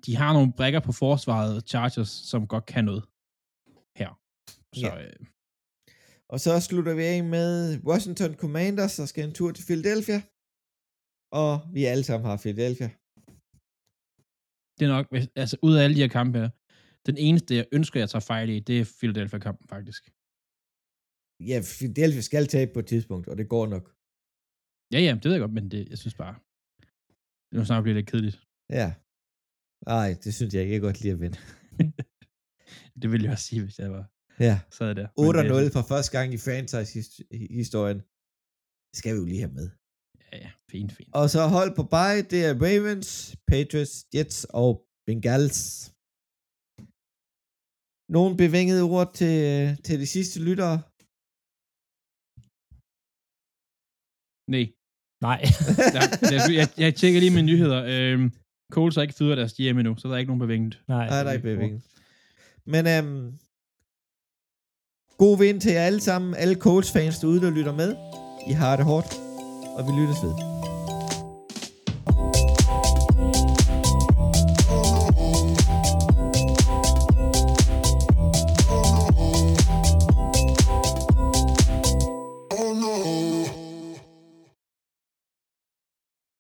de 0.06 0.16
har 0.16 0.32
nogle 0.32 0.52
brækker 0.52 0.80
på 0.80 0.92
forsvaret, 0.92 1.68
Chargers, 1.68 2.08
som 2.08 2.46
godt 2.46 2.66
kan 2.66 2.84
noget 2.84 3.02
her. 3.96 4.18
Så 4.74 4.80
Ja. 4.86 5.02
øh, 5.02 5.12
Og 6.28 6.40
så 6.40 6.60
slutter 6.60 6.94
vi 6.94 7.02
af 7.02 7.24
med 7.24 7.78
Washington 7.84 8.34
Commanders, 8.34 8.96
der 8.96 9.06
skal 9.06 9.24
en 9.28 9.34
tur 9.34 9.52
til 9.52 9.64
Philadelphia. 9.66 10.22
Og 11.40 11.52
vi 11.76 11.80
alle 11.92 12.04
sammen 12.08 12.26
har 12.30 12.36
Philadelphia. 12.44 12.88
det 14.78 14.84
er 14.88 14.92
nok, 14.96 15.06
altså 15.42 15.56
ud 15.66 15.74
af 15.76 15.80
alle 15.84 15.96
de 15.96 16.02
her 16.04 16.12
kampe 16.20 16.38
her, 16.42 16.50
den 17.08 17.16
eneste, 17.26 17.50
jeg 17.60 17.66
ønsker, 17.76 17.96
jeg 18.00 18.10
tager 18.10 18.26
fejl 18.32 18.48
i, 18.56 18.58
det 18.68 18.76
er 18.80 18.86
Philadelphia-kampen, 19.00 19.66
faktisk. 19.74 20.02
Ja, 21.50 21.58
Philadelphia 21.78 22.22
skal 22.30 22.44
tabe 22.54 22.70
på 22.74 22.80
et 22.84 22.88
tidspunkt, 22.92 23.26
og 23.30 23.34
det 23.40 23.46
går 23.54 23.66
nok. 23.74 23.84
Ja, 24.94 24.98
ja, 25.06 25.12
det 25.20 25.24
ved 25.24 25.32
jeg 25.36 25.40
godt, 25.44 25.56
men 25.58 25.66
det, 25.72 25.80
jeg 25.92 25.98
synes 26.02 26.16
bare, 26.22 26.34
det 27.48 27.54
nu 27.58 27.64
snart 27.64 27.82
bliver 27.84 27.96
lidt 27.98 28.10
kedeligt. 28.12 28.38
Ja. 28.80 28.88
Ej, 30.00 30.08
det 30.24 30.30
synes 30.38 30.50
jeg 30.54 30.62
ikke, 30.62 30.74
jeg 30.74 30.80
godt 30.88 31.00
lide 31.02 31.12
at 31.16 31.20
vinde. 31.24 31.38
Det 33.02 33.06
ville 33.12 33.24
jeg 33.24 33.32
også 33.36 33.46
sige, 33.50 33.62
hvis 33.64 33.78
jeg 33.82 33.90
var 33.96 34.04
Ja. 34.48 34.56
sad 34.78 34.90
der. 35.00 35.06
Men 35.16 35.24
8-0 35.28 35.64
det- 35.64 35.72
for 35.76 35.84
første 35.92 36.10
gang 36.18 36.28
i 36.36 36.38
franchise-historien. 36.46 37.98
Det 38.90 38.96
skal 39.00 39.10
vi 39.14 39.18
jo 39.22 39.26
lige 39.32 39.44
have 39.46 39.56
med. 39.60 39.68
Ja, 40.32 40.36
ja, 40.44 40.50
fint, 40.70 40.92
fint. 40.98 41.10
Og 41.14 41.30
så 41.34 41.40
hold 41.56 41.70
på 41.78 41.84
bye, 41.94 42.22
det 42.32 42.40
er 42.48 42.54
Ravens, 42.64 43.36
Patriots, 43.50 43.94
Jets 44.14 44.38
og 44.60 44.70
Bengals. 45.06 45.60
Nogle 48.16 48.36
bevingede 48.42 48.82
ord 48.82 49.08
til, 49.20 49.38
til 49.86 49.96
de 50.02 50.06
sidste 50.06 50.38
lyttere. 50.48 50.76
Nej, 54.54 54.66
Nej. 55.28 55.40
jeg, 56.34 56.40
jeg, 56.60 56.68
jeg, 56.82 56.94
tjekker 56.94 57.20
lige 57.20 57.34
mine 57.36 57.50
nyheder. 57.52 57.80
Øhm, 57.92 58.32
Coles 58.72 58.94
har 58.94 59.02
ikke 59.02 59.14
fyret 59.14 59.38
deres 59.38 59.54
GM 59.54 59.78
endnu, 59.78 59.96
så 59.96 60.08
der 60.08 60.14
er 60.14 60.18
ikke 60.18 60.32
nogen 60.32 60.46
bevinget. 60.46 60.82
Nej, 60.88 61.06
Nej, 61.06 61.22
der 61.22 61.30
er 61.30 61.32
ikke 61.32 61.50
bevinget. 61.54 61.82
Men 62.72 62.82
øhm, 62.94 63.38
god 65.22 65.38
vind 65.38 65.60
til 65.60 65.72
jer 65.72 65.82
alle 65.82 66.00
sammen, 66.00 66.34
alle 66.34 66.54
Colts 66.54 66.92
fans 66.92 67.18
derude, 67.18 67.40
der 67.40 67.50
lytter 67.50 67.74
med. 67.82 67.90
I 68.50 68.52
har 68.52 68.76
det 68.76 68.84
hårdt, 68.84 69.31
og 69.76 69.86
vi 69.86 69.92
lyttes 69.92 70.22
ved. 70.22 70.51